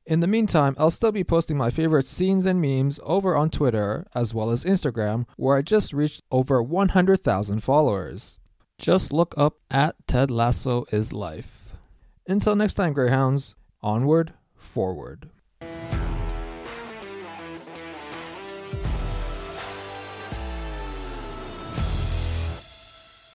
In 0.04 0.20
the 0.20 0.26
meantime, 0.26 0.74
I'll 0.78 0.90
still 0.90 1.12
be 1.12 1.24
posting 1.24 1.56
my 1.56 1.70
favorite 1.70 2.04
scenes 2.04 2.44
and 2.44 2.60
memes 2.60 3.00
over 3.02 3.34
on 3.34 3.48
Twitter 3.48 4.06
as 4.14 4.34
well 4.34 4.50
as 4.50 4.64
Instagram, 4.64 5.26
where 5.36 5.56
I 5.56 5.62
just 5.62 5.92
reached 5.92 6.22
over 6.30 6.62
100,000 6.62 7.62
followers. 7.62 8.38
Just 8.78 9.12
look 9.12 9.34
up 9.36 9.56
at 9.70 9.96
Ted 10.06 10.30
Lasso 10.30 10.84
is 10.92 11.12
Life. 11.12 11.74
Until 12.26 12.56
next 12.56 12.74
time, 12.74 12.92
Greyhounds, 12.92 13.54
onward, 13.82 14.34
forward. 14.54 15.30